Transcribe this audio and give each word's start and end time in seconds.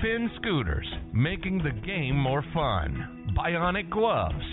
Finn 0.00 0.30
Scooters, 0.36 0.86
making 1.12 1.58
the 1.58 1.72
game 1.86 2.16
more 2.16 2.42
fun, 2.54 3.34
Bionic 3.36 3.90
Gloves, 3.90 4.44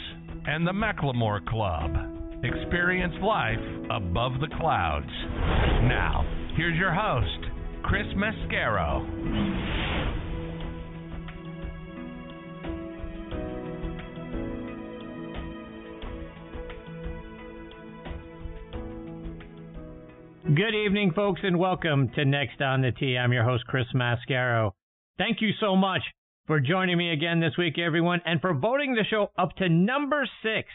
and 0.45 0.65
the 0.65 0.71
McLemore 0.71 1.45
Club. 1.45 1.91
Experience 2.43 3.13
life 3.21 3.59
above 3.89 4.33
the 4.39 4.47
clouds. 4.59 5.11
Now, 5.87 6.25
here's 6.57 6.77
your 6.77 6.93
host, 6.93 7.45
Chris 7.83 8.07
Mascaro. 8.15 9.05
Good 20.55 20.75
evening, 20.75 21.13
folks, 21.15 21.41
and 21.43 21.57
welcome 21.57 22.09
to 22.15 22.25
Next 22.25 22.61
on 22.61 22.81
the 22.81 22.91
Tee. 22.91 23.17
I'm 23.17 23.31
your 23.31 23.43
host, 23.43 23.65
Chris 23.67 23.85
Mascaro. 23.95 24.71
Thank 25.17 25.41
you 25.41 25.51
so 25.59 25.75
much 25.75 26.01
for 26.47 26.59
joining 26.59 26.97
me 26.97 27.11
again 27.11 27.39
this 27.39 27.57
week, 27.57 27.77
everyone, 27.77 28.21
and 28.25 28.41
for 28.41 28.53
voting 28.53 28.95
the 28.95 29.05
show 29.09 29.27
up 29.37 29.55
to 29.57 29.69
number 29.69 30.27
six 30.43 30.67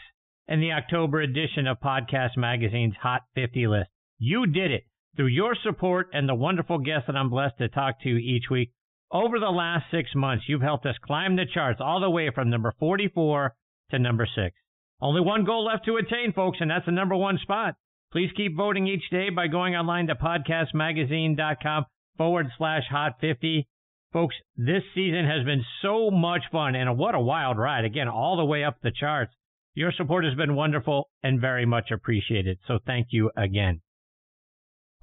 in 0.47 0.59
the 0.61 0.71
October 0.71 1.21
edition 1.21 1.67
of 1.67 1.79
Podcast 1.79 2.37
Magazine's 2.37 2.95
Hot 3.01 3.23
50 3.35 3.67
list. 3.67 3.89
You 4.17 4.47
did 4.47 4.71
it 4.71 4.85
through 5.15 5.27
your 5.27 5.55
support 5.55 6.07
and 6.13 6.27
the 6.27 6.35
wonderful 6.35 6.77
guests 6.79 7.07
that 7.07 7.15
I'm 7.15 7.29
blessed 7.29 7.57
to 7.57 7.67
talk 7.67 8.01
to 8.01 8.09
each 8.09 8.45
week. 8.49 8.71
Over 9.11 9.39
the 9.39 9.49
last 9.49 9.85
six 9.91 10.09
months, 10.15 10.45
you've 10.47 10.61
helped 10.61 10.85
us 10.85 10.95
climb 11.03 11.35
the 11.35 11.45
charts 11.51 11.79
all 11.81 11.99
the 11.99 12.09
way 12.09 12.29
from 12.33 12.49
number 12.49 12.73
44 12.79 13.53
to 13.91 13.99
number 13.99 14.27
six. 14.35 14.55
Only 15.01 15.21
one 15.21 15.45
goal 15.45 15.65
left 15.65 15.85
to 15.85 15.97
attain, 15.97 16.33
folks, 16.33 16.57
and 16.59 16.69
that's 16.69 16.85
the 16.85 16.91
number 16.91 17.15
one 17.15 17.37
spot. 17.37 17.75
Please 18.11 18.31
keep 18.35 18.55
voting 18.55 18.87
each 18.87 19.09
day 19.11 19.29
by 19.29 19.47
going 19.47 19.75
online 19.75 20.07
to 20.07 20.15
podcastmagazine.com 20.15 21.85
forward 22.17 22.47
slash 22.57 22.83
hot 22.89 23.13
50. 23.21 23.67
Folks, 24.13 24.35
this 24.55 24.83
season 24.95 25.25
has 25.25 25.45
been 25.45 25.63
so 25.81 26.09
much 26.09 26.43
fun 26.51 26.75
and 26.75 26.97
what 26.97 27.15
a 27.15 27.19
wild 27.19 27.57
ride. 27.57 27.85
Again, 27.85 28.07
all 28.07 28.37
the 28.37 28.45
way 28.45 28.63
up 28.63 28.77
the 28.81 28.91
charts. 28.91 29.33
Your 29.75 29.91
support 29.91 30.25
has 30.25 30.33
been 30.35 30.55
wonderful 30.55 31.09
and 31.23 31.41
very 31.41 31.65
much 31.65 31.91
appreciated. 31.91 32.57
So 32.67 32.79
thank 32.85 33.07
you 33.11 33.29
again. 33.37 33.81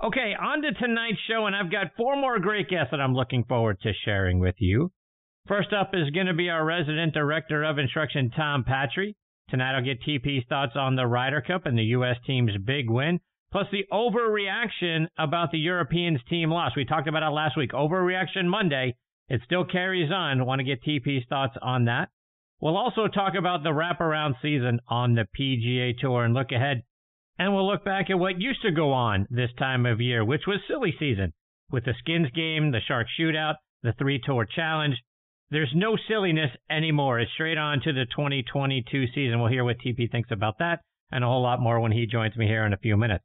Okay, 0.03 0.35
on 0.39 0.63
to 0.63 0.73
tonight's 0.73 1.21
show, 1.29 1.47
and 1.47 1.55
I've 1.55 1.71
got 1.71 1.95
four 1.97 2.17
more 2.17 2.41
great 2.41 2.69
guests 2.69 2.91
that 2.91 3.01
I'm 3.01 3.15
looking 3.15 3.45
forward 3.45 3.81
to 3.83 3.93
sharing 4.05 4.41
with 4.41 4.57
you. 4.59 4.91
First 5.47 5.73
up 5.73 5.91
is 5.95 6.11
going 6.11 6.27
to 6.27 6.35
be 6.35 6.49
our 6.49 6.65
resident 6.65 7.15
director 7.15 7.63
of 7.63 7.79
instruction, 7.79 8.31
Tom 8.35 8.65
Patri. 8.65 9.15
Tonight 9.51 9.77
I'll 9.77 9.85
get 9.85 10.03
TP's 10.03 10.45
thoughts 10.49 10.73
on 10.75 10.97
the 10.97 11.07
Ryder 11.07 11.43
Cup 11.43 11.67
and 11.67 11.79
the 11.79 11.85
U.S. 11.85 12.17
team's 12.27 12.57
big 12.65 12.91
win, 12.91 13.21
plus 13.53 13.67
the 13.71 13.85
overreaction 13.93 15.07
about 15.19 15.53
the 15.53 15.59
Europeans 15.59 16.21
team 16.29 16.51
loss. 16.51 16.73
We 16.75 16.85
talked 16.85 17.09
about 17.09 17.23
it 17.23 17.33
last 17.33 17.57
week. 17.57 17.73
Overreaction 17.73 18.47
Monday. 18.47 18.97
It 19.29 19.41
still 19.45 19.65
carries 19.65 20.11
on. 20.13 20.45
Want 20.45 20.61
to 20.61 20.65
get 20.65 20.83
TP's 20.83 21.27
thoughts 21.29 21.57
on 21.63 21.87
that. 21.87 22.11
We'll 22.61 22.77
also 22.77 23.09
talk 23.09 23.35
about 23.35 23.63
the 23.63 23.71
wraparound 23.71 24.35
season 24.41 24.81
on 24.89 25.15
the 25.15 25.27
PGA 25.39 25.99
Tour 25.99 26.25
and 26.25 26.35
look 26.35 26.53
ahead. 26.53 26.83
And 27.39 27.55
we'll 27.55 27.67
look 27.67 27.85
back 27.85 28.11
at 28.11 28.19
what 28.19 28.41
used 28.41 28.63
to 28.63 28.71
go 28.71 28.93
on 28.93 29.27
this 29.31 29.51
time 29.59 29.87
of 29.87 30.01
year, 30.01 30.25
which 30.25 30.47
was 30.47 30.61
silly 30.69 30.95
season, 30.99 31.33
with 31.71 31.85
the 31.85 31.95
Skins 31.99 32.31
game, 32.31 32.71
the 32.71 32.81
Shark 32.81 33.09
Shootout, 33.19 33.57
the 33.83 33.93
Three 33.99 34.21
Tour 34.25 34.47
Challenge. 34.47 34.97
There's 35.51 35.73
no 35.75 35.97
silliness 36.09 36.51
anymore. 36.71 37.21
It's 37.21 37.33
straight 37.33 37.59
on 37.59 37.81
to 37.83 37.93
the 37.93 38.07
2022 38.07 39.07
season. 39.15 39.41
We'll 39.41 39.51
hear 39.51 39.65
what 39.65 39.79
TP 39.79 40.11
thinks 40.11 40.31
about 40.31 40.59
that 40.59 40.81
and 41.11 41.23
a 41.23 41.27
whole 41.27 41.43
lot 41.43 41.61
more 41.61 41.81
when 41.81 41.93
he 41.93 42.07
joins 42.07 42.37
me 42.37 42.47
here 42.47 42.65
in 42.65 42.73
a 42.73 42.79
few 42.79 42.97
minutes. 42.97 43.25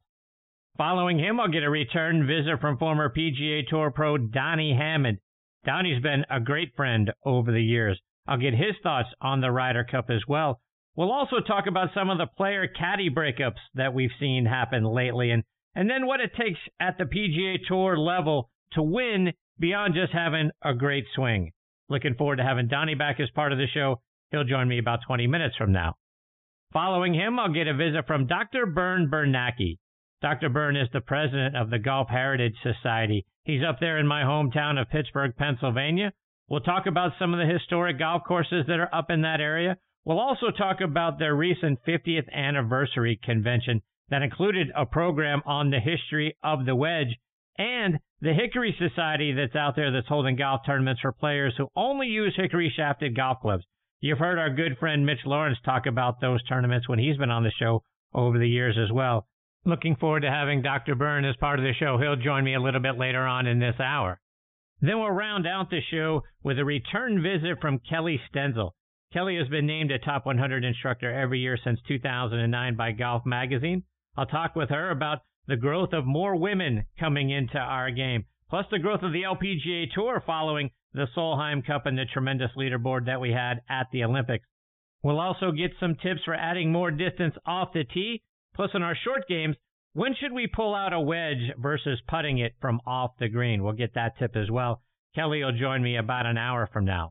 Following 0.76 1.18
him, 1.18 1.40
I'll 1.40 1.48
get 1.48 1.64
a 1.64 1.70
return 1.70 2.26
visit 2.26 2.60
from 2.60 2.78
former 2.78 3.12
PGA 3.12 3.66
Tour 3.66 3.90
pro 3.90 4.16
Donnie 4.16 4.74
Hammond. 4.74 5.18
Donnie's 5.64 6.02
been 6.02 6.24
a 6.30 6.40
great 6.40 6.74
friend 6.74 7.12
over 7.24 7.52
the 7.52 7.62
years. 7.62 8.00
I'll 8.26 8.38
get 8.38 8.54
his 8.54 8.76
thoughts 8.82 9.08
on 9.20 9.40
the 9.40 9.50
Ryder 9.50 9.84
Cup 9.84 10.10
as 10.10 10.22
well. 10.26 10.60
We'll 10.96 11.12
also 11.12 11.40
talk 11.40 11.66
about 11.66 11.90
some 11.94 12.10
of 12.10 12.18
the 12.18 12.26
player 12.26 12.66
caddy 12.66 13.10
breakups 13.10 13.60
that 13.74 13.94
we've 13.94 14.10
seen 14.18 14.46
happen 14.46 14.84
lately 14.84 15.30
and, 15.30 15.44
and 15.74 15.88
then 15.88 16.06
what 16.06 16.20
it 16.20 16.32
takes 16.34 16.58
at 16.80 16.98
the 16.98 17.04
PGA 17.04 17.58
Tour 17.66 17.96
level 17.96 18.50
to 18.72 18.82
win 18.82 19.32
beyond 19.58 19.94
just 19.94 20.12
having 20.12 20.50
a 20.62 20.74
great 20.74 21.04
swing. 21.14 21.52
Looking 21.88 22.14
forward 22.14 22.36
to 22.36 22.42
having 22.42 22.68
Donnie 22.68 22.94
back 22.94 23.20
as 23.20 23.30
part 23.30 23.52
of 23.52 23.58
the 23.58 23.66
show. 23.72 24.00
He'll 24.30 24.44
join 24.44 24.68
me 24.68 24.78
about 24.78 25.00
20 25.06 25.26
minutes 25.26 25.56
from 25.56 25.72
now. 25.72 25.94
Following 26.72 27.14
him, 27.14 27.38
I'll 27.38 27.52
get 27.52 27.66
a 27.66 27.74
visit 27.74 28.06
from 28.06 28.26
Dr. 28.26 28.66
Bern 28.66 29.10
Bernacki. 29.10 29.78
Dr. 30.22 30.50
Bern 30.50 30.76
is 30.76 30.88
the 30.92 31.00
president 31.00 31.56
of 31.56 31.70
the 31.70 31.78
Golf 31.78 32.08
Heritage 32.08 32.56
Society. 32.62 33.24
He's 33.44 33.64
up 33.64 33.80
there 33.80 33.96
in 33.96 34.06
my 34.06 34.22
hometown 34.22 34.78
of 34.78 34.90
Pittsburgh, 34.90 35.34
Pennsylvania. 35.34 36.12
We'll 36.46 36.60
talk 36.60 36.84
about 36.86 37.12
some 37.18 37.32
of 37.32 37.38
the 37.38 37.50
historic 37.50 37.98
golf 37.98 38.24
courses 38.26 38.66
that 38.66 38.80
are 38.80 38.94
up 38.94 39.10
in 39.10 39.22
that 39.22 39.40
area. 39.40 39.78
We'll 40.04 40.18
also 40.18 40.50
talk 40.50 40.82
about 40.82 41.18
their 41.18 41.34
recent 41.34 41.78
50th 41.86 42.30
anniversary 42.32 43.18
convention 43.22 43.80
that 44.10 44.20
included 44.20 44.70
a 44.76 44.84
program 44.84 45.40
on 45.46 45.70
the 45.70 45.80
history 45.80 46.36
of 46.42 46.66
the 46.66 46.74
wedge 46.74 47.16
and 47.56 47.98
the 48.20 48.34
Hickory 48.34 48.76
Society 48.78 49.32
that's 49.32 49.56
out 49.56 49.74
there 49.74 49.90
that's 49.90 50.08
holding 50.08 50.36
golf 50.36 50.62
tournaments 50.66 51.00
for 51.00 51.12
players 51.12 51.54
who 51.56 51.68
only 51.74 52.08
use 52.08 52.34
hickory 52.36 52.70
shafted 52.74 53.16
golf 53.16 53.40
clubs. 53.40 53.64
You've 54.00 54.18
heard 54.18 54.38
our 54.38 54.50
good 54.50 54.76
friend 54.78 55.06
Mitch 55.06 55.24
Lawrence 55.24 55.58
talk 55.64 55.86
about 55.86 56.20
those 56.20 56.42
tournaments 56.44 56.88
when 56.88 56.98
he's 56.98 57.16
been 57.16 57.30
on 57.30 57.44
the 57.44 57.52
show 57.58 57.82
over 58.12 58.38
the 58.38 58.48
years 58.48 58.76
as 58.76 58.92
well. 58.92 59.26
Looking 59.64 59.96
forward 59.96 60.20
to 60.20 60.30
having 60.30 60.62
Dr. 60.62 60.94
Bern 60.94 61.24
as 61.24 61.36
part 61.36 61.58
of 61.58 61.64
the 61.64 61.74
show. 61.74 61.98
He'll 61.98 62.16
join 62.16 62.44
me 62.44 62.54
a 62.54 62.60
little 62.60 62.80
bit 62.80 62.98
later 62.98 63.26
on 63.26 63.46
in 63.46 63.58
this 63.58 63.78
hour. 63.78 64.20
Then 64.80 64.98
we'll 64.98 65.10
round 65.10 65.46
out 65.46 65.68
the 65.68 65.82
show 65.90 66.22
with 66.42 66.58
a 66.58 66.64
return 66.64 67.22
visit 67.22 67.60
from 67.60 67.80
Kellie 67.80 68.20
Stenzel. 68.30 68.70
Kellie 69.12 69.36
has 69.36 69.48
been 69.48 69.66
named 69.66 69.90
a 69.90 69.98
top 69.98 70.24
100 70.24 70.64
instructor 70.64 71.12
every 71.12 71.40
year 71.40 71.58
since 71.62 71.78
2009 71.86 72.76
by 72.76 72.92
Golf 72.92 73.26
Magazine. 73.26 73.82
I'll 74.16 74.26
talk 74.26 74.56
with 74.56 74.70
her 74.70 74.90
about 74.90 75.18
the 75.46 75.56
growth 75.56 75.92
of 75.92 76.06
more 76.06 76.36
women 76.36 76.86
coming 76.98 77.28
into 77.28 77.58
our 77.58 77.90
game, 77.90 78.24
plus 78.48 78.66
the 78.70 78.78
growth 78.78 79.02
of 79.02 79.12
the 79.12 79.22
LPGA 79.24 79.92
Tour 79.92 80.22
following 80.24 80.70
the 80.94 81.06
Solheim 81.14 81.66
Cup 81.66 81.84
and 81.84 81.98
the 81.98 82.06
tremendous 82.06 82.52
leaderboard 82.56 83.06
that 83.06 83.20
we 83.20 83.32
had 83.32 83.60
at 83.68 83.88
the 83.92 84.04
Olympics. 84.04 84.46
We'll 85.02 85.20
also 85.20 85.52
get 85.52 85.72
some 85.78 85.96
tips 85.96 86.22
for 86.24 86.34
adding 86.34 86.72
more 86.72 86.90
distance 86.90 87.34
off 87.44 87.72
the 87.72 87.84
tee, 87.84 88.22
plus 88.60 88.72
in 88.74 88.82
our 88.82 88.94
short 89.06 89.26
games, 89.26 89.56
when 89.94 90.14
should 90.20 90.32
we 90.32 90.46
pull 90.46 90.74
out 90.74 90.92
a 90.92 91.00
wedge 91.00 91.50
versus 91.56 91.98
putting 92.06 92.36
it 92.36 92.52
from 92.60 92.78
off 92.86 93.12
the 93.18 93.26
green? 93.26 93.62
We'll 93.62 93.72
get 93.72 93.94
that 93.94 94.18
tip 94.18 94.36
as 94.36 94.50
well. 94.50 94.82
Kellie 95.14 95.42
will 95.42 95.58
join 95.58 95.82
me 95.82 95.96
about 95.96 96.26
an 96.26 96.36
hour 96.36 96.68
from 96.70 96.84
now. 96.84 97.08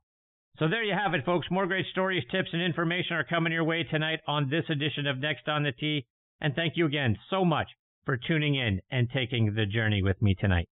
So 0.60 0.68
there 0.68 0.84
you 0.84 0.94
have 0.94 1.16
it, 1.16 1.26
folks. 1.26 1.48
More 1.50 1.66
great 1.66 1.88
stories, 1.92 2.24
tips, 2.30 2.50
and 2.54 2.62
information 2.62 3.16
are 3.16 3.24
coming 3.24 3.52
your 3.52 3.64
way 3.64 3.82
tonight 3.82 4.20
on 4.28 4.52
this 4.52 4.66
edition 4.70 5.08
of 5.08 5.18
Next 5.18 5.48
on 5.48 5.64
the 5.64 5.72
Tee. 5.72 6.06
And 6.40 6.54
thank 6.54 6.74
you 6.78 6.86
again 6.86 7.18
so 7.32 7.44
much 7.44 7.70
for 8.06 8.16
tuning 8.16 8.54
in 8.54 8.80
and 8.92 9.10
taking 9.12 9.56
the 9.56 9.66
journey 9.66 10.04
with 10.04 10.22
me 10.22 10.36
tonight. 10.40 10.70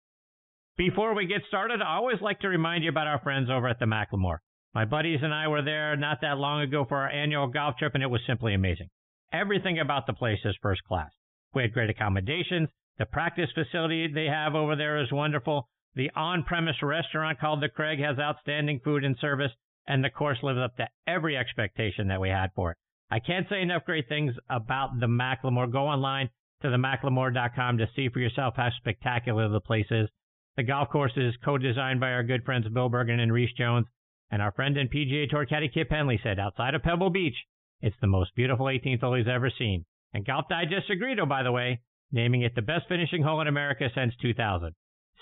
Before 0.78 1.14
we 1.14 1.26
get 1.26 1.42
started, 1.48 1.82
I 1.82 1.96
always 1.96 2.22
like 2.22 2.40
to 2.40 2.48
remind 2.48 2.82
you 2.82 2.88
about 2.88 3.08
our 3.08 3.20
friends 3.20 3.50
over 3.50 3.68
at 3.68 3.78
the 3.78 3.84
McLemore. 3.84 4.38
My 4.74 4.86
buddies 4.86 5.20
and 5.22 5.34
I 5.34 5.48
were 5.48 5.62
there 5.62 5.96
not 5.98 6.22
that 6.22 6.38
long 6.38 6.62
ago 6.62 6.86
for 6.88 6.96
our 6.96 7.10
annual 7.10 7.48
golf 7.48 7.76
trip, 7.76 7.92
and 7.92 8.02
it 8.02 8.08
was 8.08 8.22
simply 8.26 8.54
amazing. 8.54 8.88
Everything 9.32 9.78
about 9.78 10.06
the 10.06 10.12
place 10.12 10.40
is 10.44 10.54
first 10.60 10.84
class. 10.84 11.10
We 11.54 11.62
had 11.62 11.72
great 11.72 11.90
accommodations. 11.90 12.68
The 12.98 13.06
practice 13.06 13.50
facility 13.54 14.06
they 14.06 14.26
have 14.26 14.54
over 14.54 14.76
there 14.76 15.02
is 15.02 15.10
wonderful. 15.10 15.68
The 15.94 16.10
on-premise 16.14 16.82
restaurant 16.82 17.40
called 17.40 17.62
the 17.62 17.68
Craig 17.68 17.98
has 18.00 18.18
outstanding 18.18 18.80
food 18.80 19.04
and 19.04 19.16
service, 19.18 19.52
and 19.86 20.04
the 20.04 20.10
course 20.10 20.42
lives 20.42 20.58
up 20.58 20.76
to 20.76 20.88
every 21.06 21.36
expectation 21.36 22.08
that 22.08 22.20
we 22.20 22.28
had 22.28 22.50
for 22.54 22.72
it. 22.72 22.76
I 23.10 23.20
can't 23.20 23.48
say 23.48 23.62
enough 23.62 23.84
great 23.84 24.08
things 24.08 24.34
about 24.48 25.00
the 25.00 25.06
McLemore. 25.06 25.70
Go 25.70 25.86
online 25.86 26.30
to 26.60 26.68
themclemore.com 26.68 27.78
to 27.78 27.88
see 27.96 28.08
for 28.08 28.20
yourself 28.20 28.54
how 28.56 28.70
spectacular 28.70 29.48
the 29.48 29.60
place 29.60 29.90
is. 29.90 30.08
The 30.56 30.62
golf 30.62 30.90
course 30.90 31.12
is 31.16 31.34
co-designed 31.42 32.00
by 32.00 32.12
our 32.12 32.22
good 32.22 32.44
friends 32.44 32.68
Bill 32.68 32.90
Bergin 32.90 33.20
and 33.20 33.32
Rees 33.32 33.52
Jones, 33.56 33.86
and 34.30 34.42
our 34.42 34.52
friend 34.52 34.76
and 34.76 34.90
PGA 34.90 35.28
Tour 35.28 35.46
caddy 35.46 35.68
Kip 35.68 35.90
Henley 35.90 36.20
said, 36.22 36.38
outside 36.38 36.74
of 36.74 36.82
Pebble 36.82 37.10
Beach, 37.10 37.36
it's 37.82 37.96
the 38.00 38.06
most 38.06 38.34
beautiful 38.34 38.66
18th 38.66 39.00
hole 39.00 39.14
he's 39.14 39.26
ever 39.28 39.50
seen. 39.58 39.84
And 40.14 40.24
Golf 40.24 40.46
Digest 40.48 40.88
agreed, 40.90 41.18
oh, 41.20 41.26
by 41.26 41.42
the 41.42 41.52
way, 41.52 41.80
naming 42.12 42.42
it 42.42 42.54
the 42.54 42.62
best 42.62 42.86
finishing 42.88 43.22
hole 43.22 43.40
in 43.40 43.48
America 43.48 43.88
since 43.94 44.14
2000. 44.22 44.74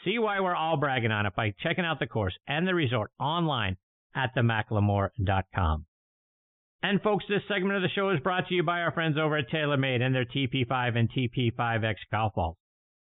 See 0.04 0.18
why 0.18 0.40
we're 0.40 0.54
all 0.54 0.76
bragging 0.76 1.10
on 1.10 1.26
it 1.26 1.34
by 1.34 1.54
checking 1.62 1.84
out 1.84 1.98
the 1.98 2.06
course 2.06 2.36
and 2.46 2.66
the 2.66 2.74
resort 2.74 3.10
online 3.18 3.76
at 4.14 4.34
themclemore.com. 4.34 5.86
And 6.82 7.02
folks, 7.02 7.24
this 7.28 7.42
segment 7.46 7.76
of 7.76 7.82
the 7.82 7.88
show 7.94 8.10
is 8.10 8.20
brought 8.20 8.48
to 8.48 8.54
you 8.54 8.62
by 8.62 8.80
our 8.80 8.92
friends 8.92 9.18
over 9.18 9.36
at 9.36 9.50
TaylorMade 9.50 10.00
and 10.00 10.14
their 10.14 10.24
TP5 10.24 10.96
and 10.96 11.10
TP5X 11.12 11.96
golf 12.10 12.34
balls. 12.34 12.56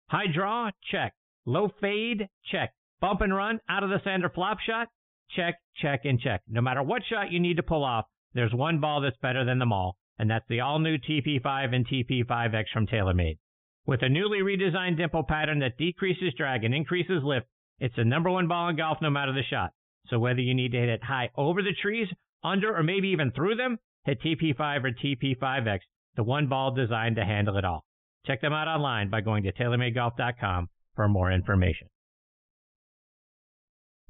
High 0.09 0.25
draw? 0.33 0.71
Check. 0.91 1.13
Low 1.45 1.69
fade? 1.79 2.27
Check. 2.51 2.73
Bump 2.99 3.21
and 3.21 3.33
run 3.33 3.59
out 3.69 3.83
of 3.83 3.89
the 3.89 4.01
center 4.03 4.29
flop 4.29 4.59
shot? 4.59 4.87
Check, 5.35 5.55
check, 5.75 6.05
and 6.05 6.19
check. 6.19 6.41
No 6.47 6.61
matter 6.61 6.81
what 6.81 7.03
shot 7.07 7.31
you 7.31 7.39
need 7.39 7.57
to 7.57 7.63
pull 7.63 7.83
off, 7.83 8.05
there's 8.33 8.53
one 8.53 8.79
ball 8.79 9.01
that's 9.01 9.17
better 9.17 9.43
than 9.45 9.59
them 9.59 9.73
all, 9.73 9.97
and 10.19 10.29
that's 10.29 10.47
the 10.49 10.61
all 10.61 10.79
new 10.79 10.97
TP5 10.97 11.73
and 11.73 11.87
TP5X 11.87 12.65
from 12.73 12.87
TaylorMade. 12.87 13.37
With 13.85 14.03
a 14.03 14.09
newly 14.09 14.39
redesigned 14.39 14.97
dimple 14.97 15.23
pattern 15.23 15.59
that 15.59 15.77
decreases 15.77 16.33
drag 16.37 16.63
and 16.63 16.75
increases 16.75 17.23
lift, 17.23 17.47
it's 17.79 17.95
the 17.95 18.03
number 18.03 18.29
one 18.29 18.47
ball 18.47 18.69
in 18.69 18.75
golf 18.75 18.97
no 19.01 19.09
matter 19.09 19.31
the 19.31 19.43
shot. 19.49 19.71
So 20.09 20.19
whether 20.19 20.41
you 20.41 20.53
need 20.53 20.71
to 20.71 20.79
hit 20.79 20.89
it 20.89 21.03
high 21.03 21.29
over 21.35 21.61
the 21.61 21.73
trees, 21.81 22.07
under, 22.43 22.75
or 22.75 22.83
maybe 22.83 23.09
even 23.09 23.31
through 23.31 23.55
them, 23.55 23.77
hit 24.05 24.21
TP5 24.21 24.83
or 24.83 24.91
TP5X, 24.91 25.79
the 26.15 26.23
one 26.23 26.47
ball 26.47 26.71
designed 26.71 27.15
to 27.15 27.25
handle 27.25 27.57
it 27.57 27.65
all. 27.65 27.85
Check 28.25 28.41
them 28.41 28.53
out 28.53 28.67
online 28.67 29.09
by 29.09 29.21
going 29.21 29.43
to 29.43 29.53
TaylorMadeGolf.com 29.53 30.69
for 30.95 31.07
more 31.07 31.31
information. 31.31 31.87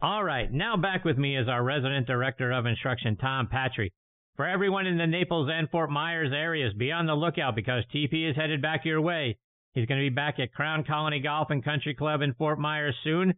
All 0.02 0.24
right, 0.24 0.52
now 0.52 0.78
back 0.78 1.04
with 1.06 1.18
me 1.18 1.38
is 1.38 1.48
our 1.48 1.64
resident 1.64 2.08
director 2.08 2.52
of 2.52 2.66
instruction, 2.66 3.18
Tom 3.18 3.48
Patri. 3.48 3.92
For 4.38 4.46
everyone 4.46 4.86
in 4.86 5.00
the 5.00 5.08
Naples 5.08 5.50
and 5.52 5.68
Fort 5.72 5.90
Myers 5.90 6.32
areas, 6.32 6.72
be 6.76 6.92
on 6.92 7.08
the 7.08 7.16
lookout 7.16 7.56
because 7.56 7.84
TP 7.92 8.30
is 8.30 8.36
headed 8.36 8.62
back 8.62 8.86
your 8.86 9.02
way. 9.02 9.40
He's 9.74 9.88
going 9.88 10.00
to 10.00 10.10
be 10.10 10.14
back 10.14 10.40
at 10.40 10.54
Crown 10.54 10.84
Colony 10.84 11.20
Golf 11.20 11.50
and 11.50 11.66
Country 11.66 11.96
Club 11.96 12.22
in 12.22 12.36
Fort 12.36 12.60
Myers 12.60 12.96
soon. 13.04 13.34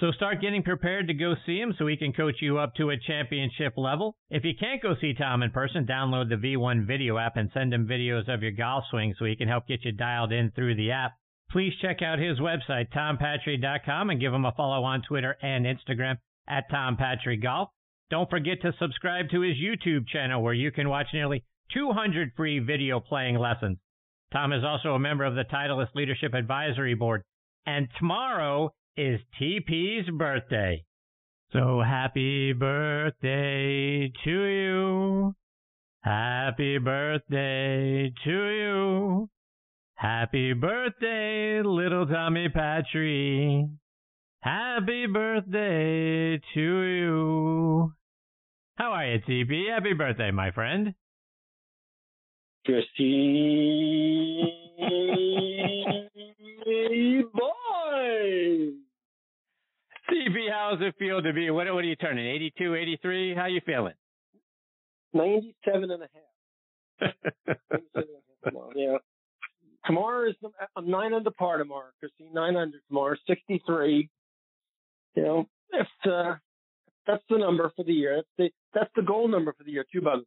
So 0.00 0.10
start 0.10 0.40
getting 0.40 0.64
prepared 0.64 1.06
to 1.06 1.14
go 1.14 1.36
see 1.46 1.60
him 1.60 1.72
so 1.78 1.86
he 1.86 1.96
can 1.96 2.12
coach 2.12 2.36
you 2.40 2.58
up 2.58 2.74
to 2.74 2.90
a 2.90 2.96
championship 2.98 3.74
level. 3.76 4.16
If 4.28 4.44
you 4.44 4.54
can't 4.58 4.82
go 4.82 4.96
see 5.00 5.14
Tom 5.14 5.44
in 5.44 5.52
person, 5.52 5.86
download 5.86 6.30
the 6.30 6.34
V1 6.34 6.84
video 6.84 7.16
app 7.16 7.36
and 7.36 7.48
send 7.54 7.72
him 7.72 7.86
videos 7.86 8.28
of 8.28 8.42
your 8.42 8.50
golf 8.50 8.82
swing 8.90 9.14
so 9.16 9.26
he 9.26 9.36
can 9.36 9.46
help 9.46 9.68
get 9.68 9.84
you 9.84 9.92
dialed 9.92 10.32
in 10.32 10.50
through 10.50 10.74
the 10.74 10.90
app. 10.90 11.12
Please 11.52 11.74
check 11.80 12.02
out 12.02 12.18
his 12.18 12.40
website, 12.40 12.90
tompatri.com, 12.92 14.10
and 14.10 14.20
give 14.20 14.34
him 14.34 14.44
a 14.46 14.52
follow 14.56 14.82
on 14.82 15.02
Twitter 15.02 15.36
and 15.42 15.64
Instagram 15.64 16.16
at 16.48 16.68
Tom 16.70 16.98
Golf. 17.40 17.68
Don't 18.10 18.28
forget 18.28 18.60
to 18.62 18.72
subscribe 18.78 19.30
to 19.30 19.42
his 19.42 19.56
YouTube 19.56 20.08
channel 20.08 20.42
where 20.42 20.52
you 20.52 20.72
can 20.72 20.88
watch 20.88 21.06
nearly 21.12 21.44
200 21.72 22.32
free 22.36 22.58
video 22.58 22.98
playing 22.98 23.38
lessons. 23.38 23.78
Tom 24.32 24.52
is 24.52 24.64
also 24.64 24.94
a 24.94 24.98
member 24.98 25.24
of 25.24 25.36
the 25.36 25.44
Titleist 25.44 25.94
Leadership 25.94 26.34
Advisory 26.34 26.94
Board. 26.94 27.22
And 27.66 27.88
tomorrow 27.98 28.72
is 28.96 29.20
TP's 29.40 30.10
birthday. 30.10 30.84
So 31.52 31.82
happy 31.84 32.52
birthday 32.52 34.12
to 34.24 34.44
you. 34.44 35.34
Happy 36.02 36.78
birthday 36.78 38.12
to 38.24 38.30
you. 38.30 39.30
Happy 39.94 40.52
birthday, 40.52 41.60
little 41.62 42.06
Tommy 42.06 42.48
Patri. 42.48 43.68
Happy 44.40 45.06
birthday 45.06 46.40
to 46.54 46.60
you. 46.60 47.92
How 48.80 48.92
are 48.92 49.06
you, 49.06 49.20
TP? 49.20 49.68
Happy 49.68 49.92
birthday, 49.92 50.30
my 50.30 50.52
friend. 50.52 50.94
Christy 52.64 54.42
boy. 57.30 58.70
CP, 60.08 60.50
how's 60.50 60.80
it 60.80 60.94
feel 60.98 61.20
to 61.20 61.30
be? 61.34 61.50
What, 61.50 61.66
what 61.74 61.84
are 61.84 61.88
you 61.88 61.96
turning? 61.96 62.26
82, 62.26 62.74
83? 62.74 63.34
How 63.34 63.44
you 63.44 63.60
feeling? 63.66 63.92
97 65.12 65.90
and 65.90 66.02
a 66.02 66.08
half. 67.02 67.12
and 67.34 67.74
a 67.94 67.98
half 67.98 68.04
tomorrow. 68.46 68.70
Yeah. 68.74 68.96
Tomorrow 69.84 70.30
is, 70.30 70.36
I'm 70.74 70.88
nine 70.88 71.12
under 71.12 71.30
par 71.32 71.58
tomorrow, 71.58 71.90
Christy. 71.98 72.30
Nine 72.32 72.56
under 72.56 72.78
tomorrow, 72.88 73.16
63. 73.26 74.08
You 75.16 75.22
know, 75.22 75.46
if, 75.70 75.86
uh, 76.10 76.36
that's 77.10 77.24
the 77.28 77.38
number 77.38 77.72
for 77.74 77.84
the 77.84 77.92
year. 77.92 78.16
That's 78.16 78.28
the, 78.38 78.50
that's 78.78 78.90
the 78.94 79.02
goal 79.02 79.28
number 79.28 79.52
for 79.56 79.64
the 79.64 79.72
year, 79.72 79.84
Two 79.92 80.00
brother. 80.00 80.22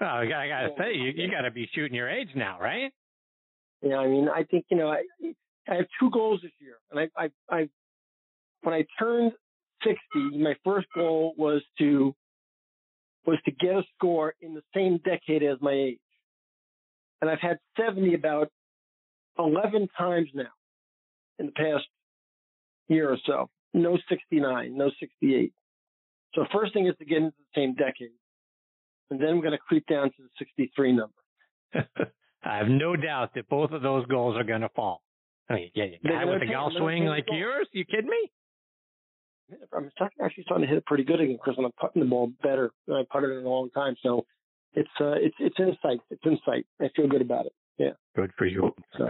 Well, 0.00 0.08
I 0.08 0.24
gotta, 0.26 0.36
I 0.36 0.48
gotta 0.48 0.68
say, 0.78 0.94
you, 0.94 1.12
you 1.14 1.30
gotta 1.30 1.50
be 1.50 1.68
shooting 1.74 1.94
your 1.94 2.08
age 2.08 2.30
now, 2.34 2.58
right? 2.60 2.90
Yeah, 3.82 3.96
I 3.96 4.08
mean, 4.08 4.28
I 4.28 4.44
think, 4.44 4.64
you 4.70 4.76
know, 4.76 4.88
I, 4.88 5.02
I 5.68 5.74
have 5.76 5.86
two 6.00 6.10
goals 6.10 6.40
this 6.42 6.52
year. 6.60 6.76
And 6.90 7.00
I, 7.00 7.24
I, 7.24 7.30
I, 7.50 7.68
when 8.62 8.74
I 8.74 8.84
turned 8.98 9.32
60, 9.84 10.38
my 10.38 10.54
first 10.64 10.86
goal 10.94 11.34
was 11.36 11.62
to, 11.78 12.14
was 13.26 13.38
to 13.44 13.50
get 13.50 13.70
a 13.70 13.82
score 13.96 14.34
in 14.40 14.54
the 14.54 14.62
same 14.74 14.98
decade 15.04 15.42
as 15.42 15.58
my 15.60 15.72
age. 15.72 15.98
And 17.20 17.30
I've 17.30 17.40
had 17.40 17.58
70 17.78 18.14
about 18.14 18.48
11 19.38 19.88
times 19.96 20.28
now 20.34 20.44
in 21.38 21.46
the 21.46 21.52
past 21.52 21.84
year 22.88 23.10
or 23.10 23.18
so. 23.26 23.48
No 23.74 23.98
69, 24.08 24.76
no 24.76 24.90
68. 25.00 25.52
So 26.34 26.46
first 26.52 26.72
thing 26.72 26.86
is 26.86 26.94
to 26.98 27.04
get 27.04 27.18
into 27.18 27.36
the 27.36 27.60
same 27.60 27.74
decade 27.74 28.10
and 29.12 29.20
then 29.20 29.36
we're 29.36 29.42
going 29.42 29.52
to 29.52 29.58
creep 29.58 29.86
down 29.86 30.06
to 30.06 30.16
the 30.18 30.28
63 30.38 30.92
number. 30.92 31.12
I 32.44 32.56
have 32.56 32.68
no 32.68 32.96
doubt 32.96 33.34
that 33.34 33.48
both 33.48 33.70
of 33.72 33.82
those 33.82 34.06
goals 34.06 34.36
are 34.36 34.44
going 34.44 34.62
to 34.62 34.70
fall. 34.70 35.02
I 35.50 35.54
mean, 35.54 35.70
yeah, 35.74 35.84
a 35.84 36.08
guy 36.08 36.24
with 36.24 36.42
a 36.42 36.46
golf 36.46 36.72
swing 36.76 37.04
like 37.04 37.26
yours, 37.30 37.68
you 37.72 37.84
kidding 37.84 38.08
me? 38.08 38.30
I'm 39.76 39.90
actually 40.24 40.44
starting 40.44 40.66
to 40.66 40.68
hit 40.68 40.78
it 40.78 40.86
pretty 40.86 41.04
good 41.04 41.20
again, 41.20 41.36
Chris, 41.40 41.56
and 41.58 41.66
I'm 41.66 41.72
putting 41.78 42.00
the 42.00 42.08
ball 42.08 42.32
better 42.42 42.70
than 42.86 42.96
I 42.96 43.02
putted 43.10 43.30
it 43.30 43.40
in 43.40 43.44
a 43.44 43.48
long 43.48 43.68
time. 43.70 43.96
So 44.02 44.24
it's 44.72 44.88
uh, 44.98 45.12
it's 45.12 45.36
it's 45.38 45.56
insight. 45.58 46.00
It's 46.10 46.22
insight. 46.24 46.64
I 46.80 46.88
feel 46.96 47.06
good 47.06 47.20
about 47.20 47.44
it. 47.44 47.52
Yeah. 47.76 47.90
Good 48.16 48.30
for 48.38 48.46
you. 48.46 48.74
So, 48.96 49.08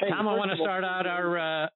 Tom, 0.00 0.26
I 0.26 0.36
want 0.36 0.50
to 0.50 0.56
start 0.56 0.82
out 0.82 1.06
our 1.06 1.38
uh, 1.38 1.68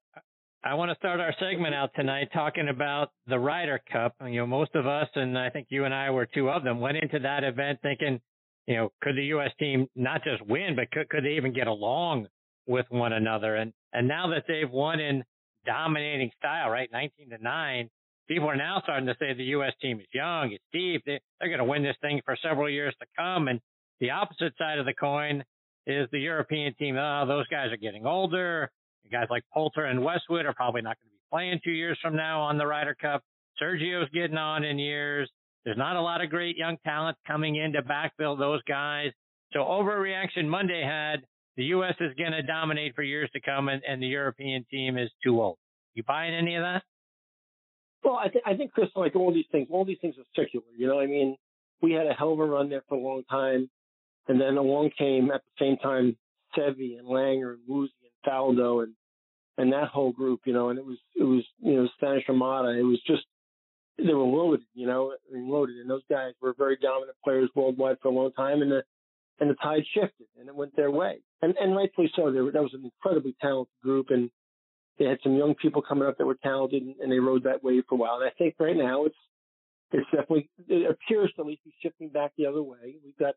I 0.67 0.75
want 0.75 0.91
to 0.91 0.97
start 0.97 1.21
our 1.21 1.33
segment 1.39 1.77
out 1.77 1.93
tonight 1.95 2.29
talking 2.33 2.69
about 2.69 3.13
the 3.29 3.39
Ryder 3.39 3.81
Cup. 3.93 4.17
You 4.21 4.41
know, 4.41 4.49
most 4.49 4.75
of 4.75 4.85
us, 4.85 5.07
and 5.15 5.39
I 5.39 5.49
think 5.49 5.69
you 5.71 5.85
and 5.85 5.95
I 5.95 6.11
were 6.11 6.27
two 6.27 6.51
of 6.51 6.65
them, 6.65 6.81
went 6.81 6.97
into 6.97 7.21
that 7.21 7.45
event 7.45 7.79
thinking, 7.83 8.21
you 8.67 8.75
know, 8.75 8.89
could 9.01 9.15
the 9.15 9.27
U.S. 9.27 9.53
team 9.61 9.87
not 9.95 10.25
just 10.25 10.45
win, 10.45 10.75
but 10.75 10.91
could, 10.91 11.09
could 11.09 11.25
they 11.25 11.37
even 11.37 11.53
get 11.53 11.69
along 11.69 12.27
with 12.67 12.85
one 12.89 13.13
another? 13.13 13.55
And 13.55 13.73
and 13.93 14.09
now 14.09 14.27
that 14.31 14.43
they've 14.49 14.69
won 14.69 14.99
in 14.99 15.23
dominating 15.67 16.33
style, 16.37 16.71
right, 16.71 16.91
19 16.91 17.31
to 17.31 17.39
nine, 17.41 17.89
people 18.27 18.51
are 18.51 18.57
now 18.57 18.81
starting 18.83 19.07
to 19.07 19.15
say 19.21 19.35
the 19.35 19.45
U.S. 19.45 19.73
team 19.81 20.01
is 20.01 20.07
young, 20.13 20.51
it's 20.51 20.65
deep, 20.73 21.01
they, 21.07 21.21
they're 21.39 21.49
going 21.49 21.61
to 21.61 21.65
win 21.65 21.85
this 21.85 21.97
thing 22.01 22.21
for 22.25 22.37
several 22.43 22.69
years 22.69 22.95
to 22.99 23.07
come. 23.17 23.47
And 23.47 23.61
the 24.01 24.11
opposite 24.11 24.53
side 24.59 24.81
of 24.81 24.87
the 24.87 24.95
coin 24.95 25.45
is 25.87 26.09
the 26.11 26.19
European 26.19 26.75
team. 26.75 26.97
Oh, 26.97 27.25
those 27.25 27.47
guys 27.47 27.71
are 27.71 27.77
getting 27.77 28.05
older. 28.05 28.73
Guys 29.11 29.27
like 29.31 29.45
Poulter 29.53 29.85
and 29.85 30.03
Westwood 30.03 30.47
are 30.47 30.55
probably 30.55 30.83
not 30.83 30.97
going 31.01 31.11
to 31.11 31.15
be 31.15 31.21
playing 31.31 31.61
two 31.63 31.71
years 31.71 31.99
from 32.03 32.17
now 32.17 32.41
on 32.43 32.59
the 32.59 32.67
Ryder 32.67 32.97
Cup. 33.01 33.23
Sergio's 33.61 34.09
getting 34.13 34.37
on 34.37 34.65
in 34.65 34.79
years. 34.79 35.31
There's 35.65 35.79
not 35.79 35.97
a 35.97 36.01
lot 36.01 36.23
of 36.23 36.31
great 36.31 36.57
young 36.57 36.77
talent 36.85 37.17
coming 37.27 37.57
in 37.57 37.73
to 37.73 37.83
backfill 37.83 38.39
those 38.39 38.63
guys. 38.65 39.13
So 39.53 39.61
overreaction 39.61 40.47
Monday 40.47 40.83
had 40.83 41.25
the 41.57 41.65
U.S. 41.67 41.95
is 42.01 42.13
going 42.15 42.33
to 42.33 42.43
dominate 42.43 42.95
for 42.95 43.03
years 43.03 43.31
to 43.33 43.41
come, 43.41 43.69
and, 43.69 43.83
and 43.89 44.03
the 44.03 44.07
European 44.07 44.67
team 44.71 44.99
is 44.99 45.11
too 45.25 45.41
old. 45.41 45.59
You 45.95 46.03
buying 46.03 46.35
any 46.35 46.57
of 46.57 46.63
that? 46.63 46.83
Well, 48.05 48.17
I 48.17 48.29
think 48.29 48.45
I 48.47 48.55
think 48.55 48.73
Chris, 48.73 48.89
like 48.95 49.17
all 49.17 49.33
these 49.33 49.47
things, 49.51 49.69
all 49.71 49.85
these 49.85 49.99
things 50.01 50.15
are 50.19 50.25
circular. 50.35 50.67
You 50.77 50.87
know, 50.87 51.01
I 51.01 51.07
mean, 51.07 51.37
we 51.81 51.93
had 51.93 52.07
a 52.07 52.13
hell 52.13 52.33
of 52.33 52.39
a 52.39 52.45
run 52.45 52.69
there 52.69 52.83
for 52.89 52.97
a 52.97 53.01
long 53.01 53.23
time, 53.31 53.69
and 54.29 54.41
then 54.41 54.57
along 54.57 54.91
came 54.97 55.31
at 55.31 55.43
the 55.45 55.65
same 55.65 55.77
time 55.79 56.17
Seve 56.57 56.99
and 56.99 57.07
Langer 57.07 57.55
and 57.55 57.69
Woosie 57.69 58.06
Faldo 58.27 58.83
and 58.83 58.95
and 59.59 59.73
that 59.73 59.89
whole 59.89 60.13
group, 60.13 60.41
you 60.45 60.53
know, 60.53 60.69
and 60.69 60.79
it 60.79 60.85
was 60.85 60.99
it 61.15 61.25
was 61.25 61.45
you 61.61 61.75
know 61.75 61.89
Spanish 61.97 62.25
Armada. 62.29 62.69
It 62.69 62.83
was 62.83 63.01
just 63.07 63.23
they 63.99 64.13
were 64.13 64.25
loaded, 64.25 64.67
you 64.75 64.87
know, 64.87 65.15
loaded, 65.33 65.77
and 65.77 65.89
those 65.89 66.03
guys 66.11 66.33
were 66.43 66.55
very 66.57 66.77
dominant 66.77 67.17
players 67.25 67.49
worldwide 67.55 67.97
for 68.03 68.09
a 68.09 68.13
long 68.13 68.33
time, 68.33 68.63
and 68.63 68.71
the 68.71 68.83
and 69.41 69.51
the 69.51 69.55
tide 69.55 69.83
shifted 69.93 70.27
and 70.39 70.49
it 70.49 70.55
went 70.55 70.75
their 70.77 70.91
way, 70.91 71.19
and 71.43 71.55
and 71.59 71.77
rightfully 71.77 72.11
so. 72.15 72.31
There 72.31 72.45
that 72.51 72.63
was 72.63 72.75
an 72.75 72.85
incredibly 72.85 73.35
talented 73.41 73.73
group, 73.83 74.11
and 74.11 74.31
they 74.99 75.07
had 75.07 75.19
some 75.23 75.37
young 75.37 75.55
people 75.55 75.83
coming 75.83 76.09
up 76.09 76.19
that 76.19 76.27
were 76.27 76.39
talented, 76.43 76.83
and, 76.83 76.97
and 77.01 77.13
they 77.13 77.19
rode 77.19 77.45
that 77.45 77.63
wave 77.63 77.85
for 77.89 77.97
a 77.97 77.99
while. 77.99 78.17
And 78.17 78.25
I 78.29 78.33
think 78.37 78.55
right 78.59 78.77
now 78.77 79.05
it's 79.05 79.17
it's 79.93 80.07
definitely 80.11 80.51
it 80.69 80.91
appears 80.91 81.33
to 81.37 81.43
at 81.43 81.47
least 81.47 81.65
be 81.65 81.75
shifting 81.83 82.09
back 82.09 82.33
the 82.37 82.47
other 82.47 82.63
way. 82.63 82.97
We've 83.05 83.17
got 83.19 83.35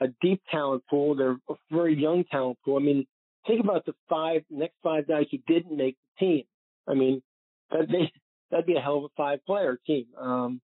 a 0.00 0.08
deep 0.22 0.42
talent 0.50 0.84
pool. 0.88 1.14
They're 1.14 1.36
a 1.48 1.54
very 1.70 2.00
young 2.00 2.24
talent 2.30 2.58
pool. 2.64 2.76
I 2.76 2.80
mean, 2.80 3.06
think 3.46 3.60
about 3.62 3.86
the 3.86 3.94
five 4.08 4.42
next 4.50 4.74
five 4.82 5.06
guys 5.06 5.26
who 5.30 5.38
didn't 5.46 5.76
make 5.76 5.96
the 6.18 6.26
team. 6.26 6.44
I 6.88 6.94
mean, 6.94 7.22
that 7.70 7.88
they 7.88 8.12
that'd 8.50 8.66
be 8.66 8.76
a 8.76 8.80
hell 8.80 8.98
of 8.98 9.04
a 9.04 9.08
five 9.16 9.44
player 9.46 9.78
team. 9.86 10.06
Um, 10.18 10.60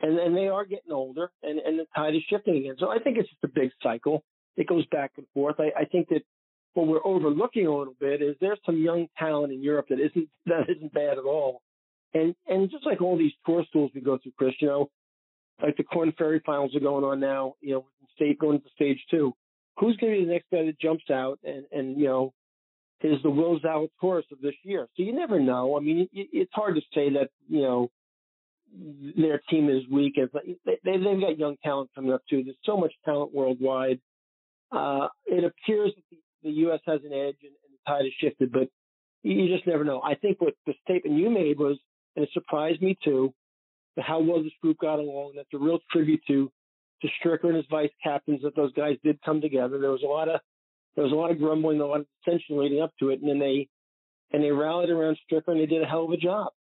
and 0.00 0.18
and 0.18 0.36
they 0.36 0.48
are 0.48 0.64
getting 0.64 0.92
older, 0.92 1.30
and 1.42 1.58
and 1.58 1.78
the 1.78 1.86
tide 1.94 2.14
is 2.14 2.22
shifting 2.28 2.56
again. 2.56 2.76
So 2.78 2.90
I 2.90 2.98
think 2.98 3.18
it's 3.18 3.28
just 3.28 3.44
a 3.44 3.48
big 3.48 3.70
cycle. 3.82 4.24
It 4.56 4.68
goes 4.68 4.86
back 4.86 5.12
and 5.16 5.26
forth. 5.34 5.56
I, 5.58 5.72
I 5.80 5.84
think 5.84 6.08
that 6.10 6.22
what 6.74 6.86
we're 6.86 7.04
overlooking 7.04 7.66
a 7.66 7.76
little 7.76 7.94
bit 7.98 8.22
is 8.22 8.36
there's 8.40 8.58
some 8.66 8.76
young 8.76 9.08
talent 9.18 9.52
in 9.52 9.62
Europe 9.62 9.86
that 9.88 10.00
isn't 10.00 10.28
that 10.46 10.68
isn't 10.68 10.92
bad 10.92 11.18
at 11.18 11.24
all. 11.24 11.62
And 12.12 12.34
and 12.46 12.70
just 12.70 12.86
like 12.86 13.00
all 13.00 13.16
these 13.16 13.32
tour 13.46 13.64
schools 13.68 13.90
we 13.94 14.00
go 14.00 14.18
through, 14.18 14.32
Chris, 14.36 14.54
you 14.60 14.68
know, 14.68 14.90
like 15.62 15.76
the 15.76 15.84
Korn 15.84 16.12
Ferry 16.16 16.42
finals 16.44 16.74
are 16.74 16.80
going 16.80 17.04
on 17.04 17.20
now, 17.20 17.54
you 17.60 17.74
know, 17.74 17.86
state 18.14 18.38
going 18.38 18.60
to 18.60 18.68
stage 18.74 18.98
two. 19.10 19.34
Who's 19.78 19.96
going 19.96 20.12
to 20.12 20.18
be 20.20 20.24
the 20.24 20.32
next 20.32 20.46
guy 20.52 20.64
that 20.64 20.80
jumps 20.80 21.10
out 21.10 21.38
and 21.44 21.64
and 21.72 21.98
you 21.98 22.06
know 22.06 22.32
is 23.00 23.22
the 23.22 23.30
Will 23.30 23.60
Zalatoris 23.60 24.30
of 24.32 24.40
this 24.42 24.54
year? 24.62 24.88
So 24.96 25.02
you 25.02 25.12
never 25.12 25.38
know. 25.38 25.76
I 25.76 25.80
mean, 25.80 26.08
it, 26.12 26.28
it's 26.32 26.52
hard 26.54 26.76
to 26.76 26.80
say 26.94 27.10
that 27.10 27.28
you 27.48 27.62
know 27.62 27.90
their 29.16 29.40
team 29.50 29.68
is 29.68 29.82
weak. 29.90 30.14
They, 30.16 30.56
they, 30.64 30.78
they've 30.84 31.20
got 31.20 31.38
young 31.38 31.56
talent 31.62 31.90
coming 31.94 32.12
up 32.12 32.22
too. 32.28 32.42
There's 32.44 32.56
so 32.64 32.76
much 32.76 32.92
talent 33.04 33.34
worldwide. 33.34 34.00
Uh, 34.72 35.08
it 35.26 35.44
appears 35.44 35.92
that 35.94 36.02
the, 36.10 36.18
the 36.42 36.50
U.S. 36.62 36.80
has 36.86 37.00
an 37.04 37.12
edge 37.12 37.36
and, 37.42 37.52
and 37.52 37.72
the 37.72 37.78
tide 37.86 38.04
has 38.04 38.12
shifted, 38.20 38.50
but 38.50 38.68
you 39.22 39.48
just 39.48 39.66
never 39.66 39.84
know. 39.84 40.02
I 40.02 40.14
think 40.14 40.40
what 40.40 40.54
the 40.66 40.74
statement 40.82 41.18
you 41.18 41.30
made 41.30 41.58
was, 41.58 41.78
and 42.16 42.24
it 42.24 42.30
surprised 42.32 42.82
me 42.82 42.98
too, 43.04 43.32
how 43.98 44.20
well 44.20 44.42
this 44.42 44.52
group 44.60 44.78
got 44.78 44.98
along. 44.98 45.32
That's 45.36 45.48
a 45.54 45.58
real 45.58 45.78
tribute 45.90 46.20
to 46.28 46.50
to 47.04 47.10
Stricker 47.20 47.44
and 47.44 47.56
his 47.56 47.66
vice 47.70 47.90
captains 48.02 48.40
that 48.42 48.56
those 48.56 48.72
guys 48.72 48.96
did 49.04 49.20
come 49.22 49.40
together. 49.40 49.78
There 49.78 49.90
was 49.90 50.02
a 50.02 50.08
lot 50.08 50.28
of 50.28 50.40
there 50.94 51.04
was 51.04 51.12
a 51.12 51.16
lot 51.16 51.30
of 51.30 51.38
grumbling, 51.38 51.80
a 51.80 51.86
lot 51.86 52.00
of 52.00 52.06
tension 52.24 52.58
leading 52.58 52.80
up 52.80 52.92
to 53.00 53.10
it, 53.10 53.20
and 53.20 53.28
then 53.28 53.38
they 53.38 53.68
and 54.32 54.42
they 54.42 54.50
rallied 54.50 54.90
around 54.90 55.18
Stricker 55.30 55.48
and 55.48 55.60
they 55.60 55.66
did 55.66 55.82
a 55.82 55.86
hell 55.86 56.04
of 56.04 56.10
a 56.10 56.16
job. 56.16 56.52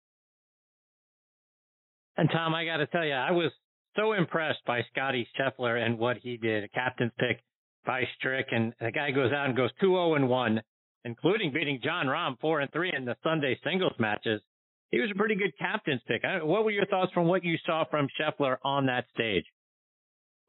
And 2.17 2.29
Tom, 2.31 2.55
I 2.55 2.65
got 2.65 2.79
to 2.79 2.87
tell 2.87 3.05
you, 3.05 3.15
I 3.15 3.31
was 3.31 3.53
so 3.97 4.13
impressed 4.13 4.65
by 4.67 4.83
Scotty 4.91 5.27
Scheffler 5.39 5.85
and 5.85 5.99
what 5.99 6.19
he 6.19 6.37
did. 6.37 6.65
A 6.65 6.69
captain's 6.69 7.13
pick 7.19 7.41
by 7.87 8.03
Strick, 8.17 8.47
and 8.51 8.75
the 8.81 8.91
guy 8.91 9.11
goes 9.11 9.33
out 9.33 9.47
and 9.47 9.57
goes 9.57 9.71
2-0 9.83 10.17
and 10.17 10.29
1, 10.29 10.63
including 11.05 11.53
beating 11.53 11.81
Jon 11.83 12.07
Rahm 12.07 12.39
4 12.41 12.61
and 12.61 12.73
3 12.73 12.93
in 12.97 13.05
the 13.05 13.17
Sunday 13.23 13.59
singles 13.65 13.95
matches. 13.99 14.43
He 14.91 15.01
was 15.01 15.11
a 15.11 15.19
pretty 15.19 15.35
good 15.35 15.53
captain's 15.59 16.03
pick. 16.07 16.23
What 16.43 16.65
were 16.65 16.71
your 16.71 16.87
thoughts 16.87 17.13
from 17.13 17.27
what 17.27 17.45
you 17.45 17.57
saw 17.65 17.85
from 17.91 18.09
Scheffler 18.21 18.57
on 18.63 18.87
that 18.87 19.07
stage? 19.15 19.47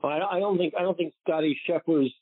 Well, 0.03 0.11
I 0.29 0.39
don't 0.39 0.57
think 0.57 0.73
I 0.77 0.81
don't 0.81 0.97
think 0.97 1.13
Scotty 1.25 1.57
Scheffler's 1.67 2.13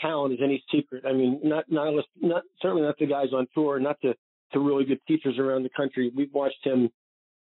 talent 0.00 0.34
is 0.34 0.40
any 0.42 0.64
secret. 0.72 1.04
I 1.06 1.12
mean, 1.12 1.40
not 1.42 1.64
not 1.68 1.92
not 2.20 2.44
certainly 2.62 2.82
not 2.82 2.96
the 2.98 3.06
guys 3.06 3.28
on 3.34 3.46
tour, 3.54 3.80
not 3.80 3.96
the 4.02 4.14
to 4.52 4.60
really 4.60 4.84
good 4.84 5.00
teachers 5.08 5.38
around 5.38 5.64
the 5.64 5.70
country. 5.76 6.12
We've 6.14 6.32
watched 6.32 6.64
him 6.64 6.90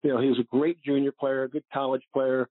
you 0.03 0.13
know, 0.13 0.21
he 0.21 0.29
was 0.29 0.39
a 0.39 0.43
great 0.43 0.81
junior 0.83 1.11
player, 1.11 1.43
a 1.43 1.49
good 1.49 1.63
college 1.73 2.03
player. 2.13 2.47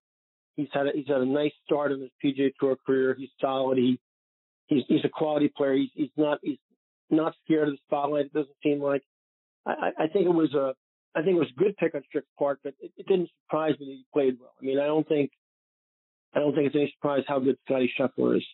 He's 0.56 0.68
had 0.72 0.86
a, 0.86 0.90
he's 0.94 1.06
had 1.06 1.20
a 1.20 1.26
nice 1.26 1.52
start 1.64 1.92
in 1.92 2.00
his 2.00 2.10
PGA 2.22 2.52
Tour 2.58 2.76
career. 2.84 3.14
He's 3.18 3.30
solid. 3.40 3.78
He 3.78 3.98
he's 4.66 4.82
he's 4.88 5.04
a 5.04 5.08
quality 5.08 5.50
player. 5.56 5.74
He's 5.74 5.90
he's 5.94 6.10
not 6.16 6.38
he's 6.42 6.58
not 7.10 7.34
scared 7.44 7.68
of 7.68 7.74
the 7.74 7.78
spotlight. 7.86 8.26
It 8.26 8.32
doesn't 8.32 8.56
seem 8.62 8.80
like. 8.80 9.02
I, 9.66 9.90
I 9.98 10.06
think 10.08 10.26
it 10.26 10.34
was 10.34 10.52
a 10.54 10.74
I 11.14 11.22
think 11.22 11.36
it 11.36 11.40
was 11.40 11.50
a 11.56 11.60
good 11.60 11.76
pick 11.76 11.94
on 11.94 12.02
Strick's 12.08 12.28
part, 12.38 12.58
but 12.62 12.74
it, 12.80 12.90
it 12.96 13.06
didn't 13.06 13.30
surprise 13.44 13.74
me 13.78 13.86
that 13.86 13.92
he 13.92 14.04
played 14.12 14.36
well. 14.40 14.52
I 14.60 14.64
mean, 14.64 14.78
I 14.78 14.86
don't 14.86 15.06
think 15.08 15.30
I 16.38 16.40
don't 16.40 16.54
think 16.54 16.66
it's 16.68 16.76
any 16.76 16.92
surprise 16.94 17.24
how 17.26 17.40
good 17.40 17.56
Scotty 17.64 17.92
Scheffler 17.98 18.36
is. 18.36 18.44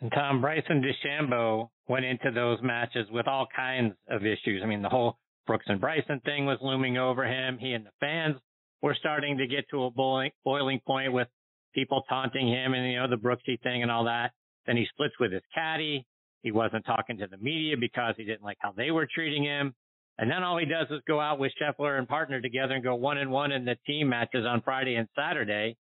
And 0.00 0.10
Tom 0.10 0.40
Bryson 0.40 0.82
DeChambeau 0.82 1.68
went 1.86 2.06
into 2.06 2.30
those 2.30 2.58
matches 2.62 3.06
with 3.10 3.28
all 3.28 3.46
kinds 3.54 3.94
of 4.08 4.24
issues. 4.24 4.62
I 4.62 4.66
mean, 4.66 4.80
the 4.80 4.88
whole 4.88 5.18
Brooks 5.46 5.66
and 5.68 5.78
Bryson 5.78 6.20
thing 6.24 6.46
was 6.46 6.56
looming 6.62 6.96
over 6.96 7.26
him. 7.26 7.58
He 7.58 7.74
and 7.74 7.84
the 7.84 7.90
fans 8.00 8.36
were 8.80 8.96
starting 8.98 9.36
to 9.36 9.46
get 9.46 9.68
to 9.70 9.84
a 9.84 9.90
boiling, 9.90 10.30
boiling 10.46 10.80
point 10.86 11.12
with 11.12 11.28
people 11.74 12.02
taunting 12.08 12.48
him 12.48 12.72
and, 12.72 12.90
you 12.90 13.00
know, 13.00 13.08
the 13.08 13.16
Brooksy 13.16 13.60
thing 13.62 13.82
and 13.82 13.90
all 13.90 14.04
that. 14.04 14.32
Then 14.66 14.78
he 14.78 14.86
splits 14.90 15.14
with 15.20 15.32
his 15.32 15.42
caddy. 15.54 16.06
He 16.42 16.52
wasn't 16.52 16.86
talking 16.86 17.18
to 17.18 17.26
the 17.26 17.36
media 17.36 17.76
because 17.78 18.14
he 18.16 18.24
didn't 18.24 18.44
like 18.44 18.56
how 18.60 18.72
they 18.74 18.90
were 18.90 19.06
treating 19.12 19.44
him. 19.44 19.74
And 20.16 20.30
then 20.30 20.42
all 20.42 20.56
he 20.56 20.64
does 20.64 20.86
is 20.90 21.02
go 21.06 21.20
out 21.20 21.38
with 21.38 21.52
Scheffler 21.60 21.98
and 21.98 22.08
partner 22.08 22.40
together 22.40 22.72
and 22.74 22.82
go 22.82 22.94
one 22.94 23.18
and 23.18 23.30
one 23.30 23.52
in 23.52 23.66
the 23.66 23.76
team 23.86 24.08
matches 24.08 24.46
on 24.46 24.62
Friday 24.62 24.94
and 24.94 25.06
Saturday. 25.14 25.76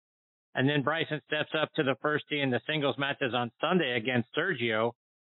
And 0.57 0.67
then 0.67 0.81
Bryson 0.81 1.21
steps 1.27 1.51
up 1.59 1.69
to 1.75 1.83
the 1.83 1.95
first 2.01 2.25
tee 2.29 2.41
in 2.41 2.49
the 2.49 2.59
singles 2.67 2.97
matches 2.97 3.33
on 3.33 3.51
Sunday 3.61 3.95
against 3.95 4.27
Sergio 4.37 4.91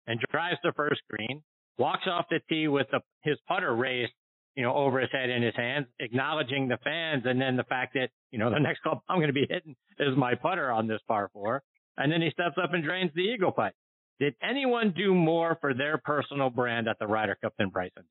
and 0.06 0.18
drives 0.32 0.58
the 0.64 0.72
first 0.72 1.02
green, 1.08 1.42
walks 1.78 2.04
off 2.06 2.26
the 2.30 2.40
tee 2.48 2.66
with 2.66 2.88
the, 2.90 3.00
his 3.22 3.38
putter 3.46 3.76
raised 3.76 4.12
you 4.56 4.62
know, 4.64 4.74
over 4.74 5.00
his 5.00 5.10
head 5.12 5.30
in 5.30 5.42
his 5.42 5.54
hands, 5.56 5.86
acknowledging 6.00 6.68
the 6.68 6.76
fans, 6.84 7.22
and 7.24 7.40
then 7.40 7.56
the 7.56 7.64
fact 7.64 7.94
that, 7.94 8.10
you 8.30 8.38
know, 8.38 8.50
the 8.54 8.58
next 8.58 8.82
club 8.82 9.00
I'm 9.08 9.18
going 9.18 9.28
to 9.28 9.32
be 9.32 9.46
hitting 9.48 9.76
is 9.98 10.16
my 10.16 10.34
putter 10.34 10.70
on 10.70 10.86
this 10.86 11.00
par 11.06 11.30
four. 11.32 11.62
And 11.96 12.10
then 12.10 12.22
he 12.22 12.30
steps 12.30 12.56
up 12.62 12.72
and 12.72 12.82
drains 12.82 13.10
the 13.14 13.22
eagle 13.22 13.52
putt. 13.52 13.74
Did 14.18 14.34
anyone 14.42 14.92
do 14.96 15.14
more 15.14 15.56
for 15.60 15.74
their 15.74 15.98
personal 15.98 16.50
brand 16.50 16.88
at 16.88 16.98
the 16.98 17.06
Ryder 17.06 17.38
Cup 17.42 17.54
than 17.58 17.70
Bryson 17.70 18.04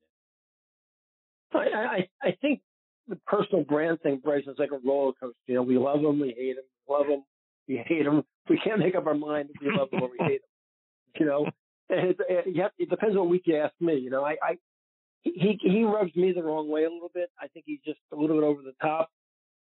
did? 1.52 1.58
I, 1.58 1.58
I, 1.58 2.08
I 2.22 2.36
think 2.40 2.60
the 3.10 3.16
personal 3.26 3.64
brand 3.64 4.00
thing, 4.00 4.20
Bryson's 4.22 4.58
like 4.58 4.70
a 4.72 4.78
roller 4.86 5.12
coaster. 5.20 5.36
You 5.46 5.56
know, 5.56 5.62
we 5.62 5.76
love 5.76 6.00
him, 6.00 6.20
we 6.20 6.28
hate 6.28 6.56
him, 6.56 6.64
love 6.88 7.06
him, 7.06 7.24
we 7.68 7.82
hate 7.86 8.06
him. 8.06 8.22
We 8.48 8.58
can't 8.58 8.80
make 8.80 8.96
up 8.96 9.06
our 9.06 9.14
mind 9.14 9.50
if 9.54 9.60
we 9.62 9.70
love 9.70 9.90
him 9.92 10.02
or 10.02 10.08
we 10.10 10.18
hate 10.18 10.40
him. 10.40 11.20
You 11.20 11.26
know, 11.26 11.46
and 11.88 12.08
it, 12.08 12.16
it, 12.28 12.72
it 12.78 12.90
depends 12.90 13.16
on 13.16 13.28
what 13.28 13.46
you 13.46 13.58
ask 13.58 13.72
me. 13.78 13.94
You 13.94 14.10
know, 14.10 14.24
I, 14.24 14.36
I 14.42 14.58
he 15.22 15.56
he 15.60 15.84
rubs 15.84 16.16
me 16.16 16.32
the 16.32 16.42
wrong 16.42 16.68
way 16.68 16.84
a 16.84 16.90
little 16.90 17.10
bit. 17.14 17.30
I 17.40 17.46
think 17.48 17.66
he's 17.68 17.78
just 17.84 18.00
a 18.12 18.16
little 18.16 18.36
bit 18.36 18.44
over 18.44 18.62
the 18.62 18.74
top. 18.82 19.10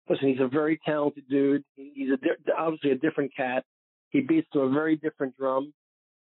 Listen, 0.09 0.29
he's 0.29 0.41
a 0.41 0.47
very 0.47 0.79
talented 0.85 1.25
dude. 1.29 1.65
He's 1.75 2.11
a 2.12 2.17
di- 2.17 2.53
obviously 2.57 2.93
a 2.93 2.97
different 2.97 3.33
cat. 3.37 3.65
He 4.11 4.21
beats 4.21 4.47
to 4.53 4.61
a 4.61 4.71
very 4.71 4.95
different 4.97 5.37
drum, 5.37 5.73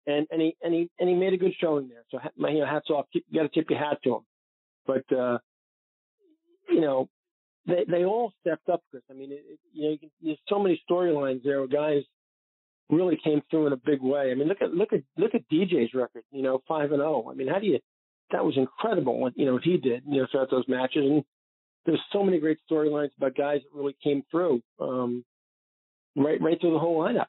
and 0.07 0.26
and 0.31 0.41
he 0.41 0.57
and 0.62 0.73
he 0.73 0.88
and 1.00 1.09
he 1.09 1.17
made 1.17 1.33
a 1.33 1.38
good 1.38 1.55
showing 1.61 1.88
there. 1.88 2.05
So 2.11 2.21
you 2.49 2.61
know, 2.61 2.67
hats 2.67 2.91
off. 2.91 3.07
You 3.12 3.23
got 3.35 3.43
to 3.43 3.49
tip 3.49 3.71
your 3.71 3.79
hat 3.81 3.99
to 4.05 4.17
him. 4.17 4.23
But 4.87 5.17
uh, 5.17 5.38
you 6.69 6.81
know, 6.81 7.09
they 7.66 7.85
they 7.88 8.04
all 8.04 8.33
stepped 8.40 8.69
up, 8.69 8.83
Chris. 8.90 9.02
I 9.11 9.14
mean, 9.14 9.33
it, 9.33 9.42
it, 9.49 9.59
you 9.73 9.83
know, 9.83 9.90
you 9.90 9.99
can, 9.99 10.11
there's 10.23 10.38
so 10.49 10.59
many 10.59 10.83
storylines 10.90 11.42
there 11.42 11.59
where 11.61 11.69
guys 11.69 12.02
really 12.90 13.19
came 13.23 13.42
through 13.50 13.69
in 13.69 13.73
a 13.73 13.76
big 13.76 14.02
way. 14.02 14.31
I 14.31 14.35
mean, 14.35 14.49
look 14.49 14.62
at 14.62 14.73
look 14.73 14.92
at 14.92 15.00
look 15.16 15.35
at 15.35 15.49
DJ's 15.50 15.95
record. 15.95 16.25
You 16.31 16.42
know, 16.42 16.62
five 16.66 16.92
and 16.92 17.00
zero. 17.00 17.25
Oh. 17.26 17.31
I 17.31 17.35
mean, 17.35 17.49
how 17.49 17.59
do 17.59 17.66
you 17.66 17.78
that 18.33 18.45
was 18.45 18.57
incredible 18.57 19.21
what 19.21 19.35
you 19.37 19.47
know 19.47 19.54
what 19.54 19.62
he 19.62 19.76
did 19.76 20.02
you 20.07 20.21
know 20.21 20.26
throughout 20.31 20.50
those 20.50 20.64
matches 20.66 21.04
and 21.04 21.25
there's 21.85 22.00
so 22.12 22.23
many 22.23 22.38
great 22.38 22.59
storylines 22.71 23.11
about 23.16 23.37
guys 23.37 23.61
that 23.62 23.78
really 23.78 23.97
came 24.02 24.23
through 24.31 24.61
um, 24.81 25.25
right 26.16 26.40
right 26.40 26.61
through 26.61 26.73
the 26.73 26.78
whole 26.78 26.99
lineup. 27.00 27.26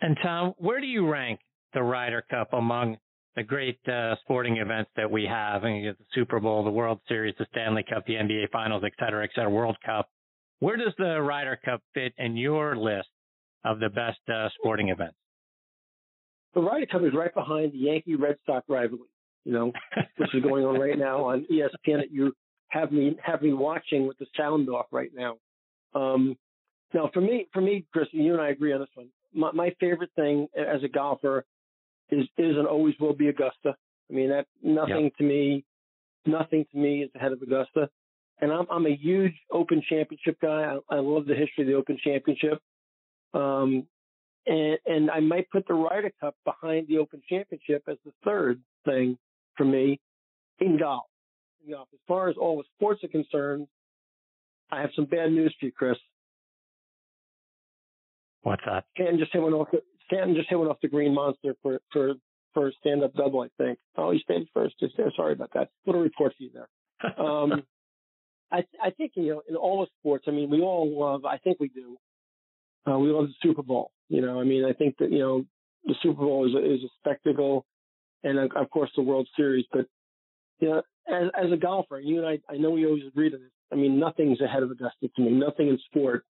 And 0.00 0.16
Tom, 0.22 0.52
where 0.58 0.80
do 0.80 0.86
you 0.86 1.08
rank 1.08 1.40
the 1.72 1.82
Ryder 1.82 2.22
Cup 2.30 2.52
among 2.52 2.98
the 3.36 3.42
great 3.42 3.78
uh, 3.88 4.16
sporting 4.22 4.56
events 4.56 4.90
that 4.96 5.10
we 5.10 5.24
have? 5.24 5.64
I 5.64 5.68
mean, 5.68 5.84
the 5.84 5.96
Super 6.14 6.40
Bowl, 6.40 6.64
the 6.64 6.70
World 6.70 7.00
Series, 7.08 7.34
the 7.38 7.46
Stanley 7.52 7.84
Cup, 7.88 8.04
the 8.06 8.14
NBA 8.14 8.50
Finals, 8.50 8.82
et 8.84 8.92
cetera, 8.98 9.24
et 9.24 9.30
cetera, 9.34 9.50
World 9.50 9.76
Cup. 9.84 10.08
Where 10.60 10.76
does 10.76 10.94
the 10.98 11.20
Ryder 11.20 11.58
Cup 11.64 11.82
fit 11.94 12.14
in 12.18 12.36
your 12.36 12.76
list 12.76 13.08
of 13.64 13.78
the 13.78 13.90
best 13.90 14.20
uh, 14.32 14.48
sporting 14.58 14.88
events? 14.88 15.16
the 16.56 16.62
Ryder 16.62 16.86
Cup 16.86 17.02
is 17.02 17.12
right 17.12 17.32
behind 17.32 17.72
the 17.72 17.78
Yankee 17.78 18.16
Red 18.16 18.38
Sox 18.46 18.64
rivalry, 18.68 19.04
you 19.44 19.52
know, 19.52 19.72
which 20.16 20.34
is 20.34 20.42
going 20.42 20.64
on 20.64 20.80
right 20.80 20.98
now 20.98 21.26
on 21.26 21.46
ESPN 21.52 21.98
that 21.98 22.10
you 22.10 22.32
have 22.68 22.90
me 22.90 23.14
have 23.22 23.42
me 23.42 23.52
watching 23.52 24.08
with 24.08 24.18
the 24.18 24.26
sound 24.36 24.68
off 24.70 24.86
right 24.90 25.10
now. 25.14 25.36
Um, 25.94 26.34
now, 26.94 27.10
for 27.12 27.20
me, 27.20 27.46
for 27.52 27.60
me, 27.60 27.84
Chris, 27.92 28.08
you 28.12 28.32
and 28.32 28.40
I 28.40 28.48
agree 28.48 28.72
on 28.72 28.80
this 28.80 28.88
one. 28.94 29.08
My, 29.34 29.52
my 29.52 29.74
favorite 29.78 30.10
thing 30.16 30.48
as 30.56 30.82
a 30.82 30.88
golfer 30.88 31.44
is 32.10 32.24
is 32.38 32.56
and 32.56 32.66
always 32.66 32.94
will 33.00 33.14
be 33.14 33.28
Augusta. 33.28 33.76
I 34.10 34.12
mean, 34.12 34.30
that 34.30 34.46
nothing 34.62 35.04
yep. 35.04 35.16
to 35.16 35.24
me, 35.24 35.64
nothing 36.26 36.64
to 36.72 36.78
me 36.78 37.02
is 37.02 37.10
ahead 37.14 37.32
of 37.32 37.42
Augusta. 37.42 37.88
And 38.40 38.52
I'm 38.52 38.66
I'm 38.70 38.86
a 38.86 38.94
huge 38.94 39.34
Open 39.50 39.82
Championship 39.88 40.38
guy. 40.40 40.76
I, 40.90 40.96
I 40.96 40.98
love 41.00 41.26
the 41.26 41.34
history 41.34 41.62
of 41.62 41.66
the 41.66 41.74
Open 41.74 41.98
Championship. 42.02 42.60
Um, 43.34 43.86
and, 44.46 44.78
and 44.86 45.10
I 45.10 45.20
might 45.20 45.50
put 45.50 45.66
the 45.66 45.74
Ryder 45.74 46.12
Cup 46.20 46.36
behind 46.44 46.86
the 46.88 46.98
Open 46.98 47.20
Championship 47.28 47.82
as 47.88 47.96
the 48.04 48.12
third 48.24 48.60
thing 48.84 49.18
for 49.56 49.64
me 49.64 50.00
in 50.60 50.78
golf. 50.78 51.06
In 51.64 51.72
golf. 51.72 51.88
As 51.92 52.00
far 52.06 52.28
as 52.28 52.36
all 52.36 52.58
the 52.58 52.64
sports 52.76 53.02
are 53.02 53.08
concerned, 53.08 53.66
I 54.70 54.80
have 54.80 54.90
some 54.94 55.06
bad 55.06 55.32
news 55.32 55.54
for 55.58 55.66
you, 55.66 55.72
Chris. 55.72 55.96
What's 58.42 58.62
that? 58.66 58.84
Stanton 58.94 59.18
just 59.18 59.32
hit 59.32 59.42
one 59.42 59.52
off. 59.54 59.68
The, 59.72 59.80
Stanton 60.06 60.34
just 60.34 60.48
hit 60.48 60.58
one 60.58 60.68
off 60.68 60.80
the 60.82 60.88
green 60.88 61.14
monster 61.14 61.54
for 61.62 61.80
for 61.92 62.14
for 62.54 62.68
a 62.68 62.72
stand-up 62.80 63.12
double, 63.12 63.42
I 63.42 63.48
think. 63.58 63.78
Oh, 63.98 64.12
he 64.12 64.18
stayed 64.20 64.46
first. 64.54 64.76
Just 64.80 64.94
sorry 65.14 65.34
about 65.34 65.50
that. 65.54 65.68
Little 65.84 66.00
report 66.00 66.32
for 66.36 66.42
you 66.42 66.50
there. 66.54 67.20
Um, 67.20 67.62
I 68.52 68.64
I 68.82 68.90
think 68.90 69.12
you 69.14 69.34
know 69.34 69.42
in 69.48 69.56
all 69.56 69.80
the 69.80 69.88
sports. 70.00 70.24
I 70.28 70.30
mean, 70.30 70.50
we 70.50 70.60
all 70.60 70.88
love. 70.98 71.24
I 71.24 71.38
think 71.38 71.58
we 71.60 71.68
do. 71.68 71.96
Uh, 72.88 72.98
we 72.98 73.10
love 73.10 73.26
the 73.26 73.34
Super 73.42 73.62
Bowl. 73.62 73.90
You 74.08 74.20
know, 74.20 74.40
I 74.40 74.44
mean, 74.44 74.64
I 74.64 74.72
think 74.72 74.96
that 74.98 75.10
you 75.10 75.18
know 75.18 75.44
the 75.84 75.94
Super 76.02 76.22
Bowl 76.22 76.46
is 76.46 76.54
a, 76.54 76.74
is 76.74 76.82
a 76.82 76.88
spectacle, 76.98 77.66
and 78.22 78.38
uh, 78.38 78.60
of 78.60 78.70
course 78.70 78.90
the 78.96 79.02
World 79.02 79.28
Series. 79.36 79.66
But 79.72 79.86
you 80.60 80.68
know, 80.68 80.82
as 81.08 81.30
as 81.36 81.52
a 81.52 81.56
golfer, 81.56 81.98
you 81.98 82.24
and 82.24 82.26
I, 82.26 82.38
I 82.52 82.56
know 82.56 82.70
we 82.70 82.86
always 82.86 83.06
agree 83.06 83.30
to 83.30 83.36
this. 83.36 83.50
I 83.72 83.74
mean, 83.74 83.98
nothing's 83.98 84.40
ahead 84.40 84.62
of 84.62 84.70
Augusta 84.70 85.08
to 85.14 85.22
me. 85.22 85.32
Nothing 85.32 85.68
in 85.68 85.78
sport 85.86 86.24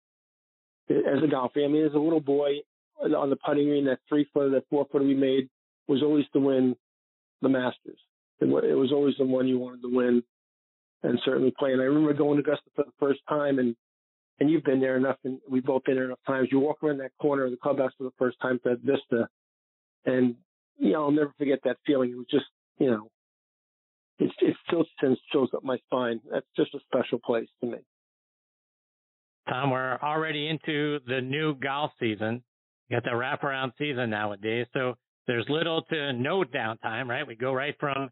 as 0.90 1.22
a 1.24 1.26
golfer. 1.26 1.64
I 1.64 1.68
mean, 1.68 1.86
as 1.86 1.94
a 1.94 1.98
little 1.98 2.20
boy 2.20 2.58
on 3.00 3.30
the 3.30 3.36
putting 3.36 3.68
green, 3.68 3.84
that 3.86 3.98
three 4.08 4.28
footer, 4.32 4.50
that 4.50 4.64
four 4.70 4.86
footer 4.90 5.04
we 5.04 5.14
made 5.14 5.48
was 5.88 6.02
always 6.02 6.24
to 6.32 6.40
win 6.40 6.76
the 7.40 7.48
Masters. 7.48 7.98
It 8.40 8.46
was 8.46 8.92
always 8.92 9.14
the 9.18 9.24
one 9.24 9.46
you 9.46 9.58
wanted 9.58 9.82
to 9.82 9.94
win 9.94 10.22
and 11.02 11.18
certainly 11.24 11.52
play. 11.56 11.72
And 11.72 11.80
I 11.80 11.84
remember 11.84 12.12
going 12.12 12.42
to 12.42 12.42
Augusta 12.42 12.70
for 12.74 12.84
the 12.84 12.92
first 12.98 13.20
time 13.28 13.58
and 13.58 13.76
and 14.40 14.50
you've 14.50 14.64
been 14.64 14.80
there 14.80 14.96
enough 14.96 15.18
and 15.24 15.38
we've 15.48 15.64
both 15.64 15.84
been 15.84 15.94
there 15.94 16.06
enough 16.06 16.18
times. 16.26 16.48
You 16.50 16.58
walk 16.58 16.82
around 16.82 16.98
that 16.98 17.12
corner 17.20 17.44
of 17.44 17.52
the 17.52 17.56
clubhouse 17.56 17.92
for 17.96 18.04
the 18.04 18.12
first 18.18 18.38
time 18.40 18.58
to 18.64 18.76
Vista 18.76 19.28
and 20.04 20.34
you 20.78 20.92
know, 20.92 21.04
I'll 21.04 21.10
never 21.12 21.32
forget 21.38 21.60
that 21.64 21.76
feeling. 21.86 22.10
It 22.10 22.16
was 22.16 22.26
just, 22.30 22.46
you 22.78 22.90
know, 22.90 23.08
it's 24.18 24.34
it 24.40 24.56
still 24.66 24.84
shows 25.32 25.48
up 25.54 25.62
my 25.62 25.78
spine. 25.86 26.20
That's 26.30 26.46
just 26.56 26.74
a 26.74 26.80
special 26.86 27.18
place 27.18 27.48
to 27.60 27.70
me. 27.70 27.78
Tom, 29.48 29.70
we're 29.70 29.98
already 30.02 30.48
into 30.48 31.00
the 31.06 31.20
new 31.20 31.54
golf 31.54 31.92
season. 31.98 32.42
Got 32.92 33.04
the 33.04 33.10
wraparound 33.10 33.72
season 33.78 34.10
nowadays, 34.10 34.66
so 34.74 34.96
there's 35.26 35.46
little 35.48 35.80
to 35.84 36.12
no 36.12 36.44
downtime, 36.44 37.08
right? 37.08 37.26
We 37.26 37.34
go 37.34 37.54
right 37.54 37.74
from 37.80 38.10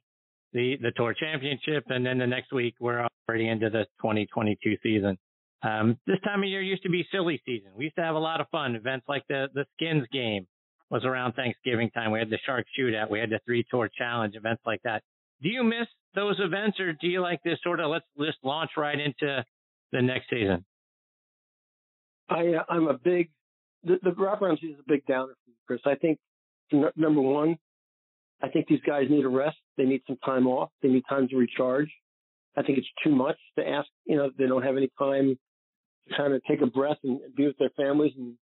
the 0.55 0.79
the 0.81 0.91
tour 0.97 1.13
championship, 1.13 1.85
and 1.89 2.05
then 2.05 2.17
the 2.17 2.27
next 2.27 2.51
week 2.51 2.77
we're 2.81 3.07
already 3.29 3.49
into 3.49 3.69
the 3.69 3.85
2022 4.01 4.77
season. 4.83 5.19
Um, 5.63 5.99
this 6.07 6.19
time 6.25 6.43
of 6.43 6.49
year 6.49 6.63
used 6.63 6.83
to 6.85 6.89
be 6.89 7.07
silly 7.13 7.43
season. 7.45 7.73
We 7.77 7.85
used 7.85 7.97
to 7.97 8.03
have 8.03 8.15
a 8.15 8.21
lot 8.21 8.41
of 8.41 8.47
fun. 8.49 8.75
Events 8.75 9.05
like 9.07 9.23
the 9.29 9.49
the 9.53 9.67
Skins 9.75 10.07
game 10.15 10.47
was 10.89 11.05
around 11.05 11.35
Thanksgiving 11.35 11.91
time. 11.91 12.11
We 12.11 12.19
had 12.19 12.31
the 12.31 12.39
Shark 12.47 12.65
Shootout. 12.79 13.11
We 13.11 13.21
had 13.21 13.29
the 13.29 13.41
three 13.45 13.67
tour 13.71 13.91
challenge. 13.99 14.35
Events 14.35 14.63
like 14.65 14.81
that. 14.85 15.03
Do 15.43 15.51
you 15.51 15.63
miss 15.63 15.89
those 16.15 16.37
events, 16.41 16.81
or 16.81 16.95
do 16.95 17.07
you 17.07 17.21
like 17.21 17.43
this 17.45 17.59
sort 17.63 17.81
of 17.81 17.91
let's 17.91 18.07
just 18.19 18.39
launch 18.43 18.71
right 18.79 18.99
into 18.99 19.45
the 19.93 20.01
next 20.01 20.31
season? 20.31 20.65
I 22.31 22.55
uh, 22.55 22.65
I'm 22.71 22.89
a 22.89 22.97
big 22.97 23.29
the, 23.85 23.99
the 24.03 24.11
wraparound 24.11 24.61
season 24.61 24.75
is 24.75 24.81
a 24.81 24.89
big 24.89 25.05
downer 25.07 25.35
for 25.45 25.51
me, 25.51 25.57
Chris. 25.67 25.81
I 25.87 25.95
think 25.95 26.19
n- 26.73 26.91
number 26.97 27.21
one, 27.21 27.57
I 28.43 28.49
think 28.49 28.67
these 28.69 28.81
guys 28.87 29.05
need 29.11 29.25
a 29.25 29.29
rest. 29.29 29.57
They 29.77 29.85
need 29.85 30.03
some 30.07 30.17
time 30.25 30.47
off. 30.47 30.71
They 30.83 30.89
need 30.89 31.05
time 31.09 31.29
to 31.29 31.37
recharge. 31.37 31.91
I 32.57 32.63
think 32.63 32.79
it's 32.79 32.89
too 33.05 33.15
much 33.15 33.37
to 33.59 33.67
ask. 33.67 33.89
You 34.05 34.17
know, 34.17 34.31
they 34.37 34.47
don't 34.47 34.63
have 34.63 34.77
any 34.77 34.91
time 34.99 35.37
to 36.09 36.17
kind 36.17 36.33
of 36.33 36.43
take 36.49 36.63
a 36.63 36.67
breath 36.67 36.99
and, 37.05 37.21
be 37.37 37.47
with 37.47 37.59
their 37.59 37.71
families 37.77 38.13
and 38.17 38.35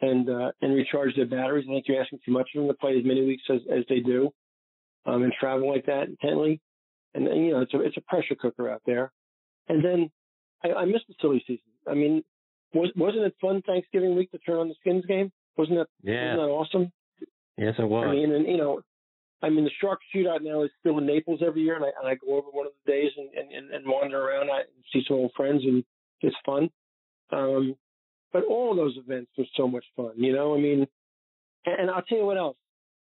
and 0.00 0.30
uh, 0.30 0.52
and 0.62 0.74
recharge 0.74 1.14
their 1.16 1.26
batteries. 1.26 1.66
I 1.68 1.74
think 1.74 1.88
you're 1.88 2.00
asking 2.00 2.20
too 2.24 2.32
much 2.32 2.48
of 2.54 2.62
them 2.62 2.68
to 2.68 2.74
play 2.74 2.96
as 2.96 3.04
many 3.04 3.26
weeks 3.26 3.42
as, 3.50 3.60
as 3.70 3.84
they 3.88 4.00
do, 4.00 4.30
um, 5.06 5.22
and 5.22 5.32
travel 5.38 5.68
like 5.68 5.86
that 5.86 6.08
intently. 6.08 6.60
And, 7.14 7.26
and 7.26 7.46
you 7.46 7.52
know, 7.52 7.60
it's 7.60 7.74
a 7.74 7.80
it's 7.80 7.96
a 7.96 8.02
pressure 8.02 8.36
cooker 8.40 8.70
out 8.70 8.82
there. 8.86 9.12
And 9.68 9.84
then 9.84 10.10
I, 10.64 10.80
I 10.80 10.84
miss 10.84 11.02
the 11.08 11.14
silly 11.20 11.42
season. 11.46 11.64
I 11.86 11.94
mean, 11.94 12.22
was 12.74 12.90
wasn't 12.96 13.24
it 13.24 13.34
fun 13.40 13.62
Thanksgiving 13.66 14.14
week 14.14 14.30
to 14.32 14.38
turn 14.38 14.58
on 14.58 14.68
the 14.68 14.74
Skins 14.80 15.06
game? 15.06 15.32
Wasn't 15.56 15.78
that 15.78 15.88
yeah. 16.02 16.36
wasn't 16.36 16.48
that 16.48 16.52
awesome? 16.52 16.92
Yes, 17.56 17.74
it 17.78 17.88
was. 17.88 18.06
I 18.08 18.12
mean, 18.12 18.32
and 18.32 18.46
you 18.46 18.56
know, 18.56 18.80
I 19.42 19.50
mean, 19.50 19.64
the 19.64 19.70
Shark 19.80 20.00
Shootout 20.14 20.42
now 20.42 20.62
is 20.62 20.70
still 20.80 20.98
in 20.98 21.06
Naples 21.06 21.40
every 21.44 21.62
year, 21.62 21.76
and 21.76 21.84
I, 21.84 21.88
and 21.98 22.08
I 22.08 22.14
go 22.14 22.36
over 22.36 22.48
one 22.50 22.66
of 22.66 22.72
the 22.84 22.92
days 22.92 23.10
and, 23.16 23.28
and, 23.52 23.70
and 23.70 23.84
wander 23.86 24.20
around 24.20 24.50
I, 24.50 24.60
and 24.60 24.84
see 24.92 25.02
some 25.06 25.16
old 25.16 25.32
friends, 25.36 25.62
and 25.64 25.84
it's 26.20 26.36
fun. 26.44 26.70
Um, 27.32 27.76
but 28.32 28.44
all 28.44 28.70
of 28.70 28.76
those 28.76 28.96
events 28.96 29.30
were 29.38 29.44
so 29.56 29.68
much 29.68 29.84
fun, 29.96 30.12
you 30.16 30.32
know. 30.32 30.54
I 30.54 30.58
mean, 30.58 30.86
and, 31.66 31.80
and 31.80 31.90
I'll 31.90 32.02
tell 32.02 32.18
you 32.18 32.26
what 32.26 32.36
else. 32.36 32.56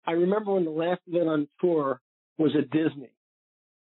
I 0.05 0.13
remember 0.13 0.53
when 0.53 0.65
the 0.65 0.71
last 0.71 1.01
event 1.07 1.27
on 1.27 1.47
tour 1.59 1.99
was 2.37 2.51
at 2.57 2.69
Disney, 2.71 3.11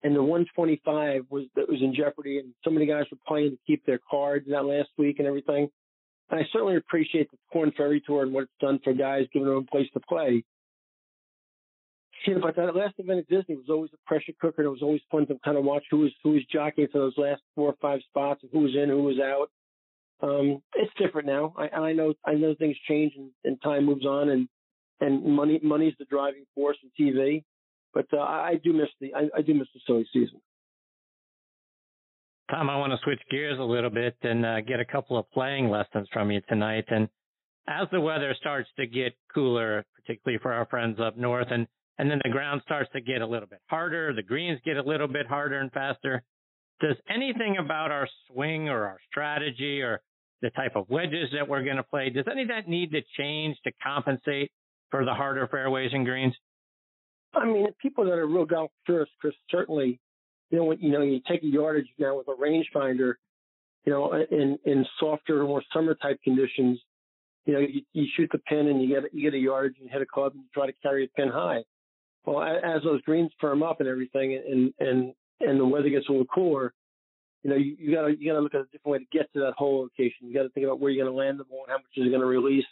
and 0.04 0.16
the 0.16 0.22
125 0.22 1.26
was 1.30 1.46
that 1.56 1.70
was 1.70 1.82
in 1.82 1.96
jeopardy, 1.96 2.40
and 2.40 2.54
so 2.64 2.70
many 2.70 2.86
guys 2.86 3.06
were 3.12 3.18
playing 3.28 3.52
to 3.52 3.58
keep 3.66 3.86
their 3.86 4.00
cards 4.10 4.46
that 4.50 4.66
last 4.66 4.90
week 4.98 5.20
and 5.20 5.28
everything. 5.28 5.70
And 6.30 6.40
I 6.40 6.44
certainly 6.52 6.76
appreciate 6.76 7.32
the 7.32 7.38
Korn 7.52 7.72
Ferry 7.76 8.02
Tour 8.06 8.24
and 8.24 8.34
what 8.34 8.44
it's 8.44 8.52
done 8.60 8.80
for 8.84 8.94
guys, 8.94 9.26
giving 9.34 9.48
them 9.48 9.58
a 9.58 9.72
place 9.72 9.88
to 9.94 10.00
play. 10.02 10.44
Yeah, 12.28 12.36
but 12.42 12.56
that 12.56 12.76
last 12.76 12.96
event 12.98 13.20
at 13.20 13.28
Disney 13.28 13.56
was 13.56 13.70
always 13.70 13.92
a 13.94 14.08
pressure 14.08 14.32
cooker. 14.40 14.62
And 14.62 14.68
it 14.68 14.72
was 14.72 14.82
always 14.82 15.02
fun 15.12 15.28
to 15.28 15.36
kind 15.44 15.58
of 15.58 15.66
watch 15.66 15.84
who 15.92 16.00
was 16.00 16.12
who 16.24 16.32
was 16.32 16.46
jockeying 16.52 16.88
for 16.92 17.00
those 17.00 17.18
last 17.18 17.42
four 17.56 17.70
or 17.70 17.76
five 17.82 18.00
spots 18.10 18.42
and 18.44 18.52
who 18.52 18.60
was 18.60 18.76
in, 18.76 18.90
who 18.90 19.04
was 19.04 19.20
out. 19.20 19.50
Um, 20.22 20.62
it's 20.76 20.92
different 20.98 21.28
now. 21.28 21.54
I, 21.58 21.68
I 21.68 21.94
know 21.94 22.14
I 22.26 22.34
know 22.34 22.56
things 22.56 22.78
change 22.88 23.14
and, 23.18 23.32
and 23.44 23.62
time 23.62 23.86
moves 23.86 24.06
on, 24.06 24.30
and 24.30 24.48
and 25.02 25.24
money 25.36 25.60
money's 25.62 25.96
the 26.00 26.06
driving 26.06 26.46
force 26.56 26.78
in 26.82 27.06
TV. 27.06 27.44
But 27.94 28.06
uh, 28.14 28.20
I 28.20 28.60
do 28.64 28.74
miss 28.74 28.90
the 29.00 29.14
I, 29.14 29.30
I 29.38 29.42
do 29.42 29.54
miss 29.54 29.68
the 29.74 29.80
silly 29.86 30.08
season. 30.12 30.42
Tom, 32.50 32.70
I 32.70 32.78
want 32.78 32.92
to 32.92 33.00
switch 33.04 33.22
gears 33.32 33.60
a 33.60 33.64
little 33.64 33.90
bit 33.90 34.16
and 34.22 34.46
uh, 34.46 34.62
get 34.62 34.80
a 34.80 34.86
couple 34.86 35.18
of 35.18 35.30
playing 35.32 35.70
lessons 35.70 36.08
from 36.12 36.30
you 36.30 36.42
tonight. 36.50 36.86
And 36.90 37.08
as 37.68 37.88
the 37.92 38.02
weather 38.02 38.36
starts 38.40 38.70
to 38.78 38.86
get 38.86 39.16
cooler, 39.34 39.86
particularly 39.96 40.40
for 40.42 40.52
our 40.52 40.66
friends 40.66 41.00
up 41.00 41.18
north, 41.18 41.48
and 41.52 41.68
and 42.00 42.10
then 42.10 42.20
the 42.24 42.32
ground 42.32 42.62
starts 42.66 42.90
to 42.94 43.02
get 43.02 43.22
a 43.22 43.28
little 43.28 43.48
bit 43.48 43.62
harder, 43.70 44.14
the 44.14 44.24
greens 44.24 44.60
get 44.66 44.78
a 44.78 44.84
little 44.84 45.08
bit 45.08 45.28
harder 45.28 45.60
and 45.60 45.72
faster. 45.72 46.24
Does 46.82 46.98
anything 47.08 47.58
about 47.64 47.92
our 47.92 48.08
swing 48.28 48.68
or 48.68 48.86
our 48.86 48.98
strategy 49.10 49.82
or 49.82 50.02
the 50.44 50.50
type 50.52 50.76
of 50.76 50.88
wedges 50.90 51.30
that 51.34 51.48
we're 51.48 51.64
going 51.64 51.78
to 51.78 51.84
play, 51.84 52.10
does 52.10 52.26
any 52.30 52.44
of 52.44 52.50
that 52.50 52.68
need 52.68 52.92
to 52.92 53.02
change 53.18 53.58
to 53.64 53.72
compensate 53.82 54.52
for 54.92 55.06
the 55.06 55.14
harder 55.14 55.48
fairways 55.48 55.90
and 55.94 56.06
greens? 56.06 56.36
I 57.36 57.46
mean, 57.46 57.68
people 57.82 58.06
that 58.06 58.14
are 58.14 58.28
real 58.28 58.46
golf 58.46 58.72
purists, 58.86 59.14
Chris, 59.20 59.34
certainly, 59.50 60.00
you 60.50 60.58
know, 60.58 60.66
when 60.66 60.80
you 60.80 60.92
know 60.92 61.02
you 61.02 61.20
take 61.28 61.44
a 61.44 61.48
yardage 61.48 61.88
now 61.98 62.18
with 62.18 62.28
a 62.28 62.32
rangefinder, 62.32 63.14
you 63.86 63.92
know, 63.92 64.14
in 64.14 64.58
in 64.66 64.86
softer, 65.00 65.42
or 65.42 65.48
more 65.48 65.64
summer 65.74 65.96
type 65.96 66.20
conditions, 66.24 66.80
you 67.46 67.54
know, 67.54 67.60
you, 67.60 67.82
you 67.94 68.06
shoot 68.16 68.30
the 68.32 68.38
pin 68.40 68.68
and 68.68 68.82
you 68.82 68.88
get 68.88 69.14
you 69.14 69.22
get 69.30 69.36
a 69.36 69.42
yardage 69.42 69.76
and 69.82 69.90
hit 69.90 70.02
a 70.02 70.06
club 70.06 70.34
and 70.34 70.44
you 70.44 70.50
try 70.54 70.68
to 70.68 70.74
carry 70.82 71.06
a 71.06 71.08
pin 71.10 71.30
high. 71.30 71.64
Well, 72.26 72.42
as 72.42 72.84
those 72.84 73.02
greens 73.02 73.32
firm 73.42 73.64
up 73.64 73.80
and 73.80 73.90
everything, 73.90 74.36
and 74.36 74.74
and 74.80 75.14
and 75.40 75.60
the 75.60 75.66
weather 75.66 75.90
gets 75.90 76.08
a 76.08 76.12
little 76.12 76.28
cooler, 76.28 76.74
you 77.44 77.50
know, 77.50 77.58
you, 77.58 77.76
you 77.80 77.94
gotta 77.94 78.16
you 78.18 78.32
gotta 78.32 78.42
look 78.42 78.54
at 78.54 78.62
a 78.62 78.66
different 78.66 78.86
way 78.86 79.00
to 79.00 79.06
get 79.12 79.32
to 79.34 79.40
that 79.40 79.54
hole 79.58 79.82
location. 79.82 80.28
You 80.28 80.34
got 80.34 80.44
to 80.44 80.50
think 80.50 80.66
about 80.66 80.80
where 80.80 80.92
you're 80.92 81.06
gonna 81.06 81.18
land 81.18 81.40
the 81.40 81.44
ball 81.44 81.64
and 81.68 81.72
how 81.72 81.78
much 81.78 81.86
is 81.98 82.08
it 82.08 82.12
gonna 82.12 82.26
release 82.26 82.66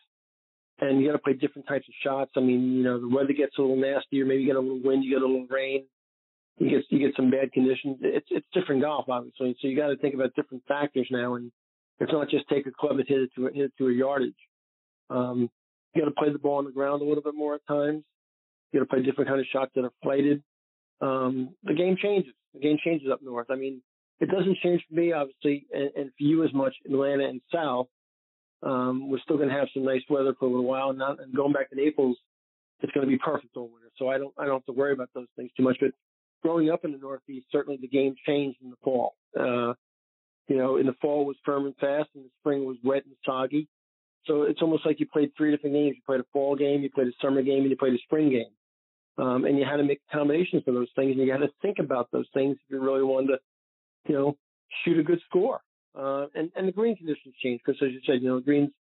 and 0.81 0.99
you 0.99 1.07
got 1.07 1.13
to 1.13 1.19
play 1.19 1.33
different 1.33 1.67
types 1.67 1.87
of 1.87 1.93
shots. 2.03 2.31
I 2.35 2.39
mean, 2.39 2.73
you 2.73 2.83
know, 2.83 2.99
the 2.99 3.07
weather 3.07 3.33
gets 3.33 3.57
a 3.57 3.61
little 3.61 3.77
nastier. 3.77 4.25
Maybe 4.25 4.41
you 4.41 4.47
get 4.47 4.55
a 4.55 4.59
little 4.59 4.81
wind, 4.83 5.03
you 5.03 5.11
get 5.11 5.21
a 5.21 5.25
little 5.25 5.47
rain, 5.49 5.85
you 6.57 6.69
get 6.69 6.83
you 6.89 6.99
get 6.99 7.15
some 7.15 7.29
bad 7.29 7.53
conditions. 7.53 7.97
It's 8.01 8.27
it's 8.29 8.45
different 8.53 8.81
golf, 8.81 9.05
obviously. 9.07 9.55
So 9.61 9.67
you 9.67 9.77
got 9.77 9.87
to 9.87 9.97
think 9.97 10.15
about 10.15 10.35
different 10.35 10.63
factors 10.67 11.07
now, 11.11 11.35
and 11.35 11.51
it's 11.99 12.11
not 12.11 12.29
just 12.29 12.49
take 12.49 12.65
a 12.65 12.71
club 12.71 12.97
and 12.97 13.07
hit 13.07 13.21
it 13.21 13.29
to 13.35 13.45
hit 13.45 13.65
it 13.65 13.73
to 13.77 13.87
a 13.87 13.93
yardage. 13.93 14.33
Um, 15.09 15.49
you 15.93 16.01
got 16.01 16.09
to 16.09 16.15
play 16.15 16.31
the 16.31 16.39
ball 16.39 16.57
on 16.57 16.65
the 16.65 16.71
ground 16.71 17.01
a 17.01 17.05
little 17.05 17.23
bit 17.23 17.35
more 17.35 17.55
at 17.55 17.67
times. 17.67 18.03
You 18.71 18.79
got 18.79 18.85
to 18.85 18.89
play 18.89 19.03
different 19.03 19.29
kind 19.29 19.39
of 19.39 19.45
shots 19.51 19.71
that 19.75 19.83
are 19.83 19.93
flighted. 20.01 20.41
Um, 21.01 21.55
the 21.63 21.73
game 21.73 21.97
changes. 22.01 22.33
The 22.53 22.59
game 22.59 22.77
changes 22.83 23.09
up 23.11 23.21
north. 23.21 23.47
I 23.49 23.55
mean, 23.55 23.81
it 24.19 24.29
doesn't 24.29 24.57
change 24.63 24.83
for 24.87 24.95
me, 24.95 25.13
obviously, 25.13 25.65
and, 25.73 25.89
and 25.95 26.11
for 26.17 26.23
you 26.23 26.43
as 26.43 26.53
much 26.53 26.73
in 26.85 26.93
Atlanta 26.93 27.27
and 27.27 27.41
South. 27.53 27.87
Um, 28.63 29.09
we're 29.09 29.19
still 29.19 29.37
going 29.37 29.49
to 29.49 29.55
have 29.55 29.67
some 29.73 29.83
nice 29.83 30.03
weather 30.09 30.35
for 30.39 30.45
a 30.45 30.49
little 30.49 30.65
while, 30.65 30.89
and, 30.89 30.99
not, 30.99 31.19
and 31.19 31.35
going 31.35 31.53
back 31.53 31.69
to 31.69 31.75
Naples, 31.75 32.17
it's 32.81 32.91
going 32.93 33.05
to 33.05 33.11
be 33.11 33.17
perfect 33.17 33.55
all 33.55 33.69
winter. 33.73 33.89
So 33.97 34.09
I 34.09 34.17
don't 34.17 34.33
I 34.37 34.45
don't 34.45 34.55
have 34.55 34.65
to 34.65 34.71
worry 34.71 34.93
about 34.93 35.09
those 35.13 35.27
things 35.35 35.51
too 35.57 35.63
much. 35.63 35.77
But 35.79 35.91
growing 36.43 36.69
up 36.69 36.85
in 36.85 36.91
the 36.91 36.97
Northeast, 36.97 37.47
certainly 37.51 37.77
the 37.81 37.87
game 37.87 38.15
changed 38.25 38.59
in 38.61 38.69
the 38.69 38.75
fall. 38.83 39.15
Uh, 39.39 39.73
you 40.47 40.57
know, 40.57 40.77
in 40.77 40.85
the 40.85 40.95
fall 41.01 41.25
was 41.25 41.37
firm 41.45 41.65
and 41.65 41.75
fast, 41.77 42.09
and 42.15 42.25
the 42.25 42.29
spring 42.39 42.65
was 42.65 42.77
wet 42.83 43.05
and 43.05 43.15
soggy. 43.25 43.67
So 44.25 44.43
it's 44.43 44.61
almost 44.61 44.85
like 44.85 44.99
you 44.99 45.07
played 45.07 45.31
three 45.35 45.51
different 45.51 45.75
games. 45.75 45.95
You 45.95 46.01
played 46.05 46.19
a 46.19 46.25
fall 46.33 46.55
game, 46.55 46.81
you 46.81 46.89
played 46.91 47.07
a 47.07 47.13
summer 47.21 47.41
game, 47.41 47.61
and 47.61 47.69
you 47.69 47.77
played 47.77 47.93
a 47.93 47.99
spring 47.99 48.29
game. 48.29 48.51
Um, 49.17 49.45
and 49.45 49.57
you 49.57 49.65
had 49.65 49.77
to 49.77 49.83
make 49.83 50.01
accommodations 50.09 50.63
for 50.63 50.71
those 50.71 50.89
things, 50.95 51.11
and 51.17 51.25
you 51.25 51.31
had 51.31 51.41
to 51.41 51.49
think 51.61 51.79
about 51.79 52.09
those 52.11 52.27
things 52.33 52.57
if 52.57 52.71
you 52.71 52.81
really 52.81 53.03
wanted 53.03 53.27
to, 53.27 53.37
you 54.07 54.15
know, 54.15 54.37
shoot 54.83 54.99
a 54.99 55.03
good 55.03 55.19
score. 55.27 55.61
Uh, 55.97 56.27
and, 56.35 56.51
and 56.55 56.67
the 56.67 56.71
green 56.71 56.95
conditions 56.95 57.35
change 57.43 57.61
because, 57.65 57.81
as 57.81 57.91
you 57.91 57.99
said, 58.05 58.21
you 58.21 58.29
know, 58.29 58.39
greens 58.39 58.71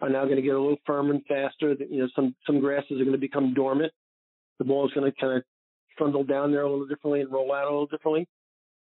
are 0.00 0.08
now 0.08 0.24
going 0.24 0.36
to 0.36 0.42
get 0.42 0.54
a 0.54 0.60
little 0.60 0.76
firmer 0.86 1.12
and 1.12 1.24
faster. 1.26 1.74
You 1.90 2.02
know, 2.02 2.08
some 2.14 2.34
some 2.46 2.60
grasses 2.60 3.00
are 3.00 3.04
going 3.04 3.12
to 3.12 3.18
become 3.18 3.54
dormant. 3.54 3.92
The 4.58 4.64
ball 4.64 4.86
is 4.86 4.92
going 4.92 5.10
to 5.10 5.20
kind 5.20 5.38
of 5.38 5.42
trundle 5.98 6.24
down 6.24 6.52
there 6.52 6.62
a 6.62 6.70
little 6.70 6.86
differently 6.86 7.20
and 7.22 7.32
roll 7.32 7.52
out 7.52 7.64
a 7.64 7.70
little 7.70 7.86
differently. 7.86 8.28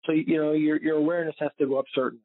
So 0.04 0.12
you 0.12 0.36
know, 0.36 0.52
your 0.52 0.80
your 0.82 0.96
awareness 0.96 1.34
has 1.38 1.50
to 1.58 1.66
go 1.66 1.78
up 1.78 1.86
certainly. 1.94 2.22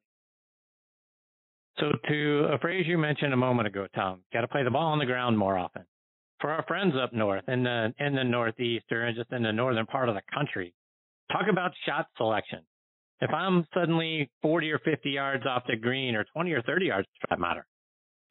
So 1.79 1.91
to 2.09 2.49
a 2.51 2.57
phrase 2.59 2.85
you 2.87 2.97
mentioned 2.97 3.33
a 3.33 3.37
moment 3.37 3.67
ago, 3.67 3.87
Tom, 3.95 4.21
got 4.33 4.41
to 4.41 4.47
play 4.49 4.63
the 4.63 4.71
ball 4.71 4.91
on 4.91 4.99
the 4.99 5.05
ground 5.05 5.37
more 5.37 5.57
often. 5.57 5.85
for 6.39 6.49
our 6.51 6.63
friends 6.67 6.93
up 7.01 7.13
north 7.13 7.47
in 7.47 7.63
the 7.63 7.93
in 7.99 8.15
the 8.15 8.23
northeast 8.23 8.85
or 8.91 9.11
just 9.13 9.31
in 9.31 9.43
the 9.43 9.51
northern 9.51 9.85
part 9.85 10.09
of 10.09 10.15
the 10.15 10.21
country. 10.33 10.73
Talk 11.31 11.45
about 11.49 11.71
shot 11.85 12.07
selection. 12.17 12.59
If 13.21 13.31
I'm 13.31 13.67
suddenly 13.73 14.29
40 14.41 14.71
or 14.71 14.79
50 14.79 15.09
yards 15.09 15.45
off 15.45 15.63
the 15.67 15.75
green 15.75 16.15
or 16.15 16.25
20 16.33 16.51
or 16.53 16.61
30 16.61 16.85
yards 16.85 17.07
for 17.19 17.27
that 17.29 17.39
matter, 17.39 17.65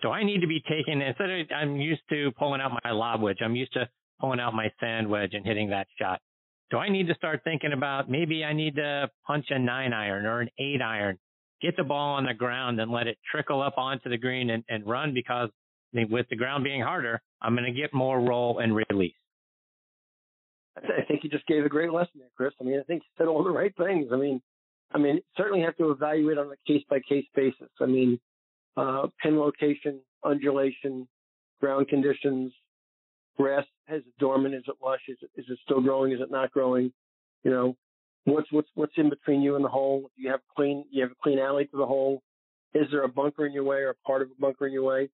do 0.01 0.11
I 0.11 0.23
need 0.23 0.41
to 0.41 0.47
be 0.47 0.63
taking 0.69 1.03
instead 1.03 1.31
of 1.31 1.47
I'm 1.55 1.77
used 1.77 2.03
to 2.11 2.31
pulling 2.39 2.61
out 2.61 2.73
my 2.85 2.91
lob 2.91 3.21
wedge, 3.21 3.39
I'm 3.45 3.57
used 3.57 3.73
to 3.75 3.89
pulling 4.21 4.41
out 4.41 4.55
my 4.55 4.71
sand 4.81 5.09
wedge 5.09 5.35
and 5.35 5.45
hitting 5.45 5.71
that 5.71 5.87
shot. 5.99 6.21
Do 6.71 6.79
I 6.79 6.89
need 6.89 7.09
to 7.09 7.15
start 7.15 7.43
thinking 7.45 7.73
about 7.73 8.11
maybe 8.11 8.45
I 8.45 8.53
need 8.53 8.77
to 8.77 9.11
punch 9.27 9.47
a 9.51 9.59
nine 9.59 9.93
iron 9.93 10.27
or 10.27 10.41
an 10.41 10.51
eight 10.59 10.83
iron, 10.83 11.19
get 11.63 11.77
the 11.77 11.85
ball 11.85 12.15
on 12.15 12.25
the 12.25 12.35
ground 12.35 12.81
and 12.81 12.91
let 12.91 13.07
it 13.07 13.19
trickle 13.31 13.63
up 13.63 13.75
onto 13.77 14.09
the 14.09 14.19
green 14.19 14.51
and, 14.51 14.65
and 14.69 14.87
run 14.87 15.15
because 15.15 15.51
with 15.93 16.27
the 16.29 16.37
ground 16.37 16.65
being 16.65 16.83
harder, 16.83 17.21
I'm 17.41 17.55
going 17.55 17.73
to 17.73 17.79
get 17.79 17.95
more 17.95 18.21
roll 18.21 18.59
and 18.59 18.75
release. 18.75 19.15
I 20.77 21.03
think 21.09 21.25
you 21.25 21.31
just 21.31 21.47
gave 21.47 21.65
a 21.65 21.69
great 21.69 21.93
lesson 21.93 22.13
there, 22.19 22.29
Chris. 22.37 22.53
I 22.61 22.65
mean, 22.65 22.79
I 22.79 22.83
think 22.83 23.03
you 23.03 23.09
said 23.17 23.29
all 23.29 23.43
the 23.43 23.51
right 23.51 23.75
things. 23.77 24.09
I 24.13 24.17
mean, 24.17 24.41
I 24.93 24.99
mean, 24.99 25.21
certainly 25.37 25.61
have 25.63 25.77
to 25.77 25.91
evaluate 25.91 26.39
on 26.39 26.47
a 26.47 26.57
case 26.67 26.83
by 26.89 27.01
case 27.01 27.27
basis. 27.35 27.69
I 27.81 27.87
mean, 27.87 28.19
uh, 28.77 29.09
pin 29.23 29.39
location, 29.39 30.01
undulation, 30.25 31.07
ground 31.61 31.89
conditions, 31.89 32.53
grass 33.37 33.65
has 33.87 34.01
it 34.01 34.19
dormant? 34.19 34.55
Is 34.55 34.65
it 34.67 34.77
lush? 34.83 35.01
Is 35.09 35.19
it, 35.23 35.31
is 35.37 35.47
it 35.49 35.59
still 35.65 35.81
growing? 35.81 36.13
Is 36.13 36.21
it 36.21 36.31
not 36.31 36.51
growing? 36.53 36.93
You 37.45 37.51
know, 37.51 37.77
what's 38.25 38.51
what's 38.53 38.69
what's 38.75 38.93
in 38.97 39.09
between 39.09 39.43
you 39.43 39.57
and 39.57 39.65
the 39.65 39.69
hole? 39.69 40.11
Do 40.17 40.23
you 40.23 40.31
have 40.31 40.41
clean? 40.55 40.85
You 40.91 41.03
have 41.03 41.13
a 41.13 41.23
clean 41.23 41.39
alley 41.39 41.67
to 41.67 41.77
the 41.77 41.87
hole? 41.87 42.23
Is 42.75 42.87
there 42.91 43.03
a 43.03 43.09
bunker 43.09 43.47
in 43.47 43.53
your 43.53 43.65
way 43.65 43.79
or 43.79 43.91
a 43.91 44.07
part 44.07 44.23
of 44.23 44.29
a 44.29 44.41
bunker 44.41 44.67
in 44.67 44.73
your 44.73 44.85
way? 44.85 45.09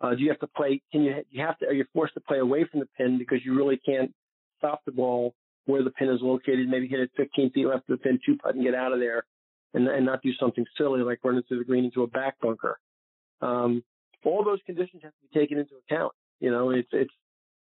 Uh, 0.00 0.14
do 0.14 0.22
you 0.22 0.28
have 0.28 0.40
to 0.40 0.46
play? 0.48 0.80
Can 0.92 1.02
you 1.02 1.14
you 1.30 1.44
have 1.44 1.58
to? 1.58 1.66
Are 1.66 1.72
you 1.72 1.84
forced 1.92 2.14
to 2.14 2.20
play 2.20 2.38
away 2.38 2.64
from 2.70 2.80
the 2.80 2.88
pin 2.96 3.18
because 3.18 3.38
you 3.44 3.56
really 3.56 3.78
can't 3.84 4.12
stop 4.58 4.80
the 4.84 4.92
ball 4.92 5.34
where 5.66 5.82
the 5.82 5.90
pin 5.90 6.08
is 6.08 6.20
located? 6.20 6.68
Maybe 6.68 6.88
hit 6.88 7.00
it 7.00 7.10
15 7.16 7.50
feet 7.50 7.66
left 7.66 7.88
of 7.88 7.98
the 7.98 8.02
pin, 8.02 8.18
two 8.24 8.36
putt, 8.36 8.54
and 8.54 8.64
get 8.64 8.74
out 8.74 8.92
of 8.92 9.00
there, 9.00 9.24
and 9.74 9.88
and 9.88 10.06
not 10.06 10.22
do 10.22 10.32
something 10.38 10.64
silly 10.76 11.02
like 11.02 11.20
run 11.24 11.36
into 11.36 11.58
the 11.58 11.64
green 11.64 11.84
into 11.84 12.02
a 12.02 12.06
back 12.06 12.36
bunker. 12.40 12.78
Um, 13.40 13.82
all 14.24 14.44
those 14.44 14.60
conditions 14.66 15.02
have 15.02 15.12
to 15.12 15.28
be 15.30 15.40
taken 15.40 15.58
into 15.58 15.74
account. 15.86 16.12
You 16.40 16.50
know, 16.50 16.70
it's 16.70 16.88
it's 16.92 17.12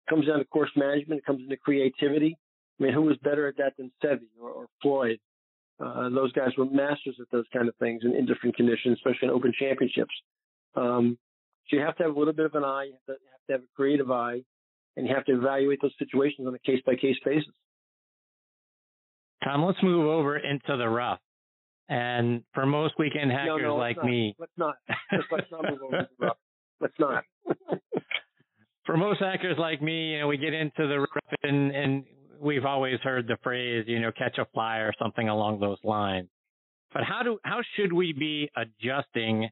comes 0.09 0.27
down 0.27 0.39
to 0.39 0.45
course 0.45 0.71
management. 0.75 1.19
It 1.19 1.25
comes 1.25 1.41
into 1.41 1.57
creativity. 1.57 2.37
I 2.79 2.83
mean, 2.83 2.93
who 2.93 3.01
was 3.01 3.17
better 3.23 3.47
at 3.47 3.57
that 3.57 3.73
than 3.77 3.91
Seve 4.03 4.19
or, 4.39 4.49
or 4.49 4.65
Floyd? 4.81 5.19
Uh, 5.79 6.09
those 6.09 6.31
guys 6.31 6.49
were 6.57 6.65
masters 6.65 7.15
at 7.19 7.27
those 7.31 7.45
kind 7.53 7.67
of 7.67 7.75
things 7.75 8.01
in, 8.03 8.15
in 8.15 8.25
different 8.25 8.55
conditions, 8.55 8.97
especially 8.97 9.27
in 9.27 9.29
open 9.29 9.53
championships. 9.57 10.13
Um, 10.75 11.17
so 11.69 11.75
you 11.75 11.81
have 11.83 11.95
to 11.97 12.03
have 12.03 12.15
a 12.15 12.17
little 12.17 12.33
bit 12.33 12.45
of 12.45 12.55
an 12.55 12.63
eye. 12.63 12.85
You 12.85 12.93
have 12.93 13.17
to, 13.17 13.21
you 13.21 13.29
have, 13.31 13.47
to 13.47 13.53
have 13.53 13.61
a 13.61 13.75
creative 13.75 14.09
eye, 14.09 14.41
and 14.95 15.07
you 15.07 15.13
have 15.13 15.25
to 15.25 15.35
evaluate 15.35 15.79
those 15.81 15.93
situations 15.99 16.47
on 16.47 16.55
a 16.55 16.59
case 16.59 16.81
by 16.85 16.95
case 16.95 17.17
basis. 17.23 17.49
Tom, 19.43 19.63
let's 19.63 19.81
move 19.83 20.07
over 20.07 20.37
into 20.37 20.77
the 20.77 20.87
rough. 20.87 21.19
And 21.89 22.43
for 22.53 22.65
most 22.65 22.95
weekend 22.99 23.31
hackers 23.31 23.61
no, 23.61 23.69
no, 23.69 23.75
like 23.77 23.97
not. 23.97 24.05
me, 24.05 24.35
let's 24.39 24.51
not. 24.57 24.75
let's 25.31 25.47
not 25.51 25.63
move 25.69 25.79
over 25.83 25.97
to 25.99 26.09
the 26.19 26.25
rough. 26.25 26.37
Let's 26.81 26.99
not. 26.99 27.23
for 28.85 28.97
most 28.97 29.19
hackers 29.19 29.57
like 29.57 29.81
me, 29.81 30.13
you 30.13 30.19
know, 30.19 30.27
we 30.27 30.37
get 30.37 30.53
into 30.53 30.87
the 30.87 30.99
rough 30.99 31.33
and, 31.43 31.71
and 31.71 32.03
we've 32.41 32.65
always 32.65 32.99
heard 33.01 33.27
the 33.27 33.37
phrase, 33.43 33.85
you 33.87 33.99
know, 33.99 34.11
catch 34.11 34.37
a 34.37 34.45
fly 34.53 34.77
or 34.77 34.93
something 34.99 35.29
along 35.29 35.59
those 35.59 35.77
lines. 35.83 36.27
But 36.93 37.03
how 37.03 37.21
do 37.23 37.37
how 37.43 37.61
should 37.75 37.93
we 37.93 38.13
be 38.13 38.49
adjusting? 38.55 39.49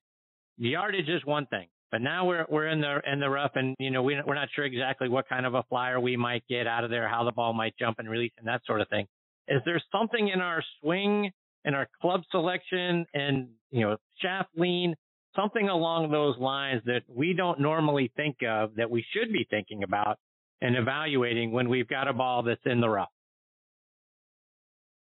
Yardage 0.58 1.10
is 1.10 1.24
one 1.26 1.45
thing, 1.48 1.67
but 1.91 2.02
now 2.02 2.26
we're 2.26 2.45
we're 2.50 2.67
in 2.67 2.80
the 2.80 3.02
in 3.12 3.19
the 3.19 3.30
rough, 3.30 3.52
and 3.56 3.76
you 3.78 3.91
know 3.91 4.02
we 4.04 4.17
we're 4.26 4.36
not 4.36 4.48
sure 4.56 4.63
exactly 4.63 5.10
what 5.10 5.28
kind 5.28 5.45
of 5.45 5.54
a 5.54 5.63
flyer 5.63 6.00
we 6.00 6.15
might 6.15 6.43
get 6.48 6.65
out 6.65 6.86
of 6.86 6.89
there, 6.89 7.10
how 7.10 7.26
the 7.26 7.32
ball 7.32 7.54
might 7.54 7.76
jump 7.78 8.00
and 8.00 8.10
release, 8.10 8.32
and 8.38 8.48
that 8.48 8.62
sort 8.65 8.80
of 8.80 8.88
thing. 8.88 9.06
Is 9.47 9.62
there 9.65 9.81
something 9.91 10.27
in 10.27 10.41
our 10.41 10.63
swing, 10.81 11.31
in 11.65 11.73
our 11.73 11.88
club 12.01 12.21
selection, 12.31 13.05
and 13.13 13.49
you 13.71 13.81
know 13.81 13.97
shaft 14.21 14.49
lean 14.55 14.95
something 15.36 15.69
along 15.69 16.12
those 16.12 16.38
lines 16.38 16.81
that 16.86 17.01
we 17.08 17.34
don't 17.34 17.60
normally 17.60 18.12
think 18.15 18.38
of 18.47 18.75
that 18.75 18.89
we 18.89 19.05
should 19.12 19.31
be 19.31 19.45
thinking 19.49 19.84
about 19.84 20.17
and 20.62 20.75
evaluating 20.75 21.51
when 21.51 21.69
we've 21.69 21.88
got 21.88 22.08
a 22.08 22.13
ball 22.13 22.43
that's 22.43 22.62
in 22.65 22.79
the 22.79 22.89
rough. 22.89 23.10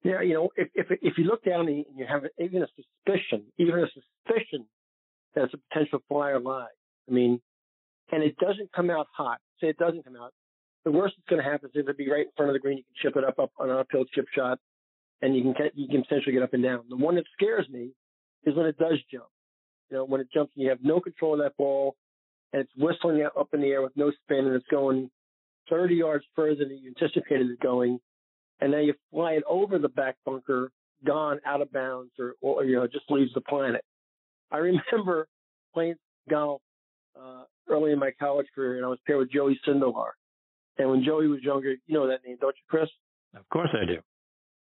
Yeah, 0.04 0.22
you 0.22 0.34
know, 0.34 0.50
if 0.56 0.70
if, 0.76 0.88
if 1.02 1.18
you 1.18 1.26
look 1.26 1.44
down 1.44 1.68
and 1.68 1.86
you 1.96 2.06
have 2.08 2.24
even 2.40 2.64
a 2.64 2.68
suspicion, 2.76 3.46
even 3.58 3.80
a 3.80 3.88
suspicion 3.88 4.66
that 5.34 5.46
it's 5.46 5.54
a 5.54 5.58
potential 5.70 6.00
flyer 6.08 6.40
lie, 6.40 6.68
I 7.10 7.12
mean, 7.12 7.42
and 8.12 8.24
it 8.24 8.38
doesn't 8.38 8.72
come 8.74 8.90
out 8.90 9.08
hot. 9.16 9.40
Say 9.60 9.68
it 9.68 9.78
doesn't 9.78 10.04
come 10.04 10.16
out. 10.16 10.34
The 10.88 10.94
worst 10.94 11.16
that's 11.18 11.28
going 11.28 11.44
to 11.44 11.52
happen 11.52 11.68
is 11.68 11.78
it'll 11.78 11.94
be 11.98 12.10
right 12.10 12.28
in 12.28 12.32
front 12.38 12.50
of 12.50 12.54
the 12.54 12.62
green. 12.62 12.78
You 12.78 12.84
can 12.86 13.12
chip 13.12 13.18
it 13.18 13.26
up 13.26 13.40
up 13.40 13.52
on 13.60 13.70
an 13.70 13.76
uphill 13.76 14.06
chip 14.06 14.26
shot, 14.34 14.58
and 15.22 15.36
you 15.36 15.42
can 15.42 15.52
get, 15.52 15.74
you 15.76 15.86
can 15.90 16.02
potentially 16.02 16.32
get 16.32 16.44
up 16.44 16.54
and 16.54 16.64
down. 16.64 16.86
The 16.88 16.96
one 16.96 17.16
that 17.16 17.26
scares 17.34 17.68
me 17.68 17.90
is 18.46 18.56
when 18.56 18.68
it 18.68 18.78
does 18.78 18.98
jump. 19.12 19.26
You 19.90 19.98
know, 19.98 20.06
when 20.06 20.22
it 20.22 20.30
jumps, 20.34 20.54
you 20.56 20.70
have 20.70 20.78
no 20.82 21.02
control 21.02 21.34
of 21.34 21.40
that 21.40 21.58
ball, 21.58 21.98
and 22.54 22.62
it's 22.62 22.72
whistling 22.78 23.22
up 23.22 23.50
in 23.52 23.60
the 23.60 23.68
air 23.68 23.82
with 23.82 23.98
no 23.98 24.14
spin, 24.24 24.46
and 24.46 24.56
it's 24.56 24.66
going 24.72 25.10
30 25.70 25.96
yards 25.96 26.24
further 26.38 26.64
than 26.64 26.78
you 26.78 26.94
anticipated 26.98 27.50
it 27.50 27.60
going, 27.60 28.00
and 28.62 28.72
now 28.72 28.80
you 28.80 28.94
fly 29.12 29.34
it 29.34 29.44
over 29.46 29.80
the 29.80 29.90
back 29.90 30.16
bunker, 30.26 30.72
gone 31.06 31.42
out 31.46 31.60
of 31.60 31.70
bounds, 31.74 32.12
or, 32.18 32.36
or 32.40 32.64
you 32.64 32.78
know, 32.78 32.88
just 32.88 33.12
leaves 33.12 33.34
the 33.34 33.42
planet. 33.42 33.84
I 34.54 34.58
remember 34.94 35.28
playing 35.74 35.96
golf 36.30 36.62
uh, 37.22 37.44
early 37.68 37.92
in 37.92 38.00
my 38.00 38.12
college 38.18 38.48
career, 38.56 38.78
and 38.78 38.86
I 38.86 38.88
was 38.88 39.00
paired 39.06 39.20
with 39.20 39.34
Joey 39.34 39.60
Sindelar. 39.68 40.12
And 40.78 40.90
when 40.90 41.04
Joey 41.04 41.28
was 41.28 41.42
younger, 41.42 41.72
you 41.72 41.94
know 41.94 42.08
that 42.08 42.24
name, 42.26 42.38
don't 42.40 42.56
you, 42.56 42.64
Chris? 42.70 42.90
Of 43.36 43.48
course 43.50 43.70
I 43.74 43.86
do. 43.86 43.98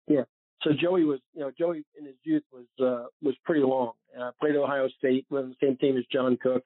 Yeah. 0.06 0.22
So 0.62 0.70
Joey 0.78 1.04
was, 1.04 1.20
you 1.34 1.40
know, 1.40 1.50
Joey 1.56 1.84
in 1.98 2.06
his 2.06 2.16
youth 2.22 2.42
was 2.52 2.66
uh, 2.80 3.06
was 3.22 3.34
pretty 3.44 3.62
long. 3.62 3.92
Uh, 4.18 4.30
played 4.40 4.54
at 4.54 4.60
Ohio 4.60 4.88
State, 4.98 5.26
was 5.30 5.44
on 5.44 5.50
the 5.50 5.66
same 5.66 5.76
team 5.76 5.96
as 5.96 6.04
John 6.12 6.36
Cook, 6.42 6.62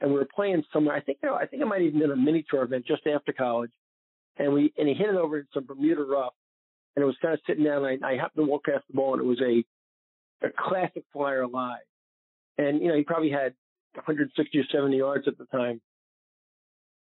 and 0.00 0.10
we 0.10 0.16
were 0.16 0.28
playing 0.34 0.64
somewhere. 0.72 0.96
I 0.96 1.00
think 1.00 1.18
you 1.22 1.28
know, 1.28 1.36
I 1.36 1.46
think 1.46 1.62
it 1.62 1.66
might 1.66 1.82
have 1.82 1.88
even 1.88 2.00
been 2.00 2.10
a 2.10 2.16
mini 2.16 2.44
tour 2.48 2.62
event 2.62 2.86
just 2.86 3.06
after 3.06 3.32
college, 3.32 3.70
and 4.36 4.52
we 4.52 4.72
and 4.76 4.88
he 4.88 4.94
hit 4.94 5.10
it 5.10 5.14
over 5.14 5.46
some 5.54 5.64
Bermuda 5.64 6.02
rough, 6.02 6.32
and 6.96 7.02
it 7.02 7.06
was 7.06 7.16
kind 7.22 7.34
of 7.34 7.40
sitting 7.46 7.64
down. 7.64 7.84
And 7.84 8.04
I, 8.04 8.12
I 8.12 8.16
happened 8.16 8.46
to 8.46 8.50
walk 8.50 8.64
past 8.64 8.84
the 8.88 8.94
ball, 8.94 9.14
and 9.14 9.22
it 9.22 9.26
was 9.26 9.40
a 9.40 9.64
a 10.46 10.50
classic 10.56 11.04
flyer 11.12 11.42
alive, 11.42 11.84
and 12.58 12.80
you 12.80 12.88
know 12.88 12.96
he 12.96 13.04
probably 13.04 13.30
had 13.30 13.54
160 13.94 14.58
or 14.58 14.64
70 14.72 14.96
yards 14.96 15.28
at 15.28 15.38
the 15.38 15.46
time, 15.46 15.80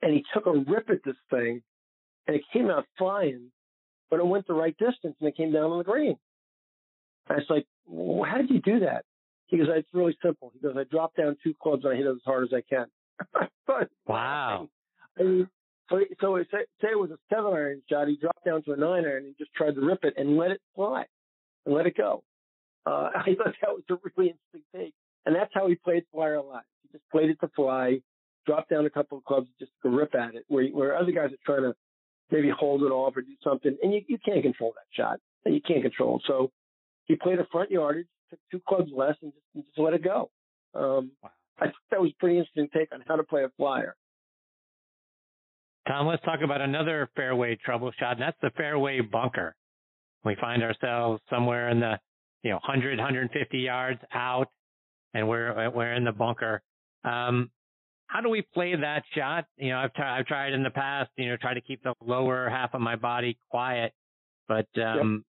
and 0.03 0.13
he 0.13 0.25
took 0.33 0.47
a 0.47 0.53
rip 0.53 0.91
at 0.91 1.03
this 1.05 1.17
thing, 1.31 1.63
and 2.27 2.37
it 2.37 2.43
came 2.53 2.71
out 2.71 2.85
flying 2.97 3.51
but 4.11 4.21
it 4.21 4.27
went 4.27 4.47
the 4.47 4.55
right 4.55 4.77
distance 4.79 5.17
and 5.21 5.29
it 5.29 5.37
came 5.37 5.53
down 5.53 5.71
on 5.71 5.79
the 5.79 5.85
green. 5.85 6.17
I 7.29 7.35
was 7.35 7.47
like, 7.51 7.67
well, 7.87 8.29
how 8.29 8.39
did 8.39 8.51
you 8.51 8.61
do 8.61 8.81
that? 8.81 9.05
He 9.47 9.59
goes, 9.59 9.67
it's 9.71 9.89
really 9.93 10.17
simple. 10.23 10.51
He 10.55 10.61
goes, 10.61 10.77
I 10.77 10.85
drop 10.85 11.15
down 11.15 11.37
two 11.43 11.55
clubs 11.63 11.85
and 11.85 11.93
I 11.93 11.97
hit 11.97 12.07
it 12.07 12.11
as 12.11 12.17
hard 12.25 12.45
as 12.45 12.55
I 12.55 12.63
can. 12.69 12.87
but, 13.67 13.89
wow. 14.07 14.69
I 15.19 15.23
mean, 15.23 15.49
so, 15.91 16.01
so 16.21 16.39
say, 16.51 16.59
say 16.81 16.89
it 16.93 16.99
was 16.99 17.11
a 17.11 17.19
seven 17.31 17.53
iron 17.53 17.83
shot. 17.89 18.09
He 18.09 18.17
dropped 18.17 18.45
down 18.45 18.63
to 18.65 18.73
a 18.73 18.77
nine 18.77 19.05
iron 19.05 19.25
and 19.25 19.35
just 19.39 19.53
tried 19.55 19.75
to 19.75 19.81
rip 19.81 20.05
it 20.05 20.15
and 20.17 20.37
let 20.37 20.51
it 20.51 20.61
fly 20.75 21.05
and 21.67 21.75
let 21.75 21.87
it 21.87 21.97
go. 21.97 22.23
Uh, 22.87 23.11
I 23.15 23.35
thought 23.37 23.55
that 23.61 23.71
was 23.71 23.83
a 23.91 23.95
really 24.17 24.31
interesting 24.31 24.63
take. 24.75 24.95
And 25.27 25.35
that's 25.35 25.51
how 25.53 25.67
he 25.67 25.75
played 25.75 26.05
flyer 26.13 26.35
a 26.35 26.43
lot. 26.43 26.65
He 26.83 26.97
just 26.97 27.11
played 27.11 27.31
it 27.31 27.39
to 27.41 27.49
fly, 27.55 28.01
dropped 28.49 28.71
down 28.71 28.87
a 28.87 28.91
couple 28.91 29.19
of 29.19 29.25
clubs 29.25 29.47
just 29.59 29.71
to 29.83 29.91
rip 29.91 30.15
at 30.15 30.35
it, 30.35 30.45
where, 30.49 30.67
where 30.69 30.97
other 30.97 31.13
guys 31.13 31.31
are 31.31 31.45
trying 31.45 31.71
to 31.71 31.75
maybe 32.31 32.51
hold 32.51 32.83
it 32.83 32.87
off 32.87 33.17
or 33.17 33.23
do 33.23 33.35
something, 33.45 33.77
and 33.83 33.93
you, 33.93 34.01
you 34.09 34.19
can't 34.25 34.43
control 34.43 34.73
that 34.75 34.87
shot. 34.91 35.21
And 35.45 35.55
you 35.55 35.61
can't 35.61 35.83
control. 35.83 36.17
it. 36.17 36.23
So 36.27 36.51
he 37.05 37.15
played 37.15 37.39
a 37.39 37.47
front 37.53 37.71
yardage, 37.71 38.07
took 38.31 38.41
two 38.51 38.61
clubs 38.69 38.91
less, 38.95 39.15
and 39.23 39.33
just, 39.33 39.45
and 39.55 39.65
just 39.65 39.79
let 39.79 39.95
it 39.95 40.03
go. 40.03 40.31
Um, 40.75 41.13
wow. 41.23 41.31
I 41.61 41.65
think 41.67 41.77
that 41.91 42.01
was 42.01 42.11
a 42.11 42.21
pretty 42.21 42.39
interesting 42.39 42.69
take 42.75 42.93
on 42.93 43.05
how 43.07 43.17
to 43.17 43.23
play 43.23 43.45
a 43.45 43.51
flyer. 43.57 43.95
Tom, 45.87 46.07
let's 46.07 46.23
talk 46.25 46.41
about 46.45 46.61
another 46.61 47.09
fairway 47.17 47.57
trouble 47.65 47.91
shot, 47.99 48.13
and 48.13 48.23
that's 48.23 48.37
the 48.43 48.51
fairway 48.57 49.01
bunker. 49.01 49.55
We 50.25 50.37
find 50.41 50.63
ourselves 50.63 51.23
somewhere 51.31 51.71
in 51.71 51.81
the, 51.81 51.99
you 52.43 52.51
know, 52.51 52.57
100, 52.57 52.99
150 52.99 53.59
yards 53.59 54.01
out, 54.13 54.49
and 55.15 55.29
we're 55.29 55.71
we're 55.71 55.95
in 55.95 56.05
the 56.05 56.13
bunker. 56.13 56.63
Um, 57.05 57.51
how 58.09 58.23
do 58.23 58.29
we 58.31 58.43
play 58.55 58.75
that 58.75 59.03
shot? 59.15 59.45
You 59.59 59.71
know, 59.71 59.79
I've, 59.79 59.93
t- 59.95 60.03
I've 60.03 60.27
tried 60.27 60.55
in 60.55 60.63
the 60.63 60.71
past, 60.71 61.11
you 61.17 61.29
know, 61.29 61.37
try 61.37 61.55
to 61.55 61.61
keep 61.61 61.83
the 61.83 61.95
lower 62.05 62.49
half 62.49 62.75
of 62.75 62.81
my 62.81 62.97
body 62.97 63.39
quiet, 63.51 63.93
but, 64.49 64.67
um, 64.77 65.25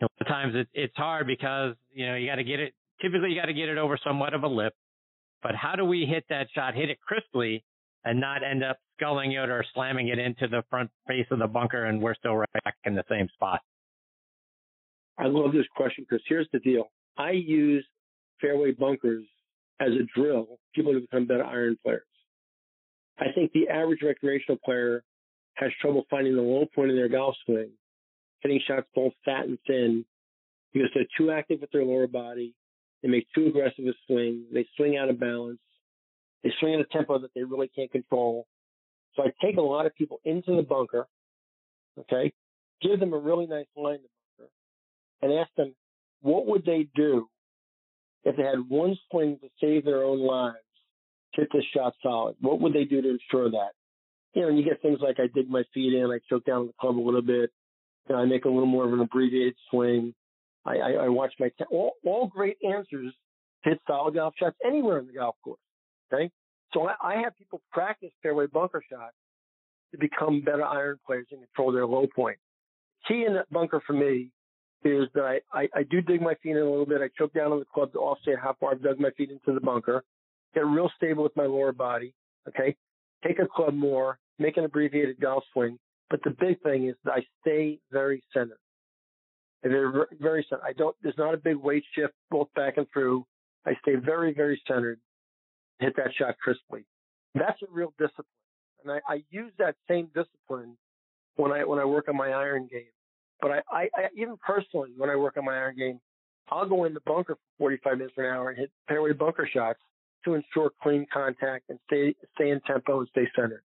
yep. 0.00 0.08
you 0.10 0.18
know, 0.20 0.26
times 0.26 0.54
it, 0.56 0.66
it's 0.72 0.96
hard 0.96 1.26
because, 1.26 1.74
you 1.92 2.06
know, 2.06 2.16
you 2.16 2.26
got 2.26 2.36
to 2.36 2.44
get 2.44 2.60
it, 2.60 2.74
typically 3.00 3.30
you 3.30 3.40
got 3.40 3.46
to 3.46 3.54
get 3.54 3.68
it 3.68 3.78
over 3.78 3.98
somewhat 4.02 4.32
of 4.32 4.42
a 4.42 4.48
lip, 4.48 4.72
but 5.42 5.54
how 5.54 5.76
do 5.76 5.84
we 5.84 6.06
hit 6.06 6.24
that 6.30 6.48
shot, 6.54 6.74
hit 6.74 6.88
it 6.88 6.98
crisply 7.00 7.62
and 8.04 8.18
not 8.18 8.42
end 8.42 8.64
up 8.64 8.78
sculling 8.96 9.32
it 9.32 9.50
or 9.50 9.64
slamming 9.74 10.08
it 10.08 10.18
into 10.18 10.48
the 10.48 10.62
front 10.70 10.90
face 11.06 11.26
of 11.30 11.38
the 11.38 11.46
bunker 11.46 11.84
and 11.84 12.00
we're 12.00 12.14
still 12.14 12.36
right 12.36 12.48
back 12.64 12.74
in 12.84 12.94
the 12.94 13.04
same 13.10 13.28
spot? 13.34 13.60
I 15.18 15.26
love 15.26 15.52
this 15.52 15.66
question 15.76 16.06
because 16.08 16.24
here's 16.26 16.48
the 16.52 16.58
deal. 16.58 16.90
I 17.18 17.32
use 17.32 17.86
fairway 18.40 18.72
bunkers 18.72 19.24
as 19.80 19.88
a 19.88 20.04
drill 20.18 20.58
people 20.74 20.92
to 20.92 21.00
become 21.00 21.26
better 21.26 21.44
iron 21.44 21.76
players. 21.84 22.02
I 23.18 23.26
think 23.34 23.52
the 23.52 23.68
average 23.68 24.02
recreational 24.02 24.58
player 24.64 25.04
has 25.54 25.70
trouble 25.80 26.04
finding 26.10 26.34
the 26.34 26.42
low 26.42 26.66
point 26.74 26.90
in 26.90 26.96
their 26.96 27.08
golf 27.08 27.36
swing, 27.44 27.70
hitting 28.40 28.60
shots 28.66 28.86
both 28.94 29.12
fat 29.24 29.44
and 29.44 29.58
thin, 29.66 30.04
because 30.72 30.90
they're 30.94 31.06
too 31.16 31.30
active 31.30 31.60
with 31.60 31.70
their 31.70 31.84
lower 31.84 32.08
body. 32.08 32.54
They 33.02 33.08
make 33.08 33.26
too 33.34 33.46
aggressive 33.46 33.86
a 33.86 33.92
swing. 34.06 34.46
They 34.52 34.66
swing 34.76 34.96
out 34.96 35.10
of 35.10 35.20
balance. 35.20 35.60
They 36.42 36.52
swing 36.58 36.74
at 36.74 36.80
a 36.80 36.84
tempo 36.84 37.18
that 37.20 37.30
they 37.34 37.44
really 37.44 37.68
can't 37.68 37.90
control. 37.90 38.46
So 39.14 39.22
I 39.22 39.26
take 39.44 39.56
a 39.56 39.62
lot 39.62 39.86
of 39.86 39.94
people 39.94 40.20
into 40.24 40.56
the 40.56 40.62
bunker, 40.62 41.06
okay, 42.00 42.32
give 42.82 42.98
them 42.98 43.12
a 43.12 43.18
really 43.18 43.46
nice 43.46 43.66
line 43.76 43.98
to 43.98 44.08
bunker, 44.38 44.50
and 45.22 45.32
ask 45.32 45.50
them 45.56 45.74
what 46.20 46.46
would 46.46 46.64
they 46.64 46.88
do 46.96 47.28
if 48.24 48.36
they 48.36 48.42
had 48.42 48.68
one 48.68 48.96
swing 49.10 49.38
to 49.40 49.48
save 49.60 49.84
their 49.84 50.02
own 50.02 50.20
lives, 50.20 50.63
hit 51.36 51.48
this 51.52 51.64
shot 51.74 51.94
solid. 52.02 52.36
What 52.40 52.60
would 52.60 52.72
they 52.72 52.84
do 52.84 53.02
to 53.02 53.10
ensure 53.10 53.50
that? 53.50 53.70
You 54.34 54.42
know, 54.42 54.48
and 54.48 54.58
you 54.58 54.64
get 54.64 54.82
things 54.82 54.98
like 55.00 55.20
I 55.20 55.28
dig 55.34 55.48
my 55.48 55.62
feet 55.72 55.94
in, 55.94 56.10
I 56.10 56.18
choke 56.28 56.44
down 56.44 56.66
the 56.66 56.72
club 56.80 56.98
a 56.98 57.00
little 57.00 57.22
bit, 57.22 57.50
you 58.08 58.14
know, 58.14 58.20
I 58.20 58.24
make 58.24 58.44
a 58.44 58.48
little 58.48 58.66
more 58.66 58.86
of 58.86 58.92
an 58.92 59.00
abbreviated 59.00 59.54
swing. 59.70 60.14
I, 60.64 60.76
I, 60.76 60.90
I 61.04 61.08
watch 61.08 61.32
my 61.38 61.48
t- 61.48 61.64
all, 61.70 61.92
all 62.04 62.26
great 62.26 62.56
answers 62.68 63.12
hit 63.62 63.78
solid 63.86 64.14
golf 64.14 64.34
shots 64.38 64.56
anywhere 64.64 64.98
in 64.98 65.06
the 65.06 65.12
golf 65.12 65.36
course. 65.42 65.60
Okay, 66.12 66.30
so 66.72 66.88
I, 66.88 66.94
I 67.02 67.14
have 67.22 67.36
people 67.36 67.60
practice 67.72 68.10
fairway 68.22 68.46
bunker 68.46 68.82
shots 68.90 69.14
to 69.92 69.98
become 69.98 70.40
better 70.40 70.64
iron 70.64 70.98
players 71.06 71.26
and 71.30 71.40
control 71.40 71.72
their 71.72 71.86
low 71.86 72.06
point. 72.14 72.38
Key 73.08 73.24
in 73.26 73.34
that 73.34 73.50
bunker 73.50 73.82
for 73.86 73.92
me 73.92 74.30
is 74.84 75.08
that 75.14 75.24
I, 75.24 75.40
I, 75.52 75.68
I 75.74 75.82
do 75.84 76.00
dig 76.00 76.20
my 76.20 76.34
feet 76.42 76.52
in 76.52 76.58
a 76.58 76.68
little 76.68 76.86
bit. 76.86 77.00
I 77.00 77.08
choke 77.16 77.32
down 77.32 77.52
on 77.52 77.58
the 77.58 77.64
club 77.64 77.92
to 77.92 77.98
offset 77.98 78.38
how 78.42 78.56
far 78.58 78.72
I've 78.72 78.82
dug 78.82 78.98
my 79.00 79.10
feet 79.10 79.30
into 79.30 79.58
the 79.58 79.64
bunker. 79.64 80.04
Get 80.54 80.66
real 80.66 80.90
stable 80.96 81.22
with 81.22 81.36
my 81.36 81.46
lower 81.46 81.72
body. 81.72 82.14
Okay. 82.48 82.76
Take 83.26 83.38
a 83.38 83.46
club 83.46 83.74
more, 83.74 84.18
make 84.38 84.56
an 84.56 84.64
abbreviated 84.64 85.20
golf 85.20 85.44
swing. 85.52 85.78
But 86.10 86.22
the 86.22 86.30
big 86.30 86.60
thing 86.62 86.88
is 86.88 86.94
I 87.06 87.24
stay 87.40 87.78
very 87.90 88.22
centered. 88.32 88.58
They're 89.62 90.06
very 90.20 90.46
centered. 90.48 90.64
I 90.64 90.74
don't, 90.74 90.94
there's 91.02 91.16
not 91.16 91.34
a 91.34 91.38
big 91.38 91.56
weight 91.56 91.84
shift 91.94 92.12
both 92.30 92.48
back 92.54 92.76
and 92.76 92.86
through. 92.92 93.24
I 93.66 93.72
stay 93.80 93.94
very, 93.94 94.34
very 94.34 94.60
centered, 94.68 95.00
hit 95.80 95.96
that 95.96 96.14
shot 96.18 96.36
crisply. 96.38 96.84
That's 97.34 97.60
a 97.62 97.66
real 97.72 97.94
discipline. 97.98 98.26
And 98.82 98.92
I, 98.92 99.00
I 99.08 99.24
use 99.30 99.52
that 99.58 99.74
same 99.88 100.08
discipline 100.14 100.76
when 101.36 101.50
I, 101.50 101.64
when 101.64 101.78
I 101.78 101.84
work 101.86 102.08
on 102.08 102.16
my 102.16 102.30
iron 102.30 102.68
game. 102.70 102.92
But 103.40 103.50
I, 103.50 103.62
I, 103.70 103.82
I, 103.96 104.08
even 104.16 104.36
personally, 104.46 104.90
when 104.96 105.08
I 105.08 105.16
work 105.16 105.38
on 105.38 105.46
my 105.46 105.54
iron 105.54 105.76
game, 105.76 105.98
I'll 106.50 106.68
go 106.68 106.84
in 106.84 106.92
the 106.92 107.00
bunker 107.00 107.34
for 107.34 107.58
45 107.58 107.98
minutes 107.98 108.14
an 108.18 108.26
hour 108.26 108.50
and 108.50 108.58
hit 108.58 108.70
fairway 108.86 109.12
bunker 109.12 109.48
shots 109.50 109.80
to 110.24 110.34
ensure 110.34 110.70
clean 110.82 111.06
contact 111.12 111.64
and 111.68 111.78
stay, 111.86 112.14
stay 112.34 112.50
in 112.50 112.60
tempo 112.60 113.00
and 113.00 113.08
stay 113.10 113.28
centered. 113.34 113.62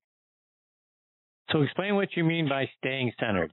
So 1.52 1.62
explain 1.62 1.96
what 1.96 2.10
you 2.16 2.24
mean 2.24 2.48
by 2.48 2.70
staying 2.78 3.12
centered. 3.20 3.52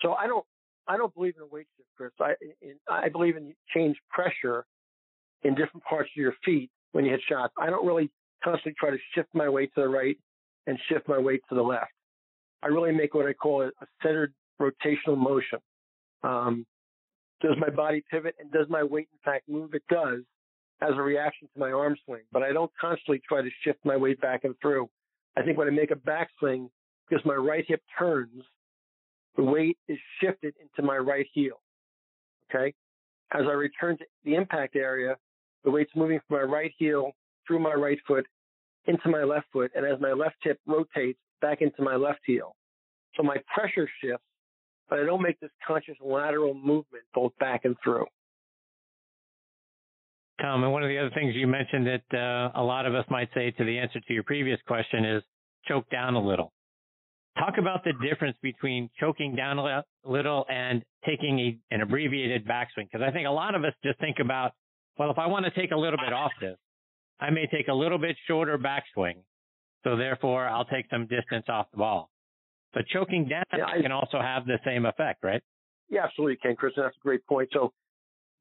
So 0.00 0.14
I 0.14 0.26
don't, 0.26 0.44
I 0.88 0.96
don't 0.96 1.14
believe 1.14 1.34
in 1.36 1.42
a 1.42 1.46
weight 1.46 1.66
shift, 1.76 1.88
Chris. 1.96 2.10
I, 2.20 2.34
in, 2.60 2.74
I 2.90 3.08
believe 3.08 3.36
in 3.36 3.54
change 3.74 3.96
pressure 4.10 4.64
in 5.42 5.54
different 5.54 5.84
parts 5.84 6.10
of 6.16 6.20
your 6.20 6.34
feet 6.44 6.70
when 6.92 7.04
you 7.04 7.12
hit 7.12 7.20
shots. 7.28 7.52
I 7.58 7.70
don't 7.70 7.86
really 7.86 8.10
constantly 8.42 8.74
try 8.78 8.90
to 8.90 8.98
shift 9.14 9.28
my 9.34 9.48
weight 9.48 9.72
to 9.74 9.82
the 9.82 9.88
right 9.88 10.16
and 10.66 10.78
shift 10.88 11.08
my 11.08 11.18
weight 11.18 11.42
to 11.48 11.54
the 11.54 11.62
left. 11.62 11.92
I 12.62 12.68
really 12.68 12.92
make 12.92 13.14
what 13.14 13.26
I 13.26 13.32
call 13.32 13.62
a, 13.62 13.66
a 13.66 13.86
centered 14.02 14.32
rotational 14.60 15.18
motion. 15.18 15.58
Um, 16.22 16.64
does 17.40 17.56
my 17.58 17.70
body 17.70 18.04
pivot 18.10 18.36
and 18.38 18.50
does 18.52 18.66
my 18.68 18.84
weight 18.84 19.08
in 19.12 19.18
fact 19.24 19.48
move? 19.48 19.74
It 19.74 19.82
does 19.90 20.20
as 20.82 20.96
a 20.96 21.02
reaction 21.02 21.48
to 21.54 21.60
my 21.60 21.70
arm 21.70 21.96
swing, 22.04 22.22
but 22.32 22.42
I 22.42 22.52
don't 22.52 22.70
constantly 22.80 23.20
try 23.26 23.40
to 23.40 23.50
shift 23.62 23.78
my 23.84 23.96
weight 23.96 24.20
back 24.20 24.44
and 24.44 24.54
through. 24.60 24.88
I 25.36 25.42
think 25.42 25.56
when 25.56 25.68
I 25.68 25.70
make 25.70 25.92
a 25.92 25.96
back 25.96 26.28
swing, 26.38 26.68
because 27.08 27.24
my 27.24 27.34
right 27.34 27.64
hip 27.66 27.82
turns, 27.98 28.42
the 29.36 29.44
weight 29.44 29.78
is 29.88 29.98
shifted 30.20 30.54
into 30.60 30.86
my 30.86 30.96
right 30.96 31.26
heel. 31.32 31.60
Okay. 32.50 32.74
As 33.32 33.42
I 33.48 33.52
return 33.52 33.96
to 33.98 34.04
the 34.24 34.34
impact 34.34 34.76
area, 34.76 35.16
the 35.64 35.70
weight's 35.70 35.92
moving 35.94 36.20
from 36.26 36.38
my 36.38 36.42
right 36.42 36.72
heel 36.76 37.12
through 37.46 37.60
my 37.60 37.72
right 37.72 37.98
foot 38.06 38.26
into 38.86 39.08
my 39.08 39.22
left 39.22 39.46
foot. 39.52 39.70
And 39.74 39.86
as 39.86 40.00
my 40.00 40.12
left 40.12 40.36
hip 40.42 40.58
rotates 40.66 41.18
back 41.40 41.62
into 41.62 41.82
my 41.82 41.94
left 41.94 42.20
heel. 42.26 42.56
So 43.16 43.22
my 43.22 43.36
pressure 43.54 43.88
shifts, 44.02 44.24
but 44.90 44.98
I 44.98 45.04
don't 45.04 45.22
make 45.22 45.38
this 45.40 45.50
conscious 45.66 45.96
lateral 46.02 46.54
movement 46.54 47.04
both 47.14 47.32
back 47.38 47.64
and 47.64 47.76
through. 47.82 48.06
Tom, 50.40 50.64
and 50.64 50.72
one 50.72 50.82
of 50.82 50.88
the 50.88 50.98
other 50.98 51.10
things 51.14 51.34
you 51.34 51.46
mentioned 51.46 51.86
that 51.86 52.18
uh, 52.18 52.58
a 52.60 52.62
lot 52.62 52.86
of 52.86 52.94
us 52.94 53.04
might 53.10 53.28
say 53.34 53.50
to 53.50 53.64
the 53.64 53.78
answer 53.78 54.00
to 54.00 54.12
your 54.12 54.22
previous 54.22 54.58
question 54.66 55.04
is 55.04 55.22
choke 55.66 55.88
down 55.90 56.14
a 56.14 56.20
little. 56.20 56.52
Talk 57.38 57.54
about 57.58 57.84
the 57.84 57.92
difference 58.06 58.36
between 58.42 58.90
choking 58.98 59.34
down 59.34 59.58
a 59.58 59.84
little 60.04 60.44
and 60.50 60.82
taking 61.06 61.38
a, 61.38 61.74
an 61.74 61.80
abbreviated 61.80 62.46
backswing. 62.46 62.88
Because 62.90 63.02
I 63.06 63.10
think 63.10 63.26
a 63.26 63.30
lot 63.30 63.54
of 63.54 63.64
us 63.64 63.72
just 63.84 63.98
think 64.00 64.18
about, 64.20 64.52
well, 64.98 65.10
if 65.10 65.18
I 65.18 65.26
want 65.26 65.46
to 65.46 65.50
take 65.58 65.70
a 65.70 65.76
little 65.76 65.98
bit 65.98 66.12
off 66.12 66.32
this, 66.40 66.56
I 67.20 67.30
may 67.30 67.46
take 67.46 67.68
a 67.68 67.72
little 67.72 67.98
bit 67.98 68.16
shorter 68.26 68.58
backswing. 68.58 69.22
So 69.84 69.96
therefore, 69.96 70.46
I'll 70.46 70.66
take 70.66 70.86
some 70.90 71.06
distance 71.06 71.46
off 71.48 71.66
the 71.72 71.78
ball. 71.78 72.10
But 72.74 72.86
choking 72.88 73.28
down 73.28 73.44
yeah, 73.56 73.66
I, 73.66 73.80
can 73.80 73.92
also 73.92 74.20
have 74.20 74.46
the 74.46 74.58
same 74.64 74.86
effect, 74.86 75.22
right? 75.22 75.42
Yeah, 75.88 76.04
absolutely, 76.04 76.36
Ken. 76.36 76.56
Chris, 76.56 76.72
that's 76.76 76.96
a 76.96 77.02
great 77.02 77.24
point. 77.26 77.50
So, 77.52 77.72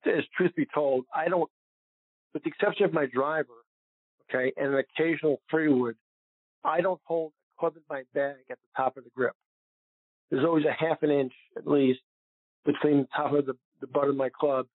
as 0.06 0.23
truth 0.38 0.56
be 0.56 0.65
told, 0.73 1.06
I 1.13 1.27
don't, 1.27 1.49
with 2.34 2.44
the 2.44 2.50
exception 2.50 2.86
of 2.86 2.94
my 2.94 3.06
driver, 3.06 3.54
okay, 4.30 4.54
and 4.58 4.74
an 4.74 4.80
occasional 4.80 5.41
three 5.50 5.67
wood, 5.67 5.96
I 6.63 6.82
don't 6.82 7.02
hold 7.06 7.32
a 7.32 7.60
club 7.60 7.74
in 7.76 7.84
my 7.89 8.04
bag 8.13 8.38
at 8.50 8.58
the 8.58 8.67
top 8.78 8.98
of 8.98 9.04
the 9.04 9.10
grip. 9.15 9.34
There's 10.30 10.46
always 10.46 10.65
a 10.65 10.72
half 10.72 11.04
an 11.04 11.12
inch 11.12 11.34
at 11.58 11.67
least 11.67 12.00
between 12.65 13.00
the 13.00 13.08
top 13.15 13.34
of 13.34 13.46
the, 13.46 13.54
the 13.82 13.88
butt 13.88 14.08
of 14.08 14.15
my 14.15 14.30
club 14.30 14.67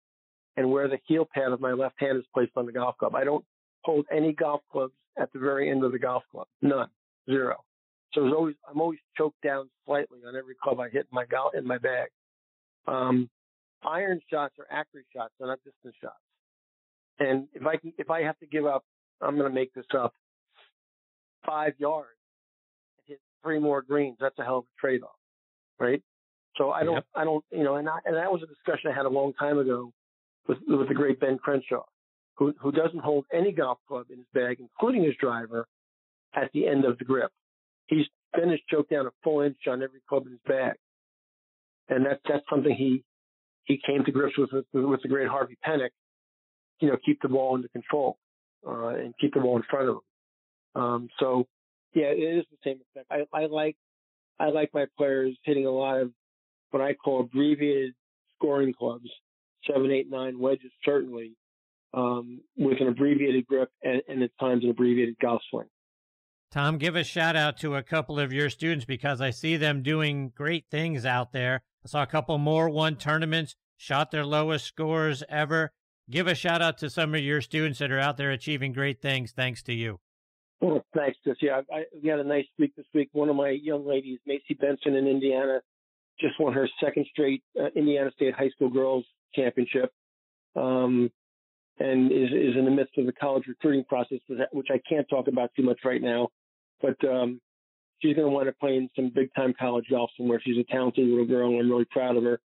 and 0.56 0.70
where 0.70 0.88
the 0.88 0.98
heel 1.06 1.26
pad 1.32 1.52
of 1.52 1.60
my 1.60 1.72
left 1.72 1.94
hand 1.98 2.18
is 2.18 2.24
placed 2.34 2.52
on 2.56 2.66
the 2.66 2.72
golf 2.72 2.96
club. 2.98 3.14
I 3.14 3.24
don't 3.24 3.44
hold 3.82 4.06
any 4.10 4.32
golf 4.32 4.62
clubs 4.70 4.94
at 5.18 5.32
the 5.32 5.38
very 5.38 5.70
end 5.70 5.84
of 5.84 5.92
the 5.92 5.98
golf 5.98 6.24
club. 6.30 6.46
None. 6.60 6.88
Zero. 7.30 7.56
So 8.12 8.22
there's 8.22 8.34
always 8.34 8.54
I'm 8.68 8.80
always 8.80 8.98
choked 9.16 9.40
down 9.42 9.68
slightly 9.84 10.20
on 10.26 10.36
every 10.36 10.54
club 10.62 10.80
I 10.80 10.88
hit 10.88 11.06
in 11.10 11.14
my 11.14 11.26
golf 11.26 11.54
in 11.54 11.66
my 11.66 11.78
bag. 11.78 12.08
Um, 12.86 13.28
iron 13.84 14.20
shots 14.30 14.54
are 14.58 14.66
accurate 14.70 15.06
shots, 15.14 15.32
they're 15.38 15.48
not 15.48 15.58
distance 15.64 15.94
shots. 16.00 16.14
And 17.18 17.48
if 17.54 17.66
I 17.66 17.76
can, 17.76 17.92
if 17.98 18.10
I 18.10 18.22
have 18.22 18.38
to 18.40 18.46
give 18.46 18.66
up, 18.66 18.84
I'm 19.20 19.36
going 19.36 19.48
to 19.48 19.54
make 19.54 19.72
this 19.72 19.86
up, 19.98 20.12
five 21.46 21.72
yards 21.78 22.18
and 22.98 23.06
hit 23.08 23.20
three 23.42 23.58
more 23.58 23.82
greens. 23.82 24.16
That's 24.20 24.38
a 24.38 24.44
hell 24.44 24.58
of 24.58 24.64
a 24.64 24.80
trade-off, 24.80 25.16
right? 25.78 26.02
So 26.56 26.70
I 26.70 26.84
don't, 26.84 26.94
yep. 26.94 27.06
I 27.14 27.24
don't, 27.24 27.44
you 27.50 27.64
know, 27.64 27.76
and 27.76 27.88
I, 27.88 27.98
and 28.04 28.16
that 28.16 28.30
was 28.30 28.42
a 28.42 28.46
discussion 28.46 28.90
I 28.90 28.94
had 28.94 29.06
a 29.06 29.10
long 29.10 29.32
time 29.34 29.58
ago 29.58 29.92
with 30.48 30.58
with 30.66 30.88
the 30.88 30.94
great 30.94 31.20
Ben 31.20 31.38
Crenshaw, 31.38 31.84
who 32.34 32.54
who 32.60 32.72
doesn't 32.72 33.00
hold 33.00 33.24
any 33.32 33.52
golf 33.52 33.78
club 33.88 34.06
in 34.10 34.18
his 34.18 34.26
bag, 34.34 34.58
including 34.60 35.04
his 35.04 35.14
driver, 35.20 35.66
at 36.34 36.50
the 36.52 36.66
end 36.66 36.84
of 36.84 36.98
the 36.98 37.04
grip. 37.04 37.30
He's 37.86 38.06
finished 38.34 38.64
choked 38.70 38.90
down 38.90 39.06
a 39.06 39.10
full 39.22 39.40
inch 39.40 39.58
on 39.68 39.82
every 39.82 40.00
club 40.08 40.26
in 40.26 40.32
his 40.32 40.40
bag, 40.46 40.76
and 41.88 42.04
that's 42.06 42.20
that's 42.28 42.44
something 42.48 42.74
he 42.74 43.02
he 43.64 43.80
came 43.86 44.04
to 44.04 44.12
grips 44.12 44.36
with 44.38 44.50
with, 44.52 44.66
with 44.72 45.02
the 45.02 45.08
great 45.08 45.28
Harvey 45.28 45.58
Penick. 45.66 45.90
You 46.80 46.88
know, 46.88 46.96
keep 47.04 47.20
the 47.22 47.28
ball 47.28 47.54
under 47.54 47.68
control 47.68 48.18
uh, 48.66 48.88
and 48.88 49.14
keep 49.20 49.34
the 49.34 49.40
ball 49.40 49.56
in 49.56 49.62
front 49.68 49.88
of 49.88 49.96
them. 49.96 50.82
Um, 50.82 51.08
so 51.18 51.46
yeah, 51.94 52.06
it 52.06 52.38
is 52.38 52.44
the 52.50 52.58
same 52.62 52.80
effect. 52.94 53.10
I, 53.10 53.38
I 53.38 53.46
like 53.46 53.76
I 54.38 54.50
like 54.50 54.70
my 54.74 54.86
players 54.98 55.36
hitting 55.44 55.66
a 55.66 55.70
lot 55.70 55.98
of 56.00 56.12
what 56.70 56.82
I 56.82 56.94
call 56.94 57.20
abbreviated 57.20 57.94
scoring 58.36 58.74
clubs, 58.78 59.08
seven, 59.66 59.90
eight, 59.90 60.10
nine 60.10 60.38
wedges 60.38 60.70
certainly, 60.84 61.32
um, 61.94 62.40
with 62.56 62.80
an 62.80 62.88
abbreviated 62.88 63.46
grip 63.46 63.70
and, 63.82 64.02
and 64.08 64.22
at 64.22 64.30
times 64.38 64.64
an 64.64 64.70
abbreviated 64.70 65.16
golf 65.20 65.40
swing. 65.50 65.68
Tom, 66.52 66.78
give 66.78 66.96
a 66.96 67.04
shout 67.04 67.34
out 67.34 67.56
to 67.58 67.74
a 67.74 67.82
couple 67.82 68.20
of 68.20 68.32
your 68.32 68.50
students 68.50 68.84
because 68.84 69.20
I 69.20 69.30
see 69.30 69.56
them 69.56 69.82
doing 69.82 70.32
great 70.34 70.66
things 70.70 71.04
out 71.04 71.32
there. 71.32 71.62
I 71.84 71.88
saw 71.88 72.02
a 72.02 72.06
couple 72.06 72.38
more 72.38 72.68
won 72.68 72.96
tournaments, 72.96 73.56
shot 73.76 74.10
their 74.10 74.24
lowest 74.24 74.66
scores 74.66 75.22
ever. 75.28 75.72
Give 76.08 76.28
a 76.28 76.34
shout 76.34 76.62
out 76.62 76.78
to 76.78 76.90
some 76.90 77.14
of 77.14 77.20
your 77.20 77.40
students 77.40 77.80
that 77.80 77.90
are 77.90 77.98
out 77.98 78.16
there 78.16 78.30
achieving 78.30 78.72
great 78.72 79.00
things 79.02 79.32
thanks 79.32 79.62
to 79.64 79.74
you. 79.74 79.98
Well, 80.60 80.84
thanks, 80.94 81.18
Chris. 81.22 81.36
Yeah, 81.42 81.62
I, 81.72 81.84
we 82.00 82.08
had 82.08 82.20
a 82.20 82.24
nice 82.24 82.46
week 82.58 82.74
this 82.76 82.86
week. 82.94 83.10
One 83.12 83.28
of 83.28 83.36
my 83.36 83.50
young 83.50 83.86
ladies, 83.86 84.20
Macy 84.26 84.54
Benson 84.58 84.94
in 84.94 85.06
Indiana, 85.06 85.60
just 86.20 86.38
won 86.40 86.52
her 86.54 86.68
second 86.82 87.06
straight 87.10 87.42
uh, 87.60 87.66
Indiana 87.74 88.10
State 88.14 88.34
High 88.34 88.48
School 88.50 88.70
Girls 88.70 89.04
Championship, 89.34 89.92
um, 90.54 91.10
and 91.78 92.10
is 92.10 92.30
is 92.30 92.56
in 92.56 92.64
the 92.64 92.70
midst 92.70 92.96
of 92.96 93.04
the 93.04 93.12
college 93.12 93.44
recruiting 93.48 93.84
process, 93.84 94.18
which 94.52 94.68
I 94.70 94.80
can't 94.88 95.06
talk 95.08 95.28
about 95.28 95.50
too 95.56 95.62
much 95.62 95.80
right 95.84 96.00
now. 96.00 96.28
But 96.80 96.96
um, 97.06 97.40
she's 98.00 98.14
going 98.14 98.28
to 98.28 98.32
wind 98.32 98.48
up 98.48 98.58
playing 98.58 98.88
some 98.96 99.10
big 99.14 99.28
time 99.34 99.54
college 99.58 99.86
golf 99.90 100.10
somewhere. 100.16 100.40
She's 100.42 100.58
a 100.58 100.72
talented 100.72 101.06
little 101.06 101.26
girl, 101.26 101.50
and 101.50 101.60
I'm 101.60 101.70
really 101.70 101.86
proud 101.90 102.16
of 102.16 102.22
her. 102.22 102.40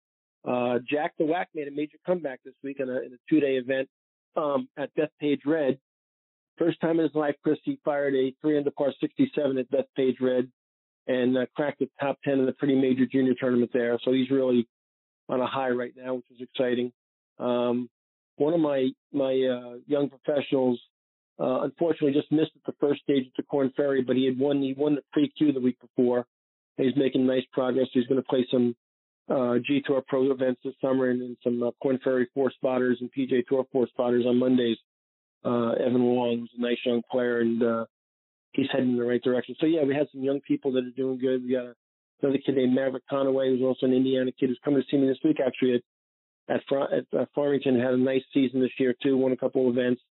Uh, 0.47 0.79
Jack 0.89 1.13
the 1.17 1.25
Whack 1.25 1.49
made 1.53 1.67
a 1.67 1.71
major 1.71 1.97
comeback 2.05 2.39
this 2.43 2.55
week 2.63 2.79
in 2.79 2.89
a, 2.89 2.93
a 2.93 3.17
two 3.29 3.39
day 3.39 3.55
event 3.57 3.87
um, 4.35 4.67
at 4.77 4.89
Bethpage 4.95 5.41
Red 5.45 5.77
first 6.61 6.79
time 6.79 6.99
in 6.99 7.05
his 7.05 7.15
life, 7.15 7.35
Chris, 7.43 7.57
he 7.63 7.79
fired 7.83 8.13
a 8.13 8.33
three 8.41 8.57
under 8.57 8.71
par 8.71 8.93
67 8.99 9.57
at 9.57 9.71
Bethpage 9.71 10.21
Red 10.21 10.47
and 11.07 11.37
uh, 11.37 11.45
cracked 11.55 11.79
the 11.79 11.89
top 11.99 12.19
10 12.23 12.39
in 12.39 12.47
a 12.47 12.53
pretty 12.53 12.75
major 12.75 13.05
junior 13.05 13.33
tournament 13.39 13.71
there. 13.73 13.97
So 14.03 14.11
he's 14.13 14.29
really 14.29 14.67
on 15.27 15.41
a 15.41 15.47
high 15.47 15.69
right 15.69 15.93
now, 15.95 16.15
which 16.15 16.25
is 16.29 16.41
exciting. 16.41 16.91
Um, 17.39 17.89
one 18.35 18.53
of 18.53 18.59
my 18.59 18.89
my 19.11 19.31
uh, 19.31 19.77
young 19.87 20.09
professionals, 20.09 20.79
uh, 21.39 21.61
unfortunately, 21.61 22.13
just 22.13 22.31
missed 22.31 22.51
at 22.55 22.63
the 22.65 22.77
first 22.79 23.01
stage 23.01 23.25
at 23.25 23.33
the 23.35 23.43
Korn 23.43 23.71
Ferry, 23.75 24.03
but 24.03 24.15
he 24.15 24.25
had 24.25 24.37
won 24.37 24.61
he 24.61 24.73
won 24.73 24.95
the 24.95 25.01
pre-Q 25.11 25.53
the 25.53 25.59
week 25.59 25.77
before. 25.79 26.25
He's 26.77 26.95
making 26.95 27.25
nice 27.25 27.43
progress. 27.51 27.87
He's 27.91 28.07
going 28.07 28.21
to 28.21 28.27
play 28.27 28.47
some 28.51 28.75
uh, 29.29 29.55
G 29.65 29.81
Tour 29.85 30.03
Pro 30.07 30.31
events 30.31 30.61
this 30.63 30.73
summer 30.81 31.09
and, 31.09 31.21
and 31.21 31.37
some 31.43 31.61
uh, 31.63 31.71
Korn 31.81 31.99
Ferry 32.03 32.27
four 32.33 32.51
spotters 32.51 32.97
and 33.01 33.09
PGA 33.17 33.45
Tour 33.47 33.65
four 33.71 33.87
spotters 33.87 34.25
on 34.25 34.37
Mondays. 34.37 34.77
Uh, 35.43 35.71
Evan 35.71 36.03
Wong, 36.03 36.39
who's 36.39 36.51
a 36.57 36.61
nice 36.61 36.77
young 36.85 37.01
player, 37.09 37.39
and 37.39 37.63
uh, 37.63 37.85
he's 38.51 38.67
heading 38.71 38.91
in 38.91 38.97
the 38.97 39.03
right 39.03 39.23
direction. 39.23 39.55
So 39.59 39.65
yeah, 39.65 39.83
we 39.83 39.95
had 39.95 40.07
some 40.11 40.21
young 40.21 40.39
people 40.41 40.73
that 40.73 40.83
are 40.85 40.95
doing 40.95 41.17
good. 41.17 41.43
We 41.43 41.53
got 41.53 41.73
another 42.21 42.37
kid 42.45 42.55
named 42.55 42.75
Maverick 42.75 43.03
Conaway, 43.11 43.49
who's 43.49 43.63
also 43.65 43.87
an 43.87 43.93
Indiana 43.93 44.31
kid, 44.31 44.49
who's 44.49 44.59
coming 44.63 44.81
to 44.81 44.87
see 44.89 44.97
me 44.97 45.07
this 45.07 45.17
week 45.23 45.37
actually 45.45 45.75
at 45.75 45.81
at, 46.49 46.61
at 46.91 47.19
uh, 47.19 47.25
Farmington. 47.33 47.79
Had 47.79 47.93
a 47.93 47.97
nice 47.97 48.23
season 48.33 48.61
this 48.61 48.71
year 48.77 48.93
too. 49.01 49.17
Won 49.17 49.31
a 49.31 49.37
couple 49.37 49.69
events. 49.69 50.01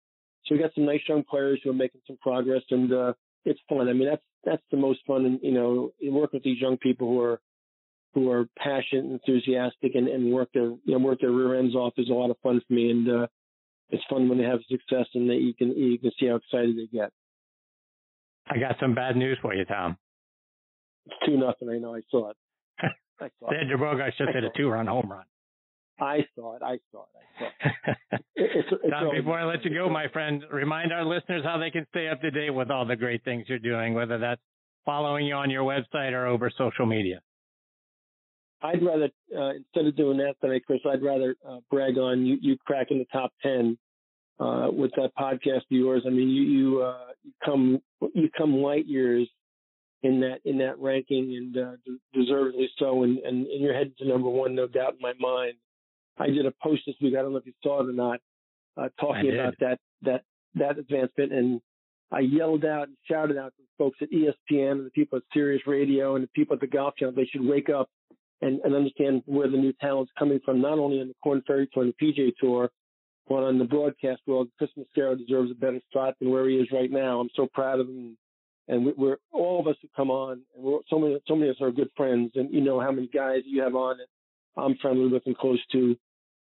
So 0.47 0.55
we 0.55 0.61
got 0.61 0.75
some 0.75 0.87
nice 0.87 1.03
young 1.09 1.23
players 1.23 1.61
who 1.63 1.71
are 1.71 1.75
making 1.75 2.01
some 2.07 2.17
progress, 2.21 2.63
and 2.71 2.93
uh, 2.93 3.13
it's 3.45 3.61
fun. 3.69 3.89
I 3.89 3.93
mean, 3.93 4.09
that's 4.09 4.23
that's 4.45 4.63
the 4.71 4.79
most 4.79 5.01
fun, 5.07 5.27
and 5.27 5.41
you 5.43 5.53
know, 5.53 5.93
work 6.03 6.33
with 6.33 6.43
these 6.43 6.61
young 6.61 6.77
people 6.79 7.09
who 7.09 7.21
are 7.21 7.41
who 8.15 8.31
are 8.31 8.47
passionate, 8.59 9.05
and 9.05 9.13
enthusiastic, 9.13 9.95
and, 9.95 10.09
and 10.09 10.33
work 10.33 10.49
their 10.53 10.65
you 10.65 10.81
know 10.87 10.99
work 10.99 11.21
their 11.21 11.31
rear 11.31 11.59
ends 11.59 11.75
off 11.75 11.95
is 11.97 12.09
a 12.09 12.13
lot 12.13 12.31
of 12.31 12.37
fun 12.43 12.61
for 12.67 12.73
me, 12.73 12.91
and 12.91 13.09
uh, 13.09 13.27
it's 13.91 14.03
fun 14.09 14.29
when 14.29 14.39
they 14.39 14.45
have 14.45 14.61
success 14.69 15.07
and 15.15 15.29
that 15.31 15.41
you 15.41 15.55
can 15.55 15.71
you 15.77 15.99
can 15.99 16.11
see 16.19 16.27
how 16.27 16.37
excited 16.37 16.77
they 16.77 16.87
get. 16.87 17.11
I 18.49 18.59
got 18.59 18.77
some 18.81 18.95
bad 18.95 19.17
news 19.17 19.39
for 19.41 19.55
you, 19.55 19.65
Tom. 19.65 19.97
It's 21.07 21.17
two 21.27 21.37
nothing. 21.37 21.69
I 21.69 21.79
know. 21.79 21.95
I 21.95 22.01
saw 22.11 22.31
it. 22.31 22.37
I 23.21 23.29
saw 23.39 23.51
Xander 23.51 23.79
Bogaerts 23.79 24.17
just 24.19 24.31
hit 24.33 24.45
a 24.45 24.51
two-run 24.57 24.87
home 24.87 25.11
run. 25.11 25.25
I 26.01 26.21
saw 26.35 26.57
it. 26.57 26.63
I 26.63 26.79
saw 26.91 27.03
it. 27.03 27.09
I 27.15 27.39
saw 27.39 27.93
it. 27.93 28.21
it's, 28.37 28.69
it's 28.83 28.91
Tom, 28.91 29.11
before 29.15 29.39
I 29.39 29.45
let 29.45 29.65
you 29.65 29.73
go, 29.73 29.89
my 29.89 30.09
friend, 30.09 30.43
remind 30.51 30.93
our 30.93 31.05
listeners 31.05 31.43
how 31.45 31.59
they 31.59 31.71
can 31.71 31.87
stay 31.91 32.09
up 32.09 32.21
to 32.23 32.31
date 32.31 32.51
with 32.51 32.71
all 32.71 32.87
the 32.87 32.97
great 32.97 33.23
things 33.23 33.45
you're 33.49 33.59
doing, 33.59 33.95
whether 33.95 34.19
that's 34.19 34.41
following 34.85 35.27
you 35.27 35.35
on 35.35 35.51
your 35.51 35.63
website 35.63 36.13
or 36.13 36.27
over 36.27 36.51
social 36.57 36.87
media. 36.87 37.21
I'd 38.63 38.85
rather 38.85 39.11
uh, 39.37 39.55
instead 39.55 39.87
of 39.87 39.97
doing 39.97 40.19
that 40.19 40.35
tonight, 40.41 40.63
Chris, 40.67 40.81
I'd 40.87 41.03
rather 41.03 41.37
uh, 41.49 41.59
brag 41.71 41.99
on 41.99 42.27
you, 42.27 42.37
you 42.41 42.57
cracking 42.67 42.99
the 42.99 43.07
top 43.13 43.33
ten 43.43 43.79
uh, 44.39 44.69
with 44.73 44.91
that 44.97 45.13
podcast 45.19 45.57
of 45.57 45.71
yours. 45.71 46.03
I 46.07 46.11
mean, 46.11 46.29
you 46.29 46.43
you, 46.43 46.83
uh, 46.83 47.13
you 47.23 47.33
come 47.45 47.81
you 48.15 48.29
come 48.37 48.55
light 48.57 48.87
years 48.87 49.29
in 50.03 50.21
that 50.21 50.41
in 50.45 50.59
that 50.59 50.79
ranking, 50.79 51.37
and 51.37 51.57
uh, 51.57 51.73
deservedly 52.13 52.69
so. 52.79 53.03
And, 53.03 53.19
and 53.19 53.47
and 53.47 53.61
you're 53.63 53.75
headed 53.75 53.97
to 53.99 54.09
number 54.09 54.29
one, 54.29 54.55
no 54.55 54.67
doubt 54.67 54.95
in 54.95 55.01
my 55.01 55.13
mind. 55.19 55.55
I 56.19 56.27
did 56.27 56.45
a 56.45 56.53
post 56.63 56.83
this 56.87 56.97
week. 57.01 57.15
I 57.19 57.23
don't 57.23 57.33
know 57.33 57.39
if 57.39 57.47
you 57.47 57.53
saw 57.63 57.83
it 57.83 57.89
or 57.89 57.93
not, 57.93 58.21
uh, 58.77 58.89
talking 59.01 59.33
about 59.35 59.55
that 59.61 59.79
that 60.03 60.23
that 60.55 60.79
advancement, 60.79 61.33
and 61.33 61.61
I 62.11 62.21
yelled 62.21 62.65
out 62.65 62.89
and 62.89 62.97
shouted 63.09 63.39
out 63.39 63.53
to 63.57 63.63
the 63.63 63.69
folks 63.79 63.99
at 64.03 64.11
ESPN 64.11 64.73
and 64.73 64.87
the 64.87 64.91
people 64.91 65.19
at 65.19 65.25
Sirius 65.33 65.63
Radio 65.67 66.17
and 66.17 66.25
the 66.25 66.31
people 66.35 66.55
at 66.55 66.61
the 66.61 66.67
Golf 66.67 66.97
Channel. 66.97 67.15
They 67.15 67.27
should 67.27 67.45
wake 67.45 67.69
up 67.69 67.89
and, 68.43 68.61
and 68.65 68.75
understand 68.75 69.23
where 69.27 69.51
the 69.51 69.57
new 69.57 69.73
talent's 69.81 70.13
coming 70.19 70.41
from, 70.45 70.61
not 70.61 70.79
only 70.79 71.01
on 71.01 71.09
the 71.09 71.15
Korn 71.23 71.43
Ferry 71.47 71.69
Tour 71.73 71.85
and 71.85 71.95
the 71.99 72.07
PGA 72.07 72.33
Tour, 72.41 72.71
but 73.29 73.45
on 73.45 73.59
the 73.59 73.65
broadcast 73.65 74.21
world. 74.27 74.49
Chris 74.59 74.71
Mascaro 74.77 75.17
deserves 75.17 75.51
a 75.51 75.55
better 75.55 75.81
spot 75.89 76.15
than 76.21 76.31
where 76.31 76.49
he 76.49 76.57
is 76.57 76.69
right 76.73 76.91
now. 76.91 77.21
I'm 77.21 77.31
so 77.37 77.47
proud 77.53 77.81
of 77.81 77.89
him. 77.89 78.17
And 78.67 78.87
we, 78.87 78.93
we're 78.97 79.17
all 79.33 79.61
of 79.61 79.67
us 79.67 79.77
who 79.81 79.89
come 79.97 80.11
on, 80.11 80.43
and 80.55 80.65
we're, 80.65 80.79
so 80.89 80.99
many, 80.99 81.19
so 81.27 81.35
many 81.35 81.49
of 81.49 81.57
us 81.57 81.63
are 81.63 81.71
good 81.71 81.91
friends. 81.97 82.33
And 82.35 82.53
you 82.53 82.61
know 82.61 82.81
how 82.81 82.91
many 82.91 83.09
guys 83.09 83.43
you 83.45 83.63
have 83.63 83.75
on 83.75 83.99
that 83.99 84.61
I'm 84.61 84.77
friendly 84.83 85.09
with 85.09 85.23
and 85.27 85.37
close 85.37 85.61
to 85.73 85.97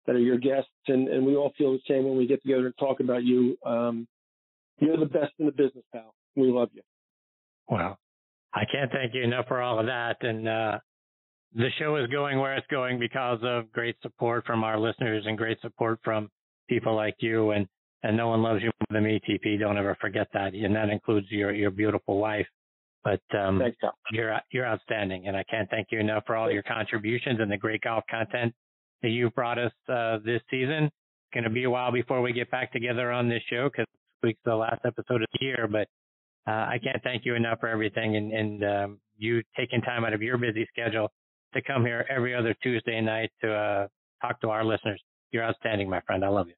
that 0.07 0.17
are 0.17 0.21
your 0.21 0.39
guests. 0.39 0.71
And, 0.89 1.09
and 1.09 1.25
we 1.25 1.37
all 1.37 1.53
feel 1.57 1.73
the 1.73 1.81
same 1.89 2.05
when 2.05 2.17
we 2.17 2.27
get 2.27 2.43
together 2.43 2.67
and 2.67 2.75
talk 2.79 3.01
about 3.01 3.23
you. 3.23 3.57
Um, 3.65 4.09
you're 4.79 4.97
the 4.97 5.07
best 5.07 5.33
in 5.39 5.47
the 5.47 5.53
business, 5.53 5.85
pal. 5.93 6.15
We 6.35 6.51
love 6.51 6.71
you. 6.73 6.83
Well, 7.69 7.99
I 8.53 8.63
can't 8.71 8.91
thank 8.91 9.15
you 9.15 9.23
enough 9.23 9.47
for 9.47 9.61
all 9.61 9.79
of 9.79 9.87
that. 9.87 10.17
And, 10.23 10.49
uh, 10.49 10.79
the 11.55 11.69
show 11.79 11.97
is 11.97 12.07
going 12.09 12.39
where 12.39 12.55
it's 12.55 12.67
going 12.69 12.99
because 12.99 13.39
of 13.43 13.71
great 13.73 13.97
support 14.03 14.45
from 14.47 14.63
our 14.63 14.79
listeners 14.79 15.25
and 15.27 15.37
great 15.37 15.61
support 15.61 15.99
from 16.05 16.29
people 16.69 16.95
like 16.95 17.17
you 17.19 17.51
and 17.51 17.67
and 18.03 18.17
no 18.17 18.29
one 18.29 18.43
loves 18.43 18.63
you 18.63 18.71
more 18.81 18.99
than 18.99 19.05
me, 19.05 19.21
TP. 19.29 19.59
Don't 19.59 19.77
ever 19.77 19.95
forget 20.01 20.27
that, 20.33 20.55
and 20.55 20.75
that 20.75 20.89
includes 20.89 21.27
your 21.31 21.53
your 21.53 21.71
beautiful 21.71 22.19
wife. 22.19 22.47
But 23.05 23.21
um, 23.37 23.59
Thanks, 23.59 23.77
you're 24.13 24.39
you're 24.53 24.67
outstanding, 24.67 25.27
and 25.27 25.37
I 25.37 25.45
can't 25.45 25.69
thank 25.71 25.89
you 25.91 26.01
enough 26.01 26.25
for 26.27 26.37
all 26.37 26.51
your 26.51 26.63
contributions 26.63 27.41
and 27.41 27.51
the 27.51 27.57
great 27.57 27.83
golf 27.83 28.05
content 28.11 28.55
that 29.03 29.09
you've 29.09 29.35
brought 29.35 29.59
us 29.59 29.73
uh, 29.89 30.19
this 30.25 30.41
season. 30.51 30.85
It's 30.85 31.35
going 31.35 31.45
to 31.45 31.51
be 31.51 31.65
a 31.65 31.71
while 31.71 31.93
before 31.93 32.23
we 32.23 32.33
get 32.33 32.51
back 32.51 32.73
together 32.73 33.11
on 33.11 33.29
this 33.29 33.43
show 33.51 33.69
because 33.69 33.87
this 33.93 34.29
week's 34.29 34.41
the 34.45 34.55
last 34.55 34.81
episode 34.85 35.23
of 35.23 35.29
the 35.33 35.45
year. 35.45 35.69
But 35.71 35.89
uh, 36.47 36.67
I 36.67 36.79
can't 36.83 37.03
thank 37.03 37.25
you 37.25 37.35
enough 37.35 37.61
for 37.61 37.69
everything 37.69 38.17
and, 38.17 38.33
and 38.33 38.65
um, 38.65 38.99
you 39.19 39.43
taking 39.57 39.83
time 39.83 40.05
out 40.05 40.15
of 40.15 40.23
your 40.23 40.39
busy 40.39 40.67
schedule 40.73 41.11
to 41.55 41.63
come 41.63 41.85
here 41.85 42.07
every 42.09 42.35
other 42.35 42.55
Tuesday 42.63 43.01
night 43.01 43.31
to 43.43 43.53
uh, 43.53 43.87
talk 44.21 44.41
to 44.41 44.49
our 44.51 44.65
listeners. 44.65 45.01
You're 45.33 45.45
outstanding, 45.45 45.89
my 45.89 46.01
friend. 46.03 46.25
I 46.25 46.29
love 46.29 46.49
you. 46.49 46.55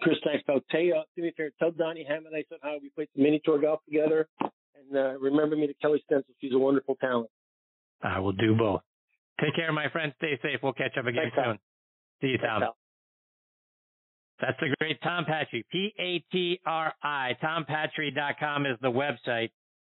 Chris, 0.00 0.16
thanks, 0.24 0.42
pal. 0.46 0.60
Tell, 0.70 0.80
uh, 0.80 1.02
do 1.16 1.22
me 1.22 1.28
a 1.28 1.32
favor. 1.32 1.50
Tell 1.58 1.70
Donnie 1.70 2.06
Hammond 2.08 2.34
I 2.34 2.44
said 2.48 2.58
hi. 2.62 2.78
we 2.80 2.90
played 2.90 3.08
some 3.14 3.22
mini 3.22 3.40
tour 3.44 3.60
golf 3.60 3.80
together. 3.84 4.26
And 4.40 4.96
uh, 4.96 5.18
remember 5.18 5.54
me 5.56 5.66
to 5.66 5.74
Kellie 5.74 6.02
Stenzel. 6.10 6.24
She's 6.40 6.52
a 6.52 6.58
wonderful 6.58 6.96
talent. 6.96 7.28
I 8.02 8.18
will 8.18 8.32
do 8.32 8.54
both. 8.56 8.80
Take 9.40 9.54
care, 9.54 9.72
my 9.72 9.88
friend. 9.90 10.12
Stay 10.16 10.38
safe. 10.42 10.60
We'll 10.62 10.72
catch 10.72 10.96
up 10.98 11.06
again 11.06 11.30
thanks, 11.34 11.36
soon. 11.36 11.44
Pal. 11.44 11.58
See 12.20 12.26
you, 12.28 12.38
Tom. 12.38 12.60
Thanks, 12.60 12.76
That's 14.40 14.60
the 14.60 14.74
great 14.78 15.00
Tom 15.02 15.24
Patri. 15.24 15.64
P-A-T-R-I. 15.70 17.36
TomPatri.com 17.42 18.66
is 18.66 18.78
the 18.80 18.90
website. 18.90 19.50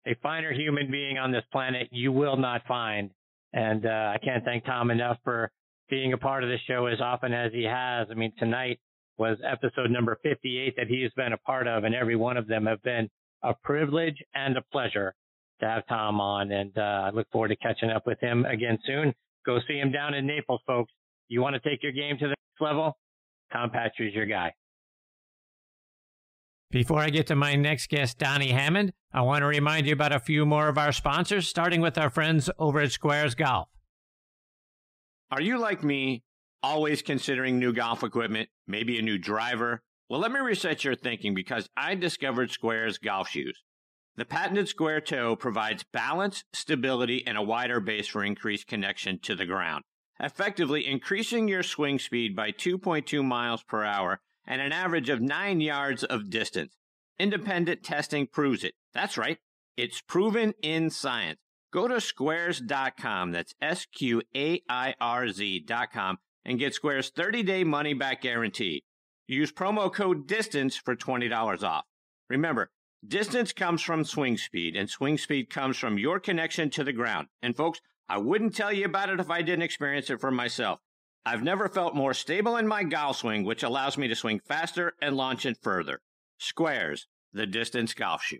A 0.05 0.15
finer 0.23 0.53
human 0.53 0.89
being 0.89 1.17
on 1.17 1.31
this 1.31 1.43
planet 1.51 1.89
you 1.91 2.11
will 2.11 2.37
not 2.37 2.61
find. 2.67 3.11
And 3.53 3.85
uh, 3.85 4.13
I 4.13 4.17
can't 4.23 4.43
thank 4.43 4.65
Tom 4.65 4.91
enough 4.91 5.17
for 5.23 5.51
being 5.89 6.13
a 6.13 6.17
part 6.17 6.43
of 6.43 6.49
the 6.49 6.57
show 6.67 6.87
as 6.87 6.99
often 6.99 7.33
as 7.33 7.51
he 7.53 7.63
has. 7.63 8.07
I 8.11 8.13
mean, 8.13 8.33
tonight 8.37 8.79
was 9.17 9.37
episode 9.49 9.89
number 9.89 10.19
58 10.21 10.75
that 10.77 10.87
he 10.87 11.01
has 11.03 11.11
been 11.15 11.33
a 11.33 11.37
part 11.37 11.67
of, 11.67 11.83
and 11.83 11.95
every 11.95 12.15
one 12.15 12.37
of 12.37 12.47
them 12.47 12.65
have 12.65 12.81
been 12.83 13.09
a 13.43 13.53
privilege 13.63 14.17
and 14.35 14.57
a 14.57 14.61
pleasure 14.71 15.13
to 15.59 15.65
have 15.65 15.87
Tom 15.87 16.19
on. 16.19 16.51
And 16.51 16.77
uh, 16.77 16.81
I 16.81 17.09
look 17.11 17.27
forward 17.31 17.49
to 17.49 17.55
catching 17.55 17.89
up 17.89 18.05
with 18.05 18.19
him 18.19 18.45
again 18.45 18.77
soon. 18.85 19.13
Go 19.45 19.59
see 19.67 19.77
him 19.77 19.91
down 19.91 20.13
in 20.13 20.27
Naples, 20.27 20.61
folks. 20.67 20.91
You 21.29 21.41
want 21.41 21.61
to 21.61 21.69
take 21.69 21.81
your 21.83 21.93
game 21.93 22.17
to 22.17 22.25
the 22.25 22.29
next 22.29 22.61
level? 22.61 22.97
Tom 23.51 23.69
Patri 23.69 24.09
is 24.09 24.13
your 24.13 24.25
guy. 24.25 24.53
Before 26.69 26.99
I 26.99 27.09
get 27.09 27.27
to 27.27 27.35
my 27.35 27.55
next 27.55 27.87
guest, 27.87 28.17
Donnie 28.17 28.51
Hammond, 28.51 28.91
I 29.13 29.21
want 29.21 29.41
to 29.41 29.47
remind 29.47 29.87
you 29.87 29.93
about 29.93 30.11
a 30.11 30.19
few 30.19 30.45
more 30.45 30.67
of 30.67 30.77
our 30.77 30.91
sponsors, 30.91 31.47
starting 31.47 31.79
with 31.79 31.97
our 31.97 32.09
friends 32.09 32.49
over 32.59 32.81
at 32.81 32.89
Sqairz 32.89 33.37
Golf. 33.37 33.69
Are 35.31 35.41
you 35.41 35.59
like 35.59 35.81
me, 35.81 36.23
always 36.61 37.01
considering 37.01 37.57
new 37.57 37.71
golf 37.71 38.03
equipment, 38.03 38.49
maybe 38.67 38.99
a 38.99 39.01
new 39.01 39.17
driver? 39.17 39.81
Well, 40.09 40.19
let 40.19 40.31
me 40.33 40.41
reset 40.41 40.83
your 40.83 40.95
thinking 40.95 41.33
because 41.33 41.69
I 41.77 41.95
discovered 41.95 42.49
Sqairz 42.49 43.01
golf 43.01 43.29
shoes. 43.29 43.63
The 44.17 44.25
patented 44.25 44.67
square 44.67 44.99
toe 44.99 45.37
provides 45.37 45.85
balance, 45.93 46.43
stability, 46.51 47.25
and 47.25 47.37
a 47.37 47.41
wider 47.41 47.79
base 47.79 48.07
for 48.07 48.25
increased 48.25 48.67
connection 48.67 49.19
to 49.19 49.35
the 49.35 49.45
ground, 49.45 49.85
effectively 50.19 50.85
increasing 50.85 51.47
your 51.47 51.63
swing 51.63 51.97
speed 51.97 52.35
by 52.35 52.51
2.2 52.51 53.23
miles 53.23 53.63
per 53.63 53.85
hour 53.85 54.19
and 54.47 54.61
an 54.61 54.71
average 54.71 55.09
of 55.09 55.21
nine 55.21 55.61
yards 55.61 56.03
of 56.03 56.29
distance. 56.29 56.77
Independent 57.19 57.83
testing 57.83 58.27
proves 58.27 58.63
it. 58.63 58.73
That's 58.93 59.17
right. 59.17 59.37
It's 59.75 60.01
proven 60.01 60.53
in 60.63 60.89
science. 60.89 61.39
Go 61.71 61.87
to 61.87 61.95
sqairz.com. 61.95 63.31
That's 63.31 63.53
S 63.61 63.85
Q 63.85 64.21
A 64.35 64.61
I 64.69 64.95
R 64.99 65.29
Z.com 65.29 66.17
and 66.45 66.57
get 66.57 66.73
Sqairz's 66.73 67.09
30 67.09 67.43
day 67.43 67.63
money 67.63 67.93
back 67.93 68.21
guarantee. 68.21 68.83
Use 69.27 69.51
promo 69.51 69.93
code 69.93 70.27
DISTANCE 70.27 70.77
for 70.77 70.95
$20 70.95 71.63
off. 71.63 71.83
Remember, 72.29 72.71
distance 73.05 73.51
comes 73.51 73.81
from 73.81 74.05
swing 74.05 74.37
speed, 74.37 74.77
and 74.77 74.89
swing 74.89 75.17
speed 75.17 75.49
comes 75.49 75.77
from 75.77 75.97
your 75.97 76.19
connection 76.19 76.69
to 76.71 76.83
the 76.83 76.93
ground. 76.93 77.27
And 77.41 77.55
folks, 77.55 77.81
I 78.07 78.19
wouldn't 78.19 78.55
tell 78.55 78.71
you 78.71 78.85
about 78.85 79.09
it 79.09 79.19
if 79.19 79.29
I 79.29 79.41
didn't 79.41 79.63
experience 79.63 80.09
it 80.09 80.21
for 80.21 80.31
myself. 80.31 80.79
I've 81.27 81.43
never 81.43 81.67
felt 81.67 81.93
more 81.93 82.13
stable 82.13 82.55
in 82.55 82.69
my 82.69 82.85
golf 82.85 83.17
swing, 83.17 83.43
which 83.43 83.61
allows 83.61 83.97
me 83.97 84.07
to 84.07 84.15
swing 84.15 84.39
faster 84.39 84.93
and 85.01 85.17
launch 85.17 85.45
it 85.45 85.57
further. 85.61 85.99
Sqairz, 86.39 87.01
the 87.33 87.45
distance 87.45 87.93
golf 87.93 88.23
shoe. 88.23 88.39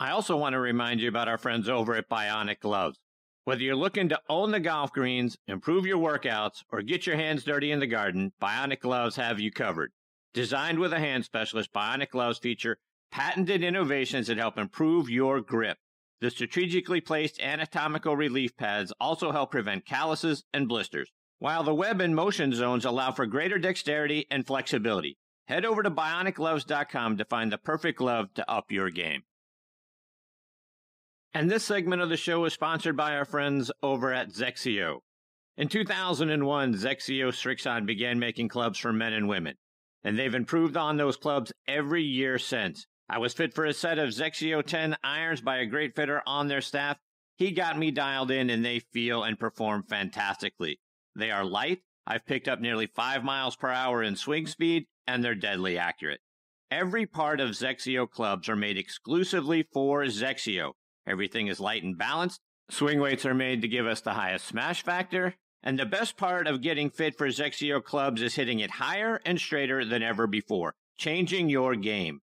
I 0.00 0.10
also 0.10 0.36
want 0.36 0.54
to 0.54 0.58
remind 0.58 0.98
you 1.00 1.08
about 1.08 1.28
our 1.28 1.38
friends 1.38 1.68
over 1.68 1.94
at 1.94 2.08
Bionic 2.08 2.58
Gloves. 2.58 2.98
Whether 3.44 3.62
you're 3.62 3.76
looking 3.76 4.08
to 4.08 4.20
own 4.28 4.50
the 4.50 4.58
golf 4.58 4.90
greens, 4.90 5.38
improve 5.46 5.86
your 5.86 5.98
workouts, 5.98 6.64
or 6.72 6.82
get 6.82 7.06
your 7.06 7.14
hands 7.14 7.44
dirty 7.44 7.70
in 7.70 7.78
the 7.78 7.86
garden, 7.86 8.32
Bionic 8.42 8.80
Gloves 8.80 9.14
have 9.14 9.38
you 9.38 9.52
covered. 9.52 9.92
Designed 10.34 10.80
with 10.80 10.92
a 10.92 10.98
hand 10.98 11.24
specialist, 11.24 11.72
Bionic 11.72 12.10
Gloves 12.10 12.40
feature 12.40 12.78
patented 13.12 13.62
innovations 13.62 14.26
that 14.26 14.36
help 14.36 14.58
improve 14.58 15.08
your 15.08 15.40
grip. 15.40 15.78
The 16.20 16.30
strategically 16.30 17.00
placed 17.00 17.40
anatomical 17.40 18.16
relief 18.16 18.56
pads 18.56 18.92
also 19.00 19.30
help 19.30 19.52
prevent 19.52 19.86
calluses 19.86 20.42
and 20.52 20.66
blisters, 20.66 21.12
while 21.42 21.64
the 21.64 21.74
web 21.74 22.00
and 22.00 22.14
motion 22.14 22.54
zones 22.54 22.84
allow 22.84 23.10
for 23.10 23.26
greater 23.26 23.58
dexterity 23.58 24.28
and 24.30 24.46
flexibility. 24.46 25.18
Head 25.48 25.64
over 25.64 25.82
to 25.82 25.90
bionicgloves.com 25.90 27.16
to 27.16 27.24
find 27.24 27.50
the 27.50 27.58
perfect 27.58 27.98
glove 27.98 28.32
to 28.34 28.48
up 28.48 28.70
your 28.70 28.90
game. 28.90 29.22
And 31.34 31.50
this 31.50 31.64
segment 31.64 32.00
of 32.00 32.10
the 32.10 32.16
show 32.16 32.44
is 32.44 32.52
sponsored 32.52 32.96
by 32.96 33.16
our 33.16 33.24
friends 33.24 33.72
over 33.82 34.12
at 34.12 34.28
XXIO. 34.28 34.98
In 35.56 35.66
2001, 35.66 36.74
XXIO 36.74 37.32
Srixon 37.32 37.86
began 37.86 38.20
making 38.20 38.46
clubs 38.46 38.78
for 38.78 38.92
men 38.92 39.12
and 39.12 39.28
women, 39.28 39.56
and 40.04 40.16
they've 40.16 40.32
improved 40.32 40.76
on 40.76 40.96
those 40.96 41.16
clubs 41.16 41.52
every 41.66 42.04
year 42.04 42.38
since. 42.38 42.86
I 43.08 43.18
was 43.18 43.34
fit 43.34 43.52
for 43.52 43.64
a 43.64 43.72
set 43.72 43.98
of 43.98 44.10
XXIO 44.10 44.64
10 44.64 44.96
irons 45.02 45.40
by 45.40 45.56
a 45.56 45.66
great 45.66 45.96
fitter 45.96 46.22
on 46.24 46.46
their 46.46 46.60
staff. 46.60 46.98
He 47.34 47.50
got 47.50 47.76
me 47.76 47.90
dialed 47.90 48.30
in 48.30 48.48
and 48.48 48.64
they 48.64 48.78
feel 48.78 49.24
and 49.24 49.40
perform 49.40 49.82
fantastically. 49.82 50.78
They 51.14 51.30
are 51.30 51.44
light. 51.44 51.80
I've 52.06 52.26
picked 52.26 52.48
up 52.48 52.60
nearly 52.60 52.86
5 52.86 53.22
miles 53.22 53.56
per 53.56 53.68
hour 53.68 54.02
in 54.02 54.16
swing 54.16 54.46
speed 54.46 54.86
and 55.06 55.22
they're 55.22 55.34
deadly 55.34 55.78
accurate. 55.78 56.20
Every 56.70 57.06
part 57.06 57.40
of 57.40 57.50
XXIO 57.50 58.10
clubs 58.10 58.48
are 58.48 58.56
made 58.56 58.78
exclusively 58.78 59.66
for 59.72 60.02
XXIO. 60.02 60.72
Everything 61.06 61.48
is 61.48 61.60
light 61.60 61.82
and 61.82 61.98
balanced. 61.98 62.40
Swing 62.70 62.98
weights 63.00 63.26
are 63.26 63.34
made 63.34 63.60
to 63.62 63.68
give 63.68 63.86
us 63.86 64.00
the 64.00 64.14
highest 64.14 64.46
smash 64.46 64.82
factor. 64.82 65.34
And 65.62 65.78
the 65.78 65.86
best 65.86 66.16
part 66.16 66.46
of 66.46 66.62
getting 66.62 66.90
fit 66.90 67.16
for 67.16 67.28
XXIO 67.28 67.84
clubs 67.84 68.22
is 68.22 68.34
hitting 68.34 68.60
it 68.60 68.70
higher 68.70 69.20
and 69.24 69.38
straighter 69.38 69.84
than 69.84 70.02
ever 70.02 70.26
before, 70.26 70.74
changing 70.96 71.48
your 71.48 71.76
game. 71.76 72.20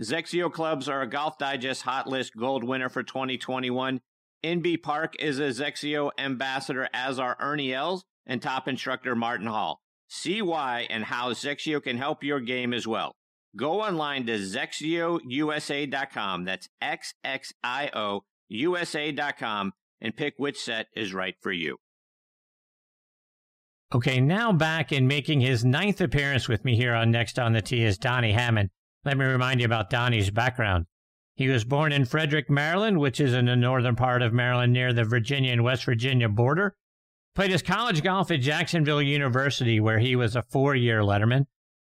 XXIO 0.00 0.52
clubs 0.52 0.88
are 0.88 1.00
a 1.00 1.06
Golf 1.06 1.38
Digest 1.38 1.82
Hot 1.82 2.06
List 2.06 2.36
Gold 2.36 2.64
winner 2.64 2.88
for 2.88 3.02
2021. 3.02 4.00
Inbee 4.44 4.82
Park 4.82 5.14
is 5.20 5.38
a 5.38 5.44
XXIO 5.44 6.10
ambassador, 6.18 6.88
as 6.92 7.18
are 7.18 7.36
Ernie 7.38 7.72
Els 7.72 8.04
and 8.26 8.40
top 8.40 8.68
instructor 8.68 9.14
Martin 9.14 9.46
Hall. 9.46 9.80
See 10.08 10.42
why 10.42 10.86
and 10.90 11.04
how 11.04 11.32
XXIO 11.32 11.82
can 11.82 11.96
help 11.96 12.22
your 12.22 12.40
game 12.40 12.74
as 12.74 12.86
well. 12.86 13.16
Go 13.56 13.80
online 13.80 14.26
to 14.26 14.32
xxiousa.com. 14.32 16.44
That's 16.44 16.68
X 16.80 17.14
X 17.24 17.52
I 17.62 17.90
O 17.94 18.24
USA.com 18.48 19.72
and 20.00 20.16
pick 20.16 20.34
which 20.36 20.58
set 20.58 20.88
is 20.94 21.14
right 21.14 21.36
for 21.40 21.52
you. 21.52 21.76
Okay, 23.94 24.20
now 24.20 24.52
back 24.52 24.90
in 24.90 25.06
making 25.06 25.42
his 25.42 25.64
ninth 25.64 26.00
appearance 26.00 26.48
with 26.48 26.64
me 26.64 26.76
here 26.76 26.94
on 26.94 27.10
Next 27.10 27.38
on 27.38 27.52
the 27.52 27.60
Tee 27.60 27.84
is 27.84 27.98
Donnie 27.98 28.32
Hammond. 28.32 28.70
Let 29.04 29.18
me 29.18 29.26
remind 29.26 29.60
you 29.60 29.66
about 29.66 29.90
Donnie's 29.90 30.30
background. 30.30 30.86
He 31.34 31.48
was 31.48 31.64
born 31.64 31.92
in 31.92 32.04
Frederick, 32.04 32.48
Maryland, 32.48 33.00
which 33.00 33.20
is 33.20 33.34
in 33.34 33.46
the 33.46 33.56
northern 33.56 33.96
part 33.96 34.22
of 34.22 34.32
Maryland 34.32 34.72
near 34.72 34.92
the 34.92 35.04
Virginia 35.04 35.52
and 35.52 35.64
West 35.64 35.84
Virginia 35.84 36.28
border. 36.28 36.76
Played 37.34 37.50
his 37.50 37.62
college 37.62 38.02
golf 38.02 38.30
at 38.30 38.40
Jacksonville 38.40 39.00
University, 39.00 39.80
where 39.80 39.98
he 39.98 40.14
was 40.14 40.36
a 40.36 40.42
four 40.42 40.74
year 40.74 41.00
letterman. 41.00 41.46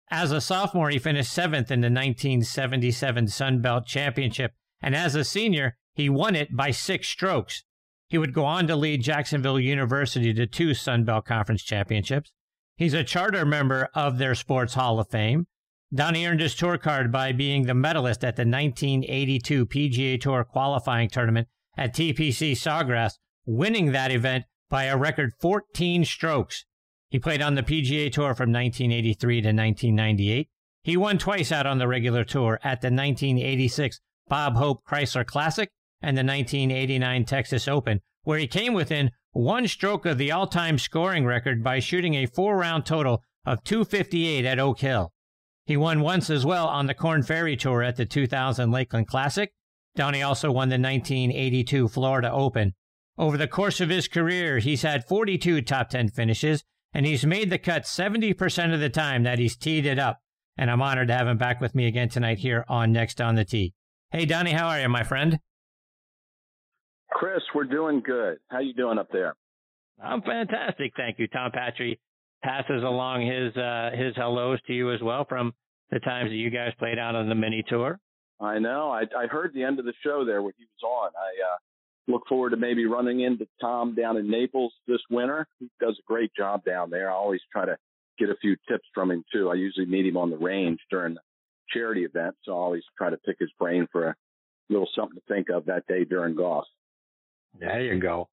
As 0.09 0.31
a 0.31 0.41
sophomore, 0.41 0.91
he 0.91 0.99
finished 0.99 1.33
seventh 1.33 1.71
in 1.71 1.81
the 1.81 1.87
1977 1.87 3.29
Sun 3.29 3.61
Belt 3.61 3.87
Championship, 3.87 4.53
and 4.81 4.95
as 4.95 5.15
a 5.15 5.25
senior, 5.25 5.77
he 5.95 6.09
won 6.09 6.37
it 6.37 6.57
by 6.57 6.71
six 6.71 7.09
strokes. 7.09 7.65
He 8.09 8.19
would 8.19 8.35
go 8.35 8.45
on 8.45 8.67
to 8.67 8.77
lead 8.77 9.03
Jacksonville 9.03 9.59
University 9.59 10.33
to 10.35 10.47
two 10.47 10.75
Sun 10.75 11.05
Belt 11.05 11.25
Conference 11.25 11.63
championships. 11.63 12.31
He's 12.77 12.95
a 12.95 13.05
charter 13.05 13.45
member 13.45 13.89
of 13.95 14.19
their 14.19 14.35
Sports 14.35 14.75
Hall 14.75 15.01
of 15.01 15.09
Fame. 15.09 15.47
Donnie 15.95 16.27
earned 16.27 16.41
his 16.41 16.55
tour 16.55 16.79
card 16.79 17.11
by 17.11 17.33
being 17.33 17.65
the 17.65 17.75
medalist 17.75 18.23
at 18.25 18.37
the 18.37 18.43
1982 18.43 19.67
PGA 19.67 20.21
Tour 20.21 20.45
qualifying 20.45 21.09
tournament 21.09 21.49
at 21.77 21.95
TPC 21.95 22.53
Sawgrass, 22.53 23.15
winning 23.45 23.93
that 23.93 24.13
event 24.13 24.45
by 24.73 24.85
a 24.85 24.97
record 24.97 25.35
14 25.39 26.03
strokes. 26.07 26.65
He 27.11 27.19
played 27.19 27.43
on 27.43 27.57
the 27.57 27.63
PGA 27.63 28.11
Tour 28.11 28.35
from 28.35 28.51
1983 28.51 29.43
to 29.43 29.49
1998. 29.49 30.49
He 30.83 30.97
won 30.97 31.19
twice 31.19 31.53
out 31.53 31.67
on 31.67 31.77
the 31.77 31.87
regular 31.87 32.25
tour 32.25 32.59
at 32.65 32.81
the 32.81 32.87
1986 32.87 34.01
Bob 34.29 34.57
Hope 34.57 34.83
Chrysler 34.89 35.27
Classic 35.27 35.69
and 36.01 36.17
the 36.17 36.25
1989 36.25 37.27
Texas 37.27 37.69
Open, 37.69 38.01
where 38.23 38.39
he 38.39 38.47
came 38.47 38.73
within 38.73 39.11
one 39.33 39.69
stroke 39.69 40.07
of 40.07 40.17
the 40.17 40.33
all 40.33 40.47
time 40.47 40.79
scoring 40.79 41.27
record 41.27 41.63
by 41.63 41.79
shooting 41.79 42.15
a 42.15 42.25
four 42.25 42.57
round 42.57 42.87
total 42.87 43.23
of 43.45 43.63
258 43.65 44.47
at 44.47 44.59
Oak 44.59 44.81
Hill. 44.81 45.13
He 45.67 45.77
won 45.77 46.01
once 46.01 46.31
as 46.31 46.47
well 46.47 46.67
on 46.67 46.87
the 46.87 46.95
Korn 46.95 47.23
Ferry 47.23 47.59
Tour 47.59 47.83
at 47.83 47.97
the 47.97 48.07
2000 48.07 48.71
Lakeland 48.71 49.07
Classic. 49.07 49.53
Donnie 49.97 50.23
also 50.23 50.51
won 50.51 50.71
the 50.71 50.79
1982 50.79 51.89
Florida 51.89 52.33
Open. 52.33 52.73
Over 53.19 53.37
the 53.37 53.49
course 53.49 53.81
of 53.81 53.91
his 53.91 54.09
career, 54.09 54.59
he's 54.59 54.83
had 54.83 55.07
42 55.07 55.63
top 55.63 55.91
10 55.91 56.09
finishes, 56.09 56.65
and 56.95 57.05
he's 57.05 57.27
made 57.27 57.51
the 57.51 57.59
cut 57.59 57.83
70% 57.83 58.73
of 58.73 58.81
the 58.81 58.89
time 58.89 59.23
that 59.25 59.39
he's 59.39 59.57
teed 59.57 59.85
it 59.85 59.99
up. 59.99 60.21
And 60.57 60.71
I'm 60.71 60.83
honored 60.83 61.09
to 61.09 61.15
have 61.15 61.27
him 61.27 61.39
back 61.39 61.61
with 61.61 61.75
me 61.75 61.87
again 61.87 62.09
tonight 62.09 62.39
here 62.39 62.65
on 62.69 62.93
Next 62.93 63.21
on 63.21 63.35
the 63.35 63.45
Tee. 63.45 63.75
Hey, 64.11 64.25
Donnie, 64.25 64.53
how 64.53 64.69
are 64.69 64.81
you, 64.81 64.89
my 64.89 65.03
friend? 65.03 65.41
Chris, 67.11 67.43
we're 67.55 67.65
doing 67.65 68.03
good. 68.05 68.39
How 68.49 68.61
you 68.61 68.75
doing 68.75 68.99
up 68.99 69.09
there? 69.13 69.35
I'm 70.03 70.23
fantastic, 70.23 70.93
thank 70.97 71.19
you. 71.19 71.29
Tom 71.29 71.51
Patri 71.53 72.01
passes 72.43 72.83
along 72.83 73.27
his 73.27 73.57
uh, 73.57 73.91
his 73.95 74.17
hellos 74.17 74.59
to 74.67 74.73
you 74.73 74.93
as 74.93 75.01
well 75.01 75.25
from 75.29 75.53
the 75.91 76.01
times 76.01 76.31
that 76.31 76.37
you 76.37 76.51
guys 76.51 76.73
played 76.79 76.99
out 76.99 77.15
on 77.15 77.29
the 77.29 77.35
mini 77.35 77.63
tour. 77.69 77.99
I 78.41 78.59
know. 78.59 78.91
I, 78.91 79.03
I 79.17 79.27
heard 79.27 79.53
the 79.55 79.63
end 79.63 79.79
of 79.79 79.85
the 79.85 79.93
show 80.03 80.25
there 80.25 80.43
when 80.43 80.55
he 80.59 80.65
was 80.65 80.83
on. 80.83 81.11
I 81.17 81.55
uh, 81.55 81.57
look 82.09 82.23
forward 82.29 82.51
to 82.51 82.57
maybe 82.57 82.87
running 82.87 83.21
into 83.21 83.47
Tom 83.61 83.95
down 83.95 84.17
in 84.17 84.31
Naples 84.31 84.73
this 84.87 85.01
winter. 85.11 85.47
He 85.59 85.69
does 85.81 85.97
a 85.99 86.07
great 86.07 86.33
job 86.37 86.65
down 86.65 86.91
there. 86.91 87.11
I 87.11 87.15
always 87.15 87.41
try 87.53 87.67
to 87.67 87.77
get 88.19 88.31
a 88.31 88.37
few 88.41 88.57
tips 88.69 88.85
from 88.95 89.11
him 89.11 89.25
too. 89.33 89.51
I 89.51 89.55
usually 89.55 89.87
meet 89.87 90.07
him 90.07 90.17
on 90.17 90.31
the 90.31 90.37
range 90.37 90.81
during 90.91 91.15
the 91.15 91.21
charity 91.73 92.05
event, 92.05 92.35
so 92.45 92.53
I 92.53 92.57
always 92.57 92.83
try 92.99 93.11
to 93.11 93.17
pick 93.19 93.37
his 93.39 93.51
brain 93.59 93.87
for 93.91 94.09
a 94.09 94.15
little 94.69 94.89
something 94.97 95.17
to 95.17 95.35
think 95.35 95.49
of 95.51 95.67
that 95.67 95.87
day 95.87 96.05
during 96.05 96.37
golf. 96.37 96.65
There 97.59 97.81
you 97.81 98.01
go. 98.01 98.29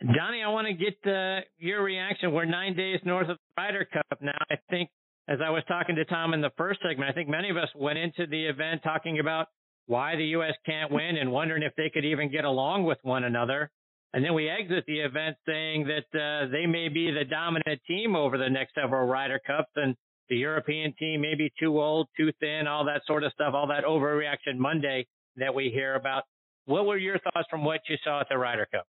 Donnie, 0.00 0.42
I 0.42 0.48
want 0.48 0.66
to 0.66 0.74
get 0.74 0.98
uh, 1.10 1.40
your 1.58 1.82
reaction. 1.82 2.32
We're 2.32 2.44
nine 2.44 2.76
days 2.76 3.00
north 3.04 3.30
of 3.30 3.38
the 3.38 3.62
Ryder 3.62 3.86
Cup 3.90 4.20
now. 4.20 4.36
I 4.50 4.56
think, 4.68 4.90
as 5.26 5.38
I 5.44 5.50
was 5.50 5.62
talking 5.68 5.96
to 5.96 6.04
Tom 6.04 6.34
in 6.34 6.42
the 6.42 6.52
first 6.58 6.80
segment, 6.86 7.10
I 7.10 7.14
think 7.14 7.28
many 7.28 7.48
of 7.48 7.56
us 7.56 7.68
went 7.74 7.98
into 7.98 8.26
the 8.26 8.44
event 8.46 8.82
talking 8.82 9.20
about 9.20 9.48
why 9.86 10.16
the 10.16 10.26
U.S. 10.26 10.54
can't 10.64 10.90
win 10.90 11.16
and 11.16 11.30
wondering 11.30 11.62
if 11.62 11.72
they 11.76 11.90
could 11.90 12.04
even 12.04 12.30
get 12.30 12.44
along 12.44 12.84
with 12.84 12.98
one 13.02 13.24
another. 13.24 13.70
And 14.12 14.24
then 14.24 14.34
we 14.34 14.48
exit 14.48 14.84
the 14.86 15.00
event 15.00 15.36
saying 15.46 15.86
that 15.88 16.18
uh, 16.18 16.50
they 16.50 16.66
may 16.66 16.88
be 16.88 17.10
the 17.10 17.24
dominant 17.24 17.80
team 17.86 18.16
over 18.16 18.38
the 18.38 18.48
next 18.48 18.74
several 18.74 19.06
Ryder 19.06 19.40
Cups 19.46 19.70
and 19.76 19.94
the 20.28 20.36
European 20.36 20.92
team 20.98 21.20
may 21.20 21.34
be 21.34 21.52
too 21.58 21.80
old, 21.80 22.08
too 22.16 22.32
thin, 22.40 22.66
all 22.66 22.84
that 22.86 23.02
sort 23.06 23.22
of 23.22 23.32
stuff, 23.32 23.54
all 23.54 23.68
that 23.68 23.84
overreaction 23.84 24.56
Monday 24.56 25.06
that 25.36 25.54
we 25.54 25.70
hear 25.70 25.94
about. 25.94 26.24
What 26.64 26.86
were 26.86 26.96
your 26.96 27.18
thoughts 27.18 27.46
from 27.48 27.64
what 27.64 27.80
you 27.88 27.96
saw 28.02 28.20
at 28.20 28.28
the 28.28 28.36
Ryder 28.36 28.66
Cup? 28.72 28.86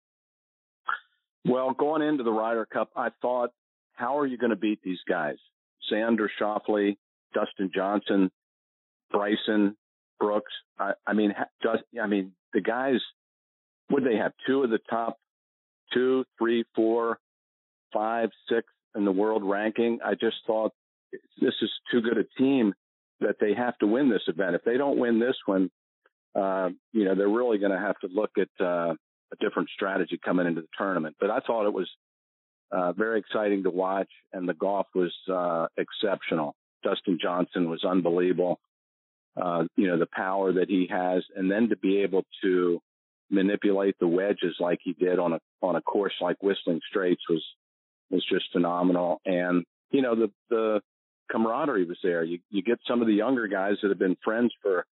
Well, 1.45 1.73
going 1.73 2.01
into 2.01 2.23
the 2.23 2.31
Ryder 2.31 2.67
Cup, 2.71 2.89
I 2.95 3.09
thought, 3.21 3.49
how 3.93 4.17
are 4.17 4.27
you 4.27 4.37
going 4.37 4.51
to 4.51 4.55
beat 4.55 4.79
these 4.83 4.99
guys? 5.09 5.35
Xander 5.91 6.27
Schauffele, 6.39 6.95
Dustin 7.33 7.71
Johnson, 7.73 8.31
Bryson, 9.11 9.75
Brooks. 10.20 10.51
I, 10.80 10.93
I 11.05 11.14
mean, 11.14 11.34
just, 11.61 11.84
I 12.01 12.07
mean, 12.07 12.34
the 12.53 12.61
guys, 12.61 12.99
would 13.89 14.05
they 14.05 14.16
have 14.18 14.32
two 14.47 14.64
of 14.64 14.70
the 14.70 14.80
top 14.89 15.18
two, 15.93 16.26
three, 16.38 16.64
four, 16.76 17.20
five, 17.93 18.30
six 18.49 18.68
in 18.95 19.05
the 19.05 19.11
world 19.11 19.43
ranking? 19.43 19.99
I 20.03 20.14
just 20.14 20.38
thought 20.47 20.72
this 21.11 21.53
is 21.61 21.70
too 21.91 22.01
good 22.01 22.18
a 22.18 22.24
team 22.41 22.74
that 23.20 23.36
they 23.39 23.53
have 23.53 23.78
to 23.80 23.88
win 23.88 24.09
this 24.09 24.24
event. 24.28 24.55
If 24.55 24.64
they 24.64 24.78
don't 24.78 24.97
win 24.97 25.20
this 25.20 25.36
one, 25.45 25.70
uh, 26.36 26.70
you 26.91 27.05
know, 27.05 27.16
they're 27.16 27.30
really 27.30 27.57
going 27.57 27.72
to 27.72 27.78
have 27.78 27.97
to 27.99 28.07
look 28.07 28.32
at 28.38 28.49
uh, 28.59 28.93
a 28.93 29.36
different 29.39 29.70
strategy 29.70 30.20
coming 30.24 30.47
into 30.47 30.61
the 30.61 30.68
tournament. 30.78 31.16
But 31.20 31.30
I 31.30 31.39
thought 31.39 31.68
it 31.68 31.74
was 31.74 31.89
uh, 32.72 32.93
very 32.93 33.20
exciting 33.20 33.64
to 33.64 33.70
watch, 33.70 34.09
and 34.32 34.49
the 34.49 34.53
golf 34.53 34.88
was 34.95 35.14
uh, 35.32 35.68
exceptional. 35.78 36.55
Dustin 36.84 37.20
Johnson 37.22 37.70
was 37.70 37.84
unbelievable. 37.84 38.59
Uh, 39.41 39.63
you 39.75 39.88
know, 39.88 39.97
the 39.97 40.07
power 40.11 40.53
that 40.53 40.69
he 40.69 40.88
has, 40.91 41.23
and 41.36 41.49
then 41.49 41.69
to 41.69 41.77
be 41.77 41.99
able 42.03 42.23
to 42.43 42.79
manipulate 43.29 43.95
the 43.99 44.07
wedges 44.07 44.55
like 44.59 44.79
he 44.84 44.93
did 44.93 45.17
on 45.17 45.34
a 45.34 45.39
on 45.61 45.75
a 45.75 45.81
course 45.81 46.13
like 46.21 46.41
Whistling 46.43 46.81
Straits 46.88 47.23
was 47.29 47.43
was 48.11 48.23
just 48.31 48.45
phenomenal. 48.51 49.21
And 49.25 49.65
you 49.91 50.01
know, 50.01 50.15
the 50.15 50.31
the 50.49 50.81
camaraderie 51.31 51.86
was 51.86 51.97
there. 52.03 52.23
You 52.23 52.39
you 52.51 52.61
get 52.61 52.79
some 52.88 53.01
of 53.01 53.07
the 53.07 53.13
younger 53.13 53.47
guys 53.47 53.77
that 53.81 53.89
have 53.89 53.99
been 53.99 54.17
friends 54.23 54.53
for 54.61 54.86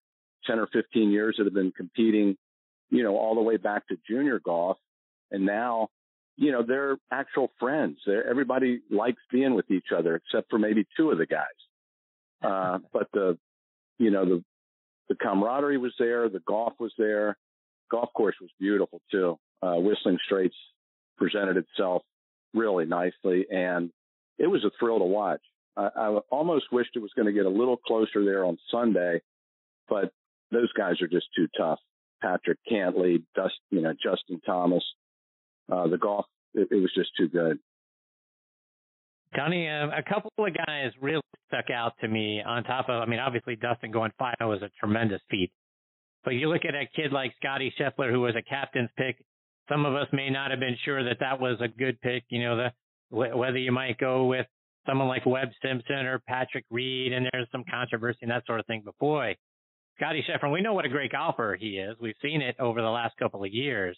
ten 0.46 0.58
or 0.58 0.66
fifteen 0.68 1.10
years 1.10 1.34
that 1.36 1.44
have 1.44 1.54
been 1.54 1.72
competing 1.72 2.36
you 2.90 3.02
know, 3.02 3.16
all 3.16 3.34
the 3.34 3.40
way 3.40 3.56
back 3.56 3.86
to 3.88 3.96
junior 4.08 4.40
golf. 4.40 4.76
And 5.30 5.46
now, 5.46 5.88
you 6.36 6.52
know, 6.52 6.62
they're 6.66 6.98
actual 7.10 7.50
friends. 7.58 7.98
They're, 8.04 8.28
everybody 8.28 8.80
likes 8.90 9.22
being 9.30 9.54
with 9.54 9.70
each 9.70 9.86
other 9.96 10.16
except 10.16 10.50
for 10.50 10.58
maybe 10.58 10.86
two 10.96 11.10
of 11.10 11.18
the 11.18 11.26
guys. 11.26 11.46
Uh, 12.42 12.78
but 12.92 13.08
the, 13.12 13.38
you 14.00 14.10
know, 14.10 14.24
the, 14.24 14.44
the 15.10 15.14
camaraderie 15.14 15.78
was 15.78 15.92
there. 15.98 16.28
The 16.28 16.40
golf 16.40 16.72
was 16.80 16.92
there. 16.98 17.36
Golf 17.90 18.08
course 18.14 18.34
was 18.40 18.50
beautiful 18.58 19.00
too. 19.10 19.38
Uh, 19.62 19.74
Whistling 19.76 20.18
Straits 20.24 20.56
presented 21.18 21.58
itself 21.58 22.02
really 22.54 22.86
nicely 22.86 23.46
and 23.50 23.90
it 24.38 24.46
was 24.46 24.64
a 24.64 24.70
thrill 24.80 24.98
to 24.98 25.04
watch. 25.04 25.42
I, 25.76 25.90
I 25.94 26.08
almost 26.30 26.72
wished 26.72 26.90
it 26.94 27.02
was 27.02 27.12
going 27.14 27.26
to 27.26 27.32
get 27.32 27.44
a 27.44 27.50
little 27.50 27.76
closer 27.76 28.24
there 28.24 28.44
on 28.44 28.56
Sunday, 28.70 29.20
but 29.88 30.12
those 30.50 30.72
guys 30.72 31.02
are 31.02 31.08
just 31.08 31.26
too 31.36 31.46
tough. 31.56 31.78
Patrick 32.22 32.58
Cantlay, 32.70 33.22
Dust, 33.34 33.54
you 33.70 33.82
know, 33.82 33.92
Justin 33.92 34.40
Thomas, 34.44 34.84
uh, 35.70 35.88
the 35.88 35.98
golf, 35.98 36.24
it, 36.54 36.68
it 36.70 36.76
was 36.76 36.92
just 36.94 37.10
too 37.18 37.28
good. 37.28 37.58
Donnie, 39.34 39.68
uh, 39.68 39.88
a 39.96 40.02
couple 40.02 40.30
of 40.38 40.54
guys 40.66 40.90
really 41.00 41.22
stuck 41.48 41.70
out 41.70 41.92
to 42.00 42.08
me 42.08 42.42
on 42.44 42.64
top 42.64 42.88
of, 42.88 43.02
I 43.02 43.06
mean, 43.06 43.20
obviously 43.20 43.56
Dustin 43.56 43.90
going 43.90 44.10
final 44.18 44.50
was 44.50 44.62
a 44.62 44.70
tremendous 44.80 45.20
feat. 45.30 45.52
But 46.24 46.32
you 46.32 46.48
look 46.48 46.64
at 46.64 46.74
a 46.74 46.88
kid 46.94 47.12
like 47.12 47.32
Scotty 47.36 47.72
Scheffler, 47.78 48.10
who 48.10 48.20
was 48.20 48.34
a 48.36 48.42
captain's 48.42 48.90
pick. 48.96 49.24
Some 49.68 49.86
of 49.86 49.94
us 49.94 50.08
may 50.12 50.30
not 50.30 50.50
have 50.50 50.60
been 50.60 50.76
sure 50.84 51.04
that 51.04 51.18
that 51.20 51.40
was 51.40 51.58
a 51.60 51.68
good 51.68 52.00
pick. 52.00 52.24
You 52.28 52.42
know, 52.42 52.56
the 52.56 52.72
whether 53.10 53.58
you 53.58 53.72
might 53.72 53.98
go 53.98 54.26
with 54.26 54.46
someone 54.86 55.08
like 55.08 55.26
Webb 55.26 55.48
Simpson 55.62 56.06
or 56.06 56.20
Patrick 56.20 56.64
Reed, 56.70 57.12
and 57.12 57.28
there's 57.32 57.48
some 57.50 57.64
controversy 57.70 58.18
and 58.22 58.30
that 58.30 58.44
sort 58.46 58.60
of 58.60 58.66
thing. 58.66 58.82
But 58.84 58.98
boy, 58.98 59.36
Scotty 59.96 60.24
Scheffler, 60.28 60.52
we 60.52 60.60
know 60.60 60.74
what 60.74 60.84
a 60.84 60.88
great 60.88 61.12
golfer 61.12 61.56
he 61.58 61.78
is. 61.78 61.96
We've 62.00 62.14
seen 62.22 62.42
it 62.42 62.56
over 62.58 62.80
the 62.80 62.88
last 62.88 63.16
couple 63.18 63.44
of 63.44 63.52
years. 63.52 63.96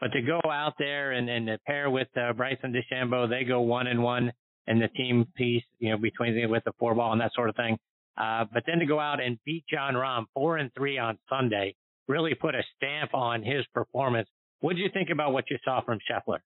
But 0.00 0.12
to 0.12 0.22
go 0.22 0.40
out 0.50 0.74
there 0.78 1.12
and, 1.12 1.28
and 1.28 1.46
to 1.46 1.58
pair 1.66 1.88
with 1.88 2.08
uh, 2.16 2.32
Bryson 2.32 2.74
DeChambeau, 2.74 3.28
they 3.28 3.44
go 3.44 3.60
one 3.60 3.86
and 3.86 4.02
one 4.02 4.32
in 4.66 4.78
the 4.78 4.88
team 4.88 5.26
piece, 5.36 5.64
you 5.78 5.90
know, 5.90 5.96
between 5.98 6.34
the, 6.34 6.46
with 6.46 6.64
the 6.64 6.72
four 6.78 6.94
ball 6.94 7.12
and 7.12 7.20
that 7.20 7.32
sort 7.34 7.48
of 7.48 7.56
thing. 7.56 7.78
Uh, 8.16 8.44
but 8.52 8.62
then 8.66 8.78
to 8.78 8.86
go 8.86 9.00
out 9.00 9.20
and 9.22 9.38
beat 9.44 9.64
Jon 9.68 9.94
Rahm 9.94 10.24
four 10.34 10.56
and 10.56 10.70
three 10.74 10.98
on 10.98 11.18
Sunday 11.28 11.74
really 12.06 12.34
put 12.34 12.54
a 12.54 12.62
stamp 12.76 13.14
on 13.14 13.42
his 13.42 13.64
performance. 13.72 14.28
What 14.60 14.76
did 14.76 14.82
you 14.82 14.90
think 14.92 15.10
about 15.10 15.32
what 15.32 15.50
you 15.50 15.58
saw 15.64 15.82
from 15.82 15.98
Scheffler? 15.98 16.38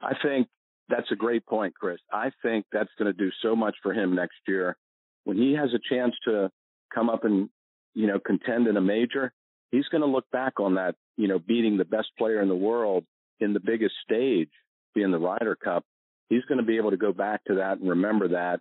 I 0.00 0.14
think 0.22 0.48
that's 0.88 1.10
a 1.12 1.16
great 1.16 1.46
point, 1.46 1.74
Chris. 1.74 1.98
I 2.12 2.30
think 2.42 2.66
that's 2.72 2.90
going 2.98 3.06
to 3.06 3.16
do 3.16 3.30
so 3.42 3.56
much 3.56 3.76
for 3.82 3.92
him 3.92 4.14
next 4.14 4.36
year. 4.46 4.76
When 5.24 5.36
he 5.36 5.54
has 5.54 5.70
a 5.72 5.94
chance 5.94 6.14
to 6.24 6.50
come 6.92 7.08
up 7.08 7.24
and, 7.24 7.48
you 7.94 8.06
know, 8.06 8.18
contend 8.18 8.66
in 8.66 8.76
a 8.76 8.80
major, 8.80 9.32
he's 9.70 9.86
going 9.86 10.02
to 10.02 10.08
look 10.08 10.28
back 10.32 10.58
on 10.58 10.74
that, 10.74 10.96
you 11.16 11.28
know, 11.28 11.38
beating 11.38 11.78
the 11.78 11.84
best 11.84 12.08
player 12.18 12.42
in 12.42 12.48
the 12.48 12.54
world 12.54 13.04
in 13.40 13.52
the 13.52 13.60
biggest 13.60 13.94
stage, 14.04 14.50
being 14.94 15.10
the 15.10 15.18
Ryder 15.18 15.56
Cup. 15.56 15.84
He's 16.32 16.44
going 16.44 16.58
to 16.58 16.64
be 16.64 16.78
able 16.78 16.92
to 16.92 16.96
go 16.96 17.12
back 17.12 17.44
to 17.44 17.56
that 17.56 17.78
and 17.78 17.90
remember 17.90 18.28
that 18.28 18.60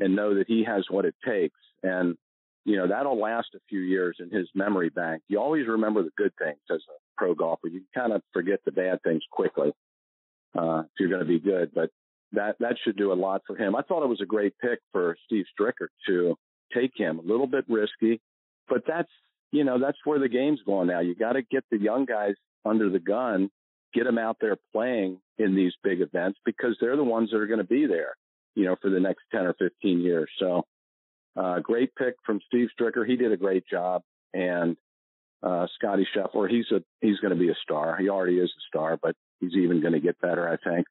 and 0.00 0.16
know 0.16 0.36
that 0.36 0.46
he 0.48 0.64
has 0.64 0.86
what 0.88 1.04
it 1.04 1.14
takes. 1.22 1.58
And, 1.82 2.16
you 2.64 2.78
know, 2.78 2.88
that'll 2.88 3.20
last 3.20 3.48
a 3.54 3.58
few 3.68 3.80
years 3.80 4.16
in 4.18 4.30
his 4.30 4.48
memory 4.54 4.88
bank. 4.88 5.22
You 5.28 5.38
always 5.38 5.66
remember 5.66 6.02
the 6.02 6.10
good 6.16 6.32
things 6.38 6.60
as 6.70 6.80
a 6.88 6.98
pro 7.18 7.34
golfer. 7.34 7.68
You 7.68 7.82
kind 7.94 8.14
of 8.14 8.22
forget 8.32 8.60
the 8.64 8.72
bad 8.72 9.02
things 9.02 9.22
quickly 9.30 9.72
uh, 10.58 10.84
if 10.84 10.92
you're 10.98 11.10
going 11.10 11.20
to 11.20 11.26
be 11.26 11.38
good. 11.38 11.72
But 11.74 11.90
that 12.32 12.56
that 12.60 12.76
should 12.82 12.96
do 12.96 13.12
a 13.12 13.14
lot 13.14 13.42
for 13.46 13.56
him. 13.56 13.76
I 13.76 13.82
thought 13.82 14.02
it 14.02 14.08
was 14.08 14.22
a 14.22 14.26
great 14.26 14.54
pick 14.58 14.78
for 14.90 15.14
Steve 15.26 15.44
Stricker 15.52 15.88
to 16.06 16.34
take 16.74 16.92
him. 16.96 17.18
A 17.18 17.22
little 17.22 17.46
bit 17.46 17.66
risky, 17.68 18.22
but 18.70 18.84
that's 18.86 19.10
you 19.50 19.64
know 19.64 19.78
that's 19.78 19.98
where 20.04 20.18
the 20.18 20.30
game's 20.30 20.60
going 20.64 20.88
now. 20.88 21.00
You 21.00 21.14
got 21.14 21.34
to 21.34 21.42
get 21.42 21.64
the 21.70 21.78
young 21.78 22.06
guys 22.06 22.36
under 22.64 22.88
the 22.88 23.00
gun, 23.00 23.50
get 23.94 24.04
them 24.04 24.18
out 24.18 24.36
there 24.40 24.56
playing 24.72 25.18
in 25.38 25.54
these 25.54 25.72
big 25.82 26.00
events 26.00 26.38
because 26.44 26.76
they're 26.80 26.96
the 26.96 27.04
ones 27.04 27.30
that 27.30 27.38
are 27.38 27.46
going 27.46 27.58
to 27.58 27.64
be 27.64 27.86
there, 27.86 28.16
you 28.54 28.64
know, 28.64 28.76
for 28.80 28.90
the 28.90 29.00
next 29.00 29.22
ten 29.32 29.46
or 29.46 29.54
fifteen 29.54 30.00
years. 30.00 30.30
So, 30.38 30.64
uh, 31.36 31.60
great 31.60 31.94
pick 31.94 32.14
from 32.24 32.40
Steve 32.46 32.68
Stricker. 32.78 33.06
He 33.06 33.16
did 33.16 33.32
a 33.32 33.36
great 33.36 33.64
job, 33.70 34.02
and 34.34 34.76
uh, 35.42 35.66
Scotty 35.76 36.06
Scheffler, 36.14 36.48
he's 36.48 36.70
a 36.70 36.82
he's 37.00 37.18
going 37.20 37.34
to 37.34 37.40
be 37.40 37.50
a 37.50 37.56
star. 37.62 37.96
He 37.98 38.08
already 38.08 38.38
is 38.38 38.50
a 38.50 38.62
star, 38.68 38.98
but 39.00 39.14
he's 39.40 39.54
even 39.54 39.80
going 39.80 39.94
to 39.94 40.00
get 40.00 40.20
better, 40.20 40.48
I 40.48 40.56
think. 40.68 40.86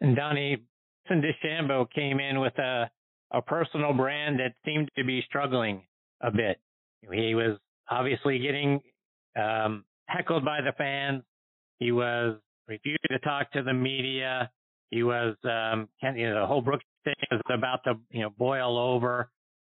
And 0.00 0.16
Donnie 0.16 0.62
DeChambeau 1.10 1.86
came 1.94 2.20
in 2.20 2.40
with 2.40 2.58
a 2.58 2.90
a 3.32 3.42
personal 3.42 3.92
brand 3.92 4.38
that 4.40 4.54
seemed 4.64 4.90
to 4.96 5.04
be 5.04 5.22
struggling 5.26 5.82
a 6.20 6.30
bit. 6.30 6.58
He 7.12 7.34
was 7.34 7.58
obviously 7.90 8.38
getting 8.38 8.80
um, 9.36 9.84
heckled 10.06 10.44
by 10.44 10.60
the 10.60 10.72
fans. 10.76 11.22
He 11.78 11.92
was 11.92 12.38
refusing 12.68 12.98
to 13.10 13.18
talk 13.20 13.52
to 13.52 13.62
the 13.62 13.72
media. 13.72 14.50
He 14.90 15.02
was, 15.02 15.36
um, 15.44 15.88
you 16.02 16.28
know, 16.28 16.40
the 16.40 16.46
whole 16.46 16.62
Brooks 16.62 16.84
thing 17.04 17.14
was 17.30 17.40
about 17.50 17.84
to, 17.84 17.94
you 18.10 18.22
know, 18.22 18.30
boil 18.30 18.78
over. 18.78 19.30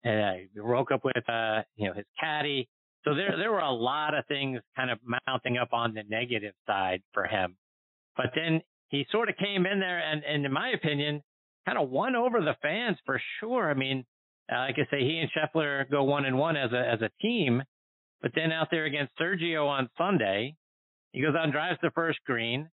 Uh, 0.05 0.33
he 0.35 0.49
broke 0.61 0.93
up 0.93 1.05
with, 1.05 1.29
uh, 1.29 1.63
you 1.77 1.89
know, 1.89 1.95
his 1.95 2.07
caddy. 2.19 2.69
So 3.05 3.15
there, 3.15 3.37
there 3.37 3.51
were 3.51 3.59
a 3.59 3.73
lot 3.73 4.15
of 4.15 4.27
things 4.27 4.61
kind 4.77 4.91
of 4.91 4.99
mounting 5.27 5.59
up 5.59 5.73
on 5.73 5.95
the 5.95 6.03
negative 6.09 6.55
side 6.67 7.03
for 7.13 7.25
him. 7.25 7.57
But 8.17 8.33
then 8.35 8.61
he 8.89 9.07
sort 9.11 9.29
of 9.29 9.37
came 9.37 9.67
in 9.67 9.81
there 9.81 9.99
and, 9.99 10.23
and 10.25 10.45
in 10.45 10.53
my 10.53 10.71
opinion, 10.71 11.23
kind 11.67 11.79
of 11.79 11.91
won 11.91 12.17
over 12.17 12.41
the 12.41 12.57
fans 12.63 12.97
for 13.05 13.21
sure. 13.39 13.71
I 13.71 13.75
mean, 13.75 14.05
uh, 14.53 14.59
like 14.59 14.77
I 14.79 14.91
say, 14.91 15.01
he 15.01 15.19
and 15.19 15.31
Scheffler 15.31 15.89
go 15.91 16.05
one 16.05 16.25
and 16.25 16.39
one 16.39 16.57
as 16.57 16.73
a, 16.73 16.79
as 16.79 17.01
a 17.01 17.11
team. 17.21 17.63
But 18.23 18.33
then 18.35 18.53
out 18.53 18.69
there 18.71 18.85
against 18.85 19.13
Sergio 19.19 19.67
on 19.67 19.89
Sunday, 19.97 20.55
he 21.13 21.23
goes 21.23 21.35
out 21.35 21.45
and 21.45 21.53
drives 21.53 21.79
the 21.83 21.91
first 21.91 22.19
green, 22.27 22.69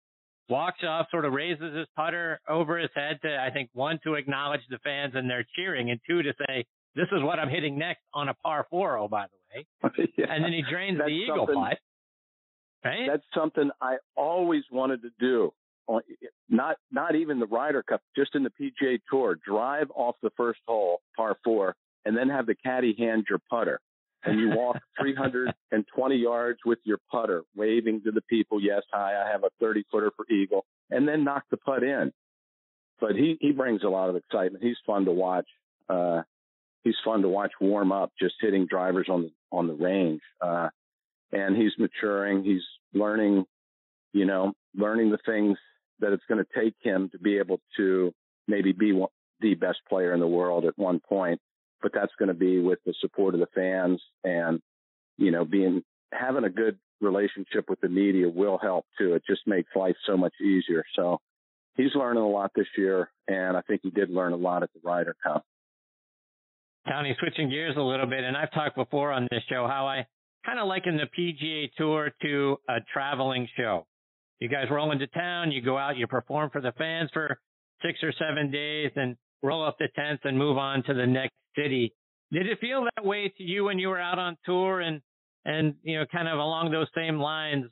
walks 0.50 0.84
off, 0.84 1.08
sort 1.10 1.26
of 1.26 1.34
raises 1.34 1.76
his 1.76 1.88
putter 1.96 2.40
over 2.48 2.78
his 2.78 2.90
head 2.96 3.20
to, 3.24 3.38
I 3.40 3.50
think, 3.52 3.70
one, 3.74 4.00
to 4.04 4.16
acknowledge 4.16 4.62
the 4.70 4.80
fans 4.80 5.14
and 5.16 5.30
they're 5.30 5.46
cheering, 5.56 5.90
and 5.90 6.00
two, 6.08 6.22
to 6.22 6.34
say, 6.48 6.66
this 6.96 7.08
is 7.12 7.22
what 7.22 7.40
I'm 7.40 7.50
hitting 7.50 7.78
next 7.78 8.02
on 8.14 8.28
a 8.28 8.34
par 8.34 8.66
four, 8.70 8.98
oh, 8.98 9.08
by 9.08 9.26
the 9.28 9.60
way. 9.60 10.08
yeah. 10.18 10.26
And 10.30 10.44
then 10.44 10.52
he 10.52 10.64
drains 10.70 10.98
the 10.98 11.08
eagle 11.08 11.46
putt. 11.46 11.78
Right? 12.84 13.08
That's 13.08 13.24
something 13.36 13.70
I 13.82 13.98
always 14.16 14.64
wanted 14.72 15.02
to 15.04 15.10
do. 15.20 15.54
Uh, 15.90 16.00
not 16.50 16.78
not 16.92 17.16
even 17.16 17.40
the 17.40 17.46
Ryder 17.46 17.82
Cup, 17.84 18.02
just 18.16 18.36
in 18.36 18.44
the 18.44 18.52
PGA 18.60 19.00
Tour. 19.10 19.38
Drive 19.46 19.88
off 19.96 20.16
the 20.22 20.32
first 20.36 20.60
hole, 20.68 21.02
par 21.16 21.38
four, 21.44 21.76
and 22.06 22.16
then 22.16 22.30
have 22.30 22.46
the 22.46 22.56
caddy 22.56 22.94
hand 22.98 23.26
your 23.30 23.40
putter, 23.50 23.80
and 24.28 24.40
you 24.40 24.50
walk 24.56 24.78
320 25.02 26.16
yards 26.16 26.60
with 26.66 26.80
your 26.84 26.98
putter, 27.12 27.44
waving 27.56 28.02
to 28.04 28.12
the 28.12 28.22
people. 28.22 28.62
Yes, 28.62 28.82
hi, 28.92 29.14
I 29.16 29.32
have 29.32 29.44
a 29.44 29.50
30 29.60 29.84
footer 29.92 30.12
for 30.16 30.26
eagle, 30.32 30.66
and 30.90 31.08
then 31.08 31.24
knock 31.24 31.44
the 31.50 31.58
putt 31.58 31.84
in. 31.84 32.12
But 33.00 33.16
he 33.16 33.38
he 33.40 33.52
brings 33.52 33.84
a 33.84 33.90
lot 33.90 34.10
of 34.10 34.16
excitement. 34.16 34.64
He's 34.64 34.78
fun 34.86 35.06
to 35.06 35.12
watch. 35.12 35.48
Uh, 35.88 36.24
he's 36.84 36.96
fun 37.06 37.22
to 37.22 37.30
watch 37.30 37.52
warm 37.62 37.92
up, 37.92 38.12
just 38.20 38.36
hitting 38.42 38.66
drivers 38.66 39.08
on 39.10 39.24
the 39.24 39.32
on 39.52 39.68
the 39.68 39.74
range. 39.74 40.22
Uh, 40.42 40.70
and 41.32 41.56
he's 41.56 41.74
maturing. 41.78 42.44
He's 42.44 42.64
learning, 42.94 43.46
you 44.14 44.26
know, 44.26 44.54
learning 44.76 45.12
the 45.12 45.20
things 45.26 45.58
that 46.00 46.14
it's 46.14 46.24
going 46.28 46.44
to 46.44 46.60
take 46.60 46.76
him 46.82 47.10
to 47.12 47.20
be 47.20 47.38
able 47.38 47.60
to 47.78 48.14
maybe 48.48 48.72
be 48.72 48.94
one, 48.94 49.10
the 49.42 49.56
best 49.56 49.80
player 49.88 50.14
in 50.14 50.20
the 50.20 50.28
world 50.28 50.66
at 50.66 50.78
one 50.78 51.00
point. 51.00 51.40
But 51.82 51.92
that's 51.94 52.12
going 52.18 52.30
to 52.30 52.34
be 52.34 52.60
with 52.60 52.80
the 52.86 52.94
support 53.02 53.34
of 53.34 53.40
the 53.40 53.48
fans 53.54 54.02
and, 54.24 54.62
you 55.18 55.32
know, 55.32 55.46
being 55.46 55.84
having 56.12 56.44
a 56.44 56.50
good 56.50 56.78
relationship 57.02 57.70
with 57.70 57.80
the 57.82 57.90
media 57.90 58.28
will 58.28 58.58
help 58.58 58.86
too. 58.98 59.14
It 59.14 59.24
just 59.28 59.42
makes 59.46 59.70
life 59.76 59.96
so 60.06 60.18
much 60.18 60.34
easier. 60.42 60.84
So 60.96 61.20
he's 61.76 61.94
learning 61.96 62.24
a 62.24 62.28
lot 62.28 62.52
this 62.56 62.68
year, 62.78 63.10
and 63.28 63.56
I 63.56 63.62
think 63.62 63.82
he 63.84 63.92
did 63.92 64.10
learn 64.10 64.34
a 64.34 64.38
lot 64.38 64.64
at 64.64 64.70
the 64.74 64.80
Ryder 64.84 65.16
Cup. 65.24 65.46
Donnie, 66.88 67.16
switching 67.20 67.50
gears 67.50 67.76
a 67.78 67.82
little 67.82 68.06
bit, 68.06 68.24
and 68.24 68.36
I've 68.36 68.52
talked 68.52 68.76
before 68.76 69.12
on 69.12 69.28
this 69.30 69.44
show 69.50 69.68
how 69.68 69.88
I 69.88 70.06
kind 70.46 70.60
of 70.60 70.68
liken 70.68 70.98
the 70.98 71.08
PGA 71.18 71.70
Tour 71.78 72.12
to 72.22 72.58
a 72.70 72.78
traveling 72.94 73.48
show. 73.58 73.86
You 74.40 74.48
guys 74.48 74.66
roll 74.72 74.92
into 74.92 75.08
town, 75.08 75.52
you 75.52 75.62
go 75.62 75.78
out, 75.78 75.98
you 75.98 76.08
perform 76.08 76.50
for 76.52 76.62
the 76.62 76.72
fans 76.78 77.10
for 77.12 77.40
six 77.86 78.00
or 78.02 78.14
seven 78.14 78.52
days, 78.52 78.92
and 78.96 79.18
roll 79.44 79.66
up 79.66 79.78
the 79.78 79.90
tents 79.96 80.24
and 80.26 80.38
move 80.38 80.58
on 80.58 80.84
to 80.84 80.94
the 80.94 81.06
next 81.06 81.34
city. 81.58 81.94
Did 82.32 82.48
it 82.48 82.60
feel 82.60 82.86
that 82.96 83.06
way 83.06 83.34
to 83.38 83.44
you 83.44 83.66
when 83.66 83.80
you 83.80 83.90
were 83.90 84.00
out 84.00 84.20
on 84.20 84.38
tour 84.46 84.82
and 84.82 85.02
and 85.46 85.76
you 85.84 85.98
know 85.98 86.06
kind 86.12 86.28
of 86.28 86.38
along 86.40 86.72
those 86.72 86.88
same 86.96 87.20
lines? 87.20 87.66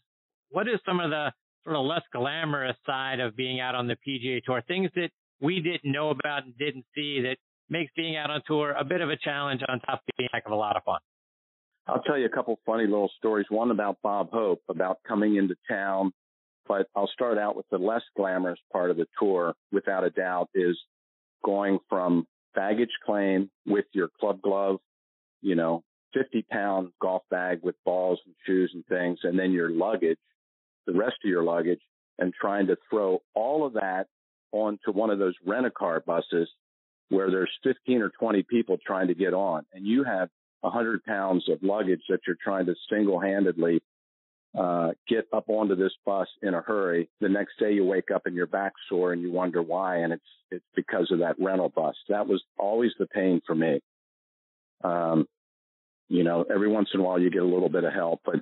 What 0.49 0.67
is 0.67 0.79
some 0.85 0.99
of 0.99 1.09
the 1.09 1.31
sort 1.63 1.75
of 1.75 1.85
less 1.85 2.03
glamorous 2.13 2.77
side 2.85 3.19
of 3.19 3.35
being 3.35 3.59
out 3.59 3.75
on 3.75 3.87
the 3.87 3.97
PGA 4.07 4.43
Tour? 4.43 4.63
Things 4.67 4.89
that 4.95 5.09
we 5.41 5.59
didn't 5.59 5.91
know 5.91 6.09
about 6.09 6.45
and 6.45 6.57
didn't 6.57 6.85
see 6.95 7.21
that 7.21 7.37
makes 7.69 7.91
being 7.95 8.15
out 8.15 8.29
on 8.29 8.41
tour 8.47 8.71
a 8.71 8.83
bit 8.83 9.01
of 9.01 9.09
a 9.09 9.17
challenge 9.17 9.61
on 9.67 9.79
top 9.81 9.99
of 9.99 10.15
being 10.17 10.29
a 10.31 10.35
heck 10.35 10.45
of 10.45 10.51
a 10.51 10.55
lot 10.55 10.77
of 10.77 10.83
fun. 10.83 10.99
I'll 11.87 12.01
tell 12.01 12.17
you 12.17 12.25
a 12.25 12.29
couple 12.29 12.57
funny 12.65 12.85
little 12.85 13.11
stories. 13.17 13.45
One 13.49 13.71
about 13.71 13.97
Bob 14.01 14.31
Hope 14.31 14.61
about 14.69 14.99
coming 15.07 15.35
into 15.35 15.55
town, 15.69 16.13
but 16.67 16.87
I'll 16.95 17.09
start 17.13 17.37
out 17.37 17.55
with 17.55 17.65
the 17.69 17.77
less 17.77 18.01
glamorous 18.15 18.59
part 18.71 18.89
of 18.89 18.97
the 18.97 19.05
tour. 19.19 19.53
Without 19.71 20.03
a 20.03 20.09
doubt, 20.09 20.49
is 20.55 20.77
going 21.43 21.79
from 21.89 22.25
baggage 22.55 22.91
claim 23.05 23.49
with 23.65 23.85
your 23.93 24.09
club 24.19 24.41
glove, 24.41 24.77
you 25.41 25.55
know, 25.55 25.83
50 26.13 26.45
pound 26.49 26.91
golf 27.01 27.23
bag 27.29 27.59
with 27.61 27.75
balls 27.83 28.19
and 28.25 28.35
shoes 28.45 28.71
and 28.73 28.85
things, 28.87 29.19
and 29.23 29.37
then 29.37 29.51
your 29.51 29.69
luggage, 29.69 30.17
the 30.87 30.93
rest 30.93 31.17
of 31.23 31.29
your 31.29 31.43
luggage, 31.43 31.81
and 32.17 32.33
trying 32.33 32.67
to 32.67 32.77
throw 32.89 33.21
all 33.33 33.65
of 33.65 33.73
that 33.73 34.07
onto 34.51 34.91
one 34.91 35.09
of 35.09 35.19
those 35.19 35.35
rent 35.45 35.65
a 35.65 35.71
car 35.71 36.01
buses 36.05 36.49
where 37.09 37.29
there's 37.29 37.51
15 37.63 38.01
or 38.01 38.09
20 38.17 38.43
people 38.43 38.77
trying 38.85 39.07
to 39.07 39.13
get 39.13 39.33
on 39.33 39.65
and 39.73 39.85
you 39.85 40.03
have 40.03 40.29
100 40.61 41.03
pounds 41.03 41.47
of 41.49 41.61
luggage 41.61 42.01
that 42.09 42.19
you're 42.25 42.37
trying 42.41 42.65
to 42.65 42.75
single 42.89 43.19
handedly 43.19 43.81
uh, 44.57 44.91
get 45.07 45.27
up 45.33 45.49
onto 45.49 45.75
this 45.75 45.91
bus 46.05 46.27
in 46.41 46.53
a 46.53 46.61
hurry. 46.61 47.09
The 47.19 47.29
next 47.29 47.59
day 47.59 47.73
you 47.73 47.83
wake 47.83 48.11
up 48.13 48.25
and 48.25 48.35
your 48.35 48.47
back's 48.47 48.79
sore 48.89 49.11
and 49.11 49.21
you 49.21 49.31
wonder 49.31 49.61
why. 49.61 49.97
And 49.97 50.13
it's, 50.13 50.23
it's 50.51 50.65
because 50.75 51.11
of 51.11 51.19
that 51.19 51.35
rental 51.39 51.69
bus. 51.69 51.95
That 52.09 52.27
was 52.27 52.41
always 52.57 52.91
the 52.97 53.07
pain 53.07 53.41
for 53.45 53.55
me. 53.55 53.81
Um, 54.83 55.27
you 56.07 56.23
know, 56.23 56.45
every 56.53 56.69
once 56.69 56.89
in 56.93 56.99
a 56.99 57.03
while 57.03 57.19
you 57.19 57.29
get 57.29 57.41
a 57.41 57.45
little 57.45 57.69
bit 57.69 57.83
of 57.83 57.93
help, 57.93 58.21
but 58.23 58.35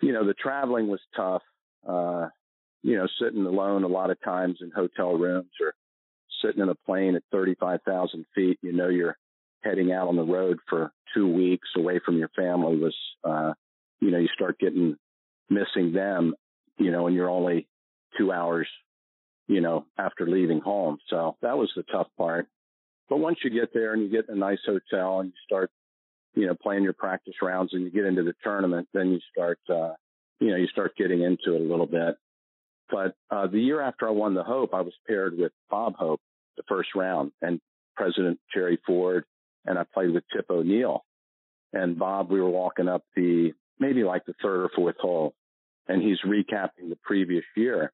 you 0.00 0.12
know, 0.12 0.24
the 0.24 0.34
traveling 0.34 0.88
was 0.88 1.00
tough. 1.16 1.42
Uh, 1.88 2.28
you 2.82 2.96
know, 2.96 3.08
sitting 3.20 3.44
alone 3.44 3.82
a 3.82 3.88
lot 3.88 4.10
of 4.10 4.20
times 4.22 4.58
in 4.60 4.70
hotel 4.70 5.14
rooms 5.14 5.50
or 5.60 5.74
sitting 6.42 6.62
in 6.62 6.68
a 6.68 6.74
plane 6.74 7.16
at 7.16 7.22
35,000 7.32 8.24
feet, 8.34 8.58
you 8.62 8.72
know, 8.72 8.88
you're 8.88 9.16
heading 9.62 9.90
out 9.90 10.06
on 10.06 10.16
the 10.16 10.22
road 10.22 10.58
for 10.68 10.92
two 11.14 11.26
weeks 11.26 11.68
away 11.76 12.00
from 12.04 12.18
your 12.18 12.30
family 12.36 12.76
was, 12.76 12.94
uh, 13.24 13.52
you 14.00 14.10
know, 14.10 14.18
you 14.18 14.28
start 14.34 14.58
getting 14.60 14.96
missing 15.48 15.92
them, 15.92 16.34
you 16.76 16.90
know, 16.90 17.06
and 17.06 17.16
you're 17.16 17.30
only 17.30 17.66
two 18.16 18.32
hours, 18.32 18.68
you 19.46 19.60
know, 19.60 19.86
after 19.98 20.26
leaving 20.26 20.60
home. 20.60 20.98
So 21.08 21.36
that 21.42 21.56
was 21.56 21.70
the 21.76 21.84
tough 21.84 22.08
part. 22.16 22.46
But 23.08 23.18
once 23.18 23.38
you 23.42 23.50
get 23.50 23.72
there 23.72 23.94
and 23.94 24.02
you 24.02 24.10
get 24.10 24.28
a 24.28 24.34
nice 24.36 24.58
hotel 24.66 25.20
and 25.20 25.30
you 25.30 25.34
start, 25.46 25.70
you 26.34 26.46
know, 26.46 26.54
playing 26.54 26.82
your 26.82 26.92
practice 26.92 27.34
rounds 27.42 27.72
and 27.72 27.82
you 27.82 27.90
get 27.90 28.04
into 28.04 28.22
the 28.22 28.34
tournament, 28.44 28.88
then 28.92 29.10
you 29.10 29.20
start, 29.32 29.58
uh, 29.70 29.94
you 30.40 30.50
know, 30.50 30.56
you 30.56 30.66
start 30.68 30.96
getting 30.96 31.22
into 31.22 31.54
it 31.54 31.62
a 31.62 31.64
little 31.64 31.86
bit. 31.86 32.16
But 32.90 33.14
uh, 33.30 33.46
the 33.46 33.60
year 33.60 33.80
after 33.80 34.08
I 34.08 34.12
won 34.12 34.34
the 34.34 34.42
Hope, 34.42 34.72
I 34.74 34.80
was 34.82 34.94
paired 35.06 35.36
with 35.36 35.52
Bob 35.70 35.94
Hope 35.96 36.20
the 36.56 36.62
first 36.68 36.90
round 36.94 37.32
and 37.40 37.60
President 37.96 38.38
Jerry 38.54 38.78
Ford, 38.86 39.24
and 39.64 39.78
I 39.78 39.84
played 39.92 40.10
with 40.10 40.24
Tip 40.34 40.46
O'Neill. 40.50 41.04
And 41.72 41.98
Bob, 41.98 42.30
we 42.30 42.40
were 42.40 42.48
walking 42.50 42.88
up 42.88 43.04
the 43.16 43.52
maybe 43.78 44.04
like 44.04 44.24
the 44.26 44.34
third 44.42 44.64
or 44.64 44.70
fourth 44.74 44.96
hole, 44.98 45.34
and 45.88 46.02
he's 46.02 46.18
recapping 46.24 46.88
the 46.88 46.98
previous 47.02 47.44
year. 47.56 47.92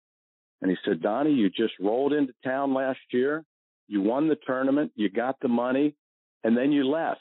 And 0.61 0.71
he 0.71 0.77
said, 0.85 1.03
Donnie, 1.03 1.33
you 1.33 1.51
just 1.51 1.75
rolled 1.81 2.13
into 2.13 2.33
town 2.45 2.75
last 2.75 3.01
year. 3.13 3.45
You 3.87 4.03
won 4.03 4.29
the 4.29 4.39
tournament. 4.47 4.93
You 4.95 5.11
got 5.11 5.37
the 5.41 5.49
money 5.49 5.95
and 6.43 6.57
then 6.57 6.73
you 6.73 6.85
left. 6.89 7.21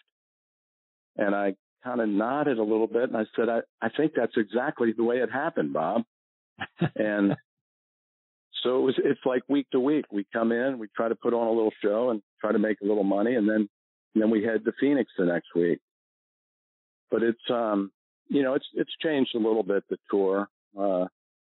And 1.18 1.36
I 1.36 1.56
kind 1.84 2.02
of 2.02 2.10
nodded 2.10 2.58
a 2.58 2.64
little 2.64 2.88
bit 2.88 3.04
and 3.04 3.18
I 3.18 3.26
said, 3.36 3.50
I, 3.50 3.60
I 3.82 3.90
think 3.90 4.14
that's 4.16 4.38
exactly 4.38 4.94
the 4.96 5.04
way 5.04 5.18
it 5.18 5.32
happened, 5.32 5.74
Bob. 5.74 6.04
and 6.96 7.36
so 8.64 8.80
it 8.80 8.82
was, 8.82 8.96
it's 8.98 9.20
like 9.26 9.44
week 9.50 9.68
to 9.72 9.80
week. 9.80 10.06
We 10.12 10.26
come 10.32 10.52
in, 10.52 10.80
we 10.80 10.88
try 10.96 11.10
to 11.10 11.16
put 11.16 11.34
on 11.34 11.48
a 11.48 11.52
little 11.52 11.74
show 11.84 12.10
and 12.10 12.22
try 12.40 12.52
to 12.52 12.60
make 12.60 12.82
a 12.82 12.86
little 12.86 13.04
money. 13.04 13.36
And 13.36 13.48
then, 13.48 13.68
and 14.16 14.22
then 14.22 14.30
we 14.30 14.44
head 14.44 14.64
to 14.66 14.72
Phoenix 14.80 15.12
the 15.18 15.26
next 15.26 15.50
week. 15.56 15.80
But 17.12 17.24
it's, 17.24 17.52
um, 17.52 17.92
you 18.30 18.42
know, 18.42 18.54
it's, 18.54 18.68
it's 18.74 18.94
changed 19.02 19.36
a 19.36 19.40
little 19.40 19.64
bit, 19.64 19.84
the 19.90 19.98
tour. 20.10 20.48
Uh, 20.80 21.06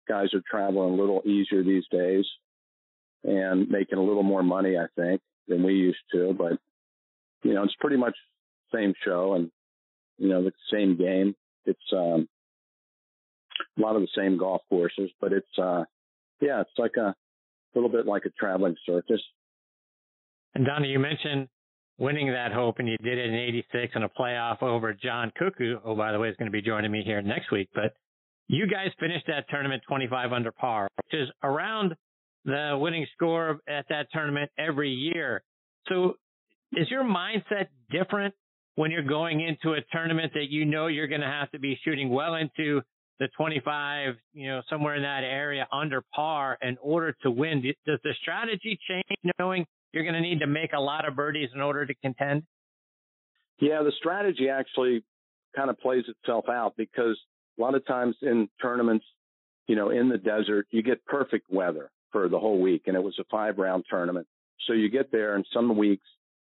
guys 0.09 0.29
are 0.35 0.43
traveling 0.49 0.95
a 0.95 1.01
little 1.01 1.23
easier 1.25 1.63
these 1.63 1.85
days 1.91 2.25
and 3.23 3.69
making 3.69 3.99
a 3.99 4.03
little 4.03 4.23
more 4.23 4.43
money, 4.43 4.77
I 4.77 4.87
think, 4.97 5.21
than 5.49 5.63
we 5.63 5.75
used 5.75 5.99
to. 6.13 6.35
But, 6.37 6.59
you 7.43 7.55
know, 7.55 7.63
it's 7.63 7.75
pretty 7.81 7.97
much 7.97 8.15
same 8.75 8.95
show 9.05 9.35
and, 9.35 9.51
you 10.19 10.29
know, 10.29 10.43
the 10.43 10.53
same 10.73 10.97
game. 10.97 11.35
It's, 11.65 11.93
um, 11.93 12.29
a 13.79 13.81
lot 13.81 13.97
of 13.97 14.03
the 14.03 14.09
same 14.17 14.37
golf 14.37 14.63
courses, 14.69 15.11
but 15.21 15.33
it's, 15.33 15.59
uh, 15.59 15.85
yeah, 16.41 16.61
it's 16.61 16.79
like 16.79 16.97
a, 16.97 17.15
little 17.75 17.91
bit 17.91 18.07
like 18.07 18.25
a 18.25 18.31
traveling 18.39 18.77
circus. 18.87 19.21
And 20.55 20.65
Donnie, 20.65 20.89
you 20.89 20.99
mentioned 20.99 21.49
winning 21.99 22.33
that 22.33 22.53
hope 22.53 22.79
and 22.79 22.89
you 22.89 22.97
did 22.99 23.19
it 23.19 23.27
in 23.27 23.35
86 23.35 23.93
in 23.97 24.03
a 24.03 24.09
playoff 24.09 24.63
over 24.63 24.93
John 24.95 25.33
Cook 25.37 25.55
who. 25.59 25.79
Oh, 25.85 25.97
by 25.97 26.13
the 26.13 26.19
way, 26.19 26.29
is 26.29 26.37
going 26.37 26.51
to 26.51 26.53
be 26.53 26.63
joining 26.63 26.91
me 26.91 27.03
here 27.05 27.21
next 27.23 27.51
week, 27.51 27.69
but 27.75 27.97
you 28.49 28.67
guys 28.67 28.89
finished 29.01 29.27
that 29.27 29.47
tournament 29.49 29.83
25 29.89 30.33
under 30.33 30.53
par, 30.53 30.89
which 31.05 31.21
is 31.21 31.29
around 31.43 31.95
the 32.45 32.77
winning 32.79 33.07
score 33.15 33.61
at 33.69 33.87
that 33.89 34.07
tournament 34.13 34.51
every 34.59 34.91
year. 34.91 35.43
So 35.89 36.15
is 36.73 36.91
your 36.91 37.05
mindset 37.05 37.69
different 37.91 38.35
when 38.77 38.91
you're 38.91 39.03
going 39.03 39.41
into 39.41 39.77
a 39.77 39.81
tournament 39.93 40.33
that 40.35 40.51
you 40.51 40.65
know 40.65 40.89
you're 40.89 41.07
going 41.07 41.21
to 41.21 41.27
have 41.27 41.51
to 41.53 41.59
be 41.59 41.79
shooting 41.85 42.11
well 42.11 42.35
into 42.35 42.83
the 43.21 43.29
25, 43.37 44.15
you 44.33 44.49
know, 44.49 44.61
somewhere 44.69 44.97
in 44.97 45.03
that 45.03 45.23
area 45.23 45.67
under 45.73 46.03
par 46.15 46.59
in 46.61 46.77
order 46.83 47.17
to 47.23 47.31
win? 47.31 47.63
Does 47.87 48.01
the 48.03 48.13
strategy 48.21 48.79
change 48.89 49.35
knowing 49.39 49.65
you're 49.93 50.03
going 50.03 50.15
to 50.15 50.21
need 50.21 50.41
to 50.41 50.47
make 50.47 50.73
a 50.73 50.81
lot 50.81 51.07
of 51.07 51.15
birdies 51.15 51.49
in 51.55 51.61
order 51.61 51.87
to 51.87 51.95
contend? 52.03 52.43
Yeah, 53.61 53.83
the 53.83 53.93
strategy 53.99 54.49
actually 54.49 55.05
kind 55.55 55.71
of 55.71 55.79
plays 55.79 56.05
itself 56.09 56.47
out 56.49 56.75
because 56.77 57.17
a 57.59 57.63
lot 57.63 57.75
of 57.75 57.87
times 57.87 58.17
in 58.23 58.49
tournaments, 58.61 59.05
you 59.67 59.77
know, 59.77 59.91
in 59.91 60.09
the 60.09 60.19
desert, 60.19 60.67
you 60.71 60.83
get 60.83 61.05
perfect 61.05 61.47
weather 61.51 61.91
for 62.13 62.29
the 62.29 62.39
whole 62.39 62.61
week. 62.61 62.83
And 62.87 62.97
it 62.97 63.03
was 63.03 63.19
a 63.19 63.25
five 63.31 63.59
round 63.59 63.85
tournament. 63.89 64.27
So 64.67 64.73
you 64.73 64.89
get 64.89 65.13
there 65.13 65.35
and 65.35 65.47
some 65.53 65.77
weeks, 65.77 66.07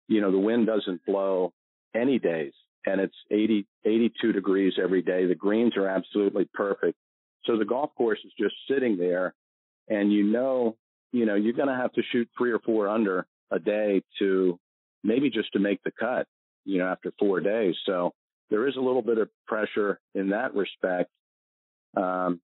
you 0.08 0.22
know, 0.22 0.32
the 0.32 0.39
wind 0.39 0.68
doesn't 0.68 1.06
blow 1.06 1.54
any 1.95 2.20
days 2.20 2.54
and 2.86 3.02
it's 3.02 3.16
80, 3.30 3.68
82 3.86 4.32
degrees 4.32 4.74
every 4.82 5.02
day. 5.02 5.26
The 5.26 5.36
greens 5.36 5.76
are 5.78 5.88
absolutely 5.88 6.50
perfect. 6.54 6.97
So 7.45 7.58
the 7.58 7.66
golf 7.66 7.91
course 7.95 8.20
is 8.26 8.32
just 8.39 8.56
sitting 8.70 8.97
there 8.97 9.34
and 9.88 10.12
you 10.12 10.24
know, 10.24 10.76
you 11.12 11.26
know, 11.26 11.36
you're 11.36 11.54
going 11.54 11.68
to 11.68 11.76
have 11.76 11.93
to 11.93 12.04
shoot 12.12 12.30
three 12.38 12.52
or 12.52 12.60
four 12.60 12.88
under 12.88 13.26
a 13.52 13.60
day 13.60 14.04
to 14.20 14.60
maybe 15.04 15.30
just 15.30 15.52
to 15.54 15.60
make 15.60 15.82
the 15.84 15.91
cut, 15.91 16.28
you 16.66 16.78
know, 16.78 16.88
after 16.88 17.12
four 17.18 17.39
days. 17.39 17.76
So 17.86 18.14
there 18.50 18.68
is 18.68 18.76
a 18.76 18.82
little 18.82 19.02
bit 19.02 19.18
of 19.18 19.30
pressure 19.47 20.00
in 20.16 20.30
that 20.30 20.56
respect. 20.56 21.10
Um, 21.95 22.41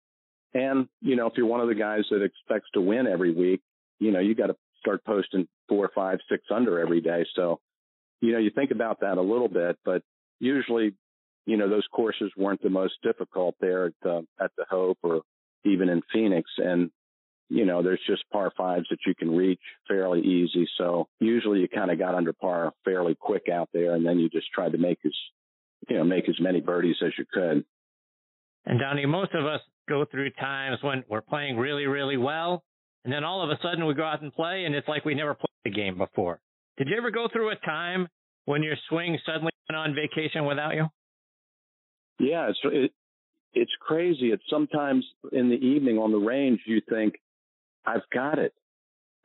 and, 0.53 0.88
you 1.01 1.16
know, 1.16 1.28
if 1.28 1.34
you're 1.36 1.45
one 1.45 1.62
of 1.62 1.68
the 1.68 1.76
guys 1.76 2.03
that 2.12 2.24
expects 2.24 2.70
to 2.74 2.82
win 2.82 3.08
every 3.08 3.34
week, 3.34 3.62
you 3.99 4.12
know, 4.12 4.20
you 4.20 4.36
got 4.36 4.47
to 4.47 4.56
start 4.80 5.03
posting 5.03 5.47
four, 5.68 5.89
five, 5.93 6.20
six 6.30 6.43
under 6.53 6.80
every 6.80 7.01
day. 7.01 7.26
So, 7.36 7.60
you 8.22 8.32
know, 8.32 8.39
you 8.39 8.51
think 8.51 8.72
about 8.72 9.01
that 9.01 9.18
a 9.18 9.22
little 9.22 9.49
bit, 9.49 9.78
but 9.84 10.01
usually, 10.39 10.93
you 11.45 11.58
know, 11.58 11.70
those 11.70 11.86
courses 11.91 12.32
weren't 12.38 12.62
the 12.62 12.70
most 12.70 12.93
difficult 13.03 13.56
there 13.60 13.88
at 13.88 13.93
the, 14.01 14.26
at 14.39 14.51
the 14.58 14.66
Hope 14.70 14.99
or 15.03 15.22
even 15.64 15.89
in 15.89 16.01
Phoenix. 16.14 16.49
And, 16.58 16.89
you 17.49 17.66
know, 17.66 17.84
there's 17.84 18.01
just 18.08 18.24
par 18.32 18.51
fives 18.56 18.88
that 18.89 18.99
you 19.06 19.14
can 19.14 19.36
reach 19.36 19.60
fairly 19.88 20.22
easy. 20.22 20.68
So 20.78 21.08
usually 21.20 21.60
you 21.60 21.68
kind 21.68 21.91
of 21.91 21.99
got 21.99 22.16
under 22.16 22.34
par 22.34 22.72
fairly 22.84 23.16
quick 23.16 23.49
out 23.51 23.70
there 23.74 23.93
and 23.93 24.06
then 24.06 24.20
you 24.20 24.30
just 24.30 24.51
tried 24.51 24.72
to 24.72 24.78
make 24.78 24.99
as, 25.06 25.14
you 25.89 25.97
know, 25.97 26.03
make 26.03 26.27
as 26.29 26.39
many 26.39 26.61
birdies 26.61 26.95
as 27.05 27.11
you 27.17 27.25
could. 27.31 27.63
And 28.65 28.79
Donnie, 28.79 29.05
most 29.05 29.33
of 29.33 29.45
us 29.45 29.61
go 29.88 30.05
through 30.09 30.31
times 30.31 30.79
when 30.81 31.03
we're 31.09 31.21
playing 31.21 31.57
really, 31.57 31.86
really 31.86 32.17
well. 32.17 32.63
And 33.03 33.13
then 33.13 33.23
all 33.23 33.43
of 33.43 33.49
a 33.49 33.59
sudden 33.61 33.86
we 33.86 33.93
go 33.93 34.03
out 34.03 34.21
and 34.21 34.33
play 34.33 34.65
and 34.65 34.73
it's 34.73 34.88
like 34.88 35.05
we 35.05 35.13
never 35.13 35.36
played 35.36 35.45
the 35.63 35.69
game 35.69 35.97
before. 35.97 36.39
Did 36.77 36.89
you 36.89 36.97
ever 36.97 37.11
go 37.11 37.27
through 37.31 37.51
a 37.51 37.55
time 37.57 38.07
when 38.45 38.63
your 38.63 38.75
swing 38.89 39.17
suddenly 39.25 39.51
went 39.69 39.77
on 39.77 39.95
vacation 39.95 40.45
without 40.45 40.73
you? 40.75 40.88
Yeah, 42.19 42.49
it's 42.49 42.59
it, 42.63 42.91
it's 43.53 43.71
crazy. 43.79 44.31
It's 44.31 44.43
sometimes 44.49 45.05
in 45.31 45.49
the 45.49 45.55
evening 45.55 45.97
on 45.97 46.11
the 46.11 46.17
range 46.17 46.61
you 46.65 46.81
think, 46.89 47.15
I've 47.86 48.07
got 48.13 48.39
it. 48.39 48.53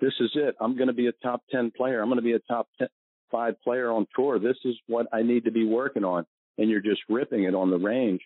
This 0.01 0.13
is 0.21 0.31
it. 0.35 0.55
I'm 0.61 0.77
going 0.77 0.89
to 0.89 0.95
be 0.95 1.09
a 1.09 1.13
top 1.13 1.43
10 1.51 1.73
player. 1.77 2.01
I'm 2.01 2.09
going 2.09 2.19
to 2.19 2.23
be 2.23 2.33
a 2.33 2.39
top 2.41 2.69
10, 2.79 2.89
five 3.31 3.55
player 3.63 3.91
on 3.91 4.07
tour. 4.15 4.39
This 4.39 4.57
is 4.65 4.75
what 4.87 5.07
I 5.13 5.23
need 5.23 5.45
to 5.45 5.51
be 5.51 5.65
working 5.65 6.05
on. 6.05 6.27
And 6.59 6.69
you're 6.69 6.81
just 6.81 7.01
ripping 7.09 7.45
it 7.45 7.55
on 7.55 7.71
the 7.71 7.79
range 7.79 8.21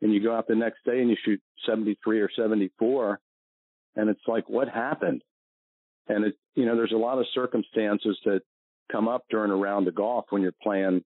and 0.00 0.12
you 0.12 0.22
go 0.22 0.34
out 0.34 0.46
the 0.46 0.54
next 0.54 0.84
day 0.84 1.00
and 1.00 1.10
you 1.10 1.16
shoot 1.24 1.40
73 1.66 2.20
or 2.20 2.30
74 2.34 3.20
and 3.96 4.10
it's 4.10 4.20
like 4.26 4.48
what 4.48 4.68
happened? 4.68 5.22
And 6.08 6.26
it 6.26 6.34
you 6.54 6.66
know 6.66 6.76
there's 6.76 6.92
a 6.92 6.96
lot 6.96 7.18
of 7.18 7.26
circumstances 7.34 8.18
that 8.24 8.42
come 8.92 9.08
up 9.08 9.24
during 9.30 9.50
a 9.50 9.56
round 9.56 9.88
of 9.88 9.94
golf 9.94 10.26
when 10.30 10.42
you're 10.42 10.52
playing 10.62 11.02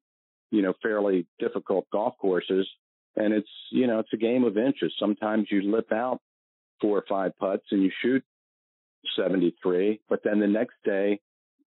you 0.51 0.63
know 0.63 0.75
fairly 0.83 1.27
difficult 1.39 1.87
golf 1.93 2.15
courses 2.21 2.69
and 3.17 3.33
it's 3.33 3.49
you 3.71 3.87
know 3.87 4.01
it's 4.01 4.13
a 4.13 4.17
game 4.19 4.45
of 4.45 4.59
inches. 4.59 4.93
Sometimes 4.99 5.49
you 5.51 5.71
lip 5.71 5.93
out 5.93 6.21
four 6.81 6.99
or 6.99 7.05
five 7.09 7.33
putts 7.39 7.65
and 7.71 7.83
you 7.83 7.91
shoot 8.03 8.23
73 9.17 10.01
but 10.09 10.21
then 10.25 10.41
the 10.41 10.47
next 10.47 10.75
day 10.85 11.21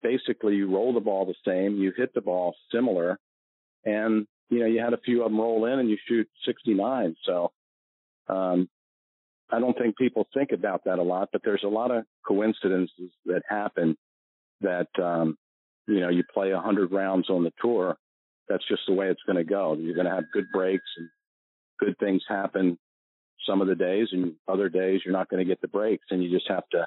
basically 0.03 0.57
you 0.57 0.71
roll 0.71 0.93
the 0.93 1.01
ball 1.01 1.25
the 1.25 1.35
same 1.47 1.77
you 1.77 1.93
hit 1.97 2.13
the 2.15 2.21
ball 2.21 2.55
similar 2.73 3.19
and 3.85 4.27
you 4.51 4.61
know, 4.61 4.67
you 4.67 4.81
had 4.81 4.93
a 4.93 4.99
few 4.99 5.23
of 5.23 5.31
them 5.31 5.41
roll 5.41 5.67
in 5.67 5.79
and 5.79 5.89
you 5.89 5.97
shoot 6.09 6.29
69. 6.47 7.17
So, 7.25 7.53
um, 8.29 8.69
I 9.51 9.61
don't 9.61 9.77
think 9.77 9.97
people 9.97 10.27
think 10.35 10.53
about 10.53 10.85
that 10.85 10.99
a 10.99 11.03
lot, 11.03 11.29
but 11.33 11.43
there's 11.45 11.65
a 11.65 11.69
lot 11.69 11.91
of 11.91 12.05
coincidences 12.27 13.11
that 13.27 13.43
happen 13.49 13.97
that, 14.63 14.89
um, 15.03 15.37
you 15.87 16.01
know, 16.01 16.09
you 16.09 16.25
play 16.33 16.53
a 16.53 16.61
hundred 16.61 16.93
rounds 16.93 17.29
on 17.29 17.45
the 17.45 17.53
tour. 17.61 17.97
That's 18.49 18.67
just 18.69 18.83
the 18.89 18.95
way 18.95 19.09
it's 19.09 19.23
going 19.27 19.37
to 19.37 19.45
go. 19.45 19.75
You're 19.75 19.95
going 19.95 20.07
to 20.07 20.15
have 20.15 20.25
good 20.33 20.47
breaks 20.53 20.89
and 20.97 21.09
good 21.79 21.99
things 21.99 22.23
happen 22.29 22.79
some 23.47 23.61
of 23.61 23.69
the 23.69 23.75
days 23.75 24.09
and 24.13 24.35
other 24.49 24.69
days 24.69 25.01
you're 25.05 25.13
not 25.13 25.29
going 25.29 25.45
to 25.45 25.49
get 25.49 25.61
the 25.61 25.69
breaks 25.69 26.07
and 26.11 26.23
you 26.23 26.31
just 26.31 26.49
have 26.49 26.67
to 26.71 26.87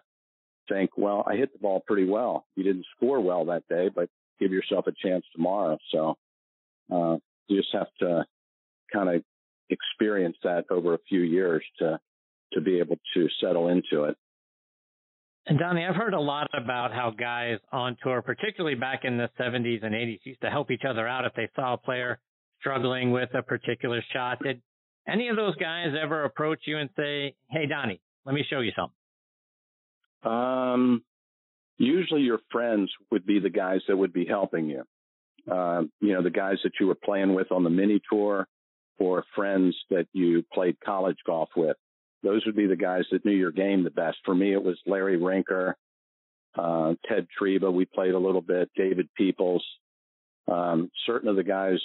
think, 0.68 0.92
well, 0.98 1.24
I 1.26 1.36
hit 1.36 1.54
the 1.54 1.60
ball 1.60 1.84
pretty 1.86 2.06
well. 2.06 2.46
You 2.56 2.64
didn't 2.64 2.86
score 2.96 3.20
well 3.20 3.46
that 3.46 3.68
day, 3.70 3.90
but 3.94 4.10
give 4.40 4.52
yourself 4.52 4.88
a 4.88 4.92
chance 4.92 5.26
tomorrow. 5.34 5.78
So 5.92 6.18
uh, 6.92 7.18
you 7.48 7.58
just 7.58 7.74
have 7.74 7.88
to 8.00 8.26
kind 8.92 9.10
of 9.10 9.24
experience 9.70 10.38
that 10.44 10.66
over 10.70 10.94
a 10.94 11.00
few 11.10 11.22
years 11.22 11.64
to 11.80 12.00
to 12.54 12.62
be 12.62 12.80
able 12.80 12.98
to 13.14 13.28
settle 13.42 13.68
into 13.68 14.06
it. 14.06 14.16
And 15.48 15.60
Donnie, 15.60 15.86
I've 15.86 15.96
heard 15.96 16.14
a 16.14 16.20
lot 16.20 16.50
about 16.54 16.94
how 16.94 17.12
guys 17.12 17.60
on 17.72 17.98
tour, 18.02 18.22
particularly 18.22 18.76
back 18.76 19.02
in 19.04 19.18
the 19.18 19.30
70s 19.40 19.84
and 19.84 19.94
80s, 19.94 20.20
used 20.24 20.42
to 20.42 20.50
help 20.50 20.72
each 20.72 20.84
other 20.88 21.08
out 21.08 21.26
if 21.26 21.34
they 21.36 21.50
saw 21.56 21.74
a 21.74 21.78
player 21.78 22.20
struggling 22.60 23.12
with 23.12 23.30
a 23.34 23.42
particular 23.42 24.02
shot. 24.14 24.42
Did 24.44 24.62
any 25.08 25.30
of 25.30 25.36
those 25.36 25.56
guys 25.56 25.94
ever 26.02 26.24
approach 26.26 26.60
you 26.66 26.78
and 26.78 26.90
say, 26.98 27.36
"Hey, 27.50 27.66
Donnie, 27.66 28.02
let 28.26 28.36
me 28.36 28.44
show 28.50 28.60
you 28.60 28.72
something"? 28.72 30.32
Um, 30.32 31.04
usually 31.78 32.22
your 32.22 32.40
friends 32.52 32.92
would 33.12 33.26
be 33.26 33.40
the 33.40 33.50
guys 33.50 33.82
that 33.88 33.96
would 33.96 34.14
be 34.14 34.26
helping 34.26 34.70
you. 34.70 34.84
Uh, 35.50 35.84
you 36.02 36.14
know, 36.14 36.22
the 36.22 36.30
guys 36.30 36.58
that 36.64 36.74
you 36.80 36.88
were 36.88 36.96
playing 36.96 37.34
with 37.34 37.52
on 37.52 37.64
the 37.64 37.70
mini 37.70 38.02
tour 38.12 38.48
or 39.00 39.24
friends 39.36 39.76
that 39.90 40.08
you 40.14 40.44
played 40.54 40.78
college 40.84 41.18
golf 41.26 41.50
with. 41.56 41.78
Those 42.24 42.46
would 42.46 42.56
be 42.56 42.68
the 42.68 42.76
guys 42.76 43.04
that 43.12 43.24
knew 43.26 43.32
your 43.32 43.52
game 43.52 43.84
the 43.84 43.92
best. 43.92 44.18
For 44.26 44.34
me, 44.34 44.52
it 44.52 44.64
was 44.64 44.78
Larry 44.86 45.18
Rinker, 45.18 45.74
uh, 46.58 46.96
Ted 47.08 47.28
Tryba. 47.40 47.72
We 47.72 47.86
played 47.86 48.16
a 48.16 48.20
little 48.20 48.42
bit, 48.42 48.70
David 48.76 49.08
Peoples. 49.16 49.64
Um, 50.48 50.90
certain 51.06 51.30
of 51.30 51.36
the 51.36 51.44
guys 51.44 51.80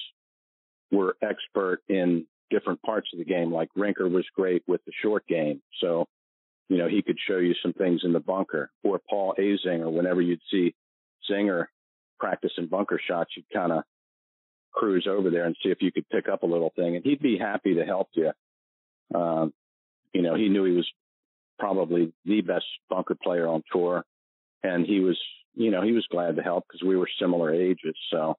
were 0.91 1.17
expert 1.23 1.83
in 1.89 2.27
different 2.51 2.83
parts 2.83 3.09
of 3.13 3.19
the 3.19 3.25
game. 3.25 3.53
Like 3.53 3.69
Rinker 3.77 4.11
was 4.11 4.25
great 4.35 4.63
with 4.67 4.81
the 4.87 4.93
short 5.03 5.27
game. 5.27 5.61
So 5.81 6.07
you 6.73 6.79
know, 6.79 6.89
he 6.89 7.03
could 7.03 7.19
show 7.29 7.37
you 7.37 7.55
some 7.63 7.75
things 7.75 8.01
in 8.03 8.15
the 8.15 8.21
bunker. 8.21 8.71
Or 8.83 8.99
Paul 9.11 9.35
Azinger, 9.39 9.93
whenever 9.93 10.23
you'd 10.23 10.41
see 10.51 10.75
Zinger 11.31 11.67
practicing 12.23 12.67
bunker 12.67 13.01
shots, 13.05 13.33
you'd 13.37 13.51
kind 13.53 13.73
of 13.73 13.83
cruise 14.71 15.09
over 15.11 15.29
there 15.29 15.45
and 15.45 15.57
see 15.61 15.71
if 15.71 15.83
you 15.83 15.91
could 15.91 16.09
pick 16.09 16.29
up 16.29 16.45
a 16.45 16.47
little 16.47 16.73
thing. 16.77 16.95
And 16.95 17.05
he'd 17.05 17.21
be 17.21 17.37
happy 17.37 17.75
to 17.75 17.85
help 17.85 18.11
you. 18.15 18.31
Um, 19.13 19.53
you 20.13 20.23
know, 20.23 20.37
he 20.37 20.49
knew 20.49 20.65
he 20.65 20.77
was 20.77 20.89
probably 21.59 22.13
the 22.25 22.41
best 22.41 22.65
bunker 22.89 23.17
player 23.21 23.49
on 23.49 23.65
tour. 23.73 24.05
And 24.63 24.87
he 24.87 25.01
was, 25.01 25.19
you 25.55 25.73
know, 25.73 25.83
he 25.83 25.91
was 25.91 26.07
glad 26.13 26.37
to 26.37 26.43
help 26.43 26.65
because 26.69 26.87
we 26.87 26.97
were 26.97 27.09
similar 27.21 27.53
ages. 27.53 27.97
So, 28.13 28.37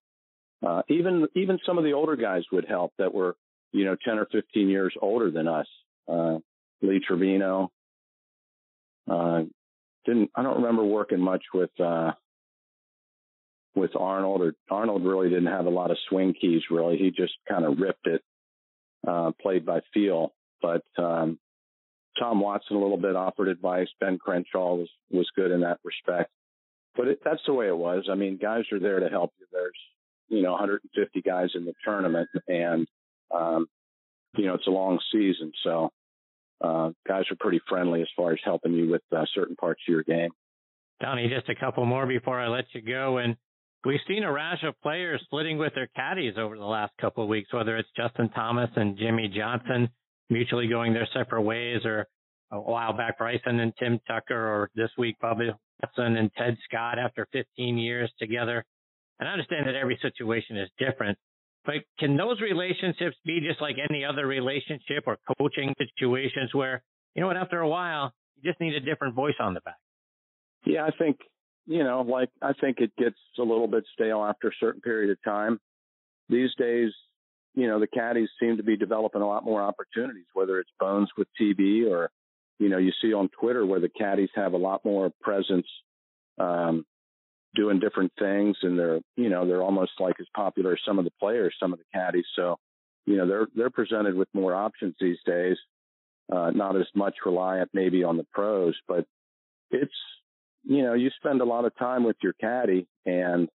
uh, 0.66 0.84
even, 0.88 1.28
even 1.36 1.60
some 1.66 1.78
of 1.78 1.84
the 1.84 1.92
older 1.92 2.16
guys 2.16 2.44
would 2.54 2.66
help 2.66 2.94
that 2.98 3.14
were, 3.14 3.36
you 3.74 3.84
know, 3.84 3.98
10 4.06 4.18
or 4.18 4.28
15 4.32 4.70
years 4.70 4.94
older 5.02 5.30
than 5.30 5.50
us. 5.50 5.68
Uh, 6.08 6.38
Lee 6.82 7.02
Trevino, 7.06 7.70
uh, 9.12 9.42
didn't 10.06 10.32
I 10.36 10.44
don't 10.44 10.58
remember 10.58 10.84
working 10.84 11.20
much 11.20 11.44
with 11.54 11.70
uh, 11.80 12.12
with 13.76 13.96
Arnold 13.96 14.42
or 14.42 14.54
Arnold 14.70 15.06
really 15.06 15.30
didn't 15.30 15.48
have 15.48 15.66
a 15.66 15.72
lot 15.72 15.92
of 15.92 15.98
swing 16.10 16.34
keys 16.40 16.62
really. 16.70 16.98
He 16.98 17.12
just 17.12 17.34
kind 17.50 17.66
of 17.66 17.80
ripped 17.80 18.08
it, 18.08 18.22
uh, 19.08 19.32
played 19.42 19.66
by 19.66 19.82
feel. 19.94 20.34
But 20.62 20.84
um, 20.98 21.40
Tom 22.20 22.40
Watson 22.40 22.78
a 22.78 22.80
little 22.80 22.98
bit 22.98 23.16
offered 23.16 23.48
advice. 23.48 23.88
Ben 24.00 24.18
Crenshaw 24.18 24.76
was 24.76 24.90
was 25.12 25.30
good 25.36 25.52
in 25.52 25.62
that 25.62 25.80
respect. 25.84 26.32
But 26.96 27.08
it, 27.08 27.20
that's 27.26 27.42
the 27.48 27.54
way 27.54 27.68
it 27.68 27.78
was. 27.78 28.08
I 28.12 28.16
mean, 28.16 28.38
guys 28.42 28.66
are 28.72 28.80
there 28.80 29.00
to 29.00 29.10
help 29.10 29.34
you. 29.40 29.48
There's 29.52 29.72
you 30.30 30.42
know 30.42 30.52
150 30.52 31.22
guys 31.22 31.50
in 31.56 31.66
the 31.66 31.74
tournament, 31.84 32.30
and 32.48 32.88
um, 33.34 33.68
you 34.38 34.46
know 34.46 34.54
it's 34.54 34.68
a 34.68 34.72
long 34.72 35.00
season, 35.12 35.52
so 35.64 35.90
uh, 36.62 36.92
guys 37.08 37.26
are 37.32 37.38
pretty 37.40 37.62
friendly 37.68 38.02
as 38.02 38.08
far 38.16 38.32
as 38.32 38.40
helping 38.44 38.74
you 38.74 38.90
with 38.90 39.02
uh, 39.16 39.26
certain 39.34 39.56
parts 39.56 39.82
of 39.88 39.92
your 39.92 40.04
game. 40.04 40.30
Donnie, 41.02 41.28
just 41.28 41.50
a 41.50 41.56
couple 41.56 41.86
more 41.86 42.06
before 42.06 42.40
I 42.40 42.48
let 42.48 42.66
you 42.74 42.82
go. 42.82 43.18
And 43.18 43.36
we've 43.86 44.00
seen 44.08 44.24
a 44.24 44.32
rash 44.32 44.64
of 44.64 44.80
players 44.82 45.22
splitting 45.26 45.58
with 45.58 45.74
their 45.76 45.90
caddies 45.96 46.36
over 46.38 46.58
the 46.58 46.66
last 46.66 46.94
couple 47.00 47.24
of 47.24 47.30
weeks, 47.30 47.54
whether 47.54 47.78
it's 47.78 47.90
Justin 47.96 48.30
Thomas 48.30 48.70
and 48.76 48.98
Jimmy 48.98 49.32
Johnson 49.36 49.90
mutually 50.30 50.68
going 50.68 50.94
their 50.94 51.08
separate 51.14 51.42
ways, 51.42 51.82
or 51.86 52.08
a 52.52 52.60
while 52.60 52.94
back 52.94 53.18
Bryson 53.18 53.60
and 53.60 53.74
Tim 53.78 54.00
Tucker, 54.08 54.36
or 54.36 54.70
this 54.76 54.90
week 54.98 55.16
Bubba 55.22 55.54
Watson 55.82 56.18
and 56.18 56.32
Ted 56.38 56.58
Scott 56.68 56.98
after 56.98 57.28
15 57.34 57.78
years 57.78 58.12
together. 58.20 58.64
And 59.20 59.28
I 59.28 59.34
understand 59.34 59.68
that 59.68 59.76
every 59.76 60.00
situation 60.02 60.58
is 60.58 60.70
different, 60.80 61.18
but 61.66 61.76
can 62.00 62.18
those 62.18 62.42
relationships 62.42 63.16
be 63.26 63.40
just 63.40 63.62
like 63.62 63.76
any 63.90 64.04
other 64.04 64.26
relationship 64.26 65.04
or 65.06 65.18
coaching 65.38 65.74
situations 65.78 66.54
where, 66.54 66.82
you 67.16 67.22
know 67.22 67.28
what, 67.28 67.38
after 67.38 67.60
a 67.60 67.70
while, 67.70 68.12
you 68.36 68.50
just 68.50 68.60
need 68.60 68.74
a 68.74 68.80
different 68.80 69.16
voice 69.16 69.36
on 69.40 69.54
the 69.54 69.62
back? 69.62 69.78
Yeah, 70.66 70.86
I 70.86 70.92
think, 70.98 71.18
you 71.66 71.84
know, 71.84 72.02
like 72.02 72.30
I 72.42 72.54
think 72.54 72.78
it 72.80 72.92
gets 72.98 73.18
a 73.38 73.44
little 73.44 73.68
bit 73.68 73.86
stale 73.94 74.24
after 74.24 74.50
a 74.50 74.60
certain 74.60 74.82
period 74.82 75.12
of 75.12 75.18
time. 75.24 75.60
These 76.30 76.52
days, 76.58 76.92
you 77.56 77.68
know, 77.68 77.80
the 77.80 77.88
caddies 77.88 78.30
seem 78.40 78.58
to 78.58 78.64
be 78.64 78.78
developing 78.78 79.22
a 79.22 79.28
lot 79.28 79.46
more 79.46 79.62
opportunities, 79.62 80.26
whether 80.34 80.60
it's 80.60 80.72
Bones 80.80 81.10
with 81.18 81.28
TV 81.40 81.90
or, 81.90 82.10
you 82.60 82.70
know, 82.70 82.78
you 82.78 82.92
see 83.02 83.14
on 83.14 83.30
Twitter 83.40 83.66
where 83.66 83.80
the 83.80 83.90
caddies 83.90 84.30
have 84.36 84.54
a 84.54 84.58
lot 84.58 84.84
more 84.84 85.12
presence 85.22 85.68
um, 86.40 86.86
doing 87.56 87.80
different 87.80 88.12
things 88.18 88.58
and 88.64 88.78
they're 88.78 89.00
you 89.16 89.30
know 89.30 89.46
they're 89.46 89.62
almost 89.62 89.92
like 90.00 90.16
as 90.20 90.26
popular 90.36 90.74
as 90.74 90.80
some 90.86 90.98
of 90.98 91.06
the 91.06 91.12
players 91.20 91.56
some 91.60 91.72
of 91.72 91.80
the 91.80 91.86
caddies 91.94 92.26
so 92.36 92.58
you 93.06 93.16
know 93.16 93.28
they're 93.28 93.48
they're 93.56 93.70
presented 93.70 94.16
with 94.16 94.28
more 94.34 94.56
options 94.56 94.96
these 95.00 95.20
days 95.26 95.58
uh 96.32 96.50
not 96.52 96.76
as 96.76 96.88
much 96.96 97.16
reliant 97.26 97.70
maybe 97.74 98.04
on 98.04 98.18
the 98.18 98.26
pros 98.34 98.76
but 98.88 99.06
it's 99.70 99.94
you 100.64 100.84
know 100.84 100.94
you 100.94 101.10
spend 101.18 101.42
a 101.42 101.46
lot 101.46 101.66
of 101.66 101.76
time 101.78 102.04
with 102.04 102.18
your 102.22 102.34
caddy 102.34 102.88
and 103.06 103.50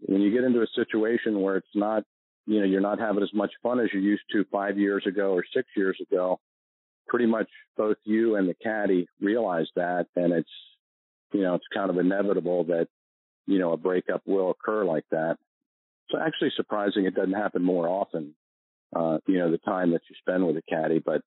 when 0.00 0.20
you 0.20 0.30
get 0.32 0.44
into 0.44 0.62
a 0.62 0.66
situation 0.74 1.40
where 1.40 1.56
it's 1.56 1.74
not 1.74 2.04
you 2.46 2.60
know 2.60 2.66
you're 2.66 2.80
not 2.80 2.98
having 2.98 3.22
as 3.22 3.32
much 3.34 3.52
fun 3.62 3.80
as 3.80 3.88
you 3.92 4.00
used 4.00 4.22
to 4.32 4.44
5 4.50 4.78
years 4.78 5.04
ago 5.06 5.32
or 5.32 5.44
6 5.54 5.68
years 5.76 5.98
ago 6.00 6.40
pretty 7.08 7.26
much 7.26 7.48
both 7.76 7.96
you 8.04 8.36
and 8.36 8.48
the 8.48 8.54
caddy 8.54 9.06
realize 9.20 9.68
that 9.76 10.06
and 10.16 10.32
it's 10.32 10.50
you 11.32 11.42
know 11.42 11.54
it's 11.54 11.66
kind 11.74 11.90
of 11.90 11.98
inevitable 11.98 12.64
that 12.64 12.88
you 13.50 13.58
know, 13.58 13.72
a 13.72 13.76
breakup 13.76 14.22
will 14.26 14.50
occur 14.50 14.84
like 14.84 15.04
that. 15.10 15.36
It's 16.08 16.20
actually 16.20 16.52
surprising 16.56 17.04
it 17.04 17.16
doesn't 17.16 17.32
happen 17.32 17.62
more 17.62 17.88
often, 17.88 18.34
uh, 18.94 19.18
you 19.26 19.38
know, 19.38 19.50
the 19.50 19.58
time 19.58 19.90
that 19.90 20.02
you 20.08 20.16
spend 20.20 20.46
with 20.46 20.56
a 20.56 20.62
caddy, 20.68 21.00
but, 21.00 21.22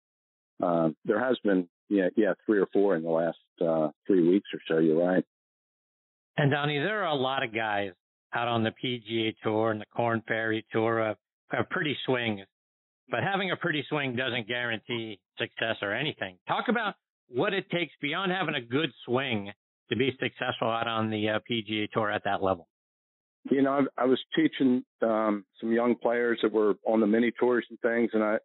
uh, 0.61 0.89
there 1.05 1.19
has 1.19 1.37
been, 1.45 1.69
yeah, 1.89 2.09
yeah, 2.15 2.33
three 2.45 2.59
or 2.59 2.67
four 2.71 2.95
in 2.95 3.03
the 3.03 3.09
last, 3.09 3.37
uh, 3.61 3.89
three 4.07 4.27
weeks 4.27 4.47
or 4.53 4.59
so. 4.67 4.79
You're 4.79 5.03
right. 5.03 5.23
And 6.37 6.51
Donnie, 6.51 6.79
there 6.79 7.03
are 7.03 7.11
a 7.11 7.15
lot 7.15 7.43
of 7.43 7.53
guys 7.53 7.91
out 8.33 8.47
on 8.47 8.63
the 8.63 8.71
PGA 8.83 9.35
Tour 9.43 9.71
and 9.71 9.81
the 9.81 9.85
Korn 9.95 10.23
Ferry 10.27 10.65
Tour 10.71 10.99
of, 11.09 11.17
have 11.51 11.69
pretty 11.69 11.97
swings, 12.05 12.41
but 13.09 13.21
having 13.23 13.51
a 13.51 13.55
pretty 13.55 13.83
swing 13.89 14.15
doesn't 14.15 14.47
guarantee 14.47 15.19
success 15.39 15.77
or 15.81 15.93
anything. 15.93 16.37
Talk 16.47 16.65
about 16.69 16.93
what 17.27 17.53
it 17.53 17.69
takes 17.71 17.91
beyond 18.01 18.31
having 18.31 18.55
a 18.55 18.61
good 18.61 18.91
swing 19.05 19.51
to 19.89 19.95
be 19.95 20.11
successful 20.19 20.69
out 20.69 20.87
on 20.87 21.09
the 21.09 21.29
uh, 21.29 21.39
PGA 21.49 21.89
Tour 21.91 22.11
at 22.11 22.23
that 22.25 22.43
level? 22.43 22.67
You 23.49 23.61
know, 23.61 23.71
I, 23.97 24.03
I 24.03 24.05
was 24.05 24.19
teaching 24.35 24.83
um, 25.01 25.45
some 25.59 25.71
young 25.71 25.95
players 25.95 26.39
that 26.43 26.51
were 26.51 26.75
on 26.85 26.99
the 26.99 27.07
mini 27.07 27.31
tours 27.39 27.65
and 27.69 27.79
things, 27.79 28.11
and 28.13 28.23
I 28.23 28.37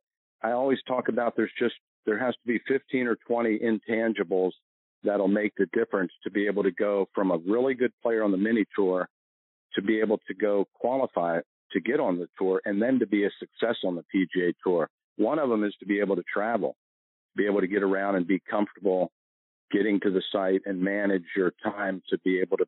I 0.42 0.52
always 0.52 0.78
talk 0.86 1.08
about 1.08 1.34
there's 1.36 1.50
just 1.58 1.74
there 2.06 2.18
has 2.18 2.34
to 2.34 2.46
be 2.46 2.60
15 2.68 3.06
or 3.06 3.16
20 3.26 3.58
intangibles 3.58 4.52
that'll 5.02 5.28
make 5.28 5.52
the 5.56 5.66
difference 5.72 6.12
to 6.24 6.30
be 6.30 6.46
able 6.46 6.62
to 6.62 6.70
go 6.70 7.08
from 7.14 7.30
a 7.30 7.38
really 7.46 7.74
good 7.74 7.92
player 8.02 8.22
on 8.22 8.30
the 8.30 8.38
mini 8.38 8.64
tour 8.76 9.08
to 9.74 9.82
be 9.82 10.00
able 10.00 10.18
to 10.26 10.34
go 10.34 10.66
qualify 10.74 11.40
to 11.72 11.80
get 11.80 12.00
on 12.00 12.18
the 12.18 12.28
tour 12.38 12.60
and 12.64 12.80
then 12.80 12.98
to 12.98 13.06
be 13.06 13.24
a 13.24 13.30
success 13.38 13.76
on 13.84 13.96
the 13.96 14.04
PGA 14.14 14.54
tour. 14.64 14.88
One 15.16 15.38
of 15.38 15.50
them 15.50 15.64
is 15.64 15.74
to 15.80 15.86
be 15.86 16.00
able 16.00 16.16
to 16.16 16.24
travel, 16.32 16.76
be 17.36 17.46
able 17.46 17.60
to 17.60 17.66
get 17.66 17.82
around 17.82 18.16
and 18.16 18.26
be 18.26 18.40
comfortable 18.48 19.10
getting 19.70 19.98
to 20.00 20.10
the 20.10 20.22
site 20.32 20.62
and 20.66 20.80
manage 20.80 21.24
your 21.36 21.52
time 21.62 22.02
to 22.10 22.18
be 22.18 22.40
able 22.40 22.56
to 22.56 22.66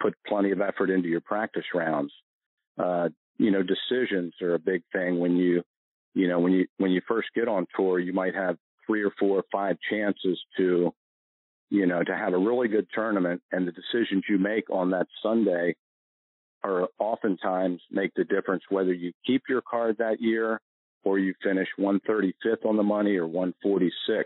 put 0.00 0.14
plenty 0.26 0.50
of 0.52 0.60
effort 0.60 0.90
into 0.90 1.08
your 1.08 1.20
practice 1.20 1.64
rounds. 1.74 2.12
Uh, 2.78 3.08
you 3.38 3.50
know, 3.50 3.62
decisions 3.62 4.32
are 4.40 4.54
a 4.54 4.58
big 4.58 4.82
thing 4.92 5.18
when 5.18 5.36
you, 5.36 5.62
you 6.14 6.28
know, 6.28 6.38
when 6.38 6.52
you, 6.52 6.66
when 6.78 6.90
you 6.90 7.02
first 7.06 7.28
get 7.34 7.48
on 7.48 7.66
tour, 7.76 7.98
you 7.98 8.12
might 8.12 8.34
have 8.34 8.56
three 8.86 9.02
or 9.02 9.12
four 9.18 9.38
or 9.38 9.44
five 9.52 9.76
chances 9.90 10.38
to, 10.56 10.92
you 11.70 11.86
know, 11.86 12.02
to 12.02 12.16
have 12.16 12.32
a 12.32 12.38
really 12.38 12.68
good 12.68 12.86
tournament 12.94 13.42
and 13.52 13.66
the 13.66 13.72
decisions 13.72 14.24
you 14.28 14.38
make 14.38 14.70
on 14.70 14.90
that 14.90 15.06
Sunday 15.22 15.74
are 16.62 16.88
oftentimes 16.98 17.80
make 17.90 18.12
the 18.14 18.24
difference 18.24 18.62
whether 18.68 18.92
you 18.92 19.12
keep 19.26 19.42
your 19.48 19.62
card 19.62 19.96
that 19.98 20.20
year 20.20 20.60
or 21.04 21.18
you 21.18 21.34
finish 21.42 21.68
135th 21.78 22.64
on 22.64 22.76
the 22.76 22.82
money 22.82 23.16
or 23.16 23.28
146th. 23.28 24.24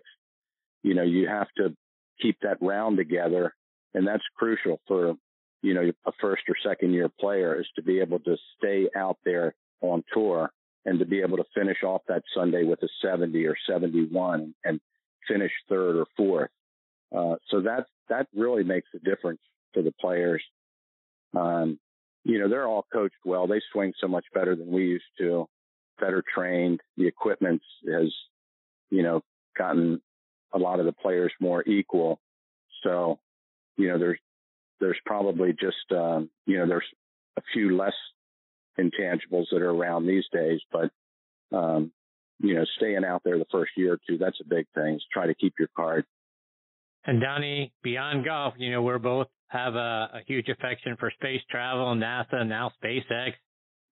You 0.82 0.94
know, 0.94 1.02
you 1.02 1.28
have 1.28 1.48
to 1.58 1.74
keep 2.20 2.38
that 2.42 2.56
round 2.60 2.96
together. 2.96 3.54
And 3.92 4.06
that's 4.06 4.22
crucial 4.36 4.80
for, 4.86 5.14
you 5.62 5.74
know, 5.74 5.90
a 6.06 6.12
first 6.20 6.42
or 6.48 6.56
second 6.64 6.92
year 6.92 7.10
player 7.20 7.60
is 7.60 7.66
to 7.76 7.82
be 7.82 8.00
able 8.00 8.20
to 8.20 8.36
stay 8.56 8.88
out 8.96 9.18
there 9.24 9.54
on 9.82 10.02
tour 10.12 10.50
and 10.84 10.98
to 10.98 11.04
be 11.04 11.20
able 11.20 11.36
to 11.36 11.44
finish 11.54 11.82
off 11.84 12.02
that 12.08 12.22
Sunday 12.34 12.64
with 12.64 12.82
a 12.82 12.88
70 13.02 13.44
or 13.46 13.56
71 13.68 14.54
and 14.64 14.80
finish 15.28 15.52
third 15.68 15.96
or 15.96 16.06
fourth. 16.16 16.50
Uh, 17.14 17.36
so 17.50 17.60
that 17.60 17.86
that 18.08 18.28
really 18.34 18.64
makes 18.64 18.88
a 18.94 18.98
difference 18.98 19.40
to 19.74 19.82
the 19.82 19.92
players. 20.00 20.42
Um, 21.36 21.78
you 22.24 22.38
know, 22.38 22.48
they're 22.48 22.66
all 22.66 22.86
coached 22.92 23.14
well. 23.24 23.46
They 23.46 23.60
swing 23.72 23.92
so 24.00 24.08
much 24.08 24.24
better 24.34 24.54
than 24.54 24.70
we 24.70 24.84
used 24.84 25.04
to, 25.18 25.46
better 25.98 26.22
trained. 26.34 26.80
The 26.96 27.06
equipment 27.06 27.62
has, 27.90 28.12
you 28.90 29.02
know, 29.02 29.22
gotten 29.56 30.00
a 30.52 30.58
lot 30.58 30.80
of 30.80 30.86
the 30.86 30.92
players 30.92 31.32
more 31.40 31.66
equal. 31.66 32.20
So, 32.82 33.18
you 33.76 33.88
know, 33.88 33.98
there's, 33.98 34.18
there's 34.80 34.98
probably 35.06 35.52
just, 35.52 35.92
um, 35.92 36.30
you 36.46 36.58
know, 36.58 36.66
there's 36.66 36.84
a 37.36 37.42
few 37.52 37.76
less 37.76 37.94
intangibles 38.80 39.46
that 39.52 39.62
are 39.62 39.70
around 39.70 40.06
these 40.06 40.24
days, 40.32 40.60
but, 40.72 40.90
um, 41.56 41.92
you 42.38 42.54
know, 42.54 42.64
staying 42.76 43.04
out 43.04 43.22
there 43.24 43.38
the 43.38 43.46
first 43.52 43.72
year 43.76 43.94
or 43.94 43.98
two, 44.08 44.18
that's 44.18 44.40
a 44.40 44.48
big 44.48 44.66
thing. 44.74 44.94
Is 44.94 45.04
try 45.12 45.26
to 45.26 45.34
keep 45.34 45.54
your 45.58 45.68
card. 45.76 46.04
And 47.04 47.20
Donnie, 47.20 47.72
beyond 47.82 48.24
golf, 48.24 48.54
you 48.58 48.70
know, 48.70 48.82
we're 48.82 48.98
both 48.98 49.28
have 49.48 49.74
a, 49.74 50.10
a 50.14 50.20
huge 50.26 50.48
affection 50.48 50.96
for 50.98 51.10
space 51.10 51.40
travel, 51.50 51.94
NASA, 51.94 52.46
now 52.46 52.70
SpaceX. 52.82 53.32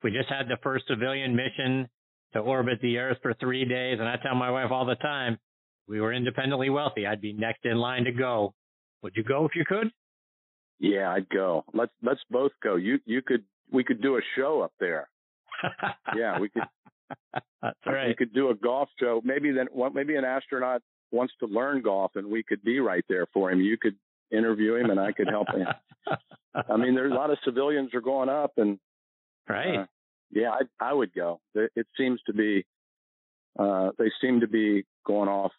We 0.03 0.11
just 0.11 0.29
had 0.29 0.49
the 0.49 0.57
first 0.63 0.87
civilian 0.89 1.37
mission 1.37 1.89
to 2.33 2.41
orbit 2.41 2.79
the 2.81 2.99
Earth 2.99 3.19
for 3.23 3.35
three 3.35 3.65
days, 3.65 3.99
and 4.01 4.09
I 4.09 4.17
tell 4.17 4.35
my 4.35 4.51
wife 4.51 4.71
all 4.71 4.87
the 4.87 4.95
time, 4.97 5.39
we 5.87 6.01
were 6.01 6.13
independently 6.13 6.71
wealthy, 6.71 7.07
I'd 7.07 7.21
be 7.21 7.33
next 7.33 7.65
in 7.65 7.77
line 7.77 8.05
to 8.05 8.13
go. 8.13 8.55
Would 9.03 9.15
you 9.17 9.25
go 9.25 9.45
if 9.45 9.55
you 9.55 9.65
could? 9.67 9.91
Yeah, 10.79 11.11
I'd 11.11 11.29
go. 11.29 11.65
Let's 11.73 11.93
let's 12.03 12.21
both 12.31 12.53
go. 12.63 12.77
You 12.77 12.99
you 13.05 13.23
could 13.23 13.45
we 13.71 13.85
could 13.85 14.03
do 14.03 14.17
a 14.17 14.21
show 14.37 14.63
up 14.63 14.73
there. 14.81 15.09
yeah, 16.17 16.39
we 16.39 16.49
could. 16.49 16.63
That's 17.63 17.79
right. 17.87 18.09
We 18.09 18.15
could 18.15 18.33
do 18.33 18.51
a 18.51 18.55
golf 18.55 18.89
show. 18.99 19.21
Maybe 19.25 19.53
then 19.53 19.69
maybe 19.95 20.17
an 20.17 20.25
astronaut 20.25 20.83
wants 21.11 21.35
to 21.41 21.47
learn 21.47 21.83
golf, 21.83 22.13
and 22.17 22.29
we 22.29 22.43
could 22.43 22.63
be 22.63 22.81
right 22.81 23.05
there 23.09 23.27
for 23.33 23.51
him. 23.51 23.61
You 23.61 23.77
could 23.79 23.97
interview 24.31 24.77
him, 24.77 24.91
and 24.91 24.99
I 24.99 25.13
could 25.13 25.29
help 25.29 25.49
him. 25.55 25.67
I 26.55 26.77
mean, 26.77 26.95
there's 26.95 27.13
a 27.13 27.15
lot 27.15 27.31
of 27.31 27.39
civilians 27.45 27.95
are 27.95 28.01
going 28.01 28.29
up, 28.29 28.53
and 28.57 28.79
right. 29.49 29.81
Uh, 29.81 29.87
yeah, 30.31 30.51
I, 30.51 30.89
I 30.89 30.93
would 30.93 31.13
go. 31.15 31.41
It 31.55 31.87
seems 31.97 32.21
to 32.27 32.33
be, 32.33 32.65
uh, 33.59 33.91
they 33.99 34.11
seem 34.21 34.41
to 34.41 34.49
be 34.49 34.87
going 35.07 35.29
off 35.29 35.53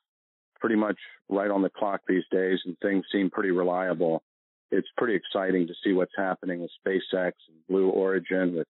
pretty 0.59 0.75
much 0.75 0.97
right 1.29 1.51
on 1.51 1.61
the 1.61 1.69
clock 1.69 2.01
these 2.07 2.23
days, 2.31 2.59
and 2.65 2.75
things 2.81 3.05
seem 3.11 3.29
pretty 3.29 3.51
reliable. 3.51 4.23
It's 4.71 4.87
pretty 4.97 5.15
exciting 5.15 5.67
to 5.67 5.73
see 5.83 5.93
what's 5.93 6.13
happening 6.17 6.61
with 6.61 6.71
SpaceX 6.85 7.33
and 7.47 7.57
Blue 7.69 7.89
Origin 7.89 8.55
with 8.55 8.67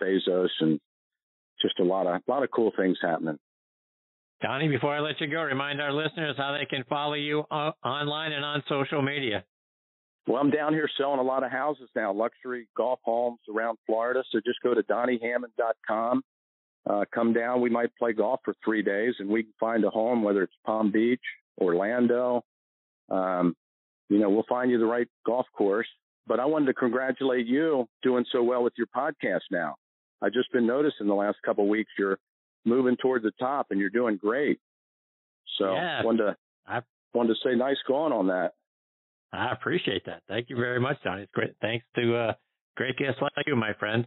Bezos, 0.00 0.50
and 0.60 0.78
just 1.60 1.78
a 1.80 1.84
lot 1.84 2.06
of 2.06 2.20
a 2.26 2.30
lot 2.30 2.42
of 2.42 2.50
cool 2.50 2.72
things 2.76 2.98
happening. 3.02 3.38
Donnie, 4.40 4.68
before 4.68 4.94
I 4.94 5.00
let 5.00 5.20
you 5.20 5.26
go, 5.26 5.42
remind 5.42 5.80
our 5.80 5.92
listeners 5.92 6.36
how 6.36 6.56
they 6.56 6.64
can 6.64 6.84
follow 6.88 7.14
you 7.14 7.44
uh, 7.50 7.72
online 7.84 8.32
and 8.32 8.44
on 8.44 8.62
social 8.68 9.02
media. 9.02 9.44
Well, 10.28 10.36
I'm 10.36 10.50
down 10.50 10.74
here 10.74 10.88
selling 10.96 11.18
a 11.18 11.22
lot 11.22 11.42
of 11.42 11.50
houses 11.50 11.88
now, 11.96 12.12
luxury 12.12 12.68
golf 12.76 13.00
homes 13.02 13.40
around 13.52 13.78
Florida. 13.86 14.22
So 14.30 14.40
just 14.44 14.60
go 14.62 14.74
to 14.74 14.82
DonnieHammond.com. 14.82 16.22
Uh, 16.88 17.04
come 17.12 17.32
down. 17.32 17.60
We 17.60 17.70
might 17.70 17.94
play 17.96 18.12
golf 18.12 18.40
for 18.44 18.54
three 18.64 18.82
days 18.82 19.14
and 19.18 19.28
we 19.28 19.42
can 19.42 19.52
find 19.58 19.84
a 19.84 19.90
home, 19.90 20.22
whether 20.22 20.42
it's 20.42 20.52
Palm 20.64 20.92
Beach, 20.92 21.20
Orlando. 21.60 22.44
Um, 23.10 23.56
you 24.08 24.18
know, 24.18 24.30
we'll 24.30 24.44
find 24.48 24.70
you 24.70 24.78
the 24.78 24.86
right 24.86 25.08
golf 25.26 25.46
course. 25.56 25.86
But 26.26 26.40
I 26.40 26.44
wanted 26.44 26.66
to 26.66 26.74
congratulate 26.74 27.46
you 27.46 27.88
doing 28.02 28.24
so 28.32 28.42
well 28.42 28.62
with 28.62 28.74
your 28.76 28.86
podcast 28.94 29.40
now. 29.50 29.76
I've 30.20 30.32
just 30.32 30.52
been 30.52 30.66
noticing 30.66 31.06
the 31.06 31.14
last 31.14 31.38
couple 31.44 31.64
of 31.64 31.70
weeks 31.70 31.90
you're 31.98 32.18
moving 32.64 32.96
toward 33.00 33.22
the 33.22 33.32
top 33.40 33.68
and 33.70 33.80
you're 33.80 33.88
doing 33.88 34.16
great. 34.16 34.58
So 35.58 35.72
yeah, 35.72 36.04
wanted 36.04 36.24
to 36.24 36.36
I 36.66 36.80
wanted 37.14 37.34
to 37.34 37.48
say 37.48 37.56
nice 37.56 37.78
going 37.86 38.12
on 38.12 38.26
that. 38.26 38.52
I 39.32 39.52
appreciate 39.52 40.04
that. 40.06 40.22
Thank 40.28 40.50
you 40.50 40.56
very 40.56 40.80
much, 40.80 40.96
Donnie. 41.04 41.22
It's 41.22 41.32
great. 41.32 41.54
Thanks 41.60 41.84
to 41.96 42.16
uh, 42.16 42.32
great 42.76 42.96
guests 42.96 43.20
like 43.20 43.32
you, 43.46 43.56
my 43.56 43.72
friend. 43.78 44.06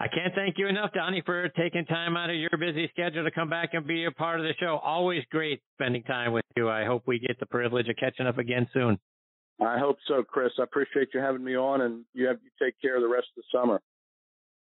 I 0.00 0.06
can't 0.06 0.32
thank 0.34 0.58
you 0.58 0.68
enough, 0.68 0.90
Donnie, 0.94 1.22
for 1.26 1.48
taking 1.50 1.84
time 1.84 2.16
out 2.16 2.30
of 2.30 2.36
your 2.36 2.50
busy 2.58 2.88
schedule 2.92 3.24
to 3.24 3.32
come 3.32 3.50
back 3.50 3.70
and 3.72 3.84
be 3.84 4.04
a 4.04 4.12
part 4.12 4.38
of 4.38 4.46
the 4.46 4.52
show. 4.60 4.78
Always 4.82 5.24
great 5.30 5.60
spending 5.74 6.04
time 6.04 6.32
with 6.32 6.44
you. 6.56 6.70
I 6.70 6.84
hope 6.84 7.02
we 7.06 7.18
get 7.18 7.38
the 7.40 7.46
privilege 7.46 7.88
of 7.88 7.96
catching 7.96 8.26
up 8.26 8.38
again 8.38 8.68
soon. 8.72 8.98
I 9.60 9.78
hope 9.78 9.96
so, 10.06 10.22
Chris. 10.22 10.52
I 10.58 10.62
appreciate 10.62 11.08
you 11.12 11.20
having 11.20 11.42
me 11.42 11.56
on, 11.56 11.80
and 11.80 12.04
you 12.14 12.26
have 12.26 12.38
you 12.42 12.50
take 12.64 12.80
care 12.80 12.96
of 12.96 13.02
the 13.02 13.08
rest 13.08 13.26
of 13.36 13.42
the 13.42 13.58
summer. 13.58 13.80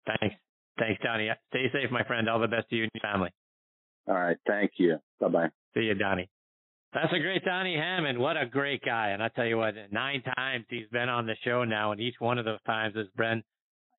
Thanks. 0.06 0.36
Thanks, 0.78 1.00
Donnie. 1.02 1.30
Stay 1.48 1.66
safe, 1.72 1.90
my 1.90 2.04
friend. 2.04 2.28
All 2.28 2.38
the 2.38 2.48
best 2.48 2.68
to 2.70 2.76
you 2.76 2.84
and 2.84 2.90
your 2.94 3.00
family. 3.00 3.30
All 4.08 4.14
right. 4.14 4.36
Thank 4.46 4.72
you. 4.76 4.98
Bye 5.20 5.28
bye. 5.28 5.48
See 5.74 5.84
you, 5.84 5.94
Donnie. 5.94 6.28
That's 6.94 7.12
a 7.12 7.18
great 7.18 7.44
Donnie 7.44 7.76
Hammond. 7.76 8.18
What 8.18 8.36
a 8.36 8.46
great 8.46 8.82
guy. 8.84 9.10
And 9.10 9.22
I 9.22 9.28
tell 9.28 9.44
you 9.44 9.58
what, 9.58 9.74
nine 9.90 10.22
times 10.36 10.64
he's 10.70 10.88
been 10.90 11.08
on 11.08 11.26
the 11.26 11.34
show 11.44 11.64
now, 11.64 11.92
and 11.92 12.00
each 12.00 12.14
one 12.20 12.38
of 12.38 12.44
those 12.44 12.62
times 12.64 12.94
has 12.96 13.06
been 13.16 13.42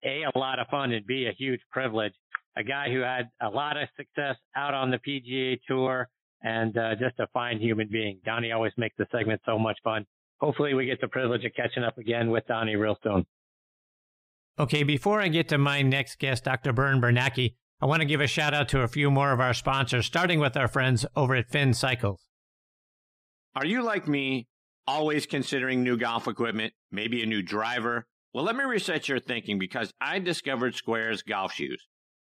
A, 0.03 0.23
a 0.33 0.37
lot 0.37 0.59
of 0.59 0.67
fun, 0.67 0.91
and 0.91 1.05
B, 1.05 1.27
a 1.29 1.33
huge 1.33 1.61
privilege. 1.71 2.13
A 2.55 2.63
guy 2.63 2.89
who 2.91 3.01
had 3.01 3.29
a 3.39 3.49
lot 3.49 3.77
of 3.77 3.87
success 3.97 4.35
out 4.55 4.73
on 4.73 4.89
the 4.89 4.97
PGA 4.97 5.59
Tour 5.67 6.09
and 6.41 6.75
uh, 6.75 6.95
just 6.95 7.19
a 7.19 7.27
fine 7.27 7.59
human 7.59 7.87
being. 7.91 8.19
Donnie 8.25 8.51
always 8.51 8.73
makes 8.77 8.95
the 8.97 9.05
segment 9.11 9.41
so 9.45 9.59
much 9.59 9.77
fun. 9.83 10.05
Hopefully, 10.39 10.73
we 10.73 10.85
get 10.85 11.01
the 11.01 11.07
privilege 11.07 11.45
of 11.45 11.53
catching 11.55 11.83
up 11.83 11.97
again 11.97 12.29
with 12.29 12.45
Donnie 12.47 12.75
real 12.75 12.97
soon. 13.03 13.25
Okay, 14.59 14.83
before 14.83 15.21
I 15.21 15.27
get 15.27 15.49
to 15.49 15.57
my 15.57 15.81
next 15.81 16.19
guest, 16.19 16.43
Dr. 16.43 16.73
Bern 16.73 16.99
Bernacki, 16.99 17.55
I 17.79 17.85
want 17.85 18.01
to 18.01 18.07
give 18.07 18.21
a 18.21 18.27
shout 18.27 18.55
out 18.55 18.69
to 18.69 18.81
a 18.81 18.87
few 18.87 19.11
more 19.11 19.31
of 19.31 19.39
our 19.39 19.53
sponsors, 19.53 20.05
starting 20.05 20.39
with 20.39 20.57
our 20.57 20.67
friends 20.67 21.05
over 21.15 21.35
at 21.35 21.49
Finn 21.49 21.73
Cycles. 21.73 22.21
Are 23.55 23.65
you 23.65 23.83
like 23.83 24.07
me, 24.07 24.47
always 24.87 25.25
considering 25.25 25.83
new 25.83 25.97
golf 25.97 26.27
equipment, 26.27 26.73
maybe 26.91 27.21
a 27.21 27.27
new 27.27 27.43
driver? 27.43 28.07
Well, 28.33 28.43
let 28.43 28.55
me 28.55 28.63
reset 28.63 29.07
your 29.07 29.19
thinking 29.19 29.59
because 29.59 29.91
I 30.01 30.19
discovered 30.19 30.75
Sqairz 30.75 31.25
golf 31.25 31.53
shoes. 31.53 31.85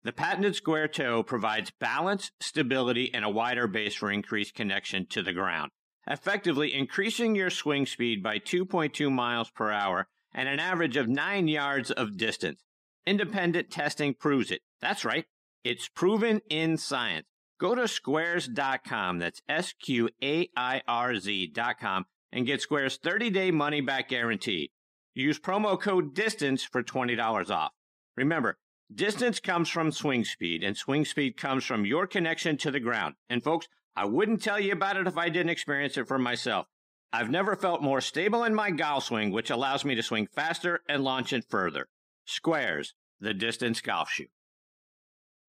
The 0.03 0.13
patented 0.13 0.57
square 0.57 0.89
toe 0.89 1.23
provides 1.23 1.73
balance, 1.79 2.31
stability, 2.41 3.13
and 3.13 3.25
a 3.25 3.29
wider 3.29 3.67
base 3.67 3.95
for 3.95 4.11
increased 4.11 4.55
connection 4.55 5.07
to 5.11 5.23
the 5.23 5.35
ground, 5.35 5.73
effectively 6.07 6.75
increasing 6.75 7.35
your 7.35 7.51
swing 7.51 7.87
speed 7.87 8.23
by 8.23 8.39
2.2 8.39 9.11
miles 9.11 9.51
per 9.51 9.71
hour 9.71 10.09
and 10.33 10.49
an 10.49 10.61
average 10.61 10.97
of 10.97 11.09
9 11.09 11.49
yards 11.49 11.91
of 11.91 12.17
distance. 12.17 12.63
Independent 13.07 13.71
testing 13.71 14.15
proves 14.15 14.51
it. 14.51 14.61
That's 14.81 15.05
right. 15.05 15.25
It's 15.65 15.89
proven 15.89 16.41
in 16.49 16.77
science. 16.77 17.27
Go 17.59 17.75
to 17.75 17.83
sqairz.com. 17.83 19.19
That's 19.19 19.43
S 19.49 19.75
Q 19.75 20.09
A 20.23 20.49
I 20.57 20.83
R 20.89 21.17
Z.com 21.17 22.07
and 22.33 22.47
get 22.47 22.63
Sqairz's 22.63 22.97
30 22.97 23.31
day 23.31 23.51
money 23.51 23.81
back 23.81 24.09
guarantee. 24.09 24.71
Use 25.15 25.39
promo 25.39 25.79
code 25.79 26.15
DISTANCE 26.15 26.65
for 26.65 26.83
$20 26.83 27.51
off. 27.51 27.73
Remember, 28.17 28.57
distance 28.95 29.41
comes 29.41 29.69
from 29.69 29.91
swing 29.91 30.25
speed, 30.25 30.63
and 30.63 30.77
swing 30.77 31.05
speed 31.05 31.37
comes 31.37 31.65
from 31.65 31.85
your 31.85 32.07
connection 32.07 32.57
to 32.59 32.71
the 32.71 32.81
ground. 32.81 33.17
And 33.29 33.43
folks, 33.43 33.67
I 33.97 34.05
wouldn't 34.05 34.43
tell 34.43 34.61
you 34.61 34.73
about 34.73 34.97
it 34.97 35.07
if 35.07 35.17
I 35.17 35.29
didn't 35.29 35.51
experience 35.51 35.97
it 35.97 36.09
for 36.09 36.19
myself. 36.19 36.67
I've 37.13 37.31
never 37.31 37.57
felt 37.57 37.83
more 37.83 38.01
stable 38.01 38.45
in 38.45 38.55
my 38.55 38.71
golf 38.71 39.05
swing, 39.05 39.33
which 39.33 39.51
allows 39.51 39.85
me 39.85 39.95
to 39.97 40.03
swing 40.03 40.29
faster 40.29 40.81
and 40.89 41.03
launch 41.03 41.33
it 41.33 41.45
further. 41.49 41.89
Sqairz, 42.27 42.93
the 43.21 43.35
distance 43.35 43.81
golf 43.81 44.11
shoe. 44.11 44.27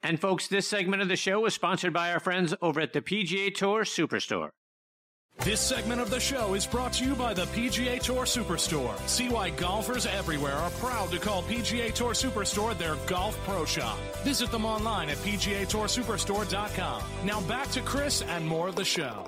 And 0.04 0.20
folks, 0.20 0.48
this 0.48 0.68
segment 0.68 1.04
of 1.04 1.08
the 1.08 1.16
show 1.16 1.42
was 1.42 1.54
sponsored 1.54 1.94
by 1.94 2.12
our 2.12 2.20
friends 2.20 2.56
over 2.62 2.82
at 2.82 2.94
the 2.94 3.02
PGA 3.02 3.54
Tour 3.54 3.84
Superstore. 3.84 4.50
This 5.40 5.60
segment 5.60 6.00
of 6.00 6.12
the 6.12 6.20
show 6.20 6.54
is 6.54 6.68
brought 6.68 6.94
to 6.94 7.06
you 7.06 7.16
by 7.16 7.34
the 7.34 7.46
PGA 7.46 8.00
Tour 8.00 8.26
Superstore. 8.26 8.96
See 9.08 9.28
why 9.28 9.50
golfers 9.50 10.06
everywhere 10.06 10.54
are 10.54 10.70
proud 10.72 11.10
to 11.10 11.18
call 11.18 11.42
PGA 11.42 11.92
Tour 11.92 12.14
Superstore 12.14 12.78
their 12.78 12.96
golf 13.08 13.36
pro 13.44 13.66
shop. 13.66 13.98
Visit 14.24 14.52
them 14.52 14.66
online 14.66 15.10
at 15.10 15.18
PGATourSuperstore.com. 15.18 17.04
Now 17.26 17.42
back 17.42 17.70
to 17.72 17.82
Chris 17.82 18.22
and 18.22 18.46
more 18.46 18.68
of 18.68 18.76
the 18.76 18.86
show. 18.86 19.26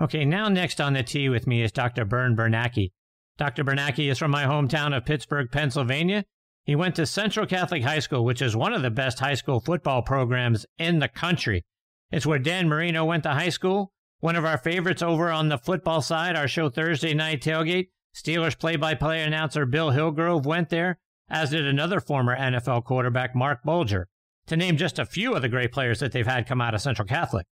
Okay, 0.00 0.24
now 0.24 0.48
next 0.48 0.80
on 0.80 0.94
the 0.94 1.02
tee 1.02 1.28
with 1.28 1.46
me 1.46 1.62
is 1.62 1.70
Dr. 1.70 2.06
Bern 2.06 2.34
Bernacki. 2.34 2.92
Dr. 3.36 3.62
Bernacki 3.62 4.10
is 4.10 4.18
from 4.18 4.30
my 4.30 4.44
hometown 4.44 4.96
of 4.96 5.04
Pittsburgh, 5.04 5.50
Pennsylvania. 5.52 6.24
He 6.64 6.76
went 6.76 6.94
to 6.96 7.04
Central 7.04 7.44
Catholic 7.44 7.82
High 7.82 7.98
School, 7.98 8.24
which 8.24 8.40
is 8.40 8.56
one 8.56 8.72
of 8.72 8.80
the 8.80 8.90
best 8.90 9.18
high 9.18 9.34
school 9.34 9.60
football 9.60 10.00
programs 10.00 10.64
in 10.78 10.98
the 10.98 11.08
country. 11.08 11.62
It's 12.10 12.26
where 12.26 12.38
Dan 12.38 12.68
Marino 12.68 13.04
went 13.04 13.22
to 13.24 13.30
high 13.30 13.48
school. 13.48 13.92
One 14.20 14.36
of 14.36 14.44
our 14.44 14.58
favorites 14.58 15.02
over 15.02 15.30
on 15.30 15.48
the 15.48 15.58
football 15.58 16.00
side, 16.00 16.36
our 16.36 16.48
show 16.48 16.68
Thursday 16.68 17.14
Night 17.14 17.42
Tailgate. 17.42 17.88
Steelers 18.14 18.58
play 18.58 18.76
by 18.76 18.94
play 18.94 19.22
announcer 19.22 19.66
Bill 19.66 19.90
Hillgrove 19.90 20.46
went 20.46 20.70
there, 20.70 20.98
as 21.28 21.50
did 21.50 21.66
another 21.66 22.00
former 22.00 22.36
NFL 22.36 22.84
quarterback, 22.84 23.34
Marc 23.34 23.62
Bulger, 23.64 24.08
to 24.46 24.56
name 24.56 24.76
just 24.76 24.98
a 24.98 25.04
few 25.04 25.34
of 25.34 25.42
the 25.42 25.48
great 25.48 25.72
players 25.72 26.00
that 26.00 26.12
they've 26.12 26.26
had 26.26 26.46
come 26.46 26.60
out 26.60 26.74
of 26.74 26.80
Central 26.80 27.06
Catholic. 27.06 27.46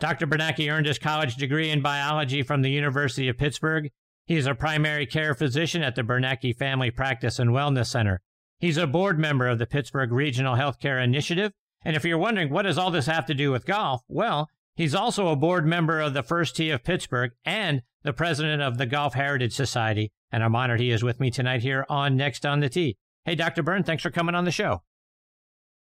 Dr. 0.00 0.26
Bernacki 0.26 0.70
earned 0.70 0.86
his 0.86 0.98
college 0.98 1.36
degree 1.36 1.70
in 1.70 1.80
biology 1.80 2.42
from 2.42 2.62
the 2.62 2.70
University 2.70 3.28
of 3.28 3.38
Pittsburgh. 3.38 3.90
He 4.26 4.36
is 4.36 4.46
a 4.46 4.54
primary 4.54 5.06
care 5.06 5.34
physician 5.34 5.82
at 5.82 5.94
the 5.94 6.02
Bernacki 6.02 6.56
Family 6.56 6.90
Practice 6.90 7.38
and 7.38 7.50
Wellness 7.50 7.86
Center. 7.86 8.20
He's 8.58 8.76
a 8.76 8.86
board 8.86 9.18
member 9.18 9.46
of 9.46 9.58
the 9.58 9.66
Pittsburgh 9.66 10.10
Regional 10.12 10.56
Healthcare 10.56 11.02
Initiative. 11.02 11.52
And 11.84 11.96
if 11.96 12.04
you're 12.04 12.18
wondering 12.18 12.50
what 12.50 12.62
does 12.62 12.78
all 12.78 12.90
this 12.90 13.06
have 13.06 13.26
to 13.26 13.34
do 13.34 13.50
with 13.50 13.66
golf, 13.66 14.02
well, 14.08 14.48
He's 14.74 14.94
also 14.94 15.28
a 15.28 15.36
board 15.36 15.66
member 15.66 16.00
of 16.00 16.14
the 16.14 16.22
First 16.22 16.56
Tee 16.56 16.70
of 16.70 16.82
Pittsburgh 16.82 17.32
and 17.44 17.82
the 18.02 18.12
president 18.12 18.62
of 18.62 18.78
the 18.78 18.86
Golf 18.86 19.14
Heritage 19.14 19.52
Society. 19.52 20.12
And 20.30 20.42
I'm 20.42 20.56
honored 20.56 20.80
he 20.80 20.90
is 20.90 21.02
with 21.02 21.20
me 21.20 21.30
tonight 21.30 21.60
here 21.60 21.84
on 21.90 22.16
Next 22.16 22.46
on 22.46 22.60
the 22.60 22.70
Tee. 22.70 22.96
Hey, 23.24 23.34
Dr. 23.34 23.62
Bern, 23.62 23.82
thanks 23.82 24.02
for 24.02 24.10
coming 24.10 24.34
on 24.34 24.44
the 24.44 24.50
show. 24.50 24.82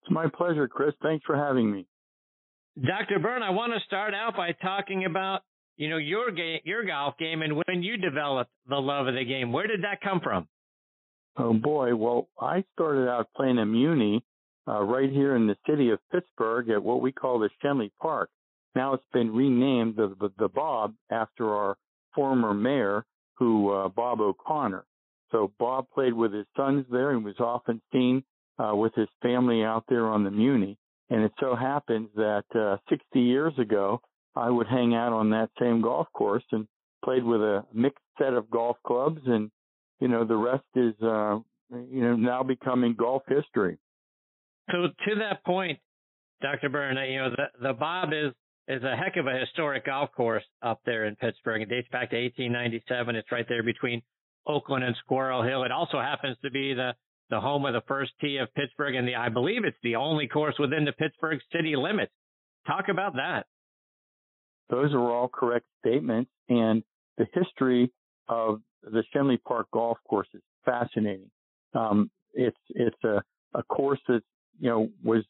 It's 0.01 0.11
my 0.11 0.27
pleasure, 0.27 0.67
Chris. 0.67 0.93
Thanks 1.01 1.23
for 1.25 1.37
having 1.37 1.71
me. 1.71 1.87
Dr. 2.75 3.19
Bern, 3.19 3.41
I 3.41 3.51
want 3.51 3.71
to 3.73 3.79
start 3.85 4.13
out 4.13 4.35
by 4.35 4.51
talking 4.51 5.05
about, 5.05 5.41
you 5.77 5.89
know, 5.89 5.97
your 5.97 6.31
game, 6.31 6.59
your 6.65 6.83
golf 6.83 7.17
game 7.17 7.41
and 7.41 7.55
when 7.55 7.83
you 7.83 7.95
developed 7.95 8.51
the 8.67 8.75
love 8.75 9.07
of 9.07 9.15
the 9.15 9.23
game. 9.23 9.53
Where 9.53 9.67
did 9.67 9.83
that 9.83 10.01
come 10.01 10.19
from? 10.19 10.47
Oh 11.37 11.53
boy, 11.53 11.95
well, 11.95 12.27
I 12.39 12.63
started 12.73 13.09
out 13.09 13.29
playing 13.35 13.59
a 13.59 13.65
muni 13.65 14.23
uh, 14.67 14.81
right 14.81 15.11
here 15.11 15.35
in 15.35 15.47
the 15.47 15.57
city 15.67 15.89
of 15.89 15.99
Pittsburgh 16.11 16.69
at 16.69 16.83
what 16.83 17.01
we 17.01 17.11
call 17.11 17.39
the 17.39 17.49
Schenley 17.61 17.91
Park. 18.01 18.29
Now 18.75 18.93
it's 18.93 19.03
been 19.13 19.33
renamed 19.33 19.95
the, 19.95 20.15
the, 20.19 20.29
the 20.37 20.47
Bob 20.47 20.95
after 21.11 21.53
our 21.53 21.77
former 22.15 22.53
mayor, 22.53 23.05
who 23.35 23.71
uh, 23.71 23.89
Bob 23.89 24.21
O'Connor. 24.21 24.85
So 25.31 25.51
Bob 25.59 25.87
played 25.93 26.13
with 26.13 26.31
his 26.33 26.45
sons 26.55 26.85
there 26.91 27.11
and 27.11 27.25
was 27.25 27.39
often 27.39 27.81
seen 27.91 28.23
uh, 28.59 28.75
with 28.75 28.93
his 28.95 29.09
family 29.21 29.63
out 29.63 29.83
there 29.89 30.07
on 30.07 30.23
the 30.23 30.31
Muni. 30.31 30.77
And 31.09 31.23
it 31.23 31.31
so 31.39 31.55
happens 31.55 32.09
that 32.15 32.45
uh, 32.55 32.77
60 32.89 33.19
years 33.19 33.53
ago, 33.57 34.01
I 34.35 34.49
would 34.49 34.67
hang 34.67 34.95
out 34.95 35.13
on 35.13 35.31
that 35.31 35.49
same 35.59 35.81
golf 35.81 36.07
course 36.13 36.43
and 36.51 36.67
played 37.03 37.23
with 37.23 37.41
a 37.41 37.65
mixed 37.73 38.03
set 38.17 38.33
of 38.33 38.49
golf 38.49 38.77
clubs. 38.85 39.21
And, 39.25 39.51
you 39.99 40.07
know, 40.07 40.23
the 40.23 40.35
rest 40.35 40.63
is, 40.75 40.93
uh, 41.01 41.39
you 41.71 42.01
know, 42.01 42.15
now 42.15 42.43
becoming 42.43 42.95
golf 42.97 43.23
history. 43.27 43.77
So 44.71 44.87
to 44.87 45.15
that 45.19 45.43
point, 45.45 45.79
Dr. 46.41 46.69
Bern, 46.69 46.97
you 47.09 47.19
know, 47.19 47.29
the, 47.29 47.67
the 47.67 47.73
Bob 47.73 48.09
is 48.13 48.33
is 48.67 48.83
a 48.83 48.95
heck 48.95 49.17
of 49.17 49.27
a 49.27 49.39
historic 49.39 49.85
golf 49.85 50.09
course 50.15 50.43
up 50.61 50.79
there 50.85 51.05
in 51.05 51.15
Pittsburgh. 51.17 51.61
It 51.61 51.69
dates 51.69 51.87
back 51.91 52.11
to 52.11 52.15
1897. 52.15 53.15
It's 53.15 53.31
right 53.31 53.45
there 53.49 53.61
between 53.61 54.01
Oakland 54.47 54.85
and 54.85 54.95
Squirrel 55.03 55.43
Hill. 55.43 55.63
It 55.63 55.71
also 55.71 55.99
happens 55.99 56.37
to 56.43 56.51
be 56.51 56.73
the 56.73 56.93
the 57.29 57.39
home 57.39 57.65
of 57.65 57.73
the 57.73 57.81
first 57.87 58.11
tee 58.21 58.37
of 58.37 58.53
Pittsburgh, 58.53 58.95
and 58.95 59.07
the 59.07 59.15
I 59.15 59.29
believe 59.29 59.65
it's 59.65 59.77
the 59.83 59.95
only 59.95 60.27
course 60.27 60.55
within 60.59 60.85
the 60.85 60.91
Pittsburgh 60.91 61.39
city 61.51 61.75
limits. 61.75 62.11
Talk 62.67 62.89
about 62.89 63.15
that. 63.15 63.47
Those 64.69 64.93
are 64.93 65.11
all 65.11 65.27
correct 65.27 65.65
statements, 65.79 66.31
and 66.49 66.83
the 67.17 67.25
history 67.33 67.91
of 68.27 68.61
the 68.83 69.03
Schenley 69.13 69.41
Park 69.41 69.67
Golf 69.73 69.97
Course 70.07 70.27
is 70.33 70.41
fascinating. 70.65 71.31
Um, 71.73 72.11
it's 72.33 72.57
it's 72.69 73.03
a, 73.03 73.23
a 73.53 73.63
course 73.63 73.99
that 74.07 74.21
you 74.63 74.69
know 74.69 74.89
was 75.03 75.23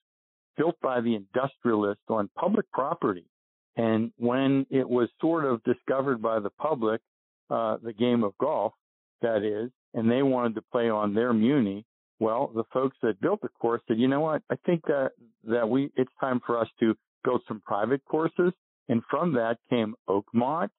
built 0.55 0.75
by 0.81 1.01
the 1.01 1.15
industrialists 1.15 2.03
on 2.07 2.29
public 2.38 2.71
property. 2.71 3.25
And 3.75 4.11
when 4.17 4.67
it 4.69 4.88
was 4.88 5.09
sort 5.19 5.45
of 5.45 5.63
discovered 5.63 6.21
by 6.21 6.39
the 6.39 6.51
public, 6.51 7.01
uh, 7.49 7.77
the 7.81 7.93
game 7.93 8.23
of 8.23 8.38
golf, 8.38 8.73
that 9.23 9.43
is, 9.43 9.71
and 9.95 10.11
they 10.11 10.21
wanted 10.21 10.53
to 10.55 10.61
play 10.71 10.89
on 10.89 11.15
their 11.15 11.34
muni, 11.34 11.84
well, 12.19 12.51
the 12.53 12.65
folks 12.71 12.95
that 13.01 13.19
built 13.19 13.41
the 13.41 13.49
course 13.59 13.81
said, 13.88 13.97
you 13.97 14.07
know 14.07 14.21
what? 14.21 14.43
I 14.51 14.55
think 14.67 14.86
that, 14.86 15.11
that 15.45 15.67
we, 15.67 15.89
it's 15.95 16.11
time 16.21 16.39
for 16.45 16.59
us 16.59 16.67
to 16.81 16.93
build 17.23 17.41
some 17.47 17.61
private 17.65 18.05
courses. 18.05 18.53
And 18.89 19.01
from 19.09 19.34
that 19.34 19.57
came 19.71 19.95
Oakmont, 20.07 20.69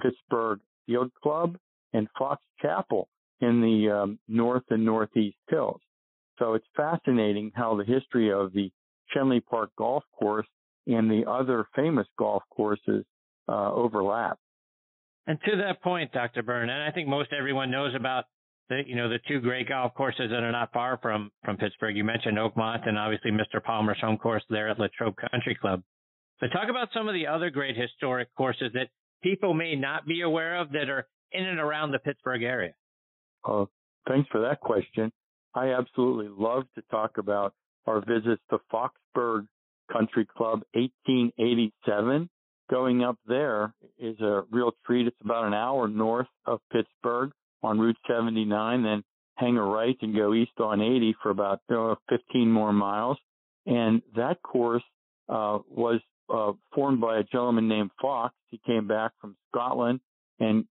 Pittsburgh 0.00 0.60
Field 0.86 1.10
Club, 1.22 1.58
and 1.92 2.08
Fox 2.18 2.42
Chapel 2.62 3.08
in 3.42 3.60
the 3.60 3.90
um, 3.90 4.18
north 4.28 4.64
and 4.70 4.86
northeast 4.86 5.36
hills. 5.50 5.80
So 6.40 6.54
it's 6.54 6.66
fascinating 6.74 7.52
how 7.54 7.76
the 7.76 7.84
history 7.84 8.32
of 8.32 8.52
the 8.52 8.72
Schenley 9.14 9.44
Park 9.44 9.70
Golf 9.76 10.02
Course 10.18 10.46
and 10.86 11.08
the 11.10 11.30
other 11.30 11.66
famous 11.76 12.06
golf 12.18 12.42
courses 12.50 13.04
uh, 13.48 13.72
overlap. 13.72 14.38
And 15.26 15.38
to 15.44 15.56
that 15.58 15.82
point, 15.82 16.12
Dr. 16.12 16.42
Bern, 16.42 16.70
and 16.70 16.82
I 16.82 16.90
think 16.90 17.08
most 17.08 17.32
everyone 17.38 17.70
knows 17.70 17.94
about 17.94 18.24
the 18.70 18.82
you 18.86 18.96
know 18.96 19.08
the 19.08 19.18
two 19.28 19.40
great 19.40 19.68
golf 19.68 19.92
courses 19.94 20.30
that 20.30 20.42
are 20.42 20.50
not 20.50 20.72
far 20.72 20.98
from 21.02 21.30
from 21.44 21.58
Pittsburgh. 21.58 21.96
You 21.96 22.04
mentioned 22.04 22.38
Oakmont 22.38 22.88
and 22.88 22.98
obviously 22.98 23.30
Mr. 23.30 23.62
Palmer's 23.62 24.00
home 24.00 24.16
course 24.16 24.42
there 24.48 24.68
at 24.68 24.78
Latrobe 24.78 25.16
Country 25.30 25.54
Club. 25.60 25.82
But 26.40 26.52
talk 26.52 26.70
about 26.70 26.88
some 26.94 27.06
of 27.06 27.14
the 27.14 27.26
other 27.26 27.50
great 27.50 27.76
historic 27.76 28.34
courses 28.34 28.72
that 28.72 28.88
people 29.22 29.52
may 29.52 29.76
not 29.76 30.06
be 30.06 30.22
aware 30.22 30.56
of 30.58 30.72
that 30.72 30.88
are 30.88 31.06
in 31.32 31.44
and 31.44 31.60
around 31.60 31.92
the 31.92 31.98
Pittsburgh 31.98 32.42
area. 32.42 32.72
Uh, 33.44 33.66
thanks 34.08 34.28
for 34.32 34.40
that 34.40 34.60
question. 34.60 35.12
I 35.54 35.72
absolutely 35.72 36.28
love 36.28 36.64
to 36.74 36.82
talk 36.90 37.18
about 37.18 37.54
our 37.86 38.00
visits 38.00 38.42
to 38.50 38.58
Foxburg 38.72 39.46
Country 39.92 40.26
Club 40.36 40.62
1887. 40.74 42.28
Going 42.70 43.02
up 43.02 43.16
there 43.26 43.74
is 43.98 44.18
a 44.20 44.42
real 44.50 44.72
treat. 44.86 45.08
It's 45.08 45.16
about 45.24 45.46
an 45.46 45.54
hour 45.54 45.88
north 45.88 46.28
of 46.46 46.60
Pittsburgh 46.72 47.32
on 47.62 47.78
Route 47.78 47.96
79, 48.08 48.82
then 48.82 49.02
hang 49.34 49.56
a 49.56 49.64
right 49.64 49.96
and 50.02 50.14
go 50.14 50.34
east 50.34 50.52
on 50.60 50.80
80 50.80 51.16
for 51.22 51.30
about 51.30 51.60
uh, 51.74 51.94
15 52.08 52.50
more 52.50 52.72
miles. 52.72 53.18
And 53.66 54.02
that 54.14 54.40
course 54.42 54.82
uh, 55.28 55.58
was 55.68 56.00
uh, 56.32 56.52
formed 56.74 57.00
by 57.00 57.18
a 57.18 57.24
gentleman 57.24 57.68
named 57.68 57.90
Fox. 58.00 58.34
He 58.48 58.60
came 58.64 58.86
back 58.86 59.12
from 59.20 59.36
Scotland 59.50 60.00
and 60.38 60.64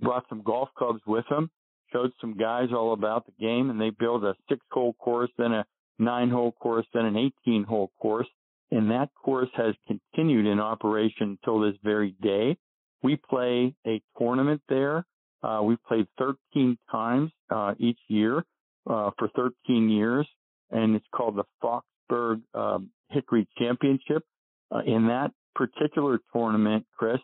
brought 0.00 0.24
some 0.28 0.42
golf 0.42 0.68
clubs 0.76 1.00
with 1.06 1.24
him, 1.30 1.50
showed 1.92 2.12
some 2.20 2.36
guys 2.36 2.68
all 2.72 2.92
about 2.92 3.26
the 3.26 3.32
game, 3.40 3.70
and 3.70 3.80
they 3.80 3.90
built 3.90 4.24
a 4.24 4.34
six 4.48 4.60
hole 4.70 4.94
course, 4.94 5.30
then 5.38 5.52
a 5.52 5.64
nine 5.98 6.30
hole 6.30 6.52
course, 6.52 6.86
then 6.92 7.04
an 7.04 7.16
18 7.46 7.64
hole 7.64 7.90
course. 8.00 8.28
And 8.70 8.90
that 8.90 9.10
course 9.14 9.50
has 9.54 9.74
continued 9.86 10.46
in 10.46 10.58
operation 10.58 11.38
until 11.38 11.60
this 11.60 11.74
very 11.82 12.14
day. 12.22 12.56
We 13.02 13.16
play 13.16 13.74
a 13.86 14.00
tournament 14.18 14.62
there. 14.68 15.04
Uh, 15.42 15.60
we've 15.62 15.82
played 15.86 16.06
13 16.18 16.78
times 16.90 17.30
uh, 17.50 17.74
each 17.78 17.98
year 18.08 18.44
uh, 18.88 19.10
for 19.18 19.28
13 19.34 19.90
years, 19.90 20.26
and 20.70 20.94
it's 20.94 21.06
called 21.14 21.36
the 21.36 21.44
Foxburg 21.62 22.42
um, 22.54 22.90
Hickory 23.10 23.46
Championship. 23.58 24.24
Uh, 24.70 24.80
in 24.86 25.08
that 25.08 25.32
particular 25.54 26.18
tournament, 26.32 26.86
Chris, 26.96 27.18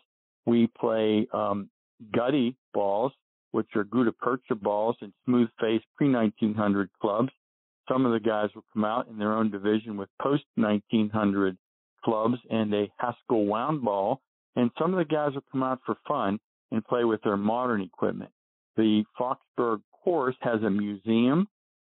we 0.45 0.67
play 0.67 1.27
um, 1.33 1.69
gutty 2.13 2.55
balls, 2.73 3.11
which 3.51 3.67
are 3.75 3.83
gutta 3.83 4.11
percha 4.11 4.55
balls 4.55 4.95
and 5.01 5.13
smooth 5.25 5.49
face 5.59 5.81
pre 5.97 6.11
1900 6.11 6.89
clubs. 7.01 7.29
Some 7.87 8.05
of 8.05 8.11
the 8.11 8.19
guys 8.19 8.49
will 8.53 8.65
come 8.73 8.85
out 8.85 9.07
in 9.07 9.17
their 9.17 9.33
own 9.33 9.49
division 9.49 9.97
with 9.97 10.09
post 10.21 10.43
1900 10.55 11.57
clubs 12.03 12.37
and 12.49 12.73
a 12.73 12.91
Haskell 12.97 13.45
wound 13.45 13.83
ball. 13.83 14.21
And 14.55 14.71
some 14.77 14.93
of 14.93 14.99
the 14.99 15.13
guys 15.13 15.33
will 15.33 15.43
come 15.51 15.63
out 15.63 15.79
for 15.85 15.95
fun 16.07 16.39
and 16.71 16.85
play 16.85 17.03
with 17.03 17.21
their 17.23 17.37
modern 17.37 17.81
equipment. 17.81 18.31
The 18.77 19.03
Foxburg 19.19 19.81
course 20.03 20.35
has 20.41 20.61
a 20.63 20.69
museum 20.69 21.47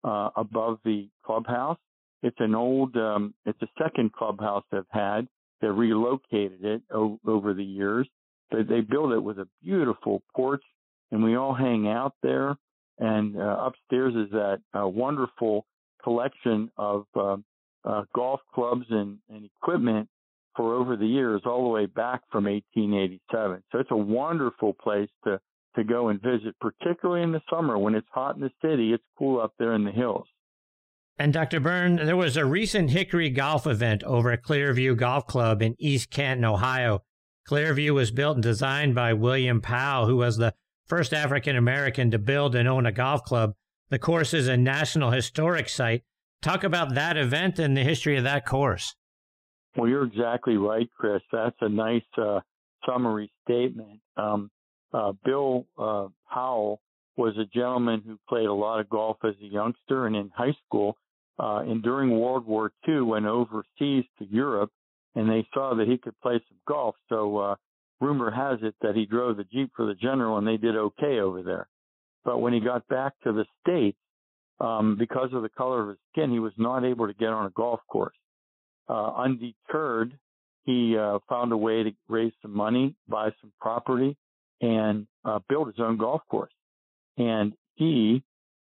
uh, 0.04 0.30
above 0.36 0.78
the 0.84 1.08
clubhouse. 1.24 1.78
It's 2.22 2.36
an 2.40 2.54
old, 2.54 2.96
um, 2.96 3.34
it's 3.44 3.60
a 3.62 3.68
second 3.82 4.12
clubhouse 4.12 4.64
they've 4.70 4.82
had. 4.90 5.28
They 5.60 5.68
relocated 5.68 6.64
it 6.64 6.82
o- 6.92 7.18
over 7.26 7.54
the 7.54 7.64
years. 7.64 8.08
They, 8.50 8.62
they 8.62 8.80
built 8.80 9.12
it 9.12 9.22
with 9.22 9.38
a 9.38 9.48
beautiful 9.62 10.22
porch, 10.34 10.62
and 11.10 11.22
we 11.22 11.36
all 11.36 11.54
hang 11.54 11.88
out 11.88 12.14
there. 12.22 12.56
And 12.98 13.36
uh, 13.36 13.56
upstairs 13.66 14.14
is 14.14 14.30
that 14.32 14.60
uh, 14.74 14.86
wonderful 14.88 15.66
collection 16.02 16.70
of 16.76 17.06
uh, 17.14 17.36
uh, 17.84 18.04
golf 18.14 18.40
clubs 18.54 18.86
and, 18.90 19.18
and 19.28 19.44
equipment 19.44 20.08
for 20.56 20.74
over 20.74 20.96
the 20.96 21.06
years, 21.06 21.42
all 21.44 21.64
the 21.64 21.68
way 21.68 21.86
back 21.86 22.22
from 22.32 22.44
1887. 22.44 23.62
So 23.70 23.78
it's 23.78 23.90
a 23.90 23.96
wonderful 23.96 24.72
place 24.72 25.10
to 25.24 25.40
to 25.76 25.84
go 25.84 26.08
and 26.08 26.20
visit, 26.22 26.54
particularly 26.58 27.22
in 27.22 27.32
the 27.32 27.42
summer 27.50 27.78
when 27.78 27.94
it's 27.94 28.08
hot 28.10 28.34
in 28.34 28.40
the 28.40 28.50
city. 28.62 28.94
It's 28.94 29.04
cool 29.18 29.42
up 29.42 29.52
there 29.58 29.74
in 29.74 29.84
the 29.84 29.90
hills. 29.90 30.26
And 31.18 31.32
Dr. 31.32 31.60
Bern, 31.60 31.96
there 31.96 32.16
was 32.16 32.36
a 32.36 32.44
recent 32.44 32.90
Hickory 32.90 33.30
golf 33.30 33.66
event 33.66 34.02
over 34.02 34.32
at 34.32 34.42
Clearview 34.42 34.96
Golf 34.96 35.26
Club 35.26 35.62
in 35.62 35.74
East 35.78 36.10
Canton, 36.10 36.44
Ohio. 36.44 37.02
Clearview 37.48 37.92
was 37.92 38.10
built 38.10 38.36
and 38.36 38.42
designed 38.42 38.94
by 38.94 39.12
William 39.12 39.60
Powell, 39.60 40.06
who 40.06 40.16
was 40.16 40.36
the 40.36 40.54
first 40.86 41.12
African 41.12 41.56
American 41.56 42.10
to 42.10 42.18
build 42.18 42.54
and 42.54 42.68
own 42.68 42.86
a 42.86 42.92
golf 42.92 43.22
club. 43.24 43.54
The 43.90 43.98
course 43.98 44.34
is 44.34 44.48
a 44.48 44.56
National 44.56 45.10
Historic 45.10 45.68
Site. 45.68 46.02
Talk 46.42 46.64
about 46.64 46.94
that 46.94 47.16
event 47.16 47.58
and 47.58 47.76
the 47.76 47.84
history 47.84 48.16
of 48.16 48.24
that 48.24 48.46
course. 48.46 48.94
Well, 49.76 49.88
you're 49.88 50.04
exactly 50.04 50.56
right, 50.56 50.88
Chris. 50.96 51.22
That's 51.30 51.56
a 51.60 51.68
nice 51.68 52.02
uh, 52.16 52.40
summary 52.86 53.30
statement. 53.44 54.00
Um, 54.16 54.50
uh, 54.92 55.12
Bill 55.24 55.66
uh, 55.78 56.08
Powell 56.32 56.80
was 57.16 57.36
a 57.36 57.44
gentleman 57.46 58.02
who 58.06 58.18
played 58.28 58.46
a 58.46 58.52
lot 58.52 58.80
of 58.80 58.88
golf 58.88 59.18
as 59.24 59.34
a 59.42 59.46
youngster 59.46 60.06
and 60.06 60.16
in 60.16 60.30
high 60.34 60.56
school. 60.66 60.96
Uh, 61.38 61.58
and 61.58 61.82
during 61.82 62.18
World 62.18 62.46
War 62.46 62.72
II, 62.88 63.02
went 63.02 63.26
overseas 63.26 64.04
to 64.18 64.24
Europe, 64.30 64.70
and 65.14 65.28
they 65.28 65.46
saw 65.52 65.74
that 65.74 65.86
he 65.86 65.98
could 65.98 66.18
play 66.20 66.40
some 66.48 66.58
golf. 66.66 66.94
So 67.08 67.36
uh, 67.36 67.54
rumor 68.00 68.30
has 68.30 68.58
it 68.62 68.74
that 68.82 68.94
he 68.94 69.06
drove 69.06 69.36
the 69.36 69.44
Jeep 69.44 69.70
for 69.76 69.86
the 69.86 69.94
general, 69.94 70.38
and 70.38 70.46
they 70.46 70.56
did 70.56 70.76
okay 70.76 71.20
over 71.20 71.42
there. 71.42 71.68
But 72.24 72.38
when 72.38 72.52
he 72.52 72.60
got 72.60 72.86
back 72.88 73.14
to 73.24 73.32
the 73.32 73.46
States, 73.60 73.98
um, 74.60 74.96
because 74.98 75.30
of 75.32 75.42
the 75.42 75.48
color 75.50 75.82
of 75.82 75.88
his 75.90 75.98
skin, 76.12 76.30
he 76.30 76.38
was 76.38 76.52
not 76.56 76.84
able 76.84 77.06
to 77.06 77.14
get 77.14 77.28
on 77.28 77.46
a 77.46 77.50
golf 77.50 77.80
course. 77.88 78.16
Uh, 78.88 79.12
undeterred, 79.14 80.18
he 80.64 80.96
uh, 80.96 81.18
found 81.28 81.52
a 81.52 81.56
way 81.56 81.82
to 81.82 81.92
raise 82.08 82.32
some 82.42 82.54
money, 82.54 82.94
buy 83.08 83.30
some 83.40 83.52
property, 83.60 84.16
and 84.60 85.06
uh, 85.24 85.38
build 85.48 85.68
his 85.68 85.78
own 85.78 85.96
golf 85.96 86.22
course. 86.30 86.52
And 87.18 87.52
he 87.74 88.22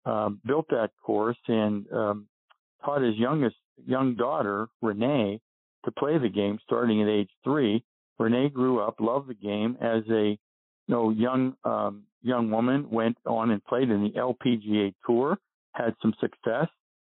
um, 0.05 0.39
built 0.45 0.67
that 0.69 0.91
course 1.03 1.37
and 1.47 1.85
um, 1.91 2.27
taught 2.83 3.01
his 3.01 3.15
youngest 3.15 3.55
young 3.85 4.15
daughter 4.15 4.67
Renee 4.81 5.39
to 5.85 5.91
play 5.91 6.17
the 6.17 6.29
game 6.29 6.59
starting 6.63 7.01
at 7.01 7.07
age 7.07 7.29
three. 7.43 7.83
Renee 8.19 8.49
grew 8.49 8.79
up, 8.79 8.95
loved 8.99 9.29
the 9.29 9.33
game 9.33 9.77
as 9.81 10.03
a 10.09 10.29
you 10.31 10.37
know 10.87 11.09
young 11.09 11.55
um, 11.63 12.03
young 12.21 12.49
woman. 12.49 12.89
Went 12.89 13.17
on 13.25 13.51
and 13.51 13.63
played 13.65 13.89
in 13.89 14.03
the 14.03 14.19
LPGA 14.19 14.93
Tour, 15.05 15.37
had 15.73 15.95
some 16.01 16.13
success. 16.19 16.67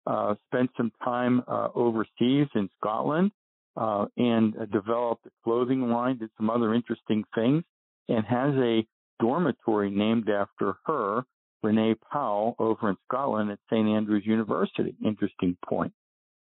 Uh, 0.07 0.34
spent 0.46 0.70
some 0.76 0.90
time 1.05 1.42
uh, 1.46 1.68
overseas 1.74 2.46
in 2.55 2.70
Scotland 2.80 3.30
uh, 3.76 4.07
and 4.16 4.55
developed 4.72 5.26
a 5.26 5.30
clothing 5.44 5.90
line. 5.90 6.18
Did 6.18 6.30
some 6.36 6.49
other 6.49 6.74
interesting 6.74 7.24
things, 7.34 7.62
and 8.09 8.24
has 8.24 8.55
a 8.55 8.86
dormitory 9.20 9.90
named 9.90 10.28
after 10.30 10.76
her, 10.86 11.24
Renee 11.62 11.94
Powell, 12.11 12.55
over 12.59 12.90
in 12.90 12.96
Scotland 13.09 13.51
at 13.51 13.59
St 13.70 13.86
Andrews 13.86 14.24
University. 14.24 14.94
Interesting 15.05 15.57
point. 15.64 15.92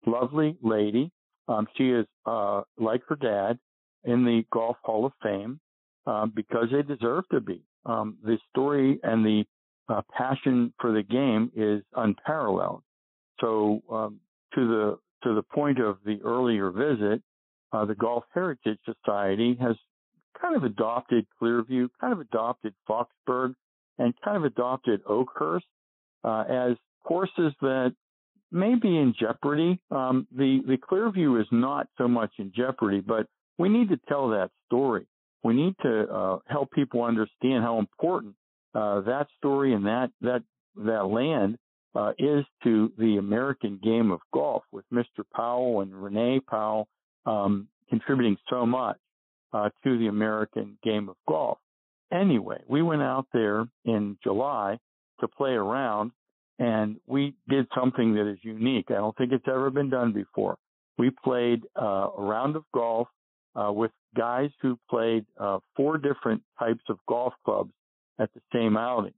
Lovely 0.06 0.58
lady. 0.62 1.12
Um, 1.48 1.68
she 1.78 1.90
is 1.90 2.06
uh, 2.26 2.62
like 2.78 3.02
her 3.08 3.16
dad 3.16 3.60
in 4.06 4.26
the 4.26 4.44
Golf 4.52 4.78
Hall 4.84 5.06
of 5.06 5.14
Fame 5.22 5.60
uh, 6.06 6.26
because 6.26 6.68
they 6.72 6.82
deserve 6.82 7.24
to 7.32 7.42
be. 7.42 7.62
Um, 7.86 8.18
the 8.24 8.38
story 8.50 9.00
and 9.04 9.26
the 9.26 9.46
uh, 9.90 10.02
passion 10.16 10.74
for 10.80 10.94
the 10.94 11.04
game 11.04 11.52
is 11.56 11.84
unparalleled. 11.96 12.84
So 13.42 13.82
um, 13.92 14.20
to 14.56 14.68
the 14.68 15.00
to 15.24 15.36
the 15.36 15.42
point 15.42 15.80
of 15.80 15.98
the 16.06 16.20
earlier 16.24 16.70
visit, 16.70 17.22
uh, 17.72 17.86
the 17.86 17.96
Golf 17.96 18.26
Heritage 18.34 18.80
Society 18.86 19.58
has 19.62 19.76
kind 20.40 20.56
of 20.56 20.64
adopted 20.64 21.26
Clearview, 21.42 21.90
kind 22.00 22.14
of 22.14 22.20
adopted 22.20 22.74
Foxburg, 22.90 23.54
and 23.98 24.14
kind 24.24 24.38
of 24.38 24.44
adopted 24.44 25.02
Oakhurst 25.08 25.66
uh, 26.24 26.44
as 26.50 26.78
courses 27.06 27.54
that 27.62 27.94
may 28.52 28.76
be 28.76 28.98
in 28.98 29.14
jeopardy. 29.20 29.80
Um, 29.92 30.28
the 30.32 30.62
the 30.68 30.78
Clearview 30.78 31.42
is 31.42 31.48
not 31.52 31.88
so 31.98 32.08
much 32.08 32.32
in 32.38 32.52
jeopardy, 32.56 33.02
but 33.02 33.28
we 33.58 33.70
need 33.70 33.90
to 33.90 34.00
tell 34.08 34.30
that 34.30 34.52
story. 34.68 35.06
We 35.44 35.54
need 35.54 35.76
to 35.84 36.08
uh, 36.10 36.40
help 36.48 36.72
people 36.72 37.04
understand 37.04 37.64
how 37.64 37.80
important 37.80 38.36
uh, 38.74 39.02
that 39.02 39.28
story 39.38 39.74
and 39.74 39.86
that 39.86 40.10
that 40.22 40.44
that 40.76 41.06
land 41.06 41.58
uh, 41.96 42.14
is 42.18 42.44
to 42.64 42.92
the 42.98 43.18
American 43.18 43.80
game 43.84 44.12
of 44.12 44.20
golf, 44.34 44.64
with 44.72 44.86
Mr. 44.92 45.24
Powell 45.36 45.82
and 45.82 45.94
Renee 45.94 46.40
Powell 46.50 46.88
um, 47.26 47.68
contributing 47.90 48.38
so 48.50 48.66
much 48.66 48.98
uh, 49.54 49.70
to 49.84 49.98
the 50.00 50.08
American 50.08 50.78
game 50.84 51.10
of 51.10 51.16
golf. 51.28 51.60
Anyway, 52.12 52.62
we 52.68 52.82
went 52.82 53.02
out 53.02 53.28
there 53.34 53.68
in 53.86 54.18
July 54.24 54.78
to 55.20 55.28
play 55.28 55.52
around 55.52 56.12
and 56.60 56.98
we 57.08 57.34
did 57.50 57.68
something 57.76 58.14
that 58.16 58.30
is 58.30 58.38
unique. 58.42 58.86
I 58.90 58.96
don't 58.96 59.16
think 59.18 59.32
it's 59.32 59.48
ever 59.48 59.70
been 59.70 59.90
done 59.90 60.14
before. 60.14 60.58
We 60.98 61.12
played 61.24 61.64
uh, 61.80 62.10
a 62.18 62.22
round 62.22 62.56
of 62.56 62.64
golf 62.74 63.08
uh, 63.56 63.72
with 63.72 63.92
guys 64.16 64.50
who 64.62 64.78
played 64.90 65.26
uh, 65.40 65.60
four 65.76 65.98
different 65.98 66.42
types 66.60 66.84
of 66.90 66.98
golf 67.08 67.34
clubs 67.46 67.72
at 68.20 68.30
the 68.34 68.42
same 68.54 68.78
outing. 68.78 69.14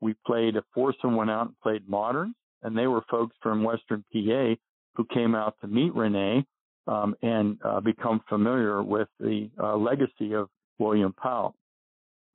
We 0.00 0.14
played 0.26 0.56
a 0.56 0.64
foursome 0.74 1.16
went 1.16 1.30
out 1.30 1.46
and 1.46 1.60
played 1.62 1.88
moderns, 1.88 2.34
and 2.62 2.76
they 2.76 2.86
were 2.86 3.02
folks 3.10 3.36
from 3.42 3.62
Western 3.62 4.04
PA 4.12 4.54
who 4.96 5.06
came 5.12 5.34
out 5.34 5.54
to 5.60 5.66
meet 5.66 5.94
Renee 5.94 6.44
um, 6.86 7.14
and 7.22 7.58
uh, 7.64 7.80
become 7.80 8.20
familiar 8.28 8.82
with 8.82 9.08
the 9.18 9.50
uh, 9.62 9.76
legacy 9.76 10.34
of 10.34 10.48
William 10.78 11.14
Powell. 11.20 11.54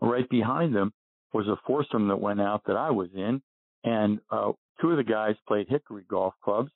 Right 0.02 0.28
behind 0.30 0.76
them 0.76 0.93
was 1.34 1.47
a 1.47 1.58
foursome 1.68 2.08
that 2.08 2.20
went 2.20 2.41
out 2.41 2.64
that 2.66 2.76
I 2.76 2.89
was 2.89 3.10
in, 3.14 3.41
and 3.84 4.20
uh, 4.32 4.52
two 4.82 4.91
of 4.91 4.97
the 4.97 5.04
guys 5.04 5.36
played 5.47 5.68
Hickory 5.70 6.06
golf 6.10 6.34
clubs, 6.43 6.72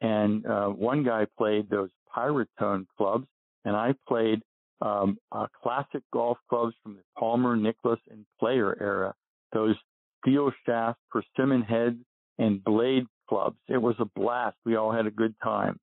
and 0.00 0.46
uh, 0.46 0.68
one 0.68 1.02
guy 1.02 1.26
played 1.36 1.68
those 1.68 1.90
Pyratone 2.16 2.86
clubs, 2.96 3.26
and 3.68 3.76
I 3.76 3.94
played 4.08 4.40
um, 4.80 5.18
uh, 5.30 5.46
classic 5.62 6.02
golf 6.10 6.38
clubs 6.48 6.74
from 6.82 6.94
the 6.94 7.02
Palmer, 7.18 7.54
Nicklaus, 7.54 7.98
and 8.10 8.24
Player 8.40 8.74
era. 8.80 9.14
Those 9.52 9.76
steel 10.22 10.50
shaft, 10.64 10.98
persimmon 11.10 11.62
head, 11.62 11.98
and 12.38 12.64
blade 12.64 13.04
clubs. 13.28 13.58
It 13.68 13.76
was 13.76 13.94
a 13.98 14.06
blast. 14.18 14.56
We 14.64 14.76
all 14.76 14.90
had 14.90 15.06
a 15.06 15.10
good 15.10 15.34
time. 15.42 15.78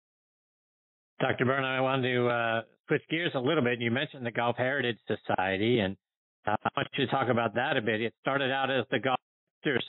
Dr. 1.20 1.46
Bern, 1.46 1.64
I 1.64 1.80
wanted 1.80 2.12
to 2.12 2.28
uh, 2.28 2.62
switch 2.88 3.04
gears 3.10 3.32
a 3.36 3.40
little 3.40 3.64
bit. 3.64 3.80
You 3.80 3.92
mentioned 3.92 4.26
the 4.26 4.32
Golf 4.32 4.58
Heritage 4.58 4.98
Society, 5.08 5.80
and 5.80 5.96
uh, 6.48 6.56
I 6.64 6.70
want 6.76 6.88
you 6.98 7.06
to 7.06 7.12
talk 7.12 7.30
about 7.30 7.54
that 7.54 7.78
a 7.78 7.82
bit. 7.82 8.02
It 8.02 8.14
started 8.22 8.52
out 8.52 8.72
as 8.72 8.86
the 8.90 9.00
Golf 9.00 9.20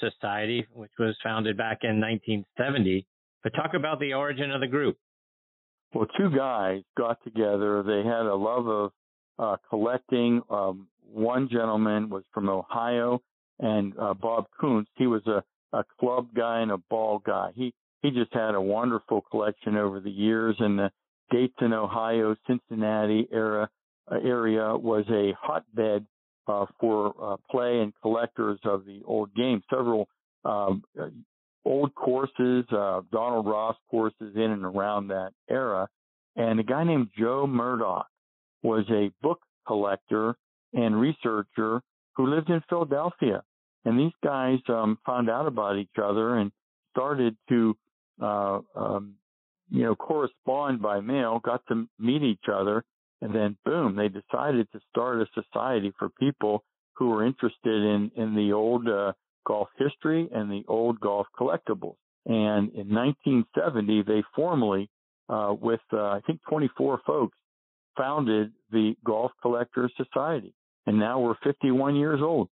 Society, 0.01 0.67
which 0.73 0.93
was 0.99 1.17
founded 1.25 1.57
back 1.57 1.79
in 1.83 1.99
1970. 2.01 3.07
But 3.43 3.55
talk 3.55 3.73
about 3.75 4.01
the 4.01 4.13
origin 4.13 4.51
of 4.51 4.61
the 4.61 4.67
group. 4.67 4.97
Well, 5.97 6.09
two 6.19 6.29
guys 6.29 6.83
got 6.99 7.25
together. 7.25 7.83
They 7.83 8.07
had 8.07 8.27
a 8.27 8.35
love 8.35 8.69
of 8.69 8.93
uh, 9.39 9.57
collecting. 9.71 10.43
Um, 10.51 10.89
one 11.11 11.49
gentleman 11.51 12.11
was 12.11 12.23
from 12.35 12.51
Ohio, 12.51 13.23
and 13.61 13.95
uh, 13.99 14.13
Bob 14.13 14.45
Kuntz. 14.61 14.91
He 14.97 15.07
was 15.07 15.23
a, 15.27 15.43
a 15.75 15.85
club 15.99 16.29
guy 16.37 16.61
and 16.61 16.71
a 16.71 16.77
ball 16.77 17.23
guy. 17.25 17.53
He 17.55 17.73
he 18.03 18.11
just 18.11 18.35
had 18.35 18.55
a 18.55 18.61
wonderful 18.61 19.23
collection 19.31 19.79
over 19.79 20.01
the 20.01 20.11
years. 20.11 20.55
And 20.59 20.79
the 20.79 20.91
Dayton, 21.31 21.73
Ohio, 21.73 22.37
Cincinnati 22.47 23.27
era 23.33 23.71
uh, 24.13 24.17
area 24.23 24.77
was 24.77 25.07
a 25.09 25.33
hotbed 25.41 26.07
uh, 26.47 26.67
for 26.79 27.15
uh, 27.19 27.37
play 27.51 27.81
and 27.81 27.95
collectors 28.03 28.59
of 28.65 28.85
the 28.85 29.01
old 29.07 29.35
game. 29.35 29.63
Several 29.71 30.09
um, 30.45 30.85
uh, 31.01 31.07
old 31.67 31.95
courses, 31.95 32.65
uh, 32.71 33.01
Donald 33.11 33.47
Ross 33.47 33.77
courses 33.91 34.37
in 34.37 34.51
and 34.53 34.65
around 34.65 35.09
that 35.09 35.33
era. 35.51 35.89
And 36.37 36.61
a 36.61 36.63
guy 36.63 36.85
named 36.85 37.09
Joe 37.19 37.47
Murdoch 37.47 38.07
was 38.63 38.85
a 38.91 39.11
book 39.21 39.41
collector 39.67 40.37
and 40.73 40.99
researcher 40.99 41.83
who 42.15 42.27
lived 42.29 42.51
in 42.51 42.63
Philadelphia. 42.69 43.43
And 43.85 43.99
these 43.99 44.13
guys 44.23 44.59
um, 44.69 44.99
found 45.05 45.29
out 45.29 45.47
about 45.47 45.77
each 45.77 45.99
other 46.03 46.37
and 46.37 46.53
started 46.93 47.37
to, 47.49 47.77
uh, 48.23 48.61
um, 48.77 49.15
you 49.69 49.83
know, 49.83 49.97
correspond 49.97 50.81
by 50.81 51.01
mail, 51.01 51.41
got 51.45 51.63
to 51.69 51.87
meet 51.99 52.23
each 52.23 52.49
other, 52.53 52.85
and 53.23 53.35
then 53.35 53.57
boom, 53.65 53.97
they 53.97 54.09
decided 54.09 54.69
to 54.73 54.81
start 54.91 55.21
a 55.21 55.27
society 55.35 55.93
for 55.99 56.11
people 56.11 56.63
who 56.95 57.09
were 57.09 57.27
interested 57.27 57.83
in, 57.83 58.11
in 58.17 58.35
the 58.35 58.53
old 58.53 58.89
uh, 58.89 59.13
golf 59.47 59.69
history 59.79 60.29
and 60.33 60.51
the 60.51 60.63
old 60.69 61.01
golf 61.01 61.27
collectibles. 61.39 61.97
And 62.27 62.75
in 62.75 62.93
1970, 62.93 64.03
they 64.03 64.23
formally, 64.35 64.91
uh, 65.29 65.55
with 65.59 65.81
uh, 65.93 65.99
I 65.99 66.21
think 66.27 66.41
24 66.49 67.01
folks, 67.07 67.37
founded 67.97 68.53
the 68.71 68.95
Golf 69.05 69.31
Collectors 69.41 69.93
Society. 69.97 70.53
And 70.87 70.99
now 70.99 71.21
we're 71.21 71.37
51 71.43 71.97
years 71.97 72.21
old. 72.23 72.49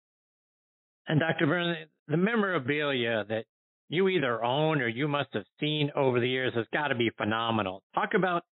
And 1.07 1.20
Dr. 1.20 1.48
Bern, 1.48 1.76
the 2.07 2.18
memorabilia 2.18 3.26
that 3.28 3.45
you 3.90 4.07
either 4.07 4.44
own 4.44 4.82
or 4.82 4.88
you 4.88 5.07
must 5.07 5.30
have 5.34 5.44
seen 5.60 5.91
over 5.95 6.20
the 6.20 6.30
years 6.30 6.53
has 6.56 6.65
got 6.72 6.88
to 6.88 6.95
be 6.95 7.11
phenomenal. 7.18 7.84
Talk 7.94 8.11
about 8.15 8.44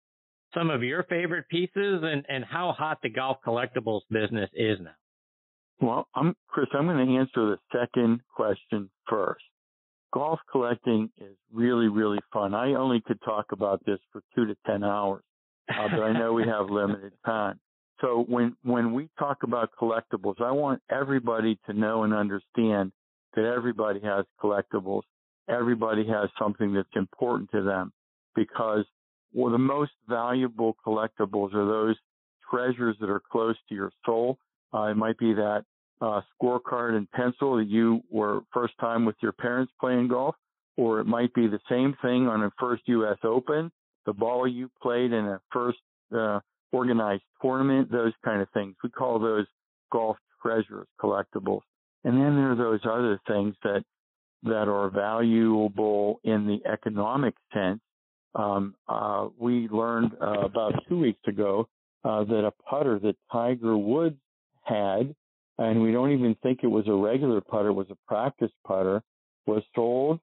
some 0.54 0.70
of 0.70 0.84
your 0.84 1.04
favorite 1.04 1.48
pieces 1.50 2.02
and, 2.04 2.26
and 2.28 2.44
how 2.44 2.74
hot 2.78 2.98
the 3.02 3.10
golf 3.10 3.38
collectibles 3.46 4.02
business 4.10 4.50
is 4.54 4.80
now. 4.82 4.92
Well, 5.82 6.08
I'm 6.14 6.36
Chris. 6.48 6.68
I'm 6.74 6.86
going 6.86 7.08
to 7.08 7.18
answer 7.18 7.58
the 7.58 7.58
second 7.74 8.22
question 8.36 8.92
first. 9.10 9.44
Golf 10.14 10.40
collecting 10.52 11.10
is 11.18 11.36
really, 11.52 11.88
really 11.88 12.20
fun. 12.32 12.54
I 12.54 12.76
only 12.76 13.02
could 13.02 13.20
talk 13.26 13.48
about 13.52 13.84
this 13.84 13.98
for 14.12 14.22
two 14.36 14.46
to 14.46 14.56
ten 14.68 14.84
hours, 14.84 15.24
uh, 15.70 15.88
but 15.90 16.04
I 16.04 16.12
know 16.12 16.34
we 16.34 16.46
have 16.46 16.66
limited 16.70 17.14
time. 17.26 17.60
So 18.00 18.26
when 18.28 18.56
when 18.64 18.94
we 18.94 19.10
talk 19.18 19.38
about 19.42 19.72
collectibles, 19.82 20.40
I 20.40 20.52
want 20.52 20.84
everybody 20.92 21.58
to 21.66 21.74
know 21.74 22.04
and 22.04 22.14
understand 22.14 22.92
that 23.36 23.46
everybody 23.46 24.02
has 24.02 24.26
collectibles. 24.40 25.02
Everybody 25.50 26.06
has 26.08 26.30
something 26.38 26.74
that's 26.74 26.96
important 26.96 27.50
to 27.52 27.64
them 27.64 27.92
because 28.36 28.86
well, 29.34 29.52
the 29.52 29.58
most 29.58 29.94
valuable 30.08 30.76
collectibles 30.86 31.56
are 31.56 31.66
those 31.66 31.96
treasures 32.52 32.98
that 33.00 33.10
are 33.10 33.22
close 33.32 33.56
to 33.70 33.76
your 33.76 33.92
soul. 34.06 34.38
Uh, 34.74 34.84
it 34.84 34.96
might 34.96 35.18
be 35.18 35.34
that 35.34 35.64
uh, 36.02 36.22
scorecard 36.42 36.96
and 36.96 37.10
pencil 37.12 37.58
that 37.58 37.68
you 37.68 38.02
were 38.10 38.42
first 38.54 38.74
time 38.80 39.06
with 39.06 39.16
your 39.22 39.32
parents 39.32 39.72
playing 39.80 40.08
golf, 40.08 40.36
or 40.78 41.00
it 41.00 41.06
might 41.06 41.34
be 41.34 41.48
the 41.48 41.60
same 41.70 41.96
thing 42.02 42.28
on 42.28 42.44
a 42.44 42.52
first 42.60 42.84
U.S. 42.88 43.18
Open, 43.24 43.72
the 44.06 44.14
ball 44.14 44.48
you 44.48 44.70
played 44.82 45.14
in 45.14 45.26
a 45.26 45.40
first 45.52 45.80
uh, 46.16 46.40
organized 46.72 47.24
tournament, 47.42 47.92
those 47.92 48.14
kind 48.26 48.42
of 48.42 48.50
things. 48.54 48.76
We 48.84 48.90
call 48.90 49.20
those 49.20 49.46
golf 49.92 50.18
treasures, 50.42 50.88
collectibles. 51.00 51.62
And 52.04 52.18
then 52.18 52.36
there 52.36 52.52
are 52.52 52.56
those 52.56 52.82
other 52.84 53.20
things 53.28 53.56
that 53.64 53.84
that 54.44 54.68
are 54.68 54.90
valuable 54.90 56.20
in 56.24 56.48
the 56.48 56.68
economic 56.68 57.36
sense 57.54 57.80
um, 58.36 58.76
uh, 58.88 59.28
we 59.38 59.68
learned 59.70 60.12
uh, 60.22 60.42
about 60.42 60.74
two 60.88 61.00
weeks 61.00 61.22
ago 61.28 61.68
uh, 62.04 62.24
that 62.24 62.46
a 62.46 62.52
putter 62.70 63.00
that 63.00 63.16
Tiger 63.32 63.78
Woods 63.78 64.18
had, 64.64 65.14
and 65.62 65.80
we 65.80 65.92
don't 65.92 66.12
even 66.12 66.36
think 66.42 66.62
it 66.64 66.68
was 66.68 66.88
a 66.88 66.94
regular 66.94 67.40
putter, 67.40 67.70
it 67.70 67.74
was 67.74 67.92
a 67.92 67.98
practice 68.08 68.52
putter, 68.66 69.04
was 69.46 69.62
sold 69.76 70.20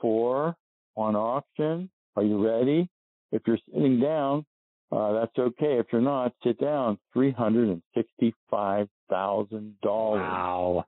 for 0.00 0.54
on 0.96 1.16
auction. 1.16 1.88
Are 2.14 2.22
you 2.22 2.46
ready? 2.46 2.88
If 3.32 3.42
you're 3.46 3.58
sitting 3.72 3.98
down, 4.00 4.44
uh, 4.92 5.12
that's 5.14 5.38
okay. 5.38 5.78
If 5.78 5.86
you're 5.92 6.02
not, 6.02 6.32
sit 6.44 6.60
down. 6.60 6.98
Three 7.12 7.32
hundred 7.32 7.68
and 7.70 7.82
sixty-five 7.94 8.88
thousand 9.08 9.74
dollars. 9.82 10.20
Wow. 10.20 10.84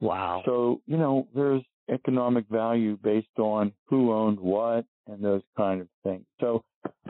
Wow. 0.00 0.42
So 0.46 0.80
you 0.86 0.96
know, 0.96 1.28
there's 1.34 1.62
economic 1.90 2.46
value 2.48 2.96
based 3.02 3.38
on 3.38 3.72
who 3.86 4.12
owned 4.14 4.40
what 4.40 4.86
and 5.06 5.22
those 5.22 5.42
kind 5.58 5.82
of 5.82 5.88
things. 6.02 6.24
So 6.40 6.64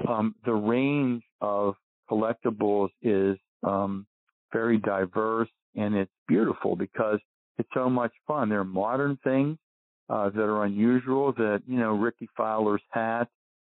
um, 0.08 0.34
the 0.44 0.54
range 0.54 1.22
of 1.40 1.76
collectibles 2.10 2.88
is 3.00 3.36
um, 3.62 4.06
very 4.52 4.78
diverse 4.78 5.48
and 5.76 5.94
it's 5.94 6.10
beautiful 6.28 6.76
because 6.76 7.18
it's 7.59 7.68
so 7.74 7.88
much 7.88 8.12
fun. 8.26 8.48
There 8.48 8.60
are 8.60 8.64
modern 8.64 9.18
things 9.24 9.59
uh, 10.09 10.30
that 10.30 10.42
are 10.42 10.64
unusual 10.64 11.32
that, 11.32 11.62
you 11.66 11.78
know, 11.78 11.92
Rickie 11.92 12.28
Fowler's 12.36 12.82
hat 12.90 13.28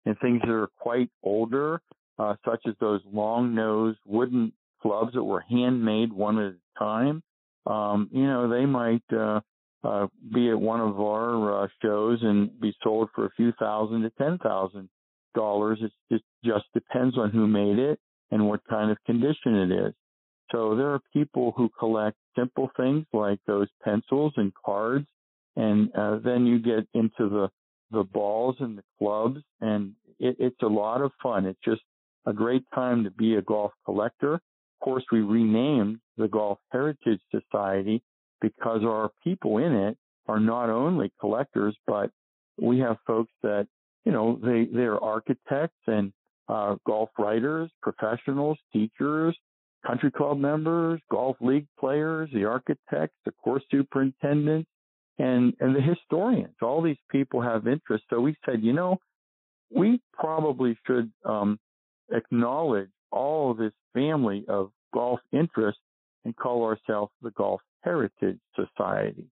and 0.06 0.16
things 0.20 0.40
that 0.42 0.50
are 0.50 0.70
quite 0.78 1.10
older, 1.22 1.80
uh, 2.18 2.34
such 2.44 2.60
as 2.66 2.74
those 2.80 3.00
long 3.12 3.54
nosed 3.54 3.98
wooden 4.06 4.52
clubs 4.80 5.12
that 5.14 5.22
were 5.22 5.44
handmade 5.48 6.12
one 6.12 6.38
at 6.38 6.52
a 6.52 6.78
time. 6.78 7.22
Um, 7.66 8.08
you 8.12 8.26
know, 8.26 8.48
they 8.48 8.66
might, 8.66 9.02
uh, 9.12 9.40
uh, 9.84 10.06
be 10.32 10.48
at 10.50 10.60
one 10.60 10.80
of 10.80 11.00
our 11.00 11.64
uh, 11.64 11.68
shows 11.82 12.20
and 12.22 12.60
be 12.60 12.74
sold 12.82 13.08
for 13.14 13.26
a 13.26 13.30
few 13.36 13.52
thousand 13.58 14.02
to 14.02 14.10
ten 14.10 14.38
thousand 14.38 14.88
dollars. 15.34 15.80
It 16.10 16.22
just 16.44 16.64
depends 16.72 17.18
on 17.18 17.30
who 17.30 17.46
made 17.46 17.78
it 17.78 17.98
and 18.30 18.48
what 18.48 18.60
kind 18.68 18.90
of 18.90 18.96
condition 19.04 19.56
it 19.56 19.72
is. 19.72 19.94
So 20.52 20.76
there 20.76 20.90
are 20.90 21.00
people 21.12 21.52
who 21.56 21.70
collect 21.78 22.16
simple 22.38 22.70
things 22.76 23.06
like 23.12 23.40
those 23.46 23.68
pencils 23.82 24.34
and 24.36 24.52
cards, 24.64 25.06
and 25.56 25.90
uh, 25.96 26.18
then 26.22 26.46
you 26.46 26.58
get 26.58 26.86
into 26.94 27.28
the 27.28 27.48
the 27.90 28.04
balls 28.04 28.56
and 28.60 28.78
the 28.78 28.82
clubs, 28.98 29.40
and 29.60 29.92
it, 30.18 30.36
it's 30.38 30.62
a 30.62 30.66
lot 30.66 31.02
of 31.02 31.12
fun. 31.22 31.44
It's 31.44 31.60
just 31.64 31.82
a 32.26 32.32
great 32.32 32.64
time 32.74 33.04
to 33.04 33.10
be 33.10 33.34
a 33.34 33.42
golf 33.42 33.72
collector. 33.84 34.34
Of 34.34 34.40
course, 34.82 35.04
we 35.12 35.20
renamed 35.20 35.98
the 36.16 36.28
Golf 36.28 36.58
Heritage 36.70 37.20
Society 37.30 38.02
because 38.40 38.82
our 38.82 39.10
people 39.22 39.58
in 39.58 39.74
it 39.74 39.98
are 40.26 40.40
not 40.40 40.70
only 40.70 41.12
collectors, 41.20 41.76
but 41.86 42.10
we 42.60 42.78
have 42.78 42.96
folks 43.06 43.32
that 43.42 43.66
you 44.04 44.12
know 44.12 44.38
they 44.42 44.66
they're 44.72 45.02
architects 45.02 45.80
and 45.86 46.12
uh, 46.48 46.76
golf 46.86 47.10
writers, 47.18 47.70
professionals, 47.82 48.58
teachers, 48.72 49.36
country 49.86 50.10
club 50.10 50.38
members, 50.38 51.00
golf 51.10 51.36
league 51.40 51.66
players, 51.78 52.30
the 52.32 52.44
architects, 52.44 53.16
the 53.24 53.32
course 53.42 53.62
superintendents, 53.70 54.68
and, 55.18 55.54
and 55.60 55.74
the 55.74 55.80
historians. 55.80 56.54
All 56.62 56.82
these 56.82 56.96
people 57.10 57.40
have 57.40 57.66
interest. 57.66 58.04
So 58.10 58.20
we 58.20 58.36
said, 58.44 58.62
you 58.62 58.72
know, 58.72 58.98
we 59.70 60.00
probably 60.12 60.76
should 60.86 61.10
um, 61.24 61.58
acknowledge 62.12 62.90
all 63.10 63.54
this 63.54 63.72
family 63.94 64.44
of 64.48 64.70
golf 64.94 65.20
interest 65.32 65.78
and 66.24 66.36
call 66.36 66.64
ourselves 66.64 67.12
the 67.22 67.30
Golf 67.32 67.60
Heritage 67.82 68.38
Society. 68.54 69.26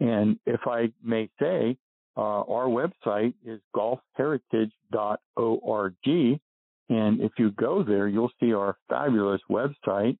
And 0.00 0.38
if 0.46 0.60
I 0.66 0.90
may 1.02 1.30
say, 1.40 1.76
uh, 2.16 2.42
our 2.42 2.66
website 2.66 3.34
is 3.44 3.60
golfheritage.org. 3.74 5.94
And 6.88 7.20
if 7.20 7.32
you 7.38 7.50
go 7.52 7.82
there, 7.82 8.08
you'll 8.08 8.32
see 8.40 8.52
our 8.52 8.76
fabulous 8.88 9.40
website. 9.50 10.16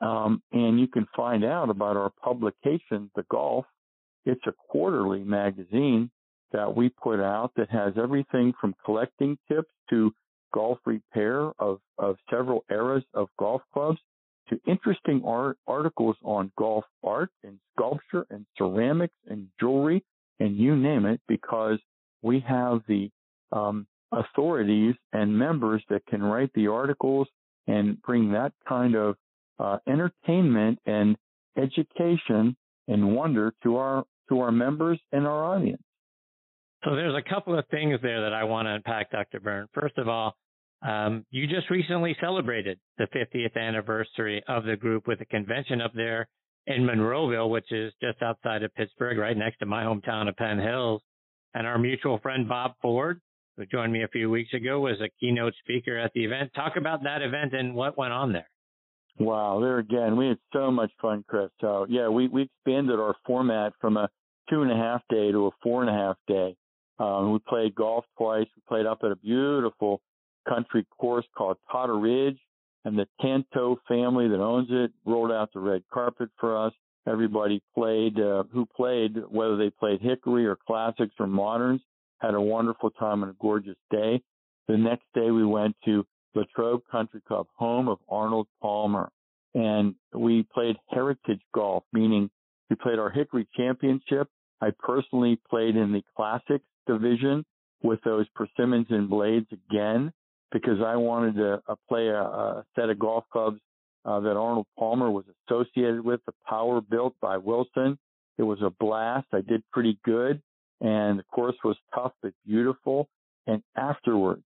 Um, 0.00 0.42
and 0.52 0.80
you 0.80 0.88
can 0.88 1.06
find 1.14 1.44
out 1.44 1.70
about 1.70 1.96
our 1.96 2.10
publication, 2.22 3.10
The 3.14 3.24
Golf. 3.30 3.64
It's 4.24 4.44
a 4.46 4.52
quarterly 4.68 5.22
magazine 5.22 6.10
that 6.52 6.74
we 6.74 6.90
put 6.90 7.20
out 7.20 7.52
that 7.56 7.70
has 7.70 7.94
everything 7.96 8.52
from 8.60 8.74
collecting 8.84 9.38
tips 9.48 9.70
to 9.90 10.12
golf 10.52 10.78
repair 10.84 11.50
of, 11.58 11.78
of 11.98 12.16
several 12.30 12.64
eras 12.70 13.04
of 13.14 13.28
golf 13.38 13.62
clubs 13.72 13.98
to 14.48 14.60
interesting 14.66 15.22
art 15.24 15.56
articles 15.66 16.16
on 16.22 16.52
golf 16.58 16.84
art 17.02 17.30
and 17.42 17.58
sculpture 17.74 18.26
and 18.30 18.44
ceramics 18.58 19.14
and 19.28 19.46
jewelry 19.58 20.04
and 20.40 20.56
you 20.56 20.76
name 20.76 21.06
it 21.06 21.20
because 21.26 21.78
we 22.22 22.40
have 22.40 22.82
the 22.86 23.10
um, 23.52 23.86
authorities 24.12 24.94
and 25.12 25.36
members 25.36 25.82
that 25.88 26.04
can 26.06 26.22
write 26.22 26.50
the 26.54 26.68
articles 26.68 27.28
and 27.66 28.00
bring 28.02 28.32
that 28.32 28.52
kind 28.68 28.94
of 28.94 29.16
uh, 29.58 29.78
entertainment 29.88 30.78
and 30.86 31.16
education 31.56 32.56
and 32.88 33.14
wonder 33.14 33.52
to 33.62 33.76
our 33.76 34.04
to 34.28 34.40
our 34.40 34.52
members 34.52 34.98
and 35.12 35.26
our 35.26 35.44
audience. 35.44 35.82
So 36.84 36.96
there's 36.96 37.14
a 37.14 37.28
couple 37.28 37.58
of 37.58 37.64
things 37.70 37.98
there 38.02 38.22
that 38.22 38.32
I 38.32 38.44
want 38.44 38.66
to 38.66 38.74
unpack, 38.74 39.10
Dr. 39.10 39.40
Bern. 39.40 39.68
First 39.72 39.98
of 39.98 40.08
all, 40.08 40.34
um, 40.82 41.24
you 41.30 41.46
just 41.46 41.70
recently 41.70 42.16
celebrated 42.20 42.78
the 42.98 43.06
50th 43.14 43.56
anniversary 43.56 44.42
of 44.48 44.64
the 44.64 44.76
group 44.76 45.06
with 45.06 45.20
a 45.20 45.24
convention 45.26 45.80
up 45.80 45.92
there 45.94 46.28
in 46.66 46.82
Monroeville, 46.82 47.50
which 47.50 47.70
is 47.70 47.92
just 48.02 48.20
outside 48.22 48.62
of 48.64 48.74
Pittsburgh, 48.74 49.18
right 49.18 49.36
next 49.36 49.58
to 49.58 49.66
my 49.66 49.84
hometown 49.84 50.28
of 50.28 50.36
Penn 50.36 50.58
Hills. 50.58 51.02
And 51.54 51.66
our 51.66 51.78
mutual 51.78 52.18
friend 52.18 52.48
Bob 52.48 52.72
Ford 52.80 53.20
who 53.56 53.66
joined 53.66 53.92
me 53.92 54.02
a 54.02 54.08
few 54.08 54.30
weeks 54.30 54.52
ago, 54.54 54.80
was 54.80 55.00
a 55.00 55.10
keynote 55.20 55.54
speaker 55.62 55.98
at 55.98 56.12
the 56.14 56.24
event. 56.24 56.52
Talk 56.54 56.76
about 56.76 57.02
that 57.04 57.22
event 57.22 57.52
and 57.52 57.74
what 57.74 57.98
went 57.98 58.12
on 58.12 58.32
there. 58.32 58.48
Wow, 59.18 59.60
there 59.60 59.78
again, 59.78 60.16
we 60.16 60.28
had 60.28 60.38
so 60.52 60.70
much 60.70 60.90
fun, 61.00 61.24
Chris. 61.28 61.50
So 61.60 61.86
yeah, 61.88 62.08
we 62.08 62.28
we 62.28 62.42
expanded 62.42 62.98
our 62.98 63.14
format 63.26 63.74
from 63.80 63.96
a 63.96 64.08
two 64.48 64.62
and 64.62 64.72
a 64.72 64.76
half 64.76 65.02
day 65.10 65.30
to 65.30 65.48
a 65.48 65.50
four 65.62 65.82
and 65.82 65.90
a 65.90 65.92
half 65.92 66.16
day. 66.26 66.56
Um, 66.98 67.32
we 67.32 67.38
played 67.46 67.74
golf 67.74 68.04
twice. 68.16 68.46
We 68.56 68.62
played 68.68 68.86
up 68.86 69.00
at 69.02 69.10
a 69.10 69.16
beautiful 69.16 70.00
country 70.48 70.86
course 70.98 71.26
called 71.36 71.58
Potter 71.70 71.98
Ridge, 71.98 72.38
and 72.84 72.98
the 72.98 73.06
Tanto 73.20 73.78
family 73.86 74.28
that 74.28 74.40
owns 74.40 74.68
it 74.70 74.92
rolled 75.04 75.30
out 75.30 75.52
the 75.52 75.60
red 75.60 75.82
carpet 75.92 76.30
for 76.40 76.56
us. 76.56 76.72
Everybody 77.06 77.62
played 77.74 78.18
uh, 78.18 78.44
who 78.50 78.64
played, 78.64 79.16
whether 79.28 79.56
they 79.56 79.70
played 79.70 80.00
Hickory 80.00 80.46
or 80.46 80.56
classics 80.66 81.14
or 81.18 81.26
moderns 81.26 81.82
had 82.22 82.34
a 82.34 82.40
wonderful 82.40 82.90
time 82.90 83.22
on 83.22 83.30
a 83.30 83.36
gorgeous 83.40 83.76
day. 83.90 84.22
The 84.68 84.76
next 84.76 85.04
day 85.12 85.30
we 85.30 85.44
went 85.44 85.76
to 85.84 86.06
Latrobe 86.34 86.82
Country 86.90 87.20
Club, 87.26 87.46
home 87.56 87.88
of 87.88 87.98
Arnold 88.08 88.46
Palmer. 88.62 89.10
And 89.54 89.96
we 90.14 90.46
played 90.54 90.76
heritage 90.88 91.40
golf, 91.52 91.84
meaning 91.92 92.30
we 92.70 92.76
played 92.76 92.98
our 92.98 93.10
Hickory 93.10 93.46
Championship. 93.54 94.28
I 94.60 94.70
personally 94.78 95.38
played 95.50 95.76
in 95.76 95.92
the 95.92 96.02
classics 96.16 96.64
division 96.86 97.44
with 97.82 98.00
those 98.04 98.26
persimmons 98.34 98.86
and 98.90 99.10
blades 99.10 99.48
again 99.52 100.12
because 100.52 100.80
I 100.84 100.96
wanted 100.96 101.34
to 101.34 101.60
uh, 101.68 101.74
play 101.88 102.06
a, 102.06 102.22
a, 102.22 102.64
set 102.76 102.88
of 102.88 102.98
golf 102.98 103.24
clubs 103.32 103.58
uh, 104.04 104.20
that 104.20 104.36
Arnold 104.36 104.66
Palmer 104.78 105.10
was 105.10 105.24
associated 105.48 106.04
with, 106.04 106.20
the 106.26 106.32
power 106.48 106.80
built 106.80 107.14
by 107.20 107.36
Wilson. 107.36 107.98
It 108.38 108.44
was 108.44 108.58
a 108.62 108.70
blast. 108.70 109.26
I 109.32 109.40
did 109.40 109.62
pretty 109.72 109.98
good 110.04 110.40
and 110.82 111.18
the 111.18 111.24
course 111.32 111.56
was 111.64 111.76
tough 111.94 112.12
but 112.22 112.32
beautiful. 112.44 113.08
And 113.46 113.62
afterwards, 113.76 114.42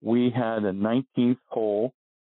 we 0.00 0.30
had 0.30 0.64
a 0.64 0.72
19th 0.72 1.38
hole 1.48 1.92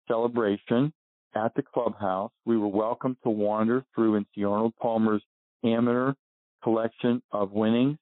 celebration 0.07 0.91
at 1.35 1.53
the 1.55 1.61
clubhouse. 1.61 2.31
We 2.45 2.57
were 2.57 2.67
welcome 2.67 3.17
to 3.23 3.29
wander 3.29 3.85
through 3.93 4.15
and 4.15 4.25
see 4.35 4.43
Arnold 4.43 4.73
Palmer's 4.81 5.23
amateur 5.63 6.13
collection 6.63 7.21
of 7.31 7.51
winnings. 7.51 7.97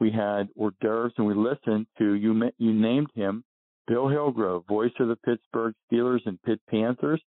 We 0.00 0.10
had 0.10 0.48
hors 0.58 0.72
d'oeuvres 0.80 1.12
and 1.18 1.26
we 1.26 1.34
listened 1.34 1.86
to 1.98 2.14
you. 2.14 2.50
You 2.58 2.72
named 2.72 3.08
him 3.14 3.44
Bill 3.86 4.08
Hillgrove, 4.08 4.66
voice 4.66 4.92
of 4.98 5.08
the 5.08 5.16
Pittsburgh 5.16 5.74
Steelers 5.90 6.20
and 6.26 6.42
Pitt 6.42 6.60
Panthers. 6.68 7.22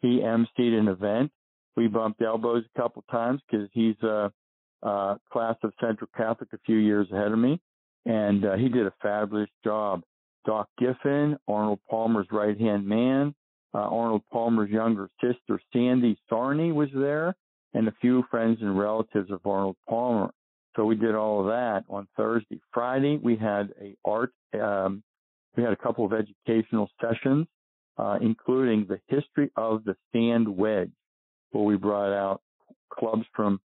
He 0.00 0.20
emceed 0.20 0.78
an 0.78 0.88
event. 0.88 1.30
We 1.76 1.88
bumped 1.88 2.22
elbows 2.22 2.64
a 2.64 2.80
couple 2.80 3.02
times 3.10 3.40
because 3.50 3.68
he's 3.72 4.00
uh, 4.02 4.28
uh, 4.84 5.16
class 5.32 5.56
of 5.62 5.72
Central 5.80 6.08
Catholic 6.16 6.50
a 6.52 6.58
few 6.64 6.76
years 6.76 7.08
ahead 7.10 7.32
of 7.32 7.38
me, 7.38 7.60
and 8.06 8.44
uh, 8.44 8.56
he 8.56 8.68
did 8.68 8.86
a 8.86 8.92
fabulous 9.02 9.48
job. 9.64 10.02
Doc 10.46 10.68
Giffin, 10.80 11.36
Arnold 11.48 11.80
Palmer's 11.88 12.26
right 12.30 12.58
hand 12.58 12.86
man, 12.86 13.34
uh, 13.74 13.78
Arnold 13.78 14.22
Palmer's 14.30 14.70
younger 14.70 15.08
sister 15.20 15.60
Sandy 15.72 16.18
Sarney 16.30 16.72
was 16.72 16.90
there, 16.94 17.34
and 17.72 17.88
a 17.88 17.94
few 18.00 18.24
friends 18.30 18.58
and 18.60 18.78
relatives 18.78 19.30
of 19.30 19.40
Arnold 19.46 19.76
Palmer. 19.88 20.30
So 20.76 20.84
we 20.84 20.96
did 20.96 21.14
all 21.14 21.40
of 21.40 21.46
that 21.46 21.84
on 21.88 22.06
Thursday. 22.16 22.60
Friday 22.72 23.18
we 23.22 23.36
had 23.36 23.72
a 23.80 23.96
art. 24.04 24.32
Um, 24.60 25.02
we 25.56 25.62
had 25.62 25.72
a 25.72 25.76
couple 25.76 26.04
of 26.04 26.12
educational 26.12 26.90
sessions, 27.00 27.46
uh, 27.96 28.18
including 28.20 28.86
the 28.88 29.00
history 29.08 29.50
of 29.56 29.84
the 29.84 29.96
sand 30.12 30.48
wedge, 30.48 30.90
where 31.52 31.64
we 31.64 31.76
brought 31.76 32.12
out 32.12 32.42
clubs 32.92 33.24
from 33.34 33.60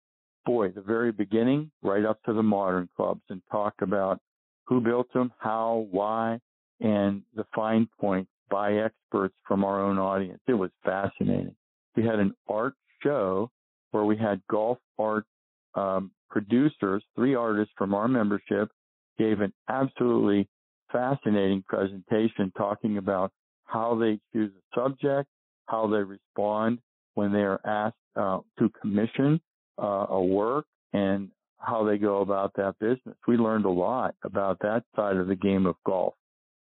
boy, 0.49 0.71
the 0.71 0.81
very 0.81 1.13
beginning, 1.13 1.71
right 1.83 2.07
up 2.07 2.23
to 2.23 2.33
the 2.33 2.43
modern 2.43 2.89
clubs, 2.97 3.21
and 3.29 3.43
talk 3.53 3.75
about 3.83 4.19
who 4.65 4.81
built 4.81 5.07
them, 5.13 5.31
how, 5.37 5.87
why, 5.91 6.39
and 6.81 7.21
the 7.37 7.45
fine 7.55 7.87
points 8.01 8.31
by 8.51 8.73
experts 8.77 9.35
from 9.47 9.63
our 9.63 9.83
own 9.83 9.99
audience. 9.99 10.41
It 10.49 10.55
was 10.55 10.71
fascinating. 10.83 11.55
We 11.97 12.07
had 12.07 12.19
an 12.19 12.35
art 12.49 12.73
show 13.03 13.51
where 13.91 14.05
we 14.05 14.17
had 14.17 14.41
golf 14.51 14.79
art 14.99 15.27
um, 15.75 16.13
producers, 16.31 17.05
three 17.15 17.35
artists 17.35 17.75
from 17.77 17.93
our 17.93 18.09
membership, 18.09 18.71
gave 19.19 19.43
an 19.43 19.53
absolutely 19.69 20.49
fascinating 20.91 21.63
presentation 21.69 22.51
talking 22.57 22.97
about 22.97 23.33
how 23.65 23.99
they 24.01 24.19
choose 24.33 24.51
a 24.57 24.81
subject, 24.81 25.29
how 25.67 25.87
they 25.89 25.99
respond 25.99 26.79
when 27.17 27.35
they 27.35 27.43
are 27.43 27.61
asked 27.67 27.97
uh, 28.17 28.39
to 28.59 28.71
commission 28.81 29.39
uh, 29.81 30.07
a 30.11 30.23
work, 30.23 30.67
and 30.93 31.31
how 31.59 31.85
they 31.85 31.99
go 31.99 32.21
about 32.21 32.53
that 32.55 32.79
business. 32.79 33.17
We 33.27 33.37
learned 33.37 33.65
a 33.65 33.71
lot 33.71 34.15
about 34.23 34.59
that 34.61 34.85
side 34.95 35.17
of 35.17 35.27
the 35.27 35.35
game 35.35 35.67
of 35.67 35.75
golf. 35.85 36.15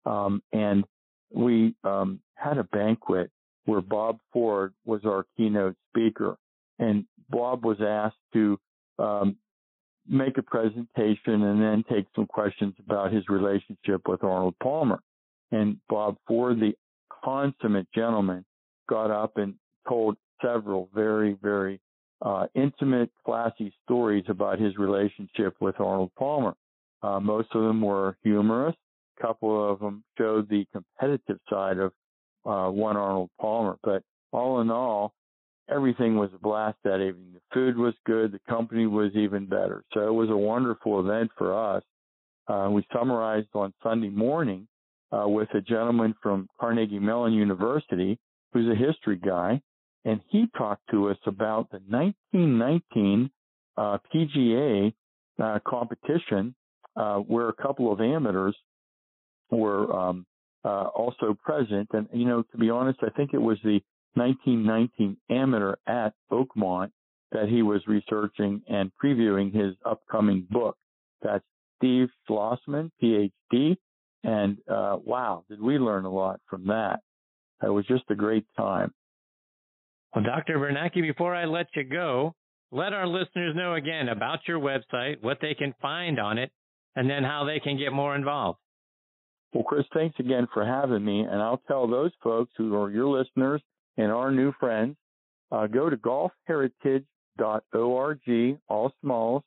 Um, 0.04 0.42
and 0.52 0.84
we 1.32 1.74
um, 1.84 2.20
had 2.34 2.58
a 2.58 2.64
banquet 2.64 3.30
where 3.66 3.80
Bob 3.80 4.18
Ford 4.32 4.74
was 4.84 5.02
our 5.04 5.26
keynote 5.36 5.76
speaker. 5.90 6.36
And 6.78 7.04
Bob 7.28 7.64
was 7.64 7.78
asked 7.80 8.16
to 8.32 8.58
um, 8.98 9.36
make 10.08 10.38
a 10.38 10.42
presentation 10.42 11.42
and 11.42 11.62
then 11.62 11.84
take 11.88 12.06
some 12.16 12.26
questions 12.26 12.74
about 12.84 13.12
his 13.12 13.28
relationship 13.28 14.08
with 14.08 14.24
Arnold 14.24 14.56
Palmer. 14.62 15.00
And 15.52 15.76
Bob 15.88 16.16
Ford, 16.26 16.58
the 16.58 16.72
consummate 17.22 17.88
gentleman, 17.94 18.44
got 18.88 19.10
up 19.10 19.36
and 19.36 19.54
told 19.88 20.16
several 20.42 20.88
very, 20.94 21.36
very 21.40 21.80
uh, 22.22 22.46
intimate, 22.54 23.10
classy 23.24 23.72
stories 23.84 24.24
about 24.28 24.58
his 24.58 24.76
relationship 24.76 25.54
with 25.60 25.80
Arnold 25.80 26.10
Palmer. 26.18 26.54
Uh, 27.02 27.20
most 27.20 27.48
of 27.54 27.62
them 27.62 27.80
were 27.80 28.16
humorous. 28.22 28.76
A 29.18 29.22
couple 29.22 29.70
of 29.70 29.80
them 29.80 30.04
showed 30.18 30.48
the 30.48 30.66
competitive 30.72 31.38
side 31.48 31.78
of 31.78 31.92
uh, 32.44 32.70
one 32.70 32.96
Arnold 32.96 33.30
Palmer. 33.40 33.76
But 33.82 34.02
all 34.32 34.60
in 34.60 34.70
all, 34.70 35.14
everything 35.70 36.16
was 36.16 36.30
a 36.34 36.38
blast 36.38 36.78
that 36.84 37.00
evening. 37.00 37.32
The 37.34 37.40
food 37.54 37.76
was 37.76 37.94
good. 38.06 38.32
The 38.32 38.40
company 38.48 38.86
was 38.86 39.12
even 39.14 39.46
better. 39.46 39.82
So 39.94 40.06
it 40.06 40.12
was 40.12 40.30
a 40.30 40.36
wonderful 40.36 41.00
event 41.00 41.30
for 41.38 41.76
us. 41.76 41.82
Uh, 42.48 42.68
we 42.70 42.84
summarized 42.92 43.48
on 43.54 43.72
Sunday 43.82 44.08
morning 44.08 44.66
uh, 45.12 45.28
with 45.28 45.48
a 45.54 45.60
gentleman 45.60 46.14
from 46.22 46.48
Carnegie 46.58 46.98
Mellon 46.98 47.32
University 47.32 48.18
who's 48.52 48.68
a 48.68 48.74
history 48.74 49.16
guy, 49.16 49.60
and 50.04 50.20
he 50.28 50.46
talked 50.56 50.82
to 50.90 51.10
us 51.10 51.18
about 51.26 51.70
the 51.70 51.80
1919 51.88 53.30
uh, 53.76 53.98
PGA 54.14 54.92
uh, 55.42 55.58
competition 55.66 56.54
uh, 56.96 57.16
where 57.16 57.48
a 57.48 57.54
couple 57.54 57.92
of 57.92 58.00
amateurs 58.00 58.56
were 59.50 59.92
um, 59.94 60.26
uh, 60.64 60.84
also 60.94 61.36
present. 61.44 61.88
And 61.92 62.08
you 62.12 62.26
know, 62.26 62.42
to 62.42 62.58
be 62.58 62.70
honest, 62.70 63.00
I 63.02 63.10
think 63.10 63.30
it 63.32 63.40
was 63.40 63.58
the 63.62 63.80
1919 64.14 65.16
amateur 65.30 65.76
at 65.86 66.14
Oakmont 66.32 66.90
that 67.32 67.48
he 67.48 67.62
was 67.62 67.80
researching 67.86 68.62
and 68.68 68.90
previewing 69.02 69.54
his 69.54 69.74
upcoming 69.84 70.46
book. 70.50 70.76
That's 71.22 71.44
Steve 71.78 72.08
Schlossman, 72.28 72.90
PhD. 73.02 73.76
And 74.24 74.58
uh, 74.68 74.98
wow, 75.04 75.44
did 75.48 75.60
we 75.60 75.78
learn 75.78 76.04
a 76.04 76.12
lot 76.12 76.40
from 76.48 76.66
that? 76.66 77.00
It 77.62 77.68
was 77.68 77.86
just 77.86 78.04
a 78.10 78.14
great 78.14 78.46
time. 78.56 78.92
Well, 80.14 80.24
Dr. 80.24 80.58
Bernacki, 80.58 81.02
before 81.02 81.34
I 81.34 81.44
let 81.44 81.66
you 81.74 81.84
go, 81.84 82.34
let 82.72 82.92
our 82.92 83.06
listeners 83.06 83.54
know 83.54 83.74
again 83.74 84.08
about 84.08 84.40
your 84.46 84.58
website, 84.58 85.22
what 85.22 85.38
they 85.40 85.54
can 85.54 85.74
find 85.80 86.18
on 86.18 86.38
it, 86.38 86.50
and 86.96 87.08
then 87.08 87.22
how 87.22 87.44
they 87.44 87.60
can 87.60 87.78
get 87.78 87.92
more 87.92 88.16
involved. 88.16 88.58
Well, 89.52 89.64
Chris, 89.64 89.84
thanks 89.92 90.16
again 90.20 90.46
for 90.52 90.64
having 90.64 91.04
me. 91.04 91.20
And 91.20 91.42
I'll 91.42 91.60
tell 91.68 91.88
those 91.88 92.12
folks 92.22 92.52
who 92.56 92.74
are 92.76 92.90
your 92.90 93.08
listeners 93.08 93.60
and 93.96 94.12
our 94.12 94.30
new 94.30 94.52
friends, 94.60 94.96
uh, 95.50 95.66
go 95.66 95.90
to 95.90 95.96
golfheritage.org, 95.96 98.58
all 98.68 98.92
smalls, 99.00 99.42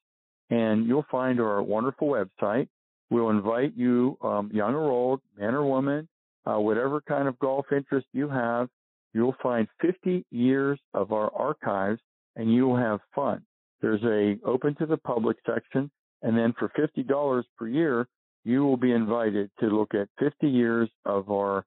and 0.49 0.85
you'll 0.85 1.05
find 1.09 1.39
our 1.39 1.63
wonderful 1.63 2.09
website. 2.09 2.67
We'll 3.09 3.29
invite 3.29 3.71
you, 3.75 4.17
um, 4.21 4.51
young 4.53 4.75
or 4.75 4.91
old, 4.91 5.21
man 5.37 5.55
or 5.55 5.65
woman, 5.65 6.09
uh, 6.45 6.59
whatever 6.59 6.99
kind 7.01 7.29
of 7.29 7.39
golf 7.39 7.67
interest 7.71 8.07
you 8.11 8.27
have, 8.27 8.67
you'll 9.13 9.35
find 9.41 9.67
50 9.81 10.25
years 10.31 10.79
of 10.93 11.11
our 11.11 11.31
archives 11.33 12.01
and 12.35 12.53
you'll 12.53 12.77
have 12.77 12.99
fun. 13.15 13.43
There's 13.81 14.03
a 14.03 14.37
open 14.47 14.75
to 14.75 14.85
the 14.85 14.97
public 14.97 15.37
section. 15.45 15.91
And 16.21 16.37
then 16.37 16.53
for 16.57 16.69
$50 16.69 17.43
per 17.57 17.67
year, 17.67 18.07
you 18.45 18.63
will 18.63 18.77
be 18.77 18.91
invited 18.91 19.51
to 19.59 19.67
look 19.67 19.93
at 19.93 20.07
50 20.19 20.47
years 20.47 20.89
of 21.05 21.29
our 21.29 21.65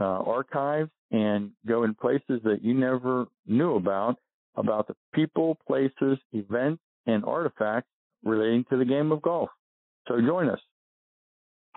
uh, 0.00 0.04
archives 0.04 0.90
and 1.10 1.50
go 1.66 1.84
in 1.84 1.94
places 1.94 2.40
that 2.44 2.60
you 2.62 2.74
never 2.74 3.26
knew 3.46 3.76
about, 3.76 4.16
about 4.56 4.88
the 4.88 4.94
people, 5.14 5.58
places, 5.66 6.18
events, 6.32 6.82
and 7.06 7.24
artifacts 7.24 7.88
relating 8.24 8.64
to 8.70 8.76
the 8.76 8.84
game 8.84 9.12
of 9.12 9.22
golf. 9.22 9.50
So 10.06 10.20
join 10.20 10.48
us. 10.48 10.60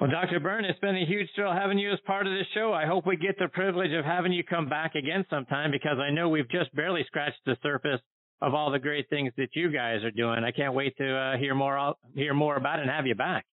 Well, 0.01 0.09
Dr. 0.09 0.39
Bern, 0.39 0.65
it's 0.65 0.79
been 0.79 0.97
a 0.97 1.05
huge 1.05 1.29
thrill 1.35 1.53
having 1.53 1.77
you 1.77 1.93
as 1.93 1.99
part 2.07 2.25
of 2.25 2.33
this 2.33 2.47
show. 2.55 2.73
I 2.73 2.87
hope 2.87 3.05
we 3.05 3.17
get 3.17 3.37
the 3.37 3.49
privilege 3.49 3.91
of 3.91 4.03
having 4.03 4.33
you 4.33 4.43
come 4.43 4.67
back 4.67 4.95
again 4.95 5.23
sometime 5.29 5.69
because 5.69 5.99
I 5.99 6.09
know 6.09 6.27
we've 6.27 6.49
just 6.49 6.73
barely 6.75 7.03
scratched 7.05 7.37
the 7.45 7.55
surface 7.61 8.01
of 8.41 8.55
all 8.55 8.71
the 8.71 8.79
great 8.79 9.07
things 9.11 9.31
that 9.37 9.49
you 9.53 9.71
guys 9.71 10.03
are 10.03 10.09
doing. 10.09 10.43
I 10.43 10.49
can't 10.49 10.73
wait 10.73 10.97
to 10.97 11.15
uh, 11.15 11.37
hear 11.37 11.53
more 11.53 11.93
hear 12.15 12.33
more 12.33 12.55
about 12.55 12.79
it 12.79 12.81
and 12.81 12.89
have 12.89 13.05
you 13.05 13.13
back. 13.13 13.45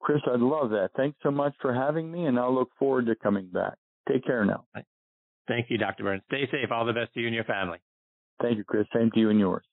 Chris, 0.00 0.20
I'd 0.32 0.38
love 0.38 0.70
that. 0.70 0.90
Thanks 0.96 1.18
so 1.24 1.32
much 1.32 1.54
for 1.60 1.74
having 1.74 2.08
me, 2.08 2.26
and 2.26 2.38
I'll 2.38 2.54
look 2.54 2.70
forward 2.78 3.06
to 3.06 3.16
coming 3.16 3.48
back. 3.52 3.74
Take 4.08 4.24
care 4.24 4.44
now. 4.44 4.66
Thank 5.48 5.70
you, 5.70 5.76
Dr. 5.76 6.04
Burns. 6.04 6.22
Stay 6.28 6.46
safe. 6.52 6.70
All 6.70 6.86
the 6.86 6.92
best 6.92 7.12
to 7.14 7.20
you 7.20 7.26
and 7.26 7.34
your 7.34 7.42
family. 7.42 7.78
Thank 8.40 8.58
you, 8.58 8.64
Chris. 8.64 8.86
Same 8.94 9.10
to 9.10 9.18
you 9.18 9.30
and 9.30 9.40
yours. 9.40 9.64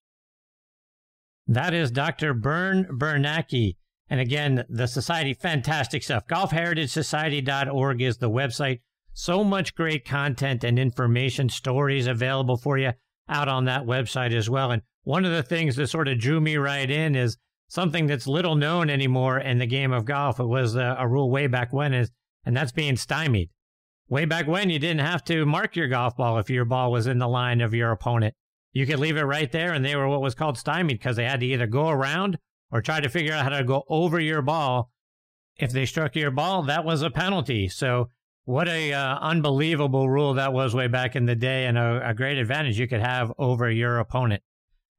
That 1.45 1.75
is 1.75 1.91
Dr. 1.91 2.33
Bern 2.33 2.85
Bernacki. 2.85 3.75
And 4.09 4.19
again, 4.19 4.65
the 4.69 4.87
society, 4.87 5.33
fantastic 5.33 6.03
stuff. 6.03 6.27
GolfHeritageSociety.org 6.27 8.01
is 8.01 8.17
the 8.17 8.29
website. 8.29 8.79
So 9.13 9.43
much 9.43 9.75
great 9.75 10.05
content 10.05 10.63
and 10.63 10.79
information, 10.79 11.49
stories 11.49 12.07
available 12.07 12.57
for 12.57 12.77
you 12.77 12.93
out 13.27 13.47
on 13.47 13.65
that 13.65 13.85
website 13.85 14.33
as 14.33 14.49
well. 14.49 14.71
And 14.71 14.81
one 15.03 15.25
of 15.25 15.31
the 15.31 15.43
things 15.43 15.75
that 15.75 15.87
sort 15.87 16.07
of 16.07 16.19
drew 16.19 16.39
me 16.39 16.57
right 16.57 16.89
in 16.89 17.15
is 17.15 17.37
something 17.67 18.07
that's 18.07 18.27
little 18.27 18.55
known 18.55 18.89
anymore 18.89 19.39
in 19.39 19.57
the 19.57 19.65
game 19.65 19.91
of 19.91 20.05
golf. 20.05 20.39
It 20.39 20.45
was 20.45 20.75
a, 20.75 20.95
a 20.99 21.07
rule 21.07 21.29
way 21.29 21.47
back 21.47 21.73
when, 21.73 21.93
is, 21.93 22.11
and 22.45 22.55
that's 22.55 22.71
being 22.71 22.95
stymied. 22.95 23.49
Way 24.07 24.23
back 24.23 24.47
when, 24.47 24.69
you 24.69 24.79
didn't 24.79 25.05
have 25.05 25.23
to 25.25 25.45
mark 25.45 25.75
your 25.75 25.89
golf 25.89 26.15
ball 26.15 26.37
if 26.39 26.49
your 26.49 26.63
ball 26.63 26.91
was 26.91 27.07
in 27.07 27.19
the 27.19 27.27
line 27.27 27.59
of 27.59 27.73
your 27.73 27.91
opponent. 27.91 28.35
You 28.71 28.85
could 28.85 28.99
leave 28.99 29.17
it 29.17 29.23
right 29.23 29.51
there, 29.51 29.73
and 29.73 29.83
they 29.83 29.95
were 29.97 30.07
what 30.07 30.21
was 30.21 30.35
called 30.35 30.57
stymied 30.57 30.99
because 30.99 31.17
they 31.17 31.25
had 31.25 31.41
to 31.41 31.45
either 31.45 31.67
go 31.67 31.89
around 31.89 32.37
or 32.71 32.81
try 32.81 32.99
to 32.99 33.09
figure 33.09 33.33
out 33.33 33.43
how 33.43 33.57
to 33.57 33.63
go 33.63 33.83
over 33.89 34.19
your 34.19 34.41
ball. 34.41 34.91
If 35.57 35.71
they 35.71 35.85
struck 35.85 36.15
your 36.15 36.31
ball, 36.31 36.63
that 36.63 36.85
was 36.85 37.01
a 37.01 37.09
penalty. 37.09 37.67
So, 37.67 38.09
what 38.45 38.67
a 38.69 38.93
uh, 38.93 39.17
unbelievable 39.19 40.09
rule 40.09 40.35
that 40.35 40.53
was 40.53 40.73
way 40.73 40.87
back 40.87 41.15
in 41.15 41.25
the 41.25 41.35
day, 41.35 41.65
and 41.65 41.77
a, 41.77 42.09
a 42.09 42.13
great 42.13 42.37
advantage 42.37 42.79
you 42.79 42.87
could 42.87 43.01
have 43.01 43.33
over 43.37 43.69
your 43.69 43.99
opponent. 43.99 44.41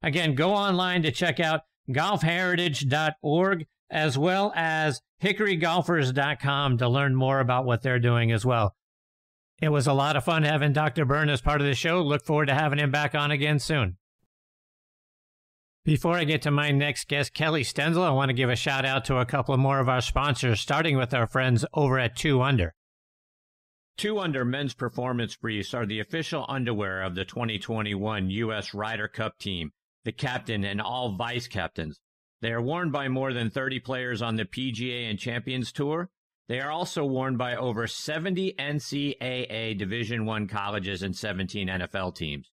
Again, 0.03 0.35
go 0.35 0.53
online 0.53 1.01
to 1.03 1.11
check 1.11 1.39
out 1.39 1.61
golfheritage.org 1.89 3.65
as 3.89 4.17
well 4.17 4.53
as 4.55 5.01
hickorygolfers.com 5.21 6.77
to 6.77 6.87
learn 6.87 7.15
more 7.15 7.39
about 7.39 7.65
what 7.65 7.81
they're 7.81 7.99
doing 7.99 8.31
as 8.31 8.45
well. 8.45 8.75
It 9.61 9.69
was 9.69 9.87
a 9.87 9.93
lot 9.93 10.15
of 10.15 10.23
fun 10.23 10.43
having 10.43 10.71
Dr. 10.71 11.05
Bern 11.05 11.29
as 11.29 11.41
part 11.41 11.59
of 11.59 11.67
the 11.67 11.73
show. 11.73 12.01
Look 12.01 12.25
forward 12.25 12.45
to 12.45 12.53
having 12.53 12.79
him 12.79 12.91
back 12.91 13.13
on 13.13 13.31
again 13.31 13.59
soon. 13.59 13.97
Before 15.85 16.15
I 16.15 16.23
get 16.23 16.41
to 16.43 16.51
my 16.51 16.71
next 16.71 17.07
guest, 17.07 17.33
Kellie 17.33 17.63
Stenzel, 17.63 18.03
I 18.03 18.11
want 18.11 18.29
to 18.29 18.33
give 18.33 18.49
a 18.49 18.55
shout 18.55 18.85
out 18.85 19.05
to 19.05 19.17
a 19.17 19.25
couple 19.25 19.57
more 19.57 19.79
of 19.79 19.89
our 19.89 20.01
sponsors, 20.01 20.59
starting 20.59 20.97
with 20.97 21.13
our 21.13 21.25
friends 21.25 21.65
over 21.73 21.97
at 21.97 22.15
2UNDR. 22.15 22.71
2 23.97 24.19
Under 24.19 24.45
men's 24.45 24.73
performance 24.73 25.35
briefs 25.35 25.73
are 25.73 25.85
the 25.85 25.99
official 25.99 26.45
underwear 26.47 27.01
of 27.01 27.15
the 27.15 27.25
2021 27.25 28.29
U.S. 28.29 28.73
Ryder 28.73 29.07
Cup 29.07 29.37
team, 29.39 29.71
the 30.05 30.11
captain 30.11 30.63
and 30.63 30.81
all 30.81 31.15
vice 31.15 31.47
captains. 31.47 31.99
They 32.41 32.51
are 32.51 32.61
worn 32.61 32.91
by 32.91 33.09
more 33.09 33.33
than 33.33 33.49
30 33.49 33.79
players 33.79 34.21
on 34.21 34.35
the 34.35 34.45
PGA 34.45 35.09
and 35.09 35.19
Champions 35.19 35.71
Tour 35.71 36.09
they 36.49 36.59
are 36.59 36.71
also 36.71 37.05
worn 37.05 37.37
by 37.37 37.55
over 37.55 37.85
70 37.85 38.53
NCAA 38.53 39.77
Division 39.77 40.27
I 40.27 40.45
colleges 40.45 41.03
and 41.03 41.15
17 41.15 41.67
NFL 41.67 42.15
teams. 42.15 42.49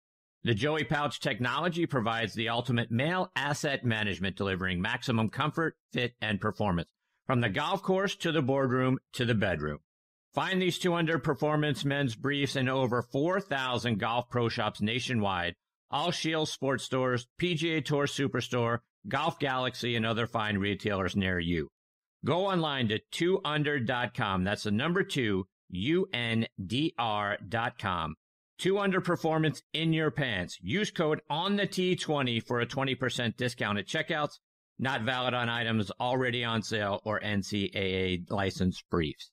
The 0.44 0.54
Joey 0.54 0.82
Pouch 0.82 1.20
technology 1.20 1.86
provides 1.86 2.34
the 2.34 2.48
ultimate 2.48 2.90
male 2.90 3.30
asset 3.36 3.84
management, 3.84 4.36
delivering 4.36 4.82
maximum 4.82 5.28
comfort, 5.28 5.76
fit, 5.92 6.14
and 6.20 6.40
performance 6.40 6.88
from 7.26 7.40
the 7.40 7.48
golf 7.48 7.82
course 7.82 8.16
to 8.16 8.32
the 8.32 8.42
boardroom 8.42 8.98
to 9.12 9.24
the 9.24 9.34
bedroom. 9.34 9.78
Find 10.34 10.60
these 10.60 10.78
200 10.78 11.22
performance 11.22 11.84
men's 11.84 12.16
briefs 12.16 12.56
in 12.56 12.68
over 12.68 13.02
4,000 13.02 13.98
golf 14.00 14.28
pro 14.30 14.48
shops 14.48 14.80
nationwide, 14.80 15.54
all 15.90 16.10
Scheels 16.10 16.50
sports 16.50 16.84
stores, 16.84 17.28
PGA 17.40 17.84
Tour 17.84 18.06
Superstore, 18.06 18.78
Golf 19.06 19.38
Galaxy, 19.38 19.94
and 19.94 20.04
other 20.04 20.26
fine 20.26 20.58
retailers 20.58 21.14
near 21.14 21.38
you. 21.38 21.68
Go 22.24 22.46
online 22.46 22.88
to 22.88 23.00
2undr.com. 23.12 24.44
That's 24.44 24.62
the 24.62 24.70
number 24.70 25.04
two, 25.04 25.46
U-N-D-R 25.70 27.38
dot 27.48 27.78
com. 27.78 28.16
Two 28.62 28.74
underperformance 28.74 29.60
in 29.72 29.92
your 29.92 30.12
pants. 30.12 30.56
Use 30.62 30.92
code 30.92 31.20
on 31.28 31.56
the 31.56 31.66
T20 31.66 32.46
for 32.46 32.60
a 32.60 32.66
20% 32.66 33.36
discount 33.36 33.76
at 33.76 33.88
checkouts. 33.88 34.38
Not 34.78 35.02
valid 35.02 35.34
on 35.34 35.48
items 35.48 35.90
already 35.98 36.44
on 36.44 36.62
sale 36.62 37.00
or 37.04 37.18
NCAA 37.18 38.30
licensed 38.30 38.84
briefs. 38.88 39.32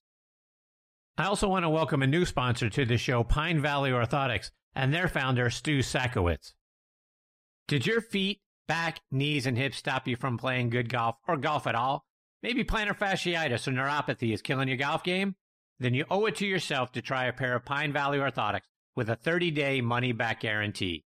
I 1.15 1.26
also 1.26 1.47
want 1.47 1.64
to 1.64 1.69
welcome 1.69 2.01
a 2.01 2.07
new 2.07 2.26
sponsor 2.26 2.72
to 2.72 2.85
the 2.85 2.97
show, 2.97 3.23
Pine 3.23 3.61
Valley 3.61 3.91
Orthotics, 3.91 4.49
and 4.73 4.91
their 4.91 5.07
founder, 5.07 5.51
Stu 5.51 5.84
Sakowitz. 5.84 6.53
Did 7.68 7.85
your 7.85 8.01
feet, 8.01 8.41
back, 8.68 8.99
knees, 9.11 9.45
and 9.45 9.56
hips 9.56 9.77
stop 9.77 10.07
you 10.07 10.15
from 10.15 10.39
playing 10.39 10.72
good 10.72 10.89
golf 10.89 11.18
or 11.27 11.38
golf 11.38 11.68
at 11.68 11.76
all? 11.76 12.03
Maybe 12.41 12.64
plantar 12.64 12.97
fasciitis 12.97 13.68
or 13.68 13.73
neuropathy 13.73 14.34
is 14.34 14.41
killing 14.41 14.69
your 14.69 14.77
golf 14.77 15.03
game? 15.03 15.35
Then 15.80 15.93
you 15.93 16.06
owe 16.10 16.26
it 16.26 16.38
to 16.38 16.47
yourself 16.47 16.91
to 16.93 17.01
try 17.03 17.26
a 17.26 17.34
pair 17.34 17.56
of 17.56 17.64
Pine 17.64 17.93
Valley 17.93 18.18
Orthotics 18.18 18.61
with 18.95 19.10
a 19.10 19.16
30 19.16 19.52
day 19.52 19.82
money 19.82 20.11
back 20.11 20.41
guarantee. 20.41 21.03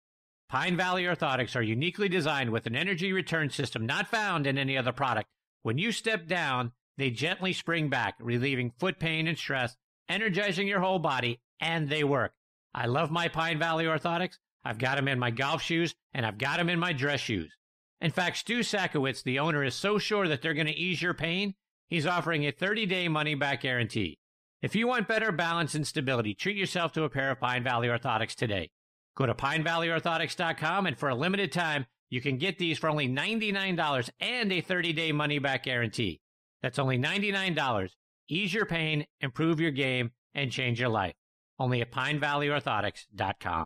Pine 0.50 0.78
Valley 0.78 1.04
Orthotics 1.04 1.56
are 1.56 1.64
uniquely 1.64 2.08
designed 2.08 2.52
with 2.52 2.68
an 2.68 2.76
energy 2.76 3.12
return 3.12 3.50
system 3.50 3.86
not 3.86 4.08
found 4.08 4.46
in 4.46 4.58
any 4.58 4.78
other 4.78 4.92
product. 4.92 5.30
When 5.64 5.78
you 5.78 5.92
step 5.92 6.28
down, 6.28 6.74
they 6.98 7.10
gently 7.10 7.54
spring 7.54 7.90
back, 7.90 8.16
relieving 8.20 8.72
foot 8.78 9.00
pain 9.00 9.28
and 9.28 9.38
stress, 9.38 9.76
energizing 10.08 10.68
your 10.68 10.80
whole 10.80 11.00
body, 11.00 11.42
and 11.60 11.90
they 11.90 12.04
work. 12.04 12.34
I 12.74 12.86
love 12.86 13.10
my 13.10 13.30
Pine 13.30 13.58
Valley 13.58 13.86
Orthotics. 13.86 14.38
I've 14.64 14.78
got 14.78 14.96
them 14.96 15.08
in 15.08 15.20
my 15.20 15.32
golf 15.32 15.62
shoes, 15.62 15.96
and 16.14 16.26
I've 16.26 16.38
got 16.38 16.58
them 16.58 16.70
in 16.70 16.80
my 16.80 16.94
dress 16.94 17.20
shoes. 17.20 17.52
In 18.00 18.12
fact, 18.12 18.38
Stu 18.38 18.60
Sakowitz, 18.60 19.24
the 19.24 19.40
owner, 19.40 19.64
is 19.64 19.76
so 19.76 19.98
sure 19.98 20.28
that 20.28 20.42
they're 20.42 20.54
going 20.54 20.68
to 20.68 20.78
ease 20.78 21.02
your 21.02 21.14
pain, 21.14 21.56
he's 21.88 22.06
offering 22.06 22.46
a 22.46 22.52
30 22.52 22.86
day 22.86 23.08
money 23.08 23.34
back 23.34 23.62
guarantee. 23.62 24.20
If 24.64 24.78
you 24.78 24.88
want 24.88 25.10
better 25.10 25.34
balance 25.34 25.76
and 25.76 25.86
stability, 25.86 26.34
treat 26.34 26.56
yourself 26.56 26.94
to 26.94 27.04
a 27.04 27.10
pair 27.10 27.32
of 27.32 27.42
Pine 27.42 27.66
Valley 27.66 27.90
Orthotics 27.90 28.34
today. 28.34 28.70
Go 29.18 29.26
to 29.26 29.34
pinevalleyorthotics.com 29.34 30.86
and 30.86 30.98
for 30.98 31.10
a 31.10 31.16
limited 31.16 31.52
time, 31.52 31.86
you 32.10 32.22
can 32.22 32.38
get 32.38 32.60
these 32.60 32.80
for 32.80 32.90
only 32.90 33.10
$99 33.10 34.10
and 34.22 34.54
a 34.54 34.62
30 34.62 34.94
day 34.94 35.12
money 35.12 35.38
back 35.38 35.64
guarantee. 35.64 36.22
That's 36.62 36.80
only 36.80 36.98
$99. 36.98 37.90
Ease 38.30 38.54
your 38.54 38.66
pain, 38.66 39.06
improve 39.20 39.60
your 39.60 39.72
game, 39.72 40.12
and 40.34 40.50
change 40.50 40.80
your 40.80 40.88
life. 40.88 41.16
Only 41.60 41.82
at 41.82 41.92
pinevalleyorthotics.com. 41.92 43.66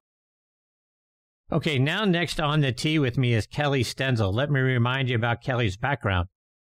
Okay, 1.51 1.77
now 1.77 2.05
next 2.05 2.39
on 2.39 2.61
the 2.61 2.71
tee 2.71 2.97
with 2.97 3.19
me 3.19 3.35
is 3.35 3.45
Kellie 3.45 3.83
Stenzel. 3.83 4.33
Let 4.33 4.49
me 4.49 4.61
remind 4.61 5.09
you 5.09 5.15
about 5.15 5.43
Kellie's 5.43 5.77
background. 5.77 6.27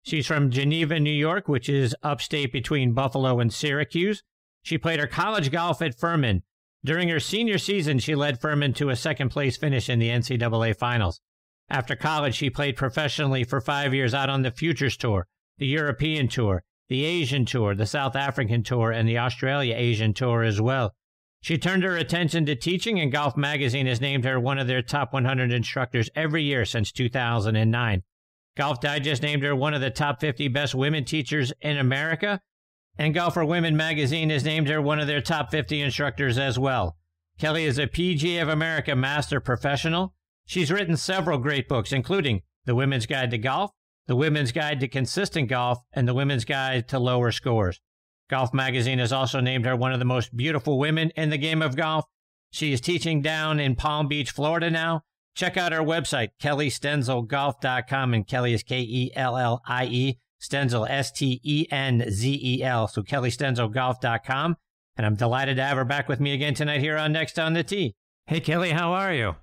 She's 0.04 0.28
from 0.28 0.52
Geneva, 0.52 1.00
New 1.00 1.10
York, 1.10 1.48
which 1.48 1.70
is 1.70 1.96
upstate 2.04 2.52
between 2.52 2.94
Buffalo 2.94 3.40
and 3.40 3.54
Syracuse. 3.54 4.22
She 4.62 4.78
played 4.78 5.00
her 5.00 5.08
college 5.08 5.50
golf 5.50 5.82
at 5.82 5.98
Furman. 5.98 6.44
During 6.84 7.08
her 7.08 7.22
senior 7.22 7.58
season, 7.58 8.00
she 8.00 8.14
led 8.14 8.42
Furman 8.42 8.74
to 8.74 8.90
a 8.90 8.98
second 8.98 9.30
place 9.30 9.56
finish 9.56 9.90
in 9.90 10.00
the 10.00 10.10
NCAA 10.10 10.78
finals. 10.78 11.22
After 11.70 11.96
college, 11.96 12.36
she 12.36 12.50
played 12.50 12.76
professionally 12.76 13.46
for 13.46 13.62
five 13.62 13.94
years 13.94 14.14
out 14.14 14.30
on 14.30 14.42
the 14.42 14.52
Futures 14.52 14.98
Tour, 14.98 15.26
the 15.58 15.68
European 15.68 16.28
Tour, 16.28 16.64
the 16.90 17.06
Asian 17.06 17.46
Tour, 17.46 17.74
the 17.74 17.86
South 17.86 18.18
African 18.18 18.62
Tour, 18.62 18.92
and 18.92 19.08
the 19.08 19.18
Australasian 19.18 20.14
Tour 20.14 20.44
as 20.44 20.60
well. 20.60 20.94
She 21.40 21.58
turned 21.58 21.84
her 21.84 21.96
attention 21.96 22.46
to 22.46 22.56
teaching, 22.56 23.00
and 23.00 23.12
Golf 23.12 23.38
Magazine 23.38 23.88
has 23.88 24.02
named 24.02 24.26
her 24.26 24.38
one 24.40 24.60
of 24.60 24.68
their 24.68 24.82
top 24.82 25.14
100 25.14 25.52
instructors 25.52 26.10
every 26.14 26.44
year 26.44 26.66
since 26.66 26.92
2009. 26.92 28.04
Golf 28.56 28.80
Digest 28.80 29.24
named 29.24 29.44
her 29.44 29.56
one 29.56 29.74
of 29.74 29.82
the 29.82 29.90
top 29.90 30.20
50 30.20 30.48
best 30.50 30.76
women 30.76 31.06
teachers 31.06 31.52
in 31.62 31.78
America, 31.78 32.40
and 32.98 33.14
Golf 33.14 33.34
for 33.34 33.44
Women 33.44 33.76
magazine 33.76 34.30
has 34.30 34.44
named 34.44 34.70
her 34.70 34.82
one 34.82 35.00
of 35.00 35.08
their 35.08 35.22
top 35.22 35.50
50 35.50 35.82
instructors 35.82 36.38
as 36.38 36.60
well. 36.60 36.98
Kellie 37.40 37.66
is 37.66 37.80
a 37.80 37.88
PGA 37.88 38.42
of 38.42 38.50
America 38.50 38.96
Master 38.96 39.40
Professional. 39.40 40.14
She's 40.46 40.72
written 40.72 40.98
several 40.98 41.40
great 41.40 41.68
books, 41.68 41.92
including 41.92 42.42
The 42.66 42.76
Women's 42.76 43.08
Guide 43.08 43.32
to 43.32 43.40
Golf, 43.40 43.72
The 44.06 44.16
Women's 44.16 44.52
Guide 44.52 44.80
to 44.82 44.88
Consistent 44.88 45.50
Golf, 45.50 45.80
and 45.92 46.08
The 46.08 46.14
Women's 46.14 46.46
Guide 46.46 46.88
to 46.90 47.00
Lower 47.00 47.32
Scores. 47.32 47.82
Golf 48.30 48.54
Magazine 48.54 49.00
has 49.00 49.12
also 49.12 49.40
named 49.40 49.66
her 49.66 49.76
one 49.76 49.94
of 49.94 50.00
the 50.00 50.06
most 50.06 50.36
beautiful 50.36 50.78
women 50.78 51.12
in 51.16 51.32
the 51.32 51.38
game 51.38 51.62
of 51.62 51.76
golf. 51.76 52.06
She 52.52 52.72
is 52.72 52.82
teaching 52.82 53.22
down 53.22 53.60
in 53.60 53.76
Palm 53.76 54.08
Beach, 54.08 54.30
Florida 54.30 54.70
now, 54.70 55.02
Check 55.36 55.58
out 55.58 55.74
our 55.74 55.84
website, 55.84 56.30
kelliestenzelgolf.com, 56.42 58.14
and 58.14 58.28
Kellie 58.28 58.54
is 58.54 58.64
K 58.64 58.82
E 58.82 59.12
L 59.16 59.36
L 59.38 59.62
I 59.68 59.86
E, 59.86 60.20
Stenzel, 60.42 60.88
S 60.90 61.12
T 61.12 61.42
E 61.44 61.66
N 61.72 62.06
Z 62.10 62.40
E 62.42 62.64
L. 62.64 62.88
So 62.88 63.02
kelliestenzelgolf.com. 63.02 64.58
And 64.96 65.06
I'm 65.08 65.16
delighted 65.16 65.56
to 65.58 65.64
have 65.64 65.78
her 65.78 65.86
back 65.86 66.08
with 66.08 66.20
me 66.20 66.34
again 66.34 66.54
tonight 66.54 66.82
here 66.82 66.98
on 66.98 67.12
Next 67.12 67.40
on 67.40 67.54
the 67.54 67.64
Tee. 67.64 67.96
Hey, 68.28 68.40
Kellie, 68.40 68.72
how 68.72 68.94
are 68.94 69.12
you? 69.12 69.36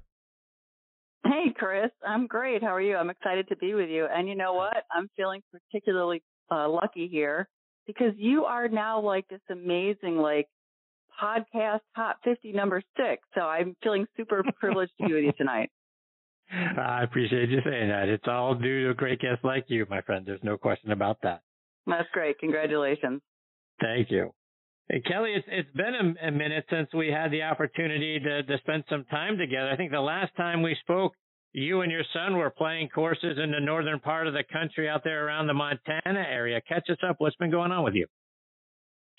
Hey, 1.25 1.53
Chris. 1.57 1.91
I'm 2.07 2.29
great. 2.29 2.63
How 2.63 2.75
are 2.75 2.81
you? 2.81 2.97
I'm 2.97 3.11
excited 3.11 3.49
to 3.49 3.57
be 3.57 3.75
with 3.75 3.91
you. 3.91 4.07
And 4.11 4.29
you 4.29 4.37
know 4.37 4.55
what? 4.55 4.85
I'm 4.93 5.09
feeling 5.17 5.43
particularly 5.51 6.23
uh, 6.51 6.69
lucky 6.69 7.09
here 7.09 7.49
because 7.87 8.13
you 8.17 8.45
are 8.45 8.69
now 8.69 9.01
like 9.01 9.27
this 9.29 9.41
amazing, 9.51 10.17
like, 10.17 10.47
podcast 11.21 11.81
top 11.95 12.17
50 12.25 12.53
number 12.53 12.81
six. 12.97 13.23
So 13.35 13.43
I'm 13.43 13.77
feeling 13.83 14.07
super 14.17 14.43
privileged 14.61 14.93
to 15.01 15.09
be 15.09 15.15
with 15.15 15.25
you 15.25 15.33
tonight. 15.37 15.71
I 16.53 17.03
appreciate 17.05 17.49
you 17.49 17.61
saying 17.65 17.89
that. 17.89 18.09
It's 18.09 18.27
all 18.27 18.55
due 18.55 18.85
to 18.85 18.91
a 18.91 18.95
great 18.95 19.21
guest 19.21 19.45
like 19.45 19.67
you, 19.69 19.87
my 19.89 20.01
friend. 20.03 20.25
There's 20.27 20.43
no 20.43 20.57
question 20.57 20.91
about 20.91 21.19
that. 21.23 21.43
That's 21.87 22.09
great. 22.13 22.39
Congratulations. 22.39 23.21
Thank 23.81 24.11
you. 24.11 24.33
Hey, 24.89 25.01
Kellie, 25.01 25.35
it's, 25.35 25.47
it's 25.49 25.71
been 25.77 25.95
a, 25.95 26.29
a 26.29 26.31
minute 26.33 26.65
since 26.69 26.89
we 26.93 27.09
had 27.09 27.31
the 27.31 27.43
opportunity 27.43 28.19
to, 28.19 28.43
to 28.43 28.59
spend 28.59 28.85
some 28.91 29.05
time 29.05 29.39
together. 29.39 29.71
I 29.71 29.77
think 29.77 29.93
the 29.93 30.01
last 30.01 30.35
time 30.37 30.63
we 30.63 30.77
spoke, 30.81 31.13
you 31.53 31.83
and 31.83 31.93
your 31.93 32.03
son 32.13 32.37
were 32.37 32.51
playing 32.51 32.89
courses 32.89 33.39
in 33.43 33.53
the 33.53 33.61
northern 33.61 34.01
part 34.01 34.27
of 34.27 34.35
the 34.35 34.45
country 34.53 34.89
out 34.89 35.03
there 35.05 35.27
around 35.27 35.47
the 35.47 35.55
Montana 35.55 36.25
area. 36.29 36.61
Catch 36.69 36.91
us 36.91 36.99
up. 37.09 37.17
What's 37.19 37.37
been 37.37 37.51
going 37.51 37.71
on 37.71 37.85
with 37.85 37.95
you? 37.95 38.07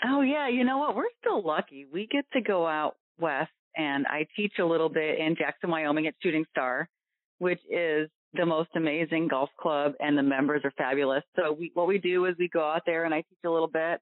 Oh, 0.06 0.22
yeah. 0.22 0.50
You 0.50 0.66
know 0.66 0.80
what? 0.80 0.96
We're 0.96 1.06
still 1.22 1.46
lucky. 1.46 1.86
We 1.92 2.08
get 2.12 2.26
to 2.34 2.42
go 2.42 2.68
out 2.68 2.96
west, 3.20 3.52
and 3.78 4.06
I 4.08 4.28
teach 4.36 4.54
a 4.60 4.66
little 4.66 4.90
bit 4.90 5.20
in 5.20 5.36
Jackson, 5.38 5.70
Wyoming 5.70 6.08
at 6.08 6.16
Shooting 6.22 6.46
Star 6.52 6.90
which 7.42 7.60
is 7.72 8.08
the 8.36 8.46
most 8.46 8.70
amazing 8.76 9.28
golf 9.28 9.50
club 9.60 9.94
and 10.00 10.16
the 10.16 10.22
members 10.22 10.62
are 10.64 10.72
fabulous. 10.78 11.24
So 11.36 11.52
we, 11.52 11.72
what 11.74 11.88
we 11.88 11.98
do 11.98 12.26
is 12.26 12.36
we 12.38 12.48
go 12.48 12.62
out 12.62 12.84
there 12.86 13.04
and 13.04 13.16
I 13.16 13.22
teach 13.22 13.40
a 13.44 13.50
little 13.50 13.68
bit 13.68 14.00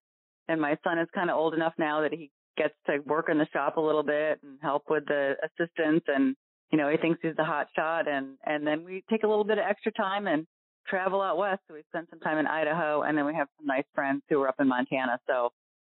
and 0.50 0.60
my 0.60 0.78
son 0.84 1.00
is 1.00 1.08
kind 1.16 1.30
of 1.30 1.38
old 1.38 1.54
enough 1.54 1.72
now 1.78 2.02
that 2.02 2.12
he 2.12 2.32
gets 2.58 2.74
to 2.88 3.00
work 3.06 3.30
in 3.32 3.38
the 3.38 3.48
shop 3.54 3.78
a 3.78 3.82
little 3.82 4.04
bit 4.04 4.42
and 4.44 4.58
help 4.62 4.84
with 4.90 5.06
the 5.06 5.36
assistants 5.42 6.06
and 6.10 6.36
you 6.70 6.78
know 6.78 6.90
he 6.90 6.98
thinks 6.98 7.18
he's 7.22 7.36
the 7.38 7.46
hot 7.46 7.68
shot 7.74 8.10
and 8.10 8.36
and 8.46 8.68
then 8.68 8.84
we 8.84 9.06
take 9.10 9.24
a 9.24 9.28
little 9.28 9.46
bit 9.46 9.58
of 9.58 9.64
extra 9.66 9.94
time 9.94 10.28
and 10.28 10.46
travel 10.86 11.22
out 11.22 11.38
west 11.38 11.62
so 11.70 11.74
we 11.74 11.82
spend 11.88 12.08
some 12.10 12.20
time 12.20 12.40
in 12.40 12.46
Idaho 12.46 13.04
and 13.04 13.18
then 13.18 13.26
we 13.26 13.34
have 13.34 13.48
some 13.58 13.68
nice 13.68 13.86
friends 13.96 14.22
who 14.28 14.42
are 14.42 14.50
up 14.50 14.60
in 14.60 14.68
Montana 14.68 15.18
so 15.28 15.50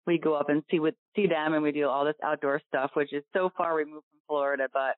we 0.08 0.18
go 0.18 0.34
up 0.34 0.50
and 0.50 0.64
see 0.72 0.80
with 0.80 0.96
see 1.16 1.28
them 1.28 1.54
and 1.54 1.62
we 1.62 1.72
do 1.72 1.88
all 1.88 2.06
this 2.06 2.16
outdoor 2.24 2.60
stuff 2.68 2.90
which 2.96 3.14
is 3.14 3.24
so 3.34 3.52
far 3.56 3.76
removed 3.76 4.06
from 4.10 4.20
Florida 4.28 4.68
but 4.74 4.96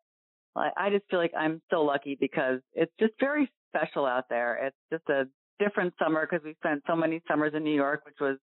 I 0.55 0.89
just 0.89 1.05
feel 1.09 1.19
like 1.19 1.33
I'm 1.37 1.61
so 1.69 1.83
lucky 1.83 2.17
because 2.19 2.61
it's 2.73 2.91
just 2.99 3.13
very 3.19 3.51
special 3.69 4.05
out 4.05 4.25
there. 4.29 4.67
It's 4.67 4.77
just 4.91 5.07
a 5.09 5.27
different 5.63 5.93
summer 5.99 6.27
because 6.29 6.43
we 6.43 6.55
spent 6.55 6.83
so 6.87 6.95
many 6.95 7.21
summers 7.27 7.53
in 7.55 7.63
New 7.63 7.75
York, 7.75 8.05
which 8.05 8.15
was 8.19 8.37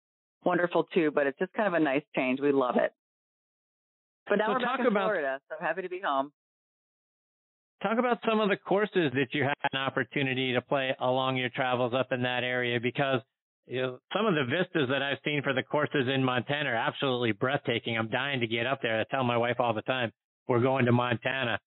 wonderful 0.44 0.84
too, 0.94 1.10
but 1.12 1.26
it's 1.26 1.38
just 1.38 1.52
kind 1.54 1.66
of 1.66 1.74
a 1.74 1.80
nice 1.80 2.04
change. 2.14 2.40
We 2.40 2.52
love 2.52 2.76
it. 2.76 2.92
But 4.28 4.36
now 4.36 4.46
so 4.46 4.52
we're 4.52 4.58
back 4.60 4.80
in 4.80 4.86
about, 4.86 5.06
Florida, 5.06 5.40
so 5.48 5.56
happy 5.60 5.82
to 5.82 5.88
be 5.88 6.00
home. 6.04 6.32
Talk 7.82 7.98
about 7.98 8.18
some 8.26 8.40
of 8.40 8.48
the 8.48 8.56
courses 8.56 9.12
that 9.14 9.28
you 9.32 9.44
had 9.44 9.54
an 9.72 9.78
opportunity 9.78 10.54
to 10.54 10.62
play 10.62 10.96
along 11.00 11.36
your 11.36 11.50
travels 11.50 11.92
up 11.92 12.12
in 12.12 12.22
that 12.22 12.42
area 12.42 12.80
because 12.80 13.20
you 13.66 13.82
know, 13.82 13.98
some 14.14 14.26
of 14.26 14.34
the 14.34 14.44
vistas 14.44 14.88
that 14.90 15.02
I've 15.02 15.18
seen 15.24 15.42
for 15.42 15.52
the 15.52 15.62
courses 15.62 16.06
in 16.12 16.22
Montana 16.22 16.70
are 16.70 16.74
absolutely 16.74 17.32
breathtaking. 17.32 17.96
I'm 17.96 18.08
dying 18.08 18.40
to 18.40 18.46
get 18.46 18.66
up 18.66 18.80
there. 18.82 19.00
I 19.00 19.04
tell 19.10 19.24
my 19.24 19.36
wife 19.36 19.56
all 19.58 19.74
the 19.74 19.82
time, 19.82 20.12
we're 20.48 20.60
going 20.60 20.84
to 20.86 20.92
Montana. 20.92 21.58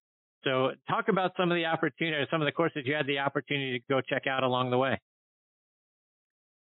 So 0.48 0.72
talk 0.90 1.10
about 1.10 1.34
some 1.36 1.52
of 1.52 1.58
the 1.58 1.66
opportunities, 1.66 2.28
some 2.32 2.42
of 2.42 2.46
the 2.46 2.54
courses 2.54 2.84
you 2.86 2.96
had 2.96 3.06
the 3.06 3.20
opportunity 3.20 3.80
to 3.80 3.86
go 3.90 4.00
check 4.00 4.28
out 4.28 4.44
along 4.44 4.72
the 4.72 4.78
way. 4.78 4.98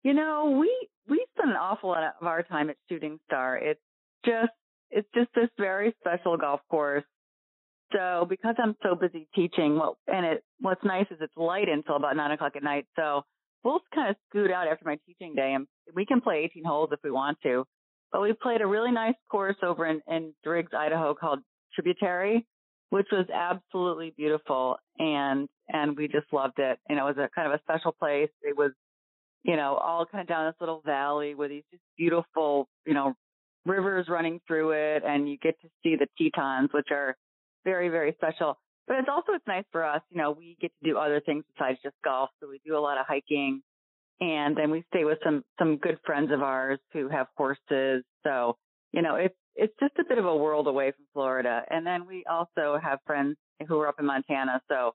You 0.04 0.14
know, 0.14 0.56
we 0.60 0.88
we 1.09 1.26
spend 1.36 1.50
an 1.50 1.56
awful 1.56 1.90
lot 1.90 2.04
of 2.20 2.26
our 2.26 2.44
time 2.44 2.70
at 2.70 2.76
Shooting 2.88 3.18
Star. 3.26 3.56
It's 3.56 3.80
just 4.24 4.52
it's 4.92 5.09
just 5.16 5.30
this 5.34 5.48
very 5.59 5.92
special 5.98 6.36
golf 6.36 6.60
course. 6.70 7.02
So 7.92 8.24
because 8.30 8.54
I'm 8.62 8.76
so 8.84 8.94
busy 8.94 9.26
teaching, 9.34 9.76
well, 9.76 9.98
and 10.06 10.24
it 10.26 10.44
what's 10.60 10.84
nice 10.84 11.06
is 11.10 11.18
it's 11.20 11.36
light 11.36 11.68
until 11.68 11.96
about 11.96 12.14
nine 12.16 12.30
o'clock 12.30 12.52
at 12.54 12.62
night. 12.62 12.86
So 12.94 13.22
we'll 13.64 13.80
kind 13.92 14.10
of 14.10 14.16
scoot 14.28 14.52
out 14.52 14.68
after 14.68 14.84
my 14.84 14.96
teaching 15.06 15.34
day, 15.34 15.54
and 15.54 15.66
we 15.92 16.06
can 16.06 16.20
play 16.20 16.48
18 16.52 16.64
holes 16.64 16.90
if 16.92 17.00
we 17.02 17.10
want 17.10 17.38
to. 17.42 17.64
But 18.12 18.22
we 18.22 18.32
played 18.32 18.60
a 18.60 18.66
really 18.66 18.92
nice 18.92 19.14
course 19.28 19.56
over 19.60 19.86
in, 19.86 20.00
in 20.06 20.34
Driggs, 20.44 20.70
Idaho 20.72 21.14
called 21.14 21.40
Tributary 21.74 22.46
which 22.93 23.06
was 23.10 23.24
absolutely 23.32 24.12
beautiful 24.19 24.77
and 24.98 25.48
and 25.70 25.97
we 25.97 26.09
just 26.09 26.31
loved 26.31 26.59
it. 26.59 26.78
Know, 26.90 27.09
it 27.09 27.16
was 27.16 27.24
a 27.24 27.31
kind 27.35 27.51
of 27.51 27.59
a 27.59 27.62
special 27.62 27.90
place. 27.90 28.28
It 28.43 28.55
was, 28.55 28.73
you 29.44 29.56
know, 29.56 29.77
all 29.77 30.05
kind 30.05 30.20
of 30.20 30.28
down 30.28 30.44
this 30.44 30.60
little 30.60 30.82
valley 30.85 31.35
with 31.35 31.48
these 31.48 31.62
just 31.70 31.82
beautiful, 31.97 32.69
you 32.85 32.93
know, 32.93 33.14
rivers 33.64 34.09
running 34.10 34.43
through 34.47 34.73
it 34.73 35.05
and 35.06 35.27
you 35.27 35.39
get 35.39 35.59
to 35.62 35.69
see 35.82 35.97
the 35.97 36.06
Tetons, 36.19 36.69
which 36.74 36.89
are 36.90 37.16
very, 37.64 37.89
very 37.89 38.12
special. 38.12 38.59
But 38.86 38.98
it's 38.98 39.09
also, 39.10 39.32
it's 39.32 39.47
nice 39.47 39.64
for 39.73 39.86
us, 39.86 40.02
you 40.10 40.19
know, 40.19 40.32
we 40.32 40.59
get 40.60 40.70
to 40.82 40.90
do 40.90 40.98
other 40.98 41.23
things 41.24 41.44
besides 41.56 41.78
just 41.82 41.97
golf. 42.05 42.28
So 42.40 42.48
we 42.51 42.60
do 42.62 42.77
a 42.77 42.78
lot 42.78 42.98
of 42.98 43.06
hiking 43.09 43.62
and 44.20 44.55
then 44.55 44.70
we 44.70 44.85
stay 44.94 45.05
with 45.05 45.16
some, 45.24 45.44
some 45.59 45.78
good 45.78 45.97
friends 46.05 46.31
of 46.31 46.43
ours 46.43 46.78
who 46.93 47.09
have 47.09 47.28
horses. 47.39 48.05
So, 48.23 48.59
you 48.93 49.02
know, 49.02 49.16
it's, 49.16 49.35
it's 49.55 49.74
just 49.81 49.94
a 49.98 50.05
bit 50.09 50.19
of 50.19 50.24
a 50.24 50.36
world 50.36 50.66
away 50.66 50.93
from 50.93 51.05
Florida. 51.12 51.62
And 51.69 51.86
then 51.86 52.06
we 52.06 52.24
also 52.31 52.78
have 52.82 52.98
friends 53.06 53.36
who 53.66 53.78
are 53.81 53.89
up 53.89 53.97
in 53.98 54.06
Montana. 54.06 54.60
So 54.69 54.93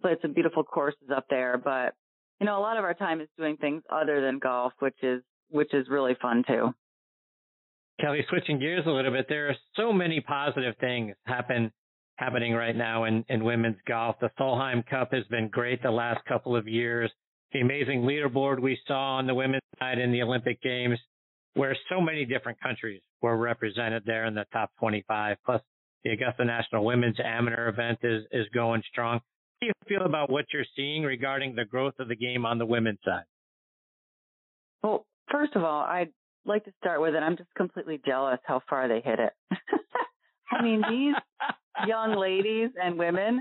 played 0.00 0.18
some 0.22 0.32
beautiful 0.32 0.62
courses 0.62 1.08
up 1.14 1.26
there, 1.30 1.56
but 1.62 1.94
you 2.40 2.46
know, 2.46 2.58
a 2.58 2.60
lot 2.60 2.76
of 2.76 2.84
our 2.84 2.94
time 2.94 3.20
is 3.20 3.28
doing 3.38 3.56
things 3.56 3.82
other 3.90 4.20
than 4.20 4.38
golf, 4.38 4.72
which 4.80 4.96
is, 5.02 5.22
which 5.48 5.72
is 5.72 5.88
really 5.88 6.14
fun 6.20 6.44
too. 6.46 6.74
Kellie, 8.00 8.26
switching 8.28 8.58
gears 8.58 8.84
a 8.86 8.90
little 8.90 9.10
bit, 9.10 9.26
there 9.28 9.48
are 9.48 9.56
so 9.74 9.90
many 9.90 10.20
positive 10.20 10.74
things 10.80 11.14
happen 11.24 11.72
happening 12.16 12.54
right 12.54 12.76
now 12.76 13.04
in, 13.04 13.24
in 13.28 13.44
women's 13.44 13.76
golf. 13.86 14.16
The 14.20 14.30
Solheim 14.38 14.86
Cup 14.86 15.12
has 15.12 15.24
been 15.30 15.48
great 15.48 15.82
the 15.82 15.90
last 15.90 16.24
couple 16.26 16.56
of 16.56 16.66
years. 16.66 17.10
The 17.52 17.60
amazing 17.60 18.02
leaderboard 18.02 18.60
we 18.60 18.78
saw 18.86 19.16
on 19.16 19.26
the 19.26 19.34
women's 19.34 19.62
side 19.78 19.98
in 19.98 20.12
the 20.12 20.22
Olympic 20.22 20.60
Games, 20.62 20.98
where 21.56 21.74
so 21.88 22.02
many 22.02 22.26
different 22.26 22.60
countries 22.60 23.00
were 23.22 23.36
represented 23.36 24.02
there 24.04 24.26
in 24.26 24.34
the 24.34 24.44
top 24.52 24.70
25. 24.78 25.38
Plus, 25.44 25.62
the 26.04 26.10
Augusta 26.10 26.44
National 26.44 26.84
Women's 26.84 27.16
Amateur 27.18 27.68
event 27.68 27.98
is, 28.02 28.24
is 28.30 28.46
going 28.52 28.82
strong. 28.92 29.14
How 29.14 29.22
do 29.62 29.66
you 29.68 29.72
feel 29.88 30.04
about 30.04 30.30
what 30.30 30.44
you're 30.52 30.66
seeing 30.76 31.02
regarding 31.02 31.54
the 31.54 31.64
growth 31.64 31.94
of 31.98 32.08
the 32.08 32.14
game 32.14 32.44
on 32.44 32.58
the 32.58 32.66
women's 32.66 32.98
side? 33.04 33.24
Well, 34.82 35.06
first 35.32 35.56
of 35.56 35.64
all, 35.64 35.80
I'd 35.80 36.10
like 36.44 36.64
to 36.66 36.72
start 36.78 37.00
with 37.00 37.14
it. 37.14 37.22
I'm 37.22 37.38
just 37.38 37.52
completely 37.56 38.02
jealous 38.04 38.38
how 38.44 38.60
far 38.68 38.86
they 38.86 39.00
hit 39.00 39.18
it. 39.18 39.32
I 40.52 40.62
mean, 40.62 40.82
these 40.90 41.14
young 41.86 42.16
ladies 42.16 42.68
and 42.80 42.98
women, 42.98 43.40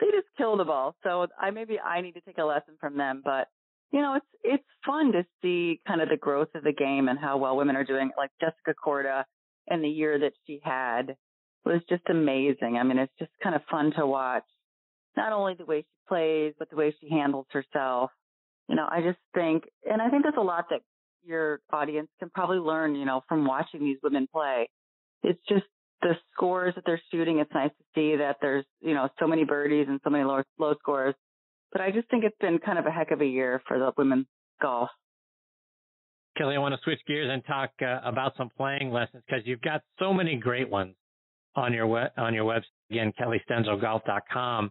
they 0.00 0.06
just 0.06 0.28
kill 0.36 0.58
the 0.58 0.64
ball. 0.64 0.94
So 1.02 1.28
I 1.40 1.50
maybe 1.50 1.80
I 1.80 2.02
need 2.02 2.12
to 2.12 2.20
take 2.20 2.36
a 2.36 2.44
lesson 2.44 2.74
from 2.78 2.98
them, 2.98 3.22
but 3.24 3.48
you 3.94 4.02
know, 4.02 4.14
it's 4.16 4.26
it's 4.42 4.64
fun 4.84 5.12
to 5.12 5.24
see 5.40 5.80
kind 5.86 6.02
of 6.02 6.08
the 6.08 6.16
growth 6.16 6.48
of 6.56 6.64
the 6.64 6.72
game 6.72 7.06
and 7.06 7.16
how 7.16 7.38
well 7.38 7.56
women 7.56 7.76
are 7.76 7.84
doing. 7.84 8.10
Like 8.18 8.30
Jessica 8.40 8.74
Korda 8.84 9.22
and 9.68 9.84
the 9.84 9.88
year 9.88 10.18
that 10.18 10.32
she 10.48 10.60
had 10.64 11.14
was 11.64 11.80
just 11.88 12.02
amazing. 12.08 12.76
I 12.76 12.82
mean, 12.82 12.98
it's 12.98 13.12
just 13.20 13.30
kind 13.40 13.54
of 13.54 13.62
fun 13.70 13.92
to 13.96 14.04
watch. 14.04 14.42
Not 15.16 15.32
only 15.32 15.54
the 15.54 15.64
way 15.64 15.82
she 15.82 16.08
plays, 16.08 16.54
but 16.58 16.68
the 16.70 16.76
way 16.76 16.92
she 17.00 17.08
handles 17.08 17.46
herself. 17.52 18.10
You 18.68 18.74
know, 18.74 18.88
I 18.90 19.00
just 19.00 19.18
think, 19.32 19.62
and 19.88 20.02
I 20.02 20.10
think 20.10 20.24
there's 20.24 20.34
a 20.38 20.42
lot 20.42 20.64
that 20.70 20.80
your 21.24 21.60
audience 21.72 22.08
can 22.18 22.30
probably 22.30 22.58
learn, 22.58 22.96
you 22.96 23.04
know, 23.04 23.22
from 23.28 23.46
watching 23.46 23.84
these 23.84 23.98
women 24.02 24.26
play. 24.32 24.68
It's 25.22 25.40
just 25.48 25.66
the 26.02 26.14
scores 26.32 26.74
that 26.74 26.82
they're 26.84 27.00
shooting. 27.12 27.38
It's 27.38 27.54
nice 27.54 27.70
to 27.70 27.84
see 27.94 28.16
that 28.16 28.38
there's, 28.42 28.64
you 28.80 28.92
know, 28.92 29.08
so 29.20 29.28
many 29.28 29.44
birdies 29.44 29.86
and 29.88 30.00
so 30.02 30.10
many 30.10 30.24
low, 30.24 30.42
low 30.58 30.74
scores. 30.80 31.14
But 31.74 31.82
I 31.82 31.90
just 31.90 32.08
think 32.08 32.24
it's 32.24 32.38
been 32.40 32.58
kind 32.60 32.78
of 32.78 32.86
a 32.86 32.90
heck 32.90 33.10
of 33.10 33.20
a 33.20 33.26
year 33.26 33.60
for 33.66 33.78
the 33.78 33.92
women's 33.98 34.26
golf. 34.62 34.88
Kellie, 36.38 36.54
I 36.54 36.58
want 36.58 36.72
to 36.72 36.80
switch 36.84 37.00
gears 37.06 37.28
and 37.30 37.44
talk 37.44 37.70
uh, 37.82 38.00
about 38.08 38.32
some 38.36 38.48
playing 38.56 38.90
lessons 38.92 39.22
because 39.26 39.42
you've 39.44 39.60
got 39.60 39.82
so 39.98 40.12
many 40.12 40.36
great 40.36 40.70
ones 40.70 40.94
on 41.56 41.72
your 41.72 41.86
web, 41.88 42.12
on 42.16 42.32
your 42.32 42.44
website. 42.44 42.62
Again, 42.90 43.12
kelliestenzelgolf.com. 43.20 44.70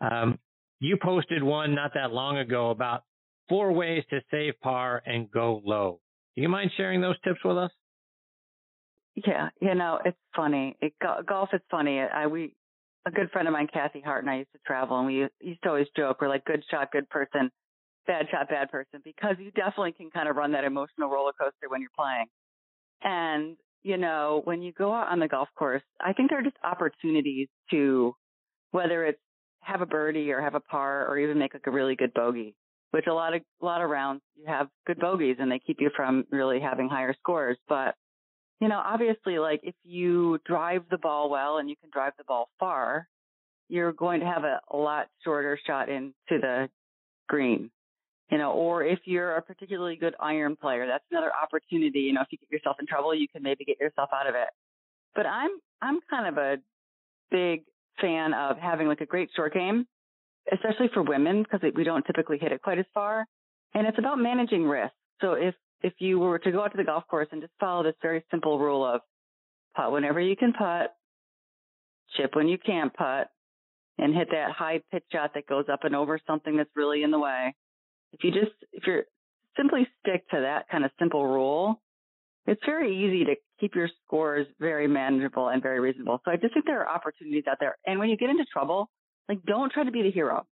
Um, 0.00 0.38
you 0.78 0.96
posted 1.02 1.42
one 1.42 1.74
not 1.74 1.92
that 1.94 2.12
long 2.12 2.38
ago 2.38 2.70
about 2.70 3.02
four 3.48 3.72
ways 3.72 4.04
to 4.10 4.20
save 4.30 4.54
par 4.60 5.02
and 5.04 5.30
go 5.30 5.60
low. 5.64 6.00
Do 6.36 6.42
you 6.42 6.48
mind 6.48 6.70
sharing 6.76 7.00
those 7.00 7.16
tips 7.24 7.40
with 7.44 7.56
us? 7.56 7.70
Yeah, 9.14 9.48
you 9.60 9.74
know, 9.74 9.98
it's 10.04 10.18
funny. 10.34 10.76
It, 10.80 10.92
golf 11.26 11.48
is 11.52 11.62
funny. 11.70 12.00
I 12.00 12.26
we 12.26 12.54
a 13.06 13.10
good 13.10 13.30
friend 13.30 13.46
of 13.46 13.52
mine, 13.52 13.68
Kathy 13.72 14.00
Hart, 14.00 14.24
and 14.24 14.30
I 14.30 14.38
used 14.38 14.52
to 14.52 14.58
travel, 14.66 14.98
and 14.98 15.06
we 15.06 15.28
used 15.40 15.62
to 15.62 15.68
always 15.68 15.86
joke, 15.96 16.18
we're 16.20 16.28
like 16.28 16.44
good 16.44 16.64
shot, 16.70 16.90
good 16.90 17.08
person, 17.08 17.50
bad 18.06 18.26
shot, 18.30 18.48
bad 18.48 18.70
person, 18.70 19.00
because 19.04 19.36
you 19.38 19.52
definitely 19.52 19.92
can 19.92 20.10
kind 20.10 20.28
of 20.28 20.36
run 20.36 20.52
that 20.52 20.64
emotional 20.64 21.08
roller 21.08 21.32
coaster 21.40 21.68
when 21.68 21.80
you're 21.80 21.90
playing. 21.96 22.26
And 23.02 23.56
you 23.84 23.96
know, 23.96 24.40
when 24.42 24.62
you 24.62 24.72
go 24.72 24.92
out 24.92 25.08
on 25.08 25.20
the 25.20 25.28
golf 25.28 25.48
course, 25.56 25.82
I 26.00 26.12
think 26.12 26.30
there 26.30 26.40
are 26.40 26.42
just 26.42 26.56
opportunities 26.64 27.46
to, 27.70 28.14
whether 28.72 29.04
it's 29.04 29.20
have 29.60 29.80
a 29.80 29.86
birdie 29.86 30.32
or 30.32 30.40
have 30.40 30.56
a 30.56 30.60
par 30.60 31.06
or 31.06 31.18
even 31.18 31.38
make 31.38 31.54
like 31.54 31.68
a 31.68 31.70
really 31.70 31.94
good 31.94 32.12
bogey, 32.12 32.56
which 32.90 33.06
a 33.06 33.14
lot 33.14 33.34
of, 33.34 33.42
a 33.62 33.64
lot 33.64 33.82
of 33.82 33.88
rounds 33.88 34.22
you 34.34 34.44
have 34.48 34.66
good 34.88 34.98
bogeys 34.98 35.36
and 35.38 35.52
they 35.52 35.60
keep 35.64 35.76
you 35.80 35.90
from 35.94 36.24
really 36.32 36.58
having 36.58 36.88
higher 36.88 37.14
scores. 37.20 37.56
But 37.68 37.94
you 38.60 38.68
know, 38.68 38.82
obviously, 38.84 39.38
like 39.38 39.60
if 39.62 39.74
you 39.84 40.38
drive 40.46 40.82
the 40.90 40.98
ball 40.98 41.28
well 41.28 41.58
and 41.58 41.68
you 41.68 41.76
can 41.76 41.90
drive 41.92 42.12
the 42.16 42.24
ball 42.24 42.48
far, 42.58 43.06
you're 43.68 43.92
going 43.92 44.20
to 44.20 44.26
have 44.26 44.44
a, 44.44 44.60
a 44.70 44.76
lot 44.76 45.08
shorter 45.24 45.58
shot 45.66 45.88
into 45.88 46.12
the 46.30 46.68
green. 47.28 47.70
You 48.30 48.38
know, 48.38 48.52
or 48.52 48.82
if 48.82 48.98
you're 49.04 49.36
a 49.36 49.42
particularly 49.42 49.96
good 49.96 50.14
iron 50.18 50.56
player, 50.56 50.86
that's 50.86 51.04
another 51.12 51.30
opportunity. 51.40 52.00
You 52.00 52.14
know, 52.14 52.22
if 52.22 52.28
you 52.30 52.38
get 52.38 52.50
yourself 52.50 52.76
in 52.80 52.86
trouble, 52.86 53.14
you 53.14 53.28
can 53.28 53.42
maybe 53.42 53.64
get 53.64 53.78
yourself 53.78 54.10
out 54.12 54.28
of 54.28 54.34
it. 54.34 54.48
But 55.14 55.26
I'm, 55.26 55.50
I'm 55.80 56.00
kind 56.10 56.26
of 56.26 56.36
a 56.36 56.56
big 57.30 57.62
fan 58.00 58.34
of 58.34 58.58
having 58.58 58.88
like 58.88 59.00
a 59.00 59.06
great 59.06 59.30
short 59.36 59.54
game, 59.54 59.86
especially 60.52 60.88
for 60.92 61.02
women 61.02 61.44
because 61.44 61.60
we 61.74 61.84
don't 61.84 62.04
typically 62.04 62.38
hit 62.38 62.50
it 62.50 62.62
quite 62.62 62.78
as 62.78 62.84
far. 62.92 63.26
And 63.74 63.86
it's 63.86 63.98
about 63.98 64.18
managing 64.18 64.64
risk. 64.64 64.92
So 65.20 65.34
if 65.34 65.54
if 65.82 65.94
you 65.98 66.18
were 66.18 66.38
to 66.38 66.52
go 66.52 66.64
out 66.64 66.72
to 66.72 66.76
the 66.76 66.84
golf 66.84 67.04
course 67.08 67.28
and 67.32 67.40
just 67.40 67.52
follow 67.60 67.82
this 67.82 67.94
very 68.02 68.24
simple 68.30 68.58
rule 68.58 68.84
of 68.84 69.00
putt 69.76 69.92
whenever 69.92 70.20
you 70.20 70.36
can 70.36 70.52
putt, 70.52 70.94
chip 72.16 72.34
when 72.34 72.48
you 72.48 72.58
can't 72.58 72.92
putt, 72.94 73.28
and 73.98 74.14
hit 74.14 74.28
that 74.30 74.52
high 74.52 74.80
pitch 74.90 75.04
shot 75.12 75.32
that 75.34 75.46
goes 75.46 75.66
up 75.72 75.84
and 75.84 75.94
over 75.94 76.18
something 76.26 76.56
that's 76.56 76.70
really 76.76 77.02
in 77.02 77.10
the 77.10 77.18
way. 77.18 77.54
If 78.12 78.24
you 78.24 78.30
just, 78.30 78.52
if 78.72 78.86
you're 78.86 79.04
simply 79.56 79.86
stick 80.00 80.28
to 80.30 80.40
that 80.40 80.68
kind 80.70 80.84
of 80.84 80.90
simple 80.98 81.26
rule, 81.26 81.80
it's 82.46 82.60
very 82.64 82.94
easy 82.94 83.24
to 83.24 83.34
keep 83.58 83.74
your 83.74 83.88
scores 84.04 84.46
very 84.60 84.86
manageable 84.86 85.48
and 85.48 85.62
very 85.62 85.80
reasonable. 85.80 86.20
So 86.24 86.30
I 86.30 86.36
just 86.36 86.54
think 86.54 86.66
there 86.66 86.80
are 86.80 86.88
opportunities 86.88 87.44
out 87.50 87.56
there. 87.58 87.76
And 87.86 87.98
when 87.98 88.08
you 88.08 88.16
get 88.16 88.30
into 88.30 88.44
trouble, 88.52 88.90
like 89.28 89.42
don't 89.44 89.72
try 89.72 89.84
to 89.84 89.90
be 89.90 90.02
the 90.02 90.10
hero. 90.10 90.46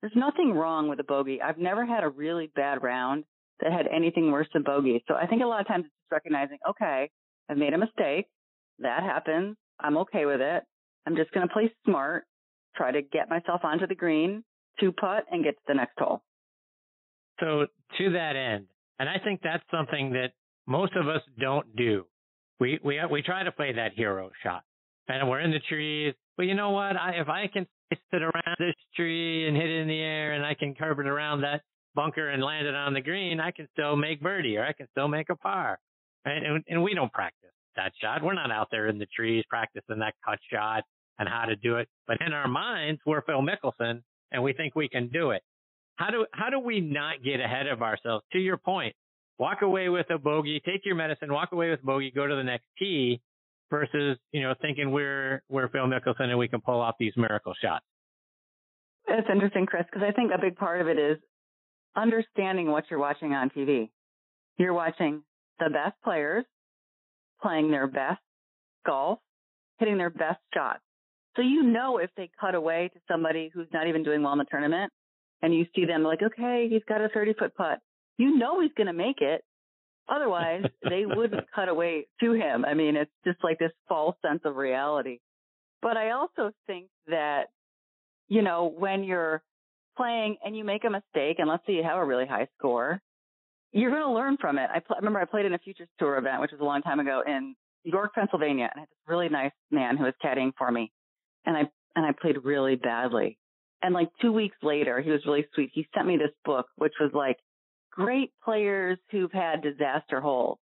There's 0.00 0.12
nothing 0.14 0.52
wrong 0.52 0.88
with 0.88 1.00
a 1.00 1.04
bogey. 1.04 1.42
I've 1.42 1.58
never 1.58 1.84
had 1.84 2.04
a 2.04 2.08
really 2.08 2.50
bad 2.54 2.82
round 2.82 3.24
that 3.60 3.72
had 3.72 3.86
anything 3.86 4.30
worse 4.30 4.48
than 4.52 4.62
bogey. 4.62 5.02
So 5.08 5.14
I 5.14 5.26
think 5.26 5.42
a 5.42 5.46
lot 5.46 5.60
of 5.60 5.66
times 5.66 5.84
it's 5.86 5.94
just 5.94 6.12
recognizing, 6.12 6.58
okay, 6.68 7.10
I've 7.48 7.56
made 7.56 7.72
a 7.72 7.78
mistake. 7.78 8.26
That 8.78 9.02
happens. 9.02 9.56
I'm 9.80 9.96
okay 9.98 10.26
with 10.26 10.40
it. 10.40 10.62
I'm 11.06 11.16
just 11.16 11.30
going 11.32 11.46
to 11.46 11.52
play 11.52 11.72
smart, 11.84 12.24
try 12.76 12.90
to 12.90 13.02
get 13.02 13.28
myself 13.28 13.60
onto 13.64 13.86
the 13.86 13.94
green, 13.94 14.42
two 14.80 14.92
putt, 14.92 15.24
and 15.30 15.44
get 15.44 15.54
to 15.54 15.62
the 15.68 15.74
next 15.74 15.98
hole. 15.98 16.22
So 17.40 17.66
to 17.98 18.10
that 18.12 18.36
end, 18.36 18.66
and 18.98 19.08
I 19.08 19.18
think 19.22 19.40
that's 19.42 19.64
something 19.70 20.12
that 20.12 20.32
most 20.66 20.94
of 20.96 21.08
us 21.08 21.20
don't 21.38 21.74
do. 21.76 22.06
We 22.60 22.78
we 22.84 23.00
we 23.10 23.22
try 23.22 23.42
to 23.42 23.52
play 23.52 23.72
that 23.72 23.92
hero 23.94 24.30
shot, 24.42 24.62
and 25.08 25.28
we're 25.28 25.40
in 25.40 25.50
the 25.50 25.58
trees. 25.68 26.14
But 26.36 26.44
you 26.46 26.54
know 26.54 26.70
what? 26.70 26.96
I, 26.96 27.16
if 27.20 27.28
I 27.28 27.48
can 27.52 27.66
sit 27.90 28.22
around 28.22 28.56
this 28.58 28.74
tree 28.96 29.46
and 29.48 29.56
hit 29.56 29.68
it 29.68 29.80
in 29.80 29.88
the 29.88 30.00
air, 30.00 30.32
and 30.32 30.46
I 30.46 30.54
can 30.54 30.74
curve 30.74 31.00
it 31.00 31.06
around 31.06 31.40
that 31.42 31.62
bunker 31.94 32.30
and 32.30 32.42
land 32.42 32.66
it 32.66 32.74
on 32.74 32.94
the 32.94 33.00
green, 33.00 33.40
I 33.40 33.50
can 33.50 33.68
still 33.72 33.96
make 33.96 34.20
birdie 34.20 34.56
or 34.56 34.64
I 34.64 34.72
can 34.72 34.86
still 34.90 35.08
make 35.08 35.30
a 35.30 35.36
par. 35.36 35.78
And, 36.24 36.46
and, 36.46 36.64
and 36.68 36.82
we 36.82 36.94
don't 36.94 37.12
practice 37.12 37.50
that 37.76 37.92
shot. 38.00 38.22
We're 38.22 38.34
not 38.34 38.50
out 38.50 38.68
there 38.70 38.88
in 38.88 38.98
the 38.98 39.06
trees 39.06 39.44
practicing 39.48 39.98
that 39.98 40.14
cut 40.24 40.38
shot 40.52 40.84
and 41.18 41.28
how 41.28 41.44
to 41.44 41.56
do 41.56 41.76
it. 41.76 41.88
But 42.06 42.20
in 42.20 42.32
our 42.32 42.48
minds, 42.48 43.00
we're 43.06 43.22
Phil 43.22 43.42
Mickelson 43.42 44.02
and 44.32 44.42
we 44.42 44.52
think 44.52 44.74
we 44.74 44.88
can 44.88 45.08
do 45.08 45.30
it. 45.30 45.42
How 45.96 46.10
do, 46.10 46.26
how 46.32 46.50
do 46.50 46.58
we 46.58 46.80
not 46.80 47.22
get 47.24 47.40
ahead 47.40 47.66
of 47.66 47.82
ourselves? 47.82 48.24
To 48.32 48.38
your 48.38 48.56
point, 48.56 48.94
walk 49.38 49.62
away 49.62 49.88
with 49.88 50.10
a 50.10 50.18
bogey, 50.18 50.60
take 50.64 50.84
your 50.84 50.96
medicine, 50.96 51.32
walk 51.32 51.52
away 51.52 51.70
with 51.70 51.82
bogey, 51.82 52.10
go 52.10 52.26
to 52.26 52.34
the 52.34 52.42
next 52.42 52.66
tee 52.78 53.20
versus, 53.70 54.18
you 54.32 54.42
know, 54.42 54.54
thinking 54.60 54.90
we're, 54.90 55.42
we're 55.48 55.68
Phil 55.68 55.86
Mickelson 55.86 56.28
and 56.28 56.38
we 56.38 56.48
can 56.48 56.60
pull 56.60 56.80
off 56.80 56.96
these 56.98 57.12
miracle 57.16 57.54
shots. 57.62 57.84
It's 59.06 59.28
interesting, 59.30 59.66
Chris, 59.66 59.84
because 59.90 60.06
I 60.06 60.12
think 60.12 60.32
a 60.32 60.40
big 60.40 60.56
part 60.56 60.80
of 60.80 60.88
it 60.88 60.98
is 60.98 61.18
understanding 61.96 62.70
what 62.70 62.84
you're 62.90 62.98
watching 62.98 63.32
on 63.32 63.50
TV. 63.50 63.90
You're 64.58 64.74
watching 64.74 65.22
the 65.58 65.70
best 65.70 65.94
players 66.02 66.44
playing 67.42 67.70
their 67.70 67.86
best 67.86 68.20
golf, 68.86 69.18
hitting 69.78 69.98
their 69.98 70.10
best 70.10 70.40
shots. 70.52 70.80
So 71.36 71.42
you 71.42 71.62
know 71.62 71.98
if 71.98 72.10
they 72.16 72.30
cut 72.40 72.54
away 72.54 72.90
to 72.94 73.00
somebody 73.10 73.50
who's 73.52 73.66
not 73.72 73.88
even 73.88 74.02
doing 74.04 74.22
well 74.22 74.32
in 74.32 74.38
the 74.38 74.44
tournament 74.44 74.92
and 75.42 75.54
you 75.54 75.66
see 75.74 75.84
them 75.84 76.02
like, 76.02 76.20
okay, 76.22 76.68
he's 76.70 76.84
got 76.88 77.00
a 77.00 77.08
30 77.08 77.34
foot 77.34 77.54
putt. 77.54 77.80
You 78.16 78.36
know 78.36 78.60
he's 78.60 78.72
going 78.76 78.86
to 78.86 78.92
make 78.92 79.20
it. 79.20 79.42
Otherwise, 80.08 80.64
they 80.88 81.04
wouldn't 81.06 81.44
cut 81.54 81.68
away 81.68 82.06
to 82.20 82.32
him. 82.32 82.64
I 82.64 82.74
mean, 82.74 82.96
it's 82.96 83.10
just 83.26 83.38
like 83.42 83.58
this 83.58 83.72
false 83.88 84.16
sense 84.26 84.42
of 84.44 84.56
reality. 84.56 85.18
But 85.82 85.96
I 85.96 86.12
also 86.12 86.52
think 86.66 86.86
that, 87.08 87.48
you 88.28 88.42
know, 88.42 88.72
when 88.74 89.04
you're 89.04 89.42
playing 89.96 90.36
and 90.44 90.56
you 90.56 90.64
make 90.64 90.84
a 90.84 90.90
mistake, 90.90 91.38
and 91.38 91.48
let's 91.48 91.64
say 91.66 91.74
you 91.74 91.82
have 91.82 91.98
a 91.98 92.04
really 92.04 92.26
high 92.26 92.48
score, 92.58 93.00
you're 93.72 93.90
going 93.90 94.02
to 94.02 94.12
learn 94.12 94.36
from 94.40 94.58
it. 94.58 94.70
I 94.72 94.80
pl- 94.80 94.96
remember 94.96 95.20
I 95.20 95.24
played 95.24 95.46
in 95.46 95.54
a 95.54 95.58
Futures 95.58 95.88
Tour 95.98 96.16
event, 96.16 96.40
which 96.40 96.52
was 96.52 96.60
a 96.60 96.64
long 96.64 96.82
time 96.82 97.00
ago 97.00 97.22
in 97.26 97.54
York, 97.84 98.14
Pennsylvania, 98.14 98.70
and 98.72 98.76
I 98.76 98.80
had 98.80 98.88
this 98.88 99.08
really 99.08 99.28
nice 99.28 99.52
man 99.70 99.96
who 99.96 100.04
was 100.04 100.14
caddying 100.24 100.52
for 100.56 100.70
me, 100.70 100.92
and 101.44 101.56
I 101.56 101.62
and 101.96 102.06
I 102.06 102.12
played 102.20 102.36
really 102.44 102.76
badly. 102.76 103.38
And 103.82 103.92
like 103.92 104.08
two 104.20 104.32
weeks 104.32 104.56
later, 104.62 105.00
he 105.00 105.10
was 105.10 105.20
really 105.26 105.46
sweet. 105.54 105.70
He 105.74 105.86
sent 105.94 106.06
me 106.06 106.16
this 106.16 106.34
book, 106.44 106.66
which 106.76 106.94
was 107.00 107.10
like 107.12 107.36
great 107.90 108.32
players 108.42 108.98
who've 109.10 109.30
had 109.30 109.62
disaster 109.62 110.20
holes, 110.20 110.58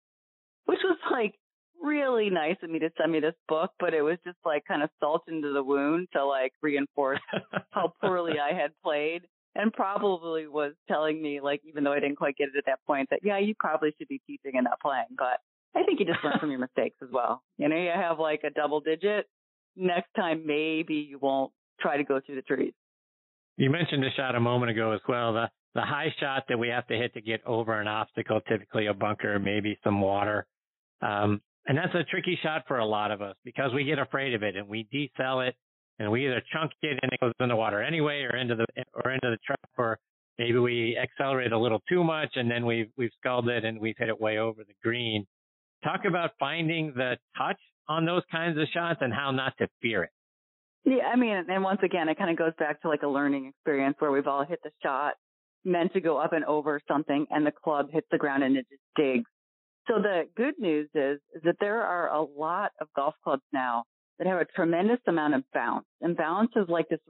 which 0.66 0.80
was 0.82 0.98
like 1.10 1.34
really 1.82 2.30
nice 2.30 2.56
of 2.62 2.70
me 2.70 2.78
to 2.78 2.90
send 2.98 3.12
me 3.12 3.20
this 3.20 3.34
book, 3.48 3.70
but 3.78 3.92
it 3.92 4.02
was 4.02 4.18
just 4.24 4.38
like 4.44 4.64
kind 4.66 4.82
of 4.82 4.90
salt 5.00 5.22
into 5.28 5.52
the 5.52 5.62
wound 5.62 6.09
to 6.12 6.24
like 6.24 6.52
reinforce 6.62 7.20
how 7.70 7.92
poorly 8.00 8.34
I 8.38 8.54
had 8.54 8.70
played 8.82 9.22
and 9.54 9.72
probably 9.72 10.46
was 10.46 10.72
telling 10.88 11.20
me 11.20 11.40
like, 11.40 11.60
even 11.66 11.84
though 11.84 11.92
I 11.92 12.00
didn't 12.00 12.16
quite 12.16 12.36
get 12.36 12.48
it 12.48 12.56
at 12.56 12.64
that 12.66 12.78
point 12.86 13.09
that, 13.10 13.20
yeah, 13.22 13.38
you 13.38 13.54
probably 13.59 13.94
should 13.98 14.09
be 14.09 14.20
teaching 14.26 14.52
and 14.54 14.64
not 14.64 14.80
playing, 14.80 15.16
but 15.18 15.40
I 15.74 15.82
think 15.84 16.00
you 16.00 16.06
just 16.06 16.24
learn 16.24 16.38
from 16.38 16.50
your 16.50 16.60
mistakes 16.76 16.96
as 17.02 17.09
well. 17.12 17.42
You 17.59 17.68
know, 17.68 17.76
you 17.76 17.90
have 17.94 18.18
like 18.18 18.42
a 18.44 18.50
double 18.50 18.80
digit. 18.80 19.26
Next 19.76 20.09
time, 20.14 20.46
maybe 20.46 20.94
you 20.94 21.18
won't 21.18 21.52
try 21.80 21.96
to 21.96 22.04
go 22.04 22.20
through 22.24 22.36
the 22.36 22.42
trees. 22.42 22.74
You 23.56 23.70
mentioned 23.70 24.02
the 24.02 24.10
shot 24.16 24.34
a 24.34 24.40
moment 24.40 24.70
ago 24.70 24.92
as 24.92 25.00
well. 25.09 25.32
The 25.32 25.48
the 25.74 25.80
high 25.80 26.14
shot 26.20 26.44
that 26.48 26.59
we 26.59 26.68
have 26.68 26.86
to 26.88 26.94
hit 26.94 27.14
to 27.14 27.22
get 27.22 27.40
over 27.46 27.80
an 27.80 27.88
obstacle, 27.88 28.40
typically 28.46 28.86
a 28.86 28.94
bunker, 28.94 29.38
maybe 29.38 29.78
some 29.82 30.02
water. 30.02 30.46
Um, 31.00 31.40
and 31.66 31.78
that's 31.78 31.94
a 31.94 32.05
tricky 32.05 32.39
shot 32.43 32.64
for 32.66 32.78
a 32.78 32.84
lot 32.84 33.10
of 33.10 33.22
us 33.22 33.36
because 33.44 33.72
we 33.74 33.84
get 33.84 33.98
afraid 33.98 34.34
of 34.34 34.43
it 34.43 34.56
and 34.56 34.68
we 34.68 34.86
decel 34.93 35.47
it 35.47 35.55
and 35.98 36.10
we 36.10 36.26
either 36.26 36.43
chunk 36.52 36.72
it 36.82 36.98
and 37.02 37.12
it 37.12 37.20
goes 37.20 37.32
in 37.40 37.48
the 37.48 37.56
water 37.56 37.82
anyway 37.82 38.22
or 38.22 38.36
into 38.36 38.55
the 38.55 38.66
or 39.05 39.12
into 39.12 39.30
the 39.30 39.39
trap 39.44 39.60
or 39.78 39.98
maybe 40.39 40.59
we 40.59 40.98
accelerate 41.01 41.52
a 41.52 41.59
little 41.59 41.80
too 41.89 42.02
much 42.02 42.30
and 42.34 42.51
then 42.51 42.66
we've 42.66 42.90
we've 42.97 43.12
sculled 43.20 43.48
it 43.48 43.64
and 43.64 43.80
we've 43.80 43.94
hit 43.98 44.09
it 44.09 44.20
way 44.20 44.39
over 44.39 44.64
the 44.64 44.74
green. 44.82 45.26
Talk 45.84 46.01
about 46.06 46.30
finding 46.39 46.93
the 46.94 47.16
touch 47.36 47.59
on 47.89 48.05
those 48.05 48.22
kinds 48.30 48.59
of 48.59 48.66
shots 48.72 48.98
and 49.01 49.12
how 49.12 49.30
not 49.30 49.52
to 49.59 49.68
fear 49.80 50.05
it. 50.05 50.10
Yeah, 50.84 51.06
I 51.12 51.16
mean, 51.16 51.44
and 51.48 51.62
once 51.62 51.80
again, 51.84 52.09
it 52.09 52.18
kind 52.18 52.30
of 52.30 52.36
goes 52.36 52.52
back 52.59 52.80
to 52.82 52.89
like 52.89 53.02
a 53.02 53.09
learning 53.09 53.47
experience 53.47 53.97
where 54.01 54.10
we've 54.10 54.26
all 54.26 54.44
hit 54.44 54.60
the 54.64 54.70
shot 54.82 55.14
meant 55.64 55.93
to 55.93 56.01
go 56.01 56.18
up 56.18 56.32
and 56.32 56.44
over 56.44 56.80
something 56.89 57.24
and 57.30 57.47
the 57.47 57.52
club 57.52 57.89
hits 57.93 58.06
the 58.10 58.18
ground 58.18 58.43
and 58.43 58.56
it 58.56 58.66
just 58.68 58.82
digs 58.97 59.30
so 59.88 59.94
the 60.00 60.28
good 60.36 60.54
news 60.59 60.88
is, 60.94 61.18
is 61.34 61.42
that 61.44 61.56
there 61.60 61.82
are 61.82 62.09
a 62.09 62.22
lot 62.22 62.72
of 62.80 62.88
golf 62.94 63.14
clubs 63.24 63.42
now 63.52 63.84
that 64.18 64.26
have 64.26 64.40
a 64.40 64.44
tremendous 64.44 65.00
amount 65.06 65.34
of 65.34 65.42
bounce. 65.52 65.86
And 66.00 66.16
bounce 66.16 66.50
is 66.56 66.68
like 66.68 66.88
this 66.88 67.00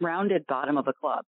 rounded 0.00 0.46
bottom 0.46 0.76
of 0.76 0.88
a 0.88 0.92
club. 0.92 1.24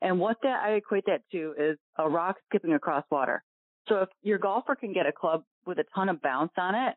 And 0.00 0.18
what 0.18 0.36
that 0.42 0.62
I 0.64 0.72
equate 0.72 1.04
that 1.06 1.22
to 1.32 1.54
is 1.58 1.78
a 1.96 2.08
rock 2.08 2.36
skipping 2.48 2.74
across 2.74 3.04
water. 3.10 3.42
So 3.88 4.02
if 4.02 4.08
your 4.22 4.38
golfer 4.38 4.74
can 4.74 4.92
get 4.92 5.06
a 5.06 5.12
club 5.12 5.44
with 5.64 5.78
a 5.78 5.84
ton 5.94 6.08
of 6.08 6.20
bounce 6.20 6.52
on 6.56 6.74
it 6.74 6.94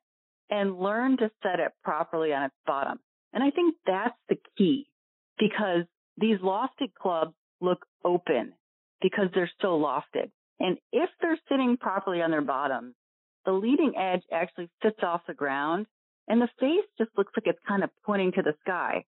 and 0.50 0.80
learn 0.80 1.18
to 1.18 1.30
set 1.42 1.60
it 1.60 1.72
properly 1.84 2.34
on 2.34 2.44
its 2.44 2.56
bottom. 2.66 3.00
And 3.34 3.44
I 3.44 3.52
think 3.52 3.76
that's 3.86 4.18
the 4.30 4.38
key 4.58 4.88
because 5.38 5.86
these 6.18 6.40
lofted 6.40 6.94
clubs 7.00 7.34
look 7.62 7.86
open 8.04 8.54
because 9.02 9.26
they're 9.34 9.52
so 9.62 9.80
lofted. 9.80 10.32
And 10.60 10.78
if 10.92 11.10
they're 11.22 11.40
sitting 11.50 11.78
properly 11.78 12.22
on 12.22 12.32
their 12.32 12.42
bottoms, 12.42 12.96
the 13.46 13.52
leading 13.52 13.94
edge 13.98 14.24
actually 14.32 14.70
sits 14.84 15.00
off 15.04 15.22
the 15.28 15.34
ground 15.34 15.86
and 16.28 16.42
the 16.42 16.50
face 16.60 16.86
just 16.98 17.12
looks 17.18 17.34
like 17.36 17.48
it's 17.48 17.60
kind 17.68 17.84
of 17.84 17.90
pointing 18.06 18.32
to 18.34 18.42
the 18.42 18.56
sky. 18.62 19.06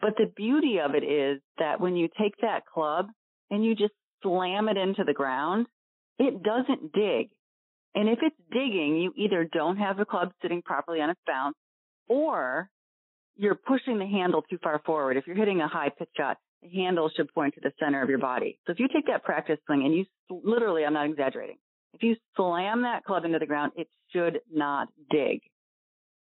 But 0.00 0.16
the 0.16 0.32
beauty 0.36 0.78
of 0.84 0.94
it 0.94 1.04
is 1.04 1.40
that 1.58 1.80
when 1.80 1.96
you 1.96 2.08
take 2.18 2.34
that 2.40 2.66
club 2.66 3.08
and 3.50 3.64
you 3.64 3.74
just 3.74 3.92
slam 4.22 4.68
it 4.68 4.76
into 4.76 5.04
the 5.04 5.12
ground, 5.12 5.66
it 6.18 6.42
doesn't 6.42 6.92
dig. 6.92 7.30
And 7.94 8.08
if 8.08 8.18
it's 8.22 8.36
digging, 8.50 8.96
you 8.96 9.12
either 9.16 9.44
don't 9.44 9.76
have 9.76 9.96
the 9.96 10.04
club 10.04 10.32
sitting 10.42 10.62
properly 10.62 11.00
on 11.00 11.10
its 11.10 11.20
bounce 11.26 11.56
or 12.08 12.68
you're 13.36 13.54
pushing 13.54 13.98
the 13.98 14.06
handle 14.06 14.42
too 14.42 14.58
far 14.62 14.80
forward. 14.84 15.16
If 15.16 15.26
you're 15.26 15.36
hitting 15.36 15.60
a 15.60 15.68
high 15.68 15.90
pitch 15.96 16.08
shot, 16.16 16.38
the 16.62 16.68
handle 16.70 17.10
should 17.14 17.32
point 17.34 17.54
to 17.54 17.60
the 17.60 17.72
center 17.78 18.02
of 18.02 18.08
your 18.08 18.18
body. 18.18 18.58
So 18.66 18.72
if 18.72 18.80
you 18.80 18.88
take 18.92 19.06
that 19.06 19.24
practice 19.24 19.58
swing 19.66 19.84
and 19.84 19.94
you 19.94 20.04
literally, 20.30 20.84
I'm 20.84 20.94
not 20.94 21.06
exaggerating, 21.06 21.56
if 21.94 22.02
you 22.02 22.16
slam 22.36 22.82
that 22.82 23.04
club 23.04 23.24
into 23.24 23.38
the 23.38 23.46
ground, 23.46 23.72
it 23.76 23.88
should 24.12 24.40
not 24.52 24.88
dig. 25.10 25.40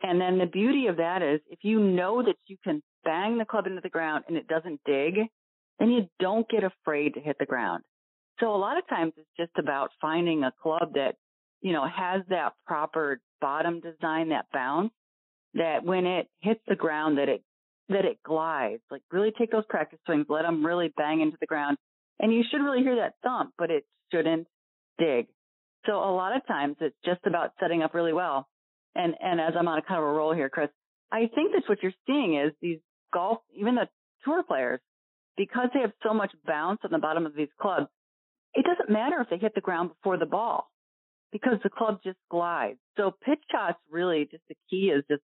And 0.02 0.20
then 0.20 0.38
the 0.38 0.46
beauty 0.46 0.88
of 0.88 0.98
that 0.98 1.22
is 1.22 1.40
if 1.50 1.60
you 1.64 1.80
know 1.80 2.22
that 2.24 2.36
you 2.48 2.58
can 2.64 2.82
bang 3.04 3.38
the 3.38 3.46
club 3.46 3.66
into 3.66 3.82
the 3.82 3.90
ground 3.90 4.26
and 4.28 4.38
it 4.38 4.48
doesn't 4.48 4.82
dig, 4.86 5.16
then 5.80 5.90
you 5.90 6.08
don't 6.20 6.48
get 6.50 6.64
afraid 6.64 7.14
to 7.14 7.20
hit 7.20 7.38
the 7.40 7.46
ground. 7.46 7.84
So 8.40 8.54
a 8.54 8.58
lot 8.58 8.78
of 8.78 8.88
times 8.88 9.14
it's 9.18 9.30
just 9.38 9.58
about 9.58 9.92
finding 10.02 10.44
a 10.44 10.52
club 10.62 10.94
that, 10.94 11.16
you 11.62 11.72
know, 11.72 11.86
has 11.86 12.22
that 12.30 12.54
proper 12.68 13.20
bottom 13.42 13.80
design, 13.80 14.30
that 14.30 14.46
bounce, 14.54 14.92
that 15.54 15.84
when 15.84 16.06
it 16.06 16.28
hits 16.42 16.62
the 16.68 16.76
ground, 16.76 17.18
that 17.18 17.30
it, 17.30 17.42
that 17.90 18.04
it 18.04 18.22
glides. 18.24 18.82
Like 18.92 19.02
really 19.12 19.32
take 19.38 19.52
those 19.52 19.66
practice 19.70 20.00
swings, 20.06 20.26
let 20.28 20.44
them 20.44 20.66
really 20.66 20.92
bang 20.98 21.22
into 21.22 21.38
the 21.40 21.48
ground. 21.48 21.78
And 22.20 22.34
you 22.34 22.44
should 22.50 22.62
really 22.62 22.84
hear 22.84 22.98
that 22.98 23.14
thump, 23.24 23.54
but 23.58 23.72
it 23.72 23.86
shouldn't 24.12 24.48
dig. 24.98 25.28
So 25.86 25.94
a 25.94 26.14
lot 26.14 26.36
of 26.36 26.46
times 26.48 26.78
it's 26.82 26.96
just 27.06 27.22
about 27.26 27.52
setting 27.60 27.82
up 27.82 27.94
really 27.94 28.14
well. 28.14 28.48
And, 28.96 29.14
and 29.22 29.40
as 29.42 29.54
I'm 29.58 29.68
on 29.68 29.78
a 29.78 29.82
kind 29.82 30.00
of 30.00 30.08
a 30.08 30.12
roll 30.12 30.34
here, 30.34 30.50
Chris, 30.50 30.70
I 31.12 31.30
think 31.34 31.52
that's 31.54 31.68
what 31.68 31.84
you're 31.84 31.94
seeing 32.08 32.38
is 32.40 32.54
these 32.62 32.80
golf, 33.14 33.40
even 33.56 33.76
the 33.76 33.88
tour 34.24 34.44
players, 34.44 34.80
because 35.38 35.68
they 35.74 35.82
have 35.82 35.92
so 36.02 36.14
much 36.14 36.32
bounce 36.46 36.80
on 36.84 36.92
the 36.92 36.98
bottom 36.98 37.26
of 37.26 37.36
these 37.36 37.50
clubs, 37.62 37.88
it 38.54 38.66
doesn't 38.66 38.92
matter 38.92 39.20
if 39.20 39.30
they 39.30 39.38
hit 39.38 39.54
the 39.54 39.62
ground 39.62 39.90
before 39.90 40.18
the 40.18 40.26
ball 40.26 40.72
because 41.32 41.60
the 41.64 41.70
club 41.70 42.00
just 42.04 42.18
glides. 42.32 42.80
So 42.96 43.12
pitch 43.26 43.42
shots 43.52 43.78
really 43.92 44.28
just 44.32 44.44
the 44.48 44.56
key 44.70 44.92
is 44.96 45.04
just 45.10 45.22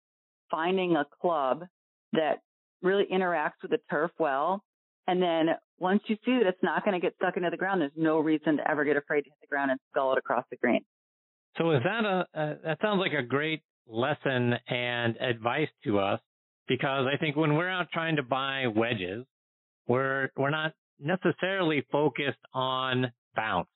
finding 0.50 0.96
a 0.96 1.06
club 1.20 1.64
that 2.12 2.40
really 2.82 3.06
interacts 3.12 3.62
with 3.62 3.70
the 3.70 3.78
turf 3.88 4.10
well 4.18 4.64
and 5.10 5.20
then 5.20 5.56
once 5.80 6.02
you 6.06 6.16
see 6.24 6.38
that 6.38 6.46
it's 6.46 6.62
not 6.62 6.84
going 6.84 6.94
to 6.94 7.04
get 7.04 7.16
stuck 7.16 7.36
into 7.36 7.50
the 7.50 7.56
ground, 7.56 7.80
there's 7.80 7.90
no 7.96 8.20
reason 8.20 8.58
to 8.58 8.70
ever 8.70 8.84
get 8.84 8.96
afraid 8.96 9.22
to 9.22 9.30
hit 9.30 9.40
the 9.40 9.48
ground 9.48 9.72
and 9.72 9.80
scull 9.90 10.12
it 10.12 10.18
across 10.18 10.44
the 10.50 10.56
green. 10.56 10.82
So 11.58 11.72
is 11.72 11.82
that 11.82 12.04
a, 12.04 12.26
a 12.32 12.56
that 12.64 12.78
sounds 12.80 13.00
like 13.00 13.12
a 13.12 13.22
great 13.22 13.62
lesson 13.88 14.54
and 14.68 15.16
advice 15.16 15.68
to 15.82 15.98
us 15.98 16.20
because 16.68 17.06
I 17.12 17.16
think 17.16 17.34
when 17.34 17.54
we're 17.54 17.68
out 17.68 17.88
trying 17.92 18.16
to 18.16 18.22
buy 18.22 18.68
wedges, 18.68 19.26
we're 19.88 20.28
we're 20.36 20.50
not 20.50 20.74
necessarily 21.00 21.84
focused 21.90 22.38
on 22.54 23.10
bounce. 23.34 23.68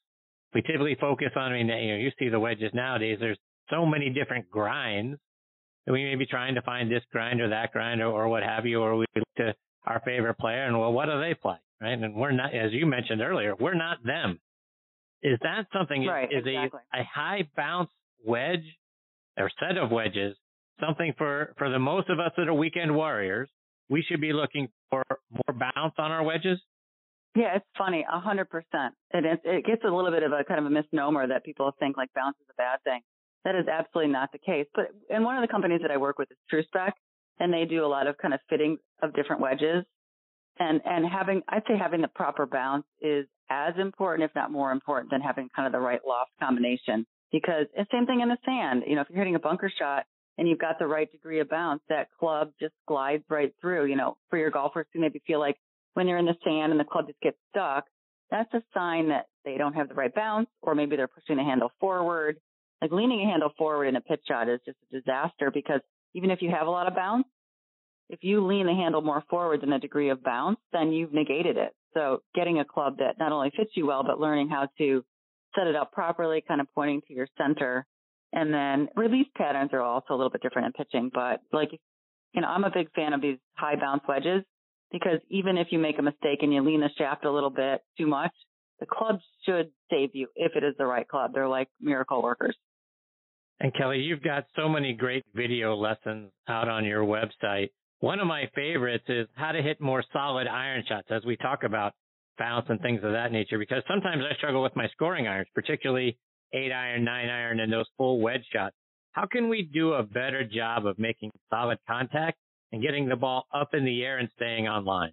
We 0.54 0.62
typically 0.62 0.96
focus 1.00 1.30
on, 1.34 1.50
I 1.50 1.54
mean, 1.56 1.66
you 1.66 1.94
know, 1.94 1.96
you 1.96 2.12
see 2.16 2.28
the 2.28 2.38
wedges 2.38 2.70
nowadays. 2.74 3.18
There's 3.18 3.38
so 3.70 3.84
many 3.84 4.08
different 4.10 4.48
grinds 4.50 5.18
that 5.84 5.92
we 5.92 6.04
may 6.04 6.14
be 6.14 6.26
trying 6.26 6.54
to 6.54 6.62
find 6.62 6.88
this 6.88 7.02
grind 7.10 7.40
or 7.40 7.48
that 7.48 7.72
grind 7.72 8.00
or, 8.00 8.12
or 8.12 8.28
what 8.28 8.44
have 8.44 8.66
you, 8.66 8.80
or 8.80 8.94
we 8.94 9.06
look 9.16 9.24
to 9.38 9.52
our 9.84 10.00
favorite 10.04 10.38
player 10.38 10.64
and 10.64 10.78
well, 10.78 10.92
what 10.92 11.06
do 11.06 11.20
they 11.20 11.34
play? 11.34 11.56
Right. 11.80 11.92
And 11.92 12.14
we're 12.14 12.32
not, 12.32 12.54
as 12.54 12.72
you 12.72 12.86
mentioned 12.86 13.20
earlier, 13.20 13.54
we're 13.58 13.74
not 13.74 13.98
them. 14.04 14.40
Is 15.22 15.38
that 15.42 15.66
something, 15.72 16.06
right, 16.06 16.30
is 16.30 16.44
exactly. 16.46 16.80
a, 16.92 17.00
a 17.00 17.04
high 17.04 17.48
bounce 17.56 17.90
wedge 18.24 18.64
or 19.36 19.50
set 19.58 19.76
of 19.76 19.90
wedges 19.90 20.36
something 20.80 21.14
for, 21.16 21.54
for 21.58 21.70
the 21.70 21.78
most 21.78 22.10
of 22.10 22.20
us 22.20 22.32
that 22.36 22.48
are 22.48 22.54
weekend 22.54 22.94
warriors? 22.94 23.48
We 23.88 24.02
should 24.02 24.20
be 24.20 24.32
looking 24.32 24.68
for 24.90 25.02
more 25.30 25.56
bounce 25.74 25.94
on 25.98 26.10
our 26.10 26.22
wedges. 26.22 26.60
Yeah, 27.36 27.56
it's 27.56 27.66
funny, 27.76 28.06
a 28.10 28.20
hundred 28.20 28.48
percent. 28.48 28.94
It 29.10 29.40
it 29.44 29.64
gets 29.66 29.82
a 29.82 29.90
little 29.90 30.12
bit 30.12 30.22
of 30.22 30.30
a 30.32 30.44
kind 30.44 30.60
of 30.60 30.66
a 30.66 30.70
misnomer 30.70 31.26
that 31.26 31.44
people 31.44 31.70
think 31.80 31.96
like 31.96 32.10
bounce 32.14 32.36
is 32.40 32.46
a 32.48 32.54
bad 32.54 32.78
thing. 32.84 33.00
That 33.44 33.56
is 33.56 33.66
absolutely 33.66 34.12
not 34.12 34.30
the 34.32 34.38
case. 34.38 34.66
But 34.74 34.86
in 35.10 35.24
one 35.24 35.36
of 35.36 35.42
the 35.42 35.48
companies 35.48 35.80
that 35.82 35.90
I 35.90 35.96
work 35.96 36.18
with 36.18 36.28
is 36.30 36.38
TrueSpec, 36.52 36.92
and 37.38 37.52
they 37.52 37.64
do 37.64 37.84
a 37.84 37.88
lot 37.88 38.06
of 38.06 38.16
kind 38.18 38.34
of 38.34 38.40
fitting 38.48 38.78
of 39.02 39.14
different 39.14 39.42
wedges. 39.42 39.84
And, 40.58 40.80
and 40.84 41.04
having, 41.06 41.42
I'd 41.48 41.62
say 41.66 41.76
having 41.76 42.00
the 42.00 42.08
proper 42.08 42.46
bounce 42.46 42.84
is 43.00 43.26
as 43.50 43.74
important, 43.78 44.28
if 44.28 44.34
not 44.34 44.52
more 44.52 44.70
important 44.70 45.10
than 45.10 45.20
having 45.20 45.48
kind 45.54 45.66
of 45.66 45.72
the 45.72 45.84
right 45.84 46.00
loft 46.06 46.30
combination. 46.40 47.06
Because 47.32 47.66
it's 47.74 47.90
same 47.90 48.06
thing 48.06 48.20
in 48.20 48.28
the 48.28 48.38
sand. 48.44 48.84
You 48.86 48.94
know, 48.94 49.00
if 49.00 49.08
you're 49.10 49.18
hitting 49.18 49.34
a 49.34 49.40
bunker 49.40 49.70
shot 49.76 50.04
and 50.38 50.48
you've 50.48 50.60
got 50.60 50.78
the 50.78 50.86
right 50.86 51.10
degree 51.10 51.40
of 51.40 51.48
bounce, 51.48 51.82
that 51.88 52.08
club 52.18 52.52
just 52.60 52.74
glides 52.86 53.24
right 53.28 53.52
through. 53.60 53.86
You 53.86 53.96
know, 53.96 54.16
for 54.30 54.38
your 54.38 54.50
golfers 54.50 54.86
who 54.92 55.00
maybe 55.00 55.20
feel 55.26 55.40
like 55.40 55.56
when 55.94 56.06
they're 56.06 56.18
in 56.18 56.26
the 56.26 56.36
sand 56.44 56.70
and 56.70 56.78
the 56.78 56.84
club 56.84 57.08
just 57.08 57.20
gets 57.20 57.36
stuck, 57.50 57.86
that's 58.30 58.52
a 58.54 58.62
sign 58.72 59.08
that 59.08 59.26
they 59.44 59.56
don't 59.56 59.74
have 59.74 59.88
the 59.88 59.94
right 59.94 60.14
bounce 60.14 60.48
or 60.62 60.74
maybe 60.74 60.96
they're 60.96 61.08
pushing 61.08 61.36
the 61.36 61.42
handle 61.42 61.70
forward. 61.80 62.36
Like 62.80 62.92
leaning 62.92 63.20
a 63.20 63.24
handle 63.24 63.50
forward 63.56 63.86
in 63.86 63.96
a 63.96 64.00
pitch 64.00 64.20
shot 64.26 64.48
is 64.48 64.60
just 64.64 64.78
a 64.92 65.00
disaster 65.00 65.50
because 65.52 65.80
even 66.14 66.30
if 66.30 66.42
you 66.42 66.50
have 66.50 66.66
a 66.66 66.70
lot 66.70 66.86
of 66.86 66.94
bounce, 66.94 67.26
if 68.08 68.20
you 68.22 68.46
lean 68.46 68.66
the 68.66 68.72
handle 68.72 69.00
more 69.00 69.22
forward 69.28 69.62
than 69.62 69.72
a 69.72 69.78
degree 69.78 70.10
of 70.10 70.22
bounce, 70.22 70.58
then 70.72 70.92
you've 70.92 71.12
negated 71.12 71.56
it. 71.56 71.74
So 71.94 72.22
getting 72.34 72.58
a 72.58 72.64
club 72.64 72.98
that 72.98 73.18
not 73.18 73.32
only 73.32 73.50
fits 73.56 73.70
you 73.74 73.86
well, 73.86 74.02
but 74.02 74.20
learning 74.20 74.48
how 74.48 74.68
to 74.78 75.04
set 75.56 75.66
it 75.66 75.76
up 75.76 75.92
properly, 75.92 76.42
kind 76.46 76.60
of 76.60 76.66
pointing 76.74 77.00
to 77.08 77.14
your 77.14 77.28
center. 77.38 77.86
And 78.32 78.52
then 78.52 78.88
release 78.96 79.28
patterns 79.36 79.70
are 79.72 79.80
also 79.80 80.12
a 80.12 80.16
little 80.16 80.30
bit 80.30 80.42
different 80.42 80.66
in 80.66 80.72
pitching, 80.72 81.10
but 81.14 81.40
like, 81.52 81.70
you 82.32 82.40
know, 82.40 82.48
I'm 82.48 82.64
a 82.64 82.70
big 82.70 82.90
fan 82.92 83.12
of 83.12 83.22
these 83.22 83.38
high 83.54 83.76
bounce 83.76 84.02
wedges 84.08 84.42
because 84.90 85.20
even 85.30 85.56
if 85.56 85.68
you 85.70 85.78
make 85.78 85.98
a 85.98 86.02
mistake 86.02 86.40
and 86.42 86.52
you 86.52 86.62
lean 86.62 86.80
the 86.80 86.90
shaft 86.98 87.24
a 87.24 87.30
little 87.30 87.50
bit 87.50 87.80
too 87.96 88.08
much, 88.08 88.32
the 88.80 88.86
club 88.86 89.20
should 89.46 89.70
save 89.88 90.10
you 90.14 90.26
if 90.34 90.52
it 90.56 90.64
is 90.64 90.74
the 90.78 90.86
right 90.86 91.06
club. 91.06 91.30
They're 91.32 91.48
like 91.48 91.68
miracle 91.80 92.22
workers. 92.22 92.56
And 93.60 93.72
Kellie, 93.74 94.00
you've 94.00 94.22
got 94.22 94.44
so 94.56 94.68
many 94.68 94.92
great 94.92 95.24
video 95.34 95.74
lessons 95.74 96.30
out 96.48 96.68
on 96.68 96.84
your 96.84 97.04
website. 97.04 97.70
One 98.00 98.20
of 98.20 98.26
my 98.26 98.50
favorites 98.54 99.04
is 99.08 99.26
how 99.34 99.52
to 99.52 99.62
hit 99.62 99.80
more 99.80 100.04
solid 100.12 100.46
iron 100.46 100.84
shots 100.88 101.06
as 101.10 101.24
we 101.24 101.36
talk 101.36 101.62
about 101.62 101.92
bounce 102.36 102.66
and 102.68 102.80
things 102.80 103.00
of 103.04 103.12
that 103.12 103.32
nature, 103.32 103.58
because 103.58 103.82
sometimes 103.88 104.22
I 104.28 104.34
struggle 104.36 104.62
with 104.62 104.74
my 104.76 104.88
scoring 104.88 105.28
irons, 105.28 105.48
particularly 105.54 106.18
eight 106.52 106.72
iron, 106.72 107.04
nine 107.04 107.28
iron, 107.30 107.60
and 107.60 107.72
those 107.72 107.86
full 107.96 108.20
wedge 108.20 108.44
shots. 108.52 108.74
How 109.12 109.26
can 109.26 109.48
we 109.48 109.62
do 109.62 109.92
a 109.92 110.02
better 110.02 110.44
job 110.44 110.86
of 110.86 110.98
making 110.98 111.30
solid 111.48 111.78
contact 111.86 112.36
and 112.72 112.82
getting 112.82 113.08
the 113.08 113.16
ball 113.16 113.46
up 113.54 113.72
in 113.72 113.84
the 113.84 114.02
air 114.02 114.18
and 114.18 114.28
staying 114.34 114.66
on 114.66 114.84
line? 114.84 115.12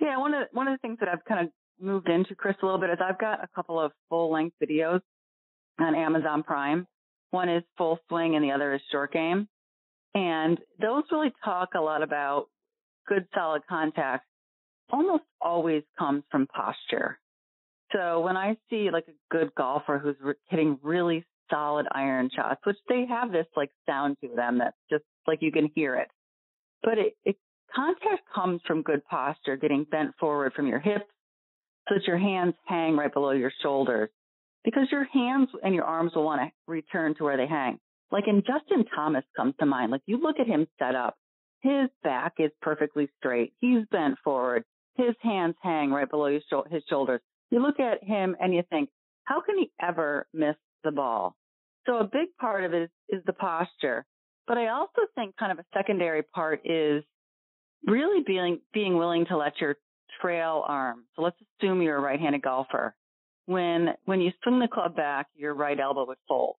Yeah, 0.00 0.18
one 0.18 0.34
of 0.34 0.48
one 0.52 0.66
of 0.66 0.74
the 0.74 0.78
things 0.78 0.98
that 1.00 1.08
I've 1.08 1.24
kind 1.24 1.46
of 1.46 1.52
moved 1.80 2.08
into, 2.08 2.34
Chris, 2.34 2.56
a 2.60 2.66
little 2.66 2.80
bit 2.80 2.90
is 2.90 2.98
I've 3.00 3.18
got 3.18 3.42
a 3.42 3.48
couple 3.54 3.80
of 3.80 3.92
full 4.08 4.30
length 4.32 4.56
videos 4.62 5.00
on 5.78 5.94
Amazon 5.94 6.42
Prime. 6.42 6.86
One 7.30 7.48
is 7.48 7.62
full 7.76 7.98
swing 8.08 8.36
and 8.36 8.44
the 8.44 8.52
other 8.52 8.74
is 8.74 8.80
short 8.90 9.12
game. 9.12 9.48
And 10.14 10.58
those 10.80 11.04
really 11.10 11.32
talk 11.44 11.70
a 11.76 11.80
lot 11.80 12.02
about 12.02 12.46
good 13.06 13.26
solid 13.34 13.62
contact 13.68 14.24
almost 14.90 15.24
always 15.40 15.82
comes 15.98 16.22
from 16.30 16.46
posture. 16.46 17.18
So 17.92 18.20
when 18.20 18.36
I 18.36 18.56
see 18.70 18.90
like 18.90 19.06
a 19.08 19.12
good 19.30 19.54
golfer 19.56 19.98
who's 19.98 20.16
hitting 20.48 20.78
really 20.82 21.24
solid 21.50 21.86
iron 21.92 22.30
shots, 22.34 22.60
which 22.64 22.76
they 22.88 23.06
have 23.08 23.30
this 23.30 23.46
like 23.56 23.70
sound 23.86 24.16
to 24.22 24.28
them 24.34 24.58
that's 24.58 24.76
just 24.90 25.04
like 25.26 25.42
you 25.42 25.52
can 25.52 25.70
hear 25.74 25.96
it. 25.96 26.08
But 26.82 26.98
it, 26.98 27.16
it 27.24 27.36
contact 27.74 28.22
comes 28.34 28.60
from 28.66 28.82
good 28.82 29.04
posture, 29.04 29.56
getting 29.56 29.84
bent 29.84 30.14
forward 30.18 30.52
from 30.54 30.66
your 30.66 30.80
hips 30.80 31.04
so 31.88 31.96
that 31.96 32.06
your 32.06 32.18
hands 32.18 32.54
hang 32.64 32.96
right 32.96 33.12
below 33.12 33.32
your 33.32 33.52
shoulders 33.62 34.10
because 34.66 34.88
your 34.90 35.04
hands 35.04 35.48
and 35.62 35.74
your 35.74 35.84
arms 35.84 36.12
will 36.14 36.24
want 36.24 36.42
to 36.42 36.50
return 36.66 37.14
to 37.14 37.22
where 37.22 37.36
they 37.36 37.46
hang. 37.46 37.78
Like 38.10 38.24
in 38.26 38.42
Justin 38.44 38.84
Thomas 38.94 39.24
comes 39.36 39.54
to 39.60 39.66
mind. 39.66 39.92
Like 39.92 40.02
you 40.06 40.20
look 40.20 40.40
at 40.40 40.48
him 40.48 40.66
set 40.76 40.96
up, 40.96 41.14
his 41.60 41.88
back 42.02 42.34
is 42.38 42.50
perfectly 42.60 43.08
straight. 43.16 43.52
He's 43.60 43.84
bent 43.92 44.16
forward. 44.24 44.64
His 44.96 45.14
hands 45.22 45.54
hang 45.62 45.92
right 45.92 46.10
below 46.10 46.32
his, 46.32 46.42
his 46.68 46.82
shoulders. 46.90 47.20
You 47.50 47.62
look 47.62 47.78
at 47.78 48.02
him 48.02 48.34
and 48.40 48.52
you 48.52 48.64
think, 48.68 48.90
how 49.24 49.40
can 49.40 49.56
he 49.56 49.70
ever 49.80 50.26
miss 50.34 50.56
the 50.82 50.90
ball? 50.90 51.36
So 51.86 51.98
a 51.98 52.04
big 52.04 52.28
part 52.40 52.64
of 52.64 52.74
it 52.74 52.82
is, 52.82 52.90
is 53.20 53.22
the 53.24 53.32
posture. 53.32 54.04
But 54.48 54.58
I 54.58 54.68
also 54.68 55.02
think 55.14 55.36
kind 55.36 55.52
of 55.52 55.60
a 55.60 55.64
secondary 55.72 56.22
part 56.22 56.62
is 56.64 57.04
really 57.86 58.24
being, 58.26 58.60
being 58.74 58.96
willing 58.96 59.26
to 59.26 59.36
let 59.36 59.60
your 59.60 59.76
trail 60.20 60.64
arm. 60.66 61.04
So 61.14 61.22
let's 61.22 61.36
assume 61.60 61.82
you're 61.82 61.98
a 61.98 62.00
right-handed 62.00 62.42
golfer. 62.42 62.96
When, 63.46 63.94
when 64.04 64.20
you 64.20 64.32
swing 64.42 64.58
the 64.58 64.68
club 64.68 64.96
back, 64.96 65.28
your 65.36 65.54
right 65.54 65.78
elbow 65.78 66.06
would 66.06 66.18
fold. 66.28 66.56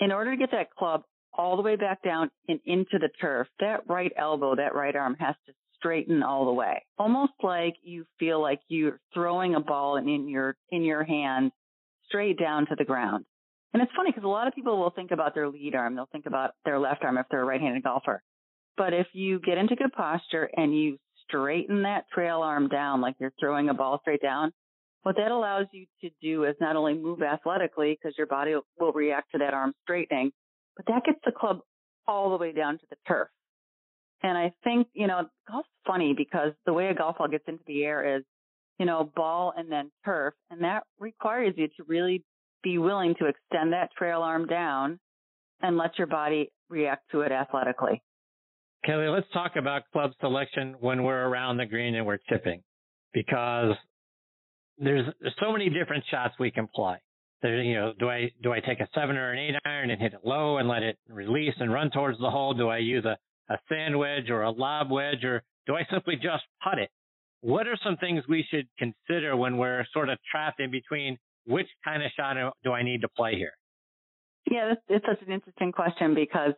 In 0.00 0.10
order 0.10 0.32
to 0.32 0.36
get 0.36 0.50
that 0.52 0.70
club 0.70 1.02
all 1.32 1.56
the 1.56 1.62
way 1.62 1.76
back 1.76 2.02
down 2.02 2.30
and 2.48 2.60
into 2.64 2.98
the 2.98 3.10
turf, 3.20 3.46
that 3.60 3.88
right 3.88 4.12
elbow, 4.16 4.56
that 4.56 4.74
right 4.74 4.96
arm 4.96 5.16
has 5.20 5.34
to 5.46 5.52
straighten 5.76 6.22
all 6.22 6.46
the 6.46 6.52
way. 6.52 6.84
Almost 6.98 7.32
like 7.42 7.74
you 7.82 8.06
feel 8.18 8.40
like 8.40 8.60
you're 8.68 9.00
throwing 9.12 9.54
a 9.54 9.60
ball 9.60 9.96
in 9.96 10.28
your, 10.28 10.56
in 10.70 10.82
your 10.82 11.04
hand 11.04 11.52
straight 12.06 12.38
down 12.38 12.66
to 12.66 12.74
the 12.76 12.84
ground. 12.84 13.24
And 13.72 13.82
it's 13.82 13.92
funny 13.96 14.10
because 14.10 14.24
a 14.24 14.28
lot 14.28 14.46
of 14.46 14.54
people 14.54 14.78
will 14.78 14.90
think 14.90 15.10
about 15.10 15.34
their 15.34 15.48
lead 15.48 15.74
arm. 15.74 15.94
They'll 15.94 16.08
think 16.12 16.26
about 16.26 16.52
their 16.64 16.78
left 16.78 17.04
arm 17.04 17.18
if 17.18 17.26
they're 17.30 17.42
a 17.42 17.44
right-handed 17.44 17.82
golfer. 17.82 18.22
But 18.76 18.92
if 18.92 19.06
you 19.12 19.40
get 19.40 19.58
into 19.58 19.76
good 19.76 19.92
posture 19.92 20.48
and 20.56 20.76
you 20.76 20.98
straighten 21.26 21.82
that 21.82 22.04
trail 22.12 22.40
arm 22.42 22.68
down 22.68 23.00
like 23.00 23.16
you're 23.18 23.32
throwing 23.40 23.68
a 23.68 23.74
ball 23.74 23.98
straight 24.02 24.22
down, 24.22 24.52
what 25.02 25.16
that 25.16 25.30
allows 25.30 25.66
you 25.72 25.86
to 26.00 26.10
do 26.22 26.44
is 26.44 26.54
not 26.60 26.76
only 26.76 26.94
move 26.94 27.22
athletically 27.22 27.98
because 28.00 28.16
your 28.16 28.26
body 28.26 28.54
will 28.78 28.92
react 28.92 29.32
to 29.32 29.38
that 29.38 29.54
arm 29.54 29.74
straightening, 29.82 30.32
but 30.76 30.86
that 30.86 31.04
gets 31.04 31.18
the 31.24 31.32
club 31.32 31.60
all 32.06 32.30
the 32.30 32.36
way 32.36 32.52
down 32.52 32.78
to 32.78 32.84
the 32.90 32.96
turf. 33.06 33.28
And 34.22 34.38
I 34.38 34.52
think, 34.62 34.86
you 34.92 35.08
know, 35.08 35.26
golf's 35.50 35.68
funny 35.86 36.14
because 36.16 36.52
the 36.66 36.72
way 36.72 36.88
a 36.88 36.94
golf 36.94 37.18
ball 37.18 37.28
gets 37.28 37.44
into 37.48 37.64
the 37.66 37.84
air 37.84 38.16
is, 38.16 38.22
you 38.78 38.86
know, 38.86 39.10
ball 39.16 39.52
and 39.56 39.70
then 39.70 39.90
turf. 40.04 40.34
And 40.50 40.62
that 40.62 40.84
requires 41.00 41.54
you 41.56 41.66
to 41.76 41.84
really 41.86 42.24
be 42.62 42.78
willing 42.78 43.16
to 43.18 43.26
extend 43.26 43.72
that 43.72 43.90
trail 43.98 44.22
arm 44.22 44.46
down 44.46 45.00
and 45.60 45.76
let 45.76 45.98
your 45.98 46.06
body 46.06 46.52
react 46.68 47.10
to 47.10 47.22
it 47.22 47.32
athletically. 47.32 48.02
Kellie, 48.84 49.08
let's 49.08 49.26
talk 49.32 49.52
about 49.56 49.82
club 49.92 50.12
selection 50.20 50.76
when 50.80 51.02
we're 51.02 51.26
around 51.26 51.56
the 51.56 51.66
green 51.66 51.94
and 51.94 52.06
we're 52.06 52.18
chipping 52.28 52.62
because 53.12 53.74
there's, 54.78 55.06
so 55.40 55.52
many 55.52 55.68
different 55.70 56.04
shots 56.10 56.34
we 56.38 56.50
can 56.50 56.68
play. 56.74 56.96
There, 57.42 57.60
you 57.62 57.74
know, 57.74 57.92
do 57.98 58.08
I 58.08 58.30
do 58.42 58.52
I 58.52 58.60
take 58.60 58.78
a 58.78 58.88
seven 58.94 59.16
or 59.16 59.32
an 59.32 59.38
eight 59.38 59.56
iron 59.64 59.90
and 59.90 60.00
hit 60.00 60.14
it 60.14 60.20
low 60.24 60.58
and 60.58 60.68
let 60.68 60.84
it 60.84 60.96
release 61.08 61.54
and 61.58 61.72
run 61.72 61.90
towards 61.90 62.18
the 62.20 62.30
hole? 62.30 62.54
Do 62.54 62.68
I 62.68 62.78
use 62.78 63.04
a, 63.04 63.16
a 63.52 63.58
sand 63.68 63.98
wedge 63.98 64.30
or 64.30 64.42
a 64.42 64.50
lob 64.50 64.92
wedge 64.92 65.24
or 65.24 65.42
do 65.66 65.74
I 65.74 65.82
simply 65.92 66.14
just 66.14 66.44
putt 66.62 66.78
it? 66.78 66.90
What 67.40 67.66
are 67.66 67.76
some 67.82 67.96
things 67.96 68.22
we 68.28 68.46
should 68.48 68.68
consider 68.78 69.36
when 69.36 69.58
we're 69.58 69.84
sort 69.92 70.08
of 70.08 70.18
trapped 70.30 70.60
in 70.60 70.70
between 70.70 71.18
which 71.44 71.66
kind 71.84 72.02
of 72.04 72.12
shot 72.16 72.36
do 72.62 72.72
I 72.72 72.84
need 72.84 73.00
to 73.00 73.08
play 73.08 73.34
here? 73.34 73.52
Yeah, 74.48 74.74
it's 74.88 75.04
such 75.04 75.26
an 75.26 75.32
interesting 75.32 75.72
question 75.72 76.14
because 76.14 76.52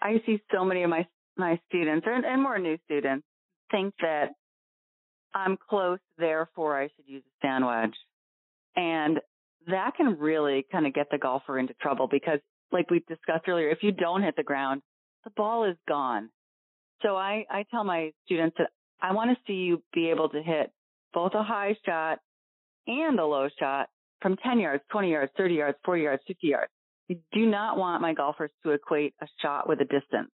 I 0.00 0.22
see 0.24 0.40
so 0.52 0.64
many 0.64 0.82
of 0.84 0.90
my 0.90 1.06
my 1.36 1.58
students 1.68 2.06
and, 2.08 2.24
and 2.24 2.42
more 2.42 2.58
new 2.58 2.78
students 2.84 3.26
think 3.70 3.92
that 4.00 4.30
I'm 5.34 5.56
close, 5.68 5.98
therefore 6.18 6.80
I 6.80 6.88
should 6.88 7.06
use 7.06 7.22
a 7.24 7.46
sand 7.46 7.66
wedge. 7.66 7.94
And 8.76 9.20
that 9.66 9.94
can 9.96 10.18
really 10.18 10.66
kind 10.70 10.86
of 10.86 10.94
get 10.94 11.08
the 11.10 11.18
golfer 11.18 11.58
into 11.58 11.74
trouble 11.74 12.08
because 12.10 12.40
like 12.72 12.90
we 12.90 13.00
discussed 13.08 13.48
earlier, 13.48 13.68
if 13.68 13.82
you 13.82 13.92
don't 13.92 14.22
hit 14.22 14.34
the 14.36 14.42
ground, 14.42 14.82
the 15.24 15.30
ball 15.36 15.64
is 15.64 15.76
gone. 15.88 16.30
So 17.02 17.16
I, 17.16 17.44
I 17.50 17.64
tell 17.70 17.84
my 17.84 18.12
students 18.24 18.56
that 18.58 18.70
I 19.00 19.12
want 19.12 19.30
to 19.30 19.36
see 19.46 19.58
you 19.58 19.82
be 19.92 20.10
able 20.10 20.28
to 20.30 20.42
hit 20.42 20.70
both 21.12 21.32
a 21.34 21.42
high 21.42 21.76
shot 21.84 22.18
and 22.86 23.18
a 23.18 23.26
low 23.26 23.48
shot 23.58 23.88
from 24.22 24.36
10 24.36 24.60
yards, 24.60 24.82
20 24.90 25.10
yards, 25.10 25.32
30 25.36 25.54
yards, 25.54 25.78
40 25.84 26.02
yards, 26.02 26.22
50 26.26 26.46
yards. 26.46 26.72
You 27.08 27.18
do 27.32 27.46
not 27.46 27.76
want 27.76 28.02
my 28.02 28.14
golfers 28.14 28.50
to 28.64 28.70
equate 28.70 29.14
a 29.22 29.26
shot 29.40 29.68
with 29.68 29.80
a 29.80 29.84
distance. 29.84 30.30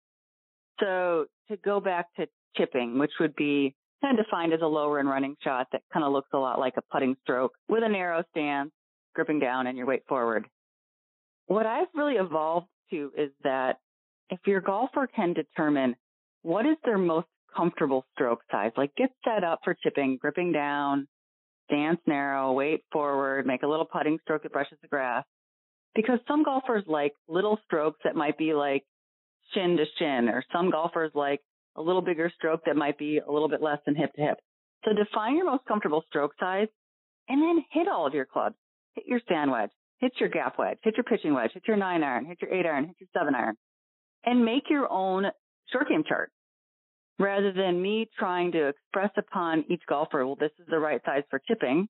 So 0.80 1.26
to 1.48 1.56
go 1.58 1.80
back 1.80 2.06
to 2.16 2.26
chipping, 2.56 2.98
which 2.98 3.12
would 3.20 3.36
be 3.36 3.74
kind 4.02 4.18
of 4.18 4.24
defined 4.24 4.52
as 4.52 4.60
a 4.62 4.66
lower 4.66 4.98
and 4.98 5.08
running 5.08 5.36
shot 5.42 5.68
that 5.72 5.82
kind 5.92 6.04
of 6.04 6.12
looks 6.12 6.28
a 6.32 6.38
lot 6.38 6.58
like 6.58 6.74
a 6.76 6.82
putting 6.92 7.16
stroke 7.22 7.52
with 7.68 7.82
a 7.82 7.88
narrow 7.88 8.22
stance, 8.30 8.70
gripping 9.14 9.38
down 9.38 9.66
and 9.66 9.76
your 9.76 9.86
weight 9.86 10.02
forward. 10.08 10.46
What 11.46 11.66
I've 11.66 11.88
really 11.94 12.14
evolved 12.14 12.66
to 12.90 13.12
is 13.16 13.30
that 13.44 13.78
if 14.30 14.40
your 14.46 14.60
golfer 14.60 15.06
can 15.06 15.32
determine 15.32 15.96
what 16.42 16.66
is 16.66 16.76
their 16.84 16.98
most 16.98 17.28
comfortable 17.56 18.04
stroke 18.12 18.40
size, 18.50 18.72
like 18.76 18.94
get 18.96 19.10
set 19.24 19.44
up 19.44 19.60
for 19.64 19.76
chipping, 19.82 20.18
gripping 20.20 20.52
down, 20.52 21.06
stance 21.66 22.00
narrow, 22.06 22.52
weight 22.52 22.84
forward, 22.92 23.46
make 23.46 23.62
a 23.62 23.66
little 23.66 23.86
putting 23.86 24.18
stroke 24.22 24.42
that 24.42 24.52
brushes 24.52 24.78
the 24.82 24.88
grass. 24.88 25.24
Because 25.94 26.18
some 26.28 26.42
golfers 26.42 26.84
like 26.86 27.14
little 27.28 27.58
strokes 27.64 28.00
that 28.04 28.14
might 28.14 28.36
be 28.36 28.52
like 28.52 28.84
shin 29.54 29.76
to 29.76 29.84
shin, 29.98 30.28
or 30.28 30.44
some 30.52 30.70
golfers 30.70 31.10
like 31.14 31.40
a 31.76 31.82
little 31.82 32.02
bigger 32.02 32.30
stroke 32.34 32.62
that 32.66 32.76
might 32.76 32.98
be 32.98 33.18
a 33.18 33.30
little 33.30 33.48
bit 33.48 33.62
less 33.62 33.78
than 33.86 33.94
hip 33.94 34.12
to 34.14 34.22
hip. 34.22 34.38
So 34.84 34.92
define 34.92 35.36
your 35.36 35.46
most 35.46 35.64
comfortable 35.66 36.04
stroke 36.08 36.32
size 36.38 36.68
and 37.28 37.42
then 37.42 37.64
hit 37.72 37.88
all 37.88 38.06
of 38.06 38.14
your 38.14 38.26
clubs. 38.26 38.56
Hit 38.94 39.04
your 39.06 39.20
sand 39.28 39.50
wedge, 39.50 39.70
hit 39.98 40.12
your 40.18 40.28
gap 40.28 40.58
wedge, 40.58 40.78
hit 40.82 40.96
your 40.96 41.04
pitching 41.04 41.34
wedge, 41.34 41.50
hit 41.52 41.64
your 41.66 41.76
nine 41.76 42.02
iron, 42.02 42.24
hit 42.24 42.38
your 42.40 42.52
eight 42.52 42.66
iron, 42.66 42.86
hit 42.86 42.96
your 42.98 43.08
seven 43.12 43.34
iron, 43.34 43.56
and 44.24 44.44
make 44.44 44.70
your 44.70 44.90
own 44.90 45.26
short 45.70 45.88
game 45.88 46.04
chart 46.06 46.30
rather 47.18 47.52
than 47.52 47.80
me 47.80 48.08
trying 48.18 48.52
to 48.52 48.68
express 48.68 49.10
upon 49.16 49.64
each 49.70 49.82
golfer, 49.88 50.26
well, 50.26 50.36
this 50.38 50.52
is 50.58 50.66
the 50.68 50.78
right 50.78 51.00
size 51.04 51.22
for 51.30 51.40
chipping 51.46 51.88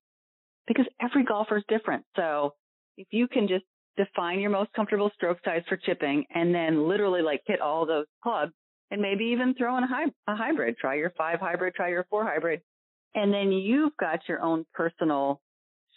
because 0.67 0.85
every 1.01 1.23
golfer 1.23 1.57
is 1.57 1.63
different. 1.67 2.05
So 2.15 2.53
if 2.97 3.07
you 3.11 3.27
can 3.27 3.47
just 3.47 3.65
define 3.97 4.39
your 4.39 4.51
most 4.51 4.71
comfortable 4.73 5.11
stroke 5.15 5.39
size 5.43 5.63
for 5.67 5.77
chipping 5.77 6.25
and 6.33 6.53
then 6.53 6.87
literally 6.87 7.21
like 7.21 7.41
hit 7.45 7.61
all 7.61 7.85
those 7.85 8.05
clubs 8.21 8.53
and 8.91 9.01
maybe 9.01 9.25
even 9.25 9.53
throw 9.53 9.77
in 9.77 9.83
a, 9.83 9.87
hy- 9.87 10.11
a 10.27 10.35
hybrid, 10.35 10.77
try 10.77 10.95
your 10.95 11.11
five 11.17 11.39
hybrid, 11.39 11.75
try 11.75 11.89
your 11.89 12.05
four 12.09 12.23
hybrid. 12.23 12.61
And 13.15 13.33
then 13.33 13.51
you've 13.51 13.95
got 13.99 14.19
your 14.27 14.41
own 14.41 14.65
personal 14.73 15.41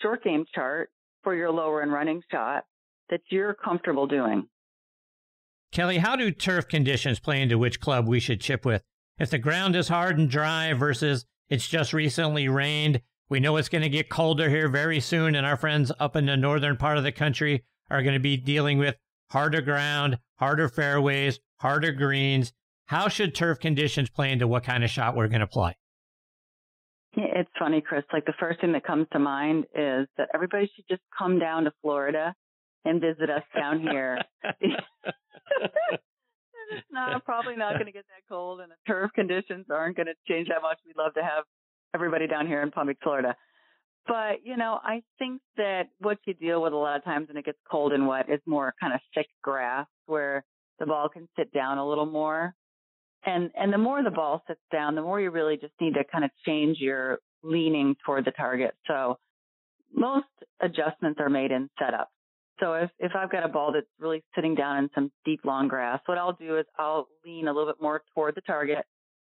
short 0.00 0.24
game 0.24 0.44
chart 0.54 0.90
for 1.22 1.34
your 1.34 1.50
lower 1.50 1.82
and 1.82 1.92
running 1.92 2.22
shot 2.30 2.64
that 3.10 3.20
you're 3.30 3.54
comfortable 3.54 4.06
doing. 4.06 4.46
Kellie, 5.72 5.98
how 5.98 6.16
do 6.16 6.30
turf 6.32 6.66
conditions 6.66 7.20
play 7.20 7.40
into 7.40 7.58
which 7.58 7.80
club 7.80 8.08
we 8.08 8.18
should 8.18 8.40
chip 8.40 8.64
with? 8.64 8.82
If 9.18 9.30
the 9.30 9.38
ground 9.38 9.76
is 9.76 9.88
hard 9.88 10.18
and 10.18 10.28
dry 10.28 10.72
versus 10.72 11.26
it's 11.48 11.68
just 11.68 11.92
recently 11.92 12.48
rained, 12.48 13.02
we 13.28 13.38
know 13.38 13.56
it's 13.56 13.68
going 13.68 13.82
to 13.82 13.88
get 13.88 14.08
colder 14.08 14.48
here 14.48 14.68
very 14.68 14.98
soon, 14.98 15.36
and 15.36 15.46
our 15.46 15.56
friends 15.56 15.92
up 16.00 16.16
in 16.16 16.26
the 16.26 16.36
northern 16.36 16.76
part 16.76 16.98
of 16.98 17.04
the 17.04 17.12
country 17.12 17.64
are 17.90 18.02
going 18.02 18.14
to 18.14 18.20
be 18.20 18.36
dealing 18.36 18.78
with 18.78 18.96
harder 19.30 19.60
ground, 19.60 20.18
harder 20.38 20.68
fairways, 20.68 21.38
harder 21.60 21.92
greens. 21.92 22.52
How 22.90 23.06
should 23.06 23.36
turf 23.36 23.60
conditions 23.60 24.10
play 24.10 24.32
into 24.32 24.48
what 24.48 24.64
kind 24.64 24.82
of 24.82 24.90
shot 24.90 25.14
we're 25.14 25.28
going 25.28 25.42
to 25.42 25.46
play? 25.46 25.76
It's 27.12 27.48
funny, 27.56 27.80
Chris. 27.80 28.02
Like 28.12 28.24
the 28.24 28.34
first 28.40 28.60
thing 28.60 28.72
that 28.72 28.82
comes 28.84 29.06
to 29.12 29.20
mind 29.20 29.66
is 29.76 30.08
that 30.18 30.28
everybody 30.34 30.68
should 30.74 30.86
just 30.90 31.02
come 31.16 31.38
down 31.38 31.62
to 31.66 31.72
Florida 31.82 32.34
and 32.84 33.00
visit 33.00 33.30
us 33.30 33.44
down 33.54 33.80
here. 33.80 34.18
it's 34.60 34.74
not 36.90 37.24
probably 37.24 37.54
not 37.54 37.74
going 37.74 37.86
to 37.86 37.92
get 37.92 38.06
that 38.08 38.28
cold, 38.28 38.58
and 38.60 38.72
the 38.72 38.76
turf 38.88 39.12
conditions 39.14 39.66
aren't 39.70 39.94
going 39.94 40.08
to 40.08 40.14
change 40.26 40.48
that 40.48 40.60
much. 40.60 40.78
We'd 40.84 40.96
love 40.96 41.14
to 41.14 41.22
have 41.22 41.44
everybody 41.94 42.26
down 42.26 42.48
here 42.48 42.60
in 42.60 42.72
Palm 42.72 42.88
Beach, 42.88 42.98
Florida. 43.04 43.36
But, 44.08 44.38
you 44.42 44.56
know, 44.56 44.80
I 44.82 45.02
think 45.16 45.40
that 45.58 45.90
what 46.00 46.18
you 46.26 46.34
deal 46.34 46.60
with 46.60 46.72
a 46.72 46.76
lot 46.76 46.96
of 46.96 47.04
times 47.04 47.28
when 47.28 47.36
it 47.36 47.44
gets 47.44 47.58
cold 47.70 47.92
and 47.92 48.08
wet 48.08 48.28
is 48.28 48.40
more 48.46 48.74
kind 48.80 48.94
of 48.94 49.00
thick 49.14 49.28
grass 49.44 49.86
where 50.06 50.44
the 50.80 50.86
ball 50.86 51.08
can 51.08 51.28
sit 51.38 51.52
down 51.52 51.78
a 51.78 51.88
little 51.88 52.06
more. 52.06 52.52
And, 53.24 53.50
and 53.54 53.72
the 53.72 53.78
more 53.78 54.02
the 54.02 54.10
ball 54.10 54.42
sits 54.46 54.60
down, 54.72 54.94
the 54.94 55.02
more 55.02 55.20
you 55.20 55.30
really 55.30 55.56
just 55.56 55.74
need 55.80 55.94
to 55.94 56.04
kind 56.10 56.24
of 56.24 56.30
change 56.46 56.78
your 56.78 57.18
leaning 57.42 57.96
toward 58.04 58.24
the 58.24 58.30
target. 58.30 58.74
So 58.86 59.18
most 59.92 60.26
adjustments 60.60 61.20
are 61.20 61.28
made 61.28 61.50
in 61.50 61.68
setup. 61.78 62.08
So 62.60 62.74
if, 62.74 62.90
if 62.98 63.12
I've 63.14 63.32
got 63.32 63.44
a 63.44 63.48
ball 63.48 63.72
that's 63.72 63.86
really 63.98 64.22
sitting 64.34 64.54
down 64.54 64.78
in 64.78 64.90
some 64.94 65.10
deep 65.24 65.40
long 65.44 65.68
grass, 65.68 66.00
what 66.06 66.18
I'll 66.18 66.34
do 66.34 66.58
is 66.58 66.66
I'll 66.78 67.08
lean 67.24 67.48
a 67.48 67.52
little 67.52 67.72
bit 67.72 67.80
more 67.80 68.02
toward 68.14 68.34
the 68.34 68.42
target 68.42 68.84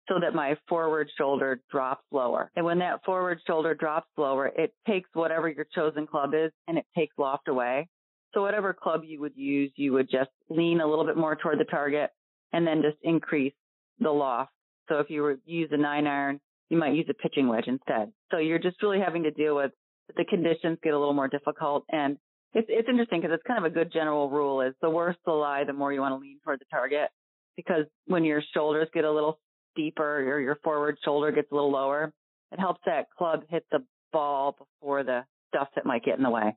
so 0.07 0.15
that 0.19 0.33
my 0.33 0.57
forward 0.67 1.07
shoulder 1.15 1.61
drops 1.71 2.03
lower. 2.11 2.51
And 2.55 2.65
when 2.65 2.79
that 2.79 3.03
forward 3.05 3.39
shoulder 3.45 3.75
drops 3.75 4.07
lower, 4.17 4.47
it 4.47 4.73
takes 4.87 5.09
whatever 5.13 5.47
your 5.47 5.67
chosen 5.75 6.07
club 6.07 6.31
is 6.33 6.51
and 6.67 6.77
it 6.77 6.85
takes 6.97 7.15
loft 7.17 7.47
away. 7.47 7.87
So 8.33 8.41
whatever 8.41 8.73
club 8.73 9.01
you 9.05 9.19
would 9.21 9.35
use, 9.35 9.71
you 9.75 9.93
would 9.93 10.09
just 10.09 10.31
lean 10.49 10.81
a 10.81 10.87
little 10.87 11.05
bit 11.05 11.17
more 11.17 11.35
toward 11.35 11.59
the 11.59 11.65
target 11.65 12.09
and 12.51 12.65
then 12.65 12.81
just 12.81 12.97
increase 13.03 13.53
the 13.99 14.09
loft. 14.09 14.51
So 14.87 14.99
if 14.99 15.09
you 15.09 15.21
were 15.21 15.37
use 15.45 15.69
a 15.71 15.77
nine 15.77 16.07
iron, 16.07 16.39
you 16.69 16.77
might 16.77 16.93
use 16.93 17.07
a 17.09 17.13
pitching 17.13 17.47
wedge 17.47 17.67
instead. 17.67 18.11
So 18.31 18.37
you're 18.37 18.59
just 18.59 18.81
really 18.81 18.99
having 18.99 19.23
to 19.23 19.31
deal 19.31 19.55
with 19.55 19.71
the 20.15 20.25
conditions 20.25 20.79
get 20.83 20.93
a 20.93 20.99
little 20.99 21.13
more 21.13 21.27
difficult 21.27 21.85
and 21.89 22.17
it's, 22.53 22.67
it's 22.67 22.89
interesting 22.89 23.21
because 23.21 23.33
it's 23.35 23.43
kind 23.45 23.63
of 23.63 23.71
a 23.71 23.73
good 23.73 23.93
general 23.93 24.27
rule 24.27 24.61
is 24.61 24.73
the 24.81 24.89
worse 24.89 25.15
the 25.23 25.31
lie, 25.31 25.63
the 25.65 25.73
more 25.73 25.93
you 25.93 26.01
want 26.01 26.13
to 26.13 26.17
lean 26.17 26.39
toward 26.43 26.59
the 26.59 26.65
target 26.71 27.09
because 27.55 27.85
when 28.07 28.23
your 28.23 28.41
shoulders 28.53 28.87
get 28.93 29.03
a 29.03 29.11
little 29.11 29.39
steeper 29.73 30.19
or 30.19 30.39
your 30.39 30.57
forward 30.63 30.97
shoulder 31.03 31.31
gets 31.31 31.51
a 31.51 31.55
little 31.55 31.71
lower, 31.71 32.11
it 32.51 32.59
helps 32.59 32.81
that 32.85 33.07
club 33.17 33.43
hit 33.49 33.65
the 33.71 33.79
ball 34.11 34.55
before 34.57 35.03
the 35.03 35.23
stuff 35.49 35.67
that 35.75 35.85
might 35.85 36.03
get 36.03 36.17
in 36.17 36.23
the 36.23 36.29
way. 36.29 36.55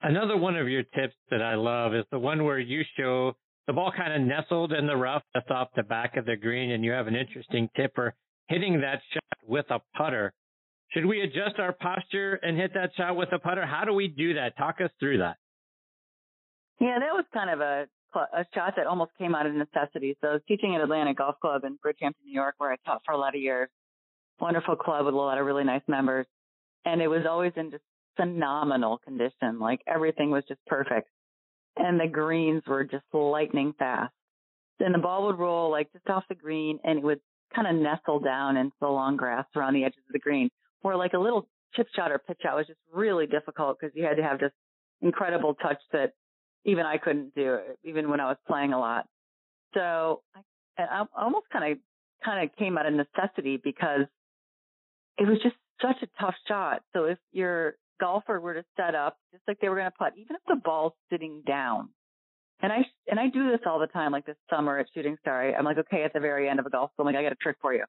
Another 0.00 0.36
one 0.36 0.56
of 0.56 0.68
your 0.68 0.82
tips 0.82 1.14
that 1.30 1.42
I 1.42 1.54
love 1.54 1.94
is 1.94 2.04
the 2.10 2.18
one 2.18 2.44
where 2.44 2.58
you 2.58 2.82
show 2.96 3.34
the 3.66 3.72
ball 3.72 3.92
kind 3.96 4.12
of 4.12 4.20
nestled 4.26 4.72
in 4.72 4.86
the 4.86 4.96
rough 4.96 5.22
just 5.34 5.50
off 5.50 5.68
the 5.76 5.82
back 5.82 6.16
of 6.16 6.24
the 6.24 6.36
green, 6.36 6.72
and 6.72 6.84
you 6.84 6.92
have 6.92 7.06
an 7.06 7.16
interesting 7.16 7.68
tip 7.76 7.92
for 7.94 8.14
hitting 8.48 8.80
that 8.80 9.00
shot 9.12 9.38
with 9.46 9.66
a 9.70 9.80
putter. 9.96 10.32
Should 10.90 11.06
we 11.06 11.22
adjust 11.22 11.58
our 11.58 11.72
posture 11.72 12.34
and 12.34 12.56
hit 12.56 12.74
that 12.74 12.90
shot 12.96 13.16
with 13.16 13.32
a 13.32 13.38
putter? 13.38 13.64
How 13.64 13.84
do 13.84 13.94
we 13.94 14.08
do 14.08 14.34
that? 14.34 14.56
Talk 14.58 14.80
us 14.82 14.90
through 15.00 15.18
that. 15.18 15.36
Yeah, 16.80 16.98
that 16.98 17.14
was 17.14 17.24
kind 17.32 17.50
of 17.50 17.60
a 17.60 17.86
a 18.14 18.44
shot 18.54 18.74
that 18.76 18.86
almost 18.86 19.12
came 19.18 19.34
out 19.34 19.46
of 19.46 19.54
necessity. 19.54 20.16
So 20.20 20.28
I 20.28 20.32
was 20.34 20.42
teaching 20.46 20.74
at 20.74 20.82
Atlantic 20.82 21.16
Golf 21.16 21.36
Club 21.40 21.64
in 21.64 21.78
Bridgehampton, 21.78 22.24
New 22.24 22.34
York, 22.34 22.56
where 22.58 22.70
I 22.70 22.76
taught 22.84 23.00
for 23.06 23.12
a 23.12 23.18
lot 23.18 23.34
of 23.34 23.40
years. 23.40 23.70
Wonderful 24.40 24.76
club 24.76 25.06
with 25.06 25.14
a 25.14 25.16
lot 25.16 25.38
of 25.38 25.46
really 25.46 25.64
nice 25.64 25.82
members. 25.88 26.26
And 26.84 27.00
it 27.00 27.08
was 27.08 27.22
always 27.28 27.52
in 27.56 27.70
just 27.70 27.84
phenomenal 28.16 28.98
condition. 28.98 29.58
Like 29.58 29.80
everything 29.86 30.30
was 30.30 30.44
just 30.46 30.60
perfect. 30.66 31.08
And 31.76 31.98
the 31.98 32.06
greens 32.06 32.62
were 32.66 32.84
just 32.84 33.04
lightning 33.12 33.74
fast. 33.78 34.12
Then 34.78 34.92
the 34.92 34.98
ball 34.98 35.26
would 35.26 35.38
roll 35.38 35.70
like 35.70 35.92
just 35.92 36.08
off 36.08 36.24
the 36.28 36.34
green 36.34 36.78
and 36.84 36.98
it 36.98 37.04
would 37.04 37.20
kind 37.54 37.68
of 37.68 37.74
nestle 37.82 38.20
down 38.20 38.56
into 38.56 38.74
the 38.80 38.88
long 38.88 39.16
grass 39.16 39.46
around 39.56 39.74
the 39.74 39.84
edges 39.84 40.02
of 40.08 40.12
the 40.12 40.18
green. 40.18 40.50
Where 40.82 40.96
like 40.96 41.12
a 41.12 41.18
little 41.18 41.48
chip 41.74 41.88
shot 41.94 42.10
or 42.10 42.18
pitch 42.18 42.42
out 42.46 42.56
was 42.56 42.66
just 42.66 42.78
really 42.92 43.26
difficult 43.26 43.78
because 43.80 43.94
you 43.96 44.04
had 44.04 44.16
to 44.16 44.22
have 44.22 44.40
this 44.40 44.52
incredible 45.00 45.54
touch 45.54 45.78
that 45.92 46.12
even 46.64 46.86
I 46.86 46.98
couldn't 46.98 47.34
do 47.34 47.58
even 47.84 48.08
when 48.10 48.20
I 48.20 48.26
was 48.26 48.36
playing 48.46 48.72
a 48.72 48.78
lot. 48.78 49.06
So 49.74 50.22
I, 50.78 50.82
I 50.82 51.04
almost 51.16 51.46
kind 51.52 51.72
of 51.72 51.78
kind 52.24 52.48
of 52.48 52.56
came 52.56 52.78
out 52.78 52.86
of 52.86 52.94
necessity 52.94 53.60
because 53.62 54.06
it 55.18 55.26
was 55.26 55.38
just 55.42 55.56
such 55.80 55.96
a 56.02 56.20
tough 56.20 56.34
shot. 56.46 56.82
So 56.92 57.04
if 57.04 57.18
your 57.32 57.74
golfer 58.02 58.40
were 58.40 58.54
to 58.54 58.64
set 58.76 58.94
up 58.94 59.16
just 59.32 59.42
like 59.46 59.58
they 59.60 59.68
were 59.68 59.76
going 59.76 59.90
to 59.90 59.96
putt, 59.96 60.14
even 60.16 60.36
if 60.36 60.42
the 60.48 60.56
ball's 60.56 60.92
sitting 61.10 61.42
down, 61.46 61.90
and 62.60 62.72
I 62.72 62.78
and 63.06 63.20
I 63.20 63.28
do 63.28 63.50
this 63.50 63.60
all 63.66 63.78
the 63.78 63.86
time, 63.86 64.12
like 64.12 64.26
this 64.26 64.36
summer 64.50 64.78
at 64.78 64.86
Shooting 64.94 65.16
Star, 65.20 65.54
I'm 65.54 65.64
like, 65.64 65.78
okay, 65.78 66.02
at 66.04 66.12
the 66.12 66.20
very 66.20 66.48
end 66.48 66.60
of 66.60 66.66
a 66.66 66.70
golf 66.70 66.90
school, 66.92 67.06
I'm 67.06 67.14
like, 67.14 67.20
I 67.20 67.22
got 67.22 67.32
a 67.32 67.42
trick 67.42 67.56
for 67.60 67.72
you. 67.72 67.84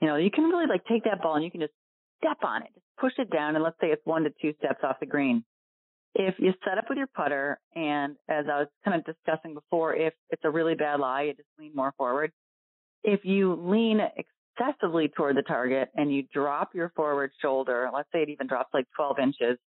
You 0.00 0.08
know, 0.08 0.16
you 0.16 0.30
can 0.30 0.44
really 0.44 0.66
like 0.66 0.84
take 0.86 1.04
that 1.04 1.22
ball 1.22 1.36
and 1.36 1.44
you 1.44 1.50
can 1.50 1.60
just 1.60 1.74
step 2.18 2.38
on 2.42 2.62
it, 2.62 2.68
just 2.74 2.86
push 2.98 3.12
it 3.18 3.30
down, 3.30 3.54
and 3.54 3.62
let's 3.62 3.76
say 3.80 3.88
it's 3.88 4.04
one 4.04 4.24
to 4.24 4.30
two 4.40 4.54
steps 4.58 4.80
off 4.82 4.96
the 5.00 5.06
green 5.06 5.44
if 6.14 6.34
you 6.38 6.52
set 6.64 6.78
up 6.78 6.84
with 6.88 6.98
your 6.98 7.06
putter 7.06 7.58
and 7.74 8.16
as 8.28 8.44
I 8.50 8.58
was 8.58 8.68
kind 8.84 8.98
of 8.98 9.04
discussing 9.04 9.54
before, 9.54 9.94
if 9.94 10.12
it's 10.30 10.42
a 10.44 10.50
really 10.50 10.74
bad 10.74 11.00
lie, 11.00 11.22
you 11.22 11.34
just 11.34 11.48
lean 11.58 11.72
more 11.74 11.94
forward. 11.96 12.32
If 13.02 13.24
you 13.24 13.54
lean 13.54 14.00
excessively 14.56 15.08
toward 15.08 15.36
the 15.36 15.42
target 15.42 15.88
and 15.94 16.12
you 16.14 16.24
drop 16.32 16.74
your 16.74 16.90
forward 16.94 17.30
shoulder, 17.40 17.88
let's 17.92 18.08
say 18.12 18.22
it 18.22 18.28
even 18.28 18.46
drops 18.46 18.72
like 18.74 18.86
12 18.96 19.18
inches 19.18 19.58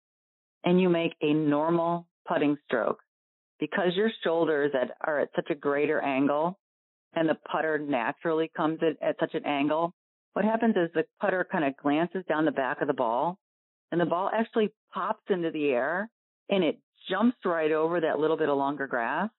and 0.64 0.80
you 0.80 0.88
make 0.88 1.14
a 1.20 1.32
normal 1.32 2.06
putting 2.26 2.56
stroke 2.66 2.98
because 3.60 3.94
your 3.94 4.10
shoulders 4.22 4.72
at, 4.74 4.90
are 5.00 5.20
at 5.20 5.28
such 5.36 5.50
a 5.50 5.54
greater 5.54 6.00
angle 6.00 6.58
and 7.14 7.28
the 7.28 7.36
putter 7.50 7.78
naturally 7.78 8.50
comes 8.56 8.80
at, 8.82 9.06
at 9.06 9.16
such 9.20 9.34
an 9.34 9.46
angle. 9.46 9.94
What 10.32 10.44
happens 10.44 10.74
is 10.76 10.90
the 10.94 11.04
putter 11.20 11.46
kind 11.50 11.64
of 11.64 11.76
glances 11.76 12.24
down 12.28 12.44
the 12.44 12.50
back 12.50 12.80
of 12.80 12.88
the 12.88 12.94
ball 12.94 13.38
and 13.92 14.00
the 14.00 14.06
ball 14.06 14.30
actually 14.32 14.72
pops 14.92 15.22
into 15.28 15.50
the 15.50 15.68
air 15.68 16.10
and 16.48 16.64
it 16.64 16.78
jumps 17.08 17.36
right 17.44 17.70
over 17.70 18.00
that 18.00 18.18
little 18.18 18.36
bit 18.36 18.48
of 18.48 18.56
longer 18.56 18.86
grass. 18.86 19.30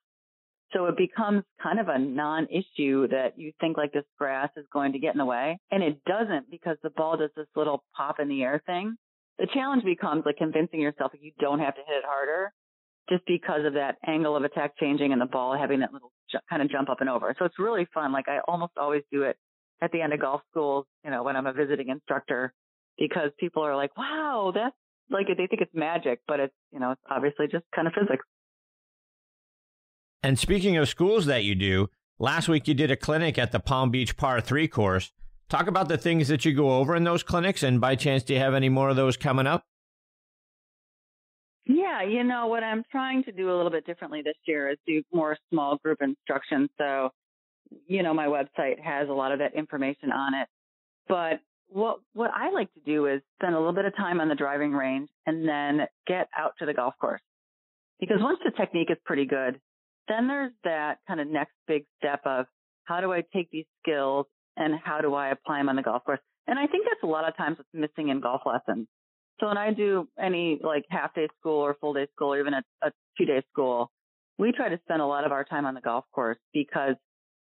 So 0.74 0.86
it 0.88 0.98
becomes 0.98 1.44
kind 1.62 1.80
of 1.80 1.88
a 1.88 2.00
non-issue 2.00 3.08
that 3.10 3.38
you 3.38 3.54
think 3.60 3.78
like 3.78 3.94
this 3.94 4.04
grass 4.18 4.50
is 4.58 4.66
going 4.74 4.94
to 4.94 5.00
get 5.00 5.14
in 5.14 5.20
the 5.20 5.26
way. 5.26 5.58
And 5.72 5.84
it 5.84 6.04
doesn't 6.06 6.50
because 6.50 6.78
the 6.84 6.90
ball 6.90 7.18
does 7.18 7.30
this 7.36 7.48
little 7.56 7.84
pop 7.96 8.20
in 8.20 8.28
the 8.28 8.44
air 8.44 8.62
thing. 8.66 8.96
The 9.38 9.48
challenge 9.54 9.84
becomes 9.84 10.24
like 10.26 10.38
convincing 10.38 10.80
yourself 10.80 11.12
that 11.12 11.22
you 11.22 11.32
don't 11.40 11.60
have 11.60 11.76
to 11.76 11.82
hit 11.86 11.98
it 11.98 12.04
harder 12.06 12.52
just 13.10 13.24
because 13.28 13.66
of 13.66 13.74
that 13.74 13.98
angle 14.06 14.36
of 14.36 14.44
attack 14.44 14.72
changing 14.80 15.12
and 15.12 15.22
the 15.22 15.26
ball 15.26 15.56
having 15.58 15.82
that 15.82 15.94
little 15.94 16.12
ju- 16.32 16.40
kind 16.50 16.62
of 16.62 16.70
jump 16.70 16.90
up 16.90 17.02
and 17.02 17.10
over. 17.10 17.36
So 17.38 17.46
it's 17.46 17.60
really 17.60 17.88
fun. 17.94 18.12
Like 18.12 18.28
I 18.28 18.40
almost 18.48 18.74
always 18.78 19.04
do 19.12 19.24
it 19.24 19.38
at 19.82 19.92
the 19.92 20.02
end 20.02 20.14
of 20.14 20.20
golf 20.20 20.42
schools, 20.50 20.86
you 21.04 21.12
know, 21.12 21.24
when 21.24 21.36
I'm 21.36 21.46
a 21.46 21.54
visiting 21.54 21.90
instructor 21.90 22.54
because 22.98 23.30
people 23.40 23.64
are 23.64 23.76
like, 23.76 23.96
wow, 23.98 24.52
that's 24.56 24.76
like 25.10 25.28
they 25.28 25.48
think 25.48 25.62
it's 25.62 25.74
magic, 25.74 26.22
but 26.28 26.40
it's 26.40 26.54
you 26.72 26.80
know 26.80 26.92
it's 26.92 27.02
obviously 27.10 27.48
just 27.48 27.66
kind 27.76 27.88
of 27.88 27.94
physics. 27.94 28.26
And 30.26 30.40
speaking 30.40 30.76
of 30.76 30.90
schools 30.90 31.28
that 31.28 31.44
you 31.44 31.54
do, 31.54 31.92
last 32.18 32.50
week 32.50 32.68
you 32.68 32.74
did 32.74 32.90
a 32.90 32.96
clinic 32.96 33.38
at 33.38 33.52
the 33.52 33.60
Palm 33.60 33.92
Beach 33.92 34.18
Par 34.18 34.42
Three 34.42 34.68
course. 34.68 35.12
Talk 35.50 35.68
about 35.68 35.88
the 35.88 36.00
things 36.00 36.30
that 36.30 36.44
you 36.46 36.52
go 36.52 36.80
over 36.80 36.96
in 36.96 37.04
those 37.04 37.22
clinics, 37.22 37.62
and 37.62 37.80
by 37.80 37.94
chance, 37.94 38.24
do 38.24 38.34
you 38.34 38.40
have 38.40 38.56
any 38.56 38.68
more 38.68 38.90
of 38.90 38.96
those 38.96 39.18
coming 39.18 39.46
up? 39.46 39.68
Yeah, 41.68 42.02
you 42.02 42.24
know 42.24 42.48
what 42.48 42.64
I'm 42.64 42.84
trying 42.92 43.24
to 43.26 43.32
do 43.32 43.52
a 43.52 43.56
little 43.56 43.70
bit 43.70 43.86
differently 43.86 44.24
this 44.24 44.34
year 44.48 44.68
is 44.72 44.80
do 44.88 45.04
more 45.14 45.38
small 45.52 45.78
group 45.78 46.02
instruction. 46.02 46.70
So, 46.80 47.12
you 47.86 48.02
know, 48.02 48.16
my 48.16 48.26
website 48.26 48.80
has 48.84 49.10
a 49.10 49.14
lot 49.14 49.32
of 49.32 49.38
that 49.38 49.54
information 49.54 50.12
on 50.12 50.34
it. 50.34 50.48
But 51.08 51.40
what 51.68 52.00
what 52.14 52.32
I 52.34 52.50
like 52.50 52.74
to 52.74 52.80
do 52.84 53.06
is 53.06 53.22
spend 53.40 53.54
a 53.54 53.60
little 53.60 53.74
bit 53.74 53.86
of 53.86 53.96
time 53.96 54.20
on 54.20 54.30
the 54.30 54.34
driving 54.34 54.72
range 54.72 55.10
and 55.28 55.48
then 55.48 55.86
get 56.08 56.30
out 56.36 56.54
to 56.58 56.66
the 56.66 56.74
golf 56.74 56.96
course. 57.00 57.22
Because 58.00 58.18
once 58.22 58.40
the 58.44 58.50
technique 58.50 58.90
is 58.90 58.98
pretty 59.06 59.26
good, 59.26 59.62
then 60.08 60.28
there's 60.28 60.52
that 60.64 61.00
kind 61.08 61.20
of 61.20 61.28
next 61.28 61.54
big 61.68 61.86
step 61.98 62.22
of 62.26 62.46
how 62.86 63.02
do 63.02 63.12
I 63.12 63.24
take 63.34 63.50
these 63.52 63.66
skills 63.82 64.28
and 64.58 64.76
how 64.84 65.02
do 65.02 65.14
I 65.14 65.30
apply 65.30 65.60
them 65.60 65.70
on 65.70 65.76
the 65.76 65.82
golf 65.82 66.04
course? 66.04 66.20
And 66.48 66.60
I 66.60 66.68
think 66.68 66.86
that's 66.86 67.04
a 67.04 67.08
lot 67.08 67.28
of 67.28 67.36
times 67.36 67.58
what's 67.58 67.70
missing 67.74 68.10
in 68.10 68.22
golf 68.22 68.42
lessons. 68.46 68.88
So 69.40 69.48
when 69.48 69.58
I 69.58 69.72
do 69.72 70.08
any 70.22 70.60
like 70.64 70.86
half 70.90 71.14
day 71.14 71.28
school 71.40 71.60
or 71.60 71.76
full 71.82 71.94
day 71.94 72.08
school 72.16 72.34
or 72.34 72.40
even 72.40 72.54
a, 72.54 72.64
a 72.84 72.92
two 73.18 73.26
day 73.26 73.42
school, 73.52 73.92
we 74.38 74.52
try 74.52 74.70
to 74.70 74.80
spend 74.84 75.02
a 75.02 75.06
lot 75.06 75.26
of 75.26 75.32
our 75.32 75.44
time 75.44 75.66
on 75.66 75.74
the 75.74 75.82
golf 75.82 76.06
course 76.14 76.38
because 76.54 76.96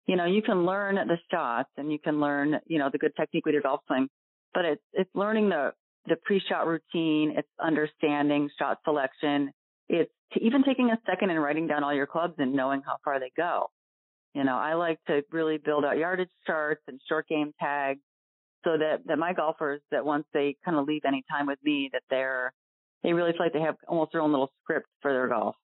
you 0.06 0.16
know, 0.16 0.26
you 0.26 0.42
can 0.42 0.66
learn 0.66 0.96
the 0.96 1.18
shots 1.32 1.70
and 1.78 1.92
you 1.92 2.00
can 2.00 2.20
learn, 2.20 2.60
you 2.68 2.78
know, 2.78 2.90
the 2.92 2.98
good 2.98 3.14
technique 3.16 3.46
with 3.46 3.54
your 3.54 3.62
golf 3.62 3.82
swing, 3.88 4.08
but 4.54 4.66
it's, 4.66 4.82
it's 4.92 5.10
learning 5.14 5.50
the, 5.50 5.72
the 6.08 6.16
pre-shot 6.26 6.68
routine. 6.68 7.36
It's 7.38 7.48
understanding 7.64 8.50
shot 8.60 8.80
selection. 8.84 9.52
It's 9.94 10.12
even 10.42 10.64
taking 10.64 10.90
a 10.90 10.98
second 11.06 11.30
and 11.30 11.42
writing 11.42 11.68
down 11.68 11.84
all 11.84 11.94
your 11.94 12.08
clubs 12.08 12.34
and 12.40 12.54
knowing 12.54 12.82
how 12.84 12.98
far 13.04 13.20
they 13.20 13.32
go. 13.38 13.70
You 14.34 14.44
know, 14.44 14.58
I 14.58 14.74
like 14.74 15.00
to 15.06 15.22
really 15.32 15.60
build 15.60 15.86
out 15.86 15.98
yardage 15.98 16.32
charts 16.48 16.82
and 16.88 17.00
short 17.08 17.28
game 17.28 17.54
tags 17.60 18.00
so 18.64 18.72
that, 18.78 19.06
that 19.06 19.20
my 19.20 19.34
golfers 19.34 19.82
that 19.92 20.04
once 20.04 20.26
they 20.34 20.56
kind 20.66 20.78
of 20.78 20.88
leave 20.88 21.04
any 21.06 21.24
time 21.30 21.46
with 21.46 21.60
me 21.64 21.92
that 21.94 22.02
they're, 22.10 22.52
they 23.04 23.14
really 23.14 23.34
feel 23.34 23.42
like 23.42 23.54
they 23.54 23.62
have 23.62 23.76
almost 23.88 24.14
their 24.14 24.22
own 24.22 24.32
little 24.32 24.52
script 24.64 24.88
for 25.02 25.14
their 25.14 25.28
golf. 25.28 25.56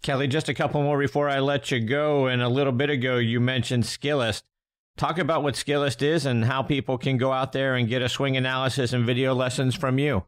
Kellie, 0.00 0.28
just 0.28 0.48
a 0.48 0.54
couple 0.54 0.82
more 0.82 0.98
before 0.98 1.28
I 1.28 1.40
let 1.40 1.70
you 1.70 1.80
go. 1.80 2.26
And 2.26 2.40
a 2.40 2.48
little 2.48 2.72
bit 2.72 2.88
ago, 2.88 3.18
you 3.18 3.40
mentioned 3.40 3.84
Skillest. 3.84 4.44
Talk 4.96 5.18
about 5.18 5.42
what 5.42 5.54
Skillest 5.54 6.00
is 6.00 6.24
and 6.24 6.46
how 6.46 6.62
people 6.62 6.96
can 6.96 7.18
go 7.18 7.32
out 7.32 7.52
there 7.52 7.74
and 7.74 7.86
get 7.86 8.00
a 8.00 8.08
swing 8.08 8.38
analysis 8.38 8.94
and 8.94 9.04
video 9.04 9.34
lessons 9.34 9.74
from 9.74 9.98
you. 9.98 10.24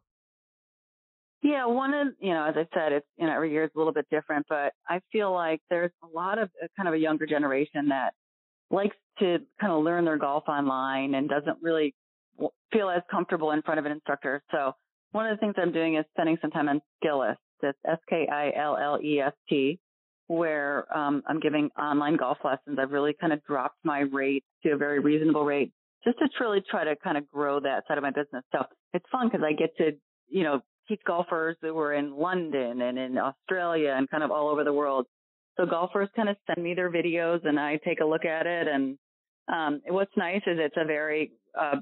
Yeah, 1.43 1.67
one 1.67 1.95
of 1.95 2.09
you 2.21 2.35
know, 2.35 2.45
as 2.45 2.55
I 2.57 2.67
said, 2.75 2.93
it's 2.93 3.07
you 3.17 3.27
know 3.27 3.35
every 3.35 3.51
year 3.51 3.65
is 3.65 3.71
a 3.75 3.79
little 3.79 3.95
bit 3.95 4.07
different, 4.11 4.47
but 4.49 4.75
I 4.89 5.01
feel 5.11 5.33
like 5.33 5.61
there's 5.71 5.93
a 6.03 6.07
lot 6.07 6.39
of 6.39 6.51
uh, 6.63 6.67
kind 6.77 6.89
of 6.89 6.95
a 6.95 6.99
younger 6.99 7.27
generation 7.27 7.89
that 7.89 8.13
likes 8.71 8.97
to 9.21 9.39
kind 9.61 9.73
of 9.73 9.83
learn 9.83 10.05
their 10.05 10.19
golf 10.19 10.45
online 10.49 11.15
and 11.15 11.29
doesn't 11.29 11.59
really 11.63 11.95
feel 12.73 12.89
as 12.91 13.03
comfortable 13.11 13.53
in 13.53 13.63
front 13.63 13.81
of 13.81 13.87
an 13.87 13.93
instructor. 13.93 14.43
So 14.51 14.73
one 15.13 15.27
of 15.27 15.37
the 15.37 15.41
things 15.41 15.55
I'm 15.59 15.73
doing 15.73 15.97
is 15.97 16.05
spending 16.13 16.39
some 16.41 16.51
time 16.51 16.69
on 16.69 16.81
Skillest. 17.03 17.37
It's 17.63 17.79
S-K-I-L-L-E-S-T, 17.87 19.79
where 20.29 20.97
um, 20.97 21.23
I'm 21.27 21.41
giving 21.41 21.71
online 21.79 22.17
golf 22.17 22.39
lessons. 22.45 22.79
I've 22.81 22.93
really 22.93 23.15
kind 23.21 23.33
of 23.33 23.45
dropped 23.45 23.77
my 23.85 24.01
rate 24.01 24.45
to 24.63 24.71
a 24.73 24.77
very 24.77 25.01
reasonable 25.01 25.45
rate 25.45 25.73
just 26.05 26.19
to 26.21 26.29
truly 26.39 26.63
try 26.71 26.85
to 26.85 26.97
kind 26.97 27.19
of 27.19 27.29
grow 27.29 27.61
that 27.61 27.85
side 27.87 27.99
of 27.99 28.03
my 28.03 28.11
business. 28.11 28.45
So 28.53 28.65
it's 28.95 29.05
fun 29.13 29.29
because 29.29 29.45
I 29.45 29.53
get 29.53 29.77
to, 29.77 29.93
you 30.29 30.45
know, 30.45 30.61
teach 30.91 31.01
golfers 31.07 31.57
who 31.63 31.73
were 31.73 31.95
in 31.95 32.17
London 32.17 32.83
and 32.83 32.99
in 32.99 33.17
Australia 33.17 33.95
and 33.97 34.11
kind 34.11 34.23
of 34.23 34.31
all 34.31 34.49
over 34.49 34.65
the 34.65 34.73
world. 34.73 35.07
So 35.57 35.65
golfers 35.67 36.09
kind 36.17 36.29
of 36.29 36.37
send 36.47 36.63
me 36.65 36.75
their 36.75 36.91
videos 36.91 37.47
and 37.47 37.59
I 37.59 37.79
take 37.85 38.01
a 38.01 38.05
look 38.05 38.25
at 38.25 38.47
it. 38.47 38.67
And 38.69 38.99
um, 39.53 39.81
what's 39.89 40.13
nice 40.17 40.43
is 40.47 40.59
it's 40.59 40.77
a 40.77 40.85
very, 40.85 41.33
uh, 41.59 41.77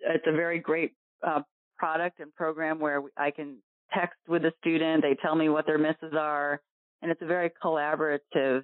it's 0.00 0.26
a 0.26 0.32
very 0.32 0.58
great 0.58 0.92
uh, 1.26 1.40
product 1.78 2.20
and 2.20 2.34
program 2.34 2.78
where 2.78 3.02
I 3.16 3.30
can 3.30 3.58
text 3.94 4.18
with 4.28 4.42
the 4.42 4.52
student. 4.60 5.02
They 5.02 5.16
tell 5.20 5.34
me 5.34 5.48
what 5.48 5.66
their 5.66 5.78
misses 5.78 6.14
are, 6.18 6.60
and 7.00 7.10
it's 7.10 7.22
a 7.22 7.26
very 7.26 7.50
collaborative 7.62 8.62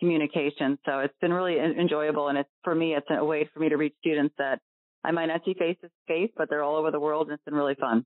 communication. 0.00 0.78
So 0.84 1.00
it's 1.00 1.14
been 1.20 1.32
really 1.32 1.58
enjoyable, 1.58 2.28
and 2.28 2.38
it's 2.38 2.48
for 2.62 2.74
me, 2.74 2.94
it's 2.94 3.06
a 3.10 3.24
way 3.24 3.48
for 3.52 3.60
me 3.60 3.68
to 3.68 3.76
reach 3.76 3.94
students 4.00 4.34
that 4.38 4.60
I 5.04 5.10
might 5.10 5.26
not 5.26 5.42
see 5.44 5.54
face 5.54 5.76
to 5.82 5.90
face, 6.06 6.30
but 6.36 6.48
they're 6.48 6.62
all 6.62 6.76
over 6.76 6.90
the 6.90 7.00
world, 7.00 7.28
and 7.28 7.34
it's 7.34 7.44
been 7.44 7.54
really 7.54 7.76
fun. 7.76 8.04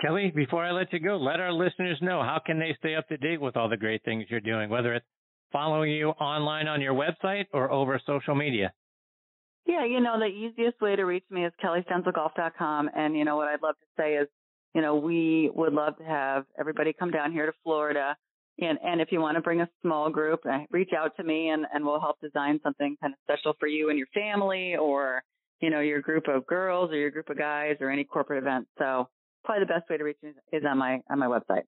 Kellie, 0.00 0.30
before 0.34 0.64
I 0.64 0.72
let 0.72 0.92
you 0.92 1.00
go, 1.00 1.16
let 1.16 1.40
our 1.40 1.52
listeners 1.52 1.98
know 2.02 2.22
how 2.22 2.40
can 2.44 2.58
they 2.58 2.76
stay 2.78 2.94
up 2.94 3.08
to 3.08 3.16
date 3.16 3.40
with 3.40 3.56
all 3.56 3.68
the 3.68 3.78
great 3.78 4.04
things 4.04 4.26
you're 4.28 4.40
doing, 4.40 4.68
whether 4.68 4.94
it's 4.94 5.06
following 5.52 5.90
you 5.90 6.10
online 6.10 6.68
on 6.68 6.82
your 6.82 6.94
website 6.94 7.46
or 7.52 7.70
over 7.70 8.00
social 8.06 8.34
media. 8.34 8.72
Yeah, 9.64 9.84
you 9.84 10.00
know, 10.00 10.18
the 10.18 10.26
easiest 10.26 10.80
way 10.80 10.96
to 10.96 11.04
reach 11.04 11.24
me 11.30 11.44
is 11.44 11.52
kelliestenzelgolf.com. 11.64 12.90
And, 12.94 13.16
you 13.16 13.24
know, 13.24 13.36
what 13.36 13.48
I'd 13.48 13.62
love 13.62 13.74
to 13.74 14.02
say 14.02 14.14
is, 14.14 14.28
you 14.74 14.82
know, 14.82 14.96
we 14.96 15.50
would 15.54 15.72
love 15.72 15.96
to 15.98 16.04
have 16.04 16.44
everybody 16.58 16.92
come 16.92 17.10
down 17.10 17.32
here 17.32 17.46
to 17.46 17.52
Florida. 17.64 18.16
And, 18.58 18.78
and 18.84 19.00
if 19.00 19.08
you 19.10 19.20
want 19.20 19.36
to 19.36 19.40
bring 19.40 19.62
a 19.62 19.68
small 19.82 20.10
group, 20.10 20.40
uh, 20.46 20.58
reach 20.70 20.90
out 20.96 21.16
to 21.16 21.24
me 21.24 21.48
and, 21.48 21.66
and 21.72 21.84
we'll 21.84 22.00
help 22.00 22.20
design 22.20 22.60
something 22.62 22.96
kind 23.00 23.12
of 23.12 23.18
special 23.24 23.54
for 23.58 23.66
you 23.66 23.88
and 23.88 23.98
your 23.98 24.06
family 24.14 24.76
or, 24.76 25.22
you 25.60 25.70
know, 25.70 25.80
your 25.80 26.00
group 26.00 26.28
of 26.28 26.46
girls 26.46 26.90
or 26.90 26.96
your 26.96 27.10
group 27.10 27.28
of 27.28 27.38
guys 27.38 27.76
or 27.80 27.90
any 27.90 28.04
corporate 28.04 28.42
event. 28.42 28.66
So 28.78 29.08
probably 29.46 29.64
the 29.64 29.72
best 29.72 29.88
way 29.88 29.96
to 29.96 30.04
reach 30.04 30.18
me 30.22 30.30
is 30.52 30.62
on 30.68 30.78
my, 30.78 31.00
on 31.08 31.18
my 31.18 31.26
website. 31.26 31.62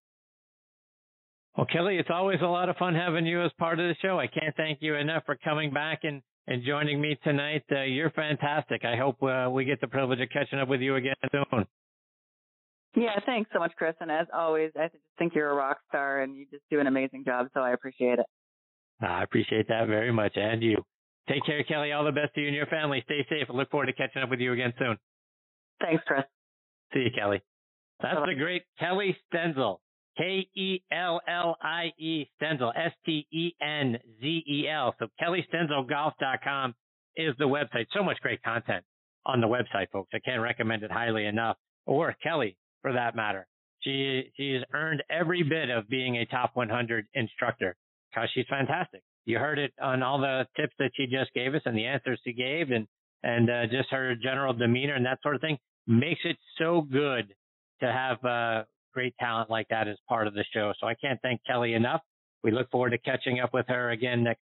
Well, 1.56 1.66
Kellie, 1.66 1.96
it's 1.96 2.10
always 2.12 2.38
a 2.42 2.46
lot 2.46 2.68
of 2.68 2.76
fun 2.76 2.94
having 2.94 3.26
you 3.26 3.42
as 3.42 3.50
part 3.58 3.80
of 3.80 3.88
the 3.88 3.94
show. 4.00 4.18
I 4.20 4.26
can't 4.26 4.54
thank 4.56 4.78
you 4.80 4.94
enough 4.94 5.24
for 5.26 5.36
coming 5.36 5.72
back 5.72 6.00
and 6.02 6.22
and 6.48 6.64
joining 6.64 7.00
me 7.00 7.16
tonight. 7.22 7.62
Uh, 7.70 7.82
you're 7.82 8.10
fantastic. 8.10 8.84
I 8.84 8.96
hope 8.96 9.22
uh, 9.22 9.50
we 9.50 9.64
get 9.64 9.80
the 9.80 9.86
privilege 9.86 10.20
of 10.20 10.30
catching 10.30 10.58
up 10.58 10.68
with 10.68 10.80
you 10.80 10.96
again 10.96 11.14
soon. 11.30 11.66
Yeah, 12.96 13.20
thanks 13.26 13.50
so 13.52 13.58
much, 13.58 13.72
Chris. 13.76 13.94
And 14.00 14.10
as 14.10 14.26
always, 14.32 14.72
I 14.74 14.84
just 14.86 15.02
think 15.18 15.34
you're 15.34 15.50
a 15.50 15.54
rock 15.54 15.78
star 15.88 16.22
and 16.22 16.34
you 16.34 16.46
just 16.50 16.62
do 16.70 16.80
an 16.80 16.86
amazing 16.86 17.24
job. 17.24 17.48
So 17.52 17.60
I 17.60 17.72
appreciate 17.72 18.18
it. 18.18 18.26
I 19.00 19.22
appreciate 19.22 19.68
that 19.68 19.86
very 19.86 20.10
much. 20.10 20.32
And 20.36 20.62
you. 20.62 20.82
Take 21.28 21.44
care, 21.44 21.62
Kellie. 21.64 21.92
All 21.92 22.04
the 22.04 22.12
best 22.12 22.34
to 22.34 22.40
you 22.40 22.46
and 22.46 22.56
your 22.56 22.66
family. 22.66 23.02
Stay 23.04 23.26
safe. 23.28 23.46
I 23.50 23.52
look 23.52 23.70
forward 23.70 23.86
to 23.86 23.92
catching 23.92 24.22
up 24.22 24.30
with 24.30 24.40
you 24.40 24.54
again 24.54 24.72
soon. 24.78 24.96
Thanks, 25.80 26.02
Chris. 26.06 26.24
See 26.94 27.00
you, 27.00 27.10
Kellie. 27.14 27.42
That's 28.00 28.20
the 28.26 28.34
great 28.34 28.62
Kellie 28.78 29.16
Stenzel. 29.32 29.78
K 30.16 30.48
E 30.56 30.82
L 30.90 31.20
L 31.28 31.56
I 31.62 31.92
E 31.98 32.26
Stenzel, 32.40 32.72
S 32.76 32.92
T 33.06 33.26
E 33.32 33.52
N 33.62 33.98
Z 34.20 34.26
E 34.26 34.68
L. 34.68 34.94
So 34.98 35.06
KellieStenzelGolf.com 35.22 36.74
is 37.16 37.34
the 37.38 37.44
website. 37.44 37.86
So 37.92 38.02
much 38.02 38.18
great 38.20 38.42
content 38.42 38.84
on 39.24 39.40
the 39.40 39.46
website, 39.46 39.90
folks. 39.92 40.10
I 40.12 40.18
can't 40.18 40.42
recommend 40.42 40.82
it 40.82 40.90
highly 40.90 41.26
enough. 41.26 41.56
Or 41.86 42.14
Kellie, 42.22 42.56
for 42.82 42.92
that 42.92 43.14
matter. 43.14 43.46
She 43.82 44.32
she's 44.36 44.62
earned 44.74 45.04
every 45.08 45.44
bit 45.44 45.70
of 45.70 45.88
being 45.88 46.16
a 46.16 46.26
top 46.26 46.50
100 46.54 47.06
instructor 47.14 47.76
because 48.10 48.28
she's 48.34 48.46
fantastic. 48.50 49.02
You 49.24 49.38
heard 49.38 49.58
it 49.58 49.72
on 49.80 50.02
all 50.02 50.18
the 50.18 50.46
tips 50.56 50.74
that 50.78 50.90
she 50.96 51.06
just 51.06 51.32
gave 51.32 51.54
us 51.54 51.62
and 51.64 51.76
the 51.76 51.86
answers 51.86 52.20
she 52.24 52.32
gave, 52.32 52.70
and 52.72 52.88
and 53.22 53.48
uh, 53.48 53.66
just 53.70 53.90
her 53.90 54.14
general 54.16 54.52
demeanor 54.52 54.94
and 54.94 55.06
that 55.06 55.20
sort 55.22 55.36
of 55.36 55.40
thing 55.40 55.58
makes 55.86 56.20
it 56.24 56.36
so 56.58 56.80
good 56.80 57.34
to 57.80 57.92
have 57.92 58.24
uh, 58.24 58.64
great 58.92 59.14
talent 59.18 59.50
like 59.50 59.68
that 59.68 59.88
as 59.88 59.96
part 60.08 60.26
of 60.26 60.34
the 60.34 60.44
show. 60.52 60.72
So 60.80 60.86
I 60.86 60.94
can't 60.94 61.20
thank 61.22 61.40
Kellie 61.46 61.74
enough. 61.74 62.00
We 62.42 62.50
look 62.50 62.70
forward 62.70 62.90
to 62.90 62.98
catching 62.98 63.40
up 63.40 63.52
with 63.52 63.66
her 63.68 63.90
again 63.90 64.24
next. 64.24 64.40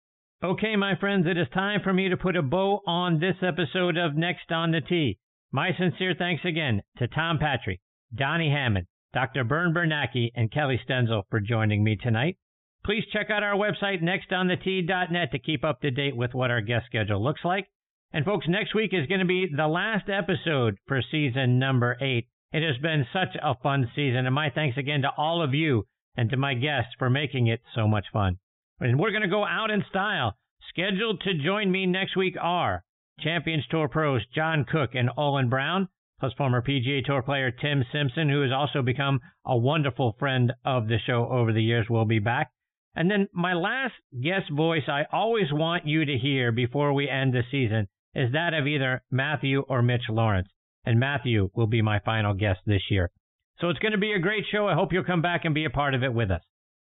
Okay, 0.43 0.75
my 0.75 0.95
friends, 0.95 1.25
it 1.27 1.37
is 1.37 1.47
time 1.53 1.81
for 1.83 1.91
me 1.91 2.09
to 2.09 2.15
put 2.15 2.37
a 2.37 2.41
bow 2.41 2.81
on 2.87 3.19
this 3.19 3.35
episode 3.41 3.97
of 3.97 4.15
Next 4.15 4.51
on 4.51 4.71
the 4.71 4.79
Tee. 4.79 5.17
My 5.51 5.71
sincere 5.77 6.15
thanks 6.17 6.45
again 6.45 6.81
to 6.97 7.07
Tom 7.07 7.39
Patri, 7.39 7.81
Donnie 8.15 8.49
Hammond, 8.49 8.87
Dr. 9.13 9.43
Bern 9.43 9.73
Bernacki, 9.73 10.31
and 10.35 10.51
Kellie 10.51 10.79
Stenzel 10.87 11.23
for 11.29 11.39
joining 11.39 11.83
me 11.83 11.97
tonight. 11.97 12.37
Please 12.85 13.03
check 13.11 13.29
out 13.29 13.43
our 13.43 13.55
website, 13.55 14.01
nextonthetee.net, 14.01 15.31
to 15.31 15.39
keep 15.39 15.65
up 15.65 15.81
to 15.81 15.91
date 15.91 16.15
with 16.15 16.33
what 16.33 16.51
our 16.51 16.61
guest 16.61 16.85
schedule 16.85 17.21
looks 17.21 17.43
like. 17.43 17.67
And 18.13 18.23
folks, 18.25 18.47
next 18.47 18.73
week 18.73 18.91
is 18.93 19.07
going 19.07 19.19
to 19.19 19.25
be 19.25 19.47
the 19.55 19.67
last 19.67 20.09
episode 20.09 20.77
for 20.87 21.01
season 21.11 21.59
number 21.59 21.97
eight. 22.01 22.27
It 22.51 22.63
has 22.63 22.77
been 22.79 23.05
such 23.13 23.35
a 23.35 23.53
fun 23.53 23.91
season, 23.95 24.25
and 24.25 24.33
my 24.33 24.49
thanks 24.49 24.75
again 24.75 25.03
to 25.03 25.11
all 25.15 25.43
of 25.43 25.53
you 25.53 25.85
and 26.17 26.31
to 26.31 26.37
my 26.37 26.55
guests 26.55 26.95
for 26.97 27.07
making 27.07 27.45
it 27.45 27.61
so 27.75 27.87
much 27.87 28.07
fun. 28.11 28.39
And 28.79 28.99
we're 28.99 29.11
going 29.11 29.21
to 29.21 29.27
go 29.27 29.45
out 29.45 29.69
in 29.69 29.83
style. 29.87 30.35
Scheduled 30.69 31.21
to 31.21 31.35
join 31.35 31.71
me 31.71 31.85
next 31.85 32.15
week 32.17 32.35
are 32.41 32.83
Champions 33.19 33.67
Tour 33.67 33.87
pros 33.87 34.25
John 34.33 34.65
Cook 34.65 34.95
and 34.95 35.11
Olin 35.15 35.47
Brown, 35.49 35.89
plus 36.19 36.33
former 36.33 36.63
PGA 36.63 37.05
Tour 37.05 37.21
player 37.21 37.51
Tim 37.51 37.85
Simpson, 37.91 38.29
who 38.29 38.41
has 38.41 38.51
also 38.51 38.81
become 38.81 39.19
a 39.45 39.55
wonderful 39.55 40.15
friend 40.17 40.51
of 40.65 40.87
the 40.87 40.97
show 40.97 41.29
over 41.29 41.53
the 41.53 41.63
years, 41.63 41.87
will 41.87 42.05
be 42.05 42.19
back. 42.19 42.49
And 42.95 43.11
then 43.11 43.27
my 43.31 43.53
last 43.53 43.93
guest 44.23 44.49
voice 44.49 44.89
I 44.89 45.05
always 45.11 45.53
want 45.53 45.85
you 45.85 46.03
to 46.03 46.17
hear 46.17 46.51
before 46.51 46.93
we 46.93 47.07
end 47.07 47.31
the 47.33 47.43
season 47.51 47.87
is 48.15 48.31
that 48.31 48.55
of 48.55 48.65
either 48.65 49.03
Matthew 49.11 49.61
or 49.69 49.83
Mitch 49.83 50.09
Lawrence 50.09 50.49
and 50.85 50.99
Matthew 50.99 51.49
will 51.55 51.67
be 51.67 51.81
my 51.81 51.99
final 51.99 52.33
guest 52.33 52.59
this 52.65 52.83
year. 52.89 53.11
So 53.59 53.69
it's 53.69 53.79
going 53.79 53.91
to 53.91 53.97
be 53.97 54.13
a 54.13 54.19
great 54.19 54.45
show. 54.51 54.67
I 54.67 54.73
hope 54.73 54.93
you'll 54.93 55.03
come 55.03 55.21
back 55.21 55.45
and 55.45 55.53
be 55.53 55.65
a 55.65 55.69
part 55.69 55.93
of 55.93 56.03
it 56.03 56.13
with 56.13 56.31
us. 56.31 56.41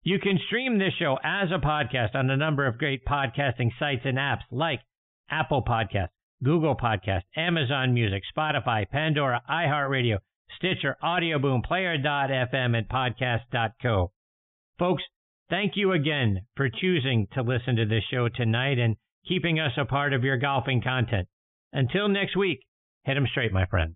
You 0.04 0.20
can 0.20 0.40
stream 0.48 0.78
this 0.78 0.94
show 0.98 1.18
as 1.24 1.50
a 1.52 1.64
podcast 1.64 2.16
on 2.16 2.30
a 2.30 2.38
number 2.38 2.66
of 2.66 2.78
great 2.78 3.06
podcasting 3.06 3.70
sites 3.80 4.02
and 4.06 4.18
apps 4.18 4.42
like 4.52 4.82
Apple 5.30 5.64
Podcast, 5.64 6.10
Google 6.44 6.76
Podcast, 6.76 7.22
Amazon 7.36 7.94
Music, 7.94 8.24
Spotify, 8.36 8.90
Pandora, 8.90 9.42
iHeartRadio, 9.50 10.18
Stitcher, 10.58 10.98
Audioboom, 11.04 11.64
Player.fm, 11.64 12.76
and 12.76 12.90
Podcast.co. 12.90 14.12
Folks, 14.80 15.04
thank 15.50 15.74
you 15.76 15.92
again 15.92 16.42
for 16.56 16.70
choosing 16.70 17.28
to 17.34 17.44
listen 17.44 17.76
to 17.76 17.86
this 17.86 18.04
show 18.12 18.28
tonight 18.28 18.80
and 18.80 18.96
keeping 19.28 19.60
us 19.60 19.74
a 19.78 19.86
part 19.86 20.14
of 20.14 20.24
your 20.24 20.38
golfing 20.38 20.82
content. 20.82 21.28
Until 21.74 22.10
next 22.10 22.36
week, 22.36 22.60
Hit 23.04 23.18
him 23.18 23.28
straight, 23.28 23.52
my 23.52 23.66
friends. 23.66 23.96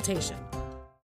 consultation. 0.01 0.50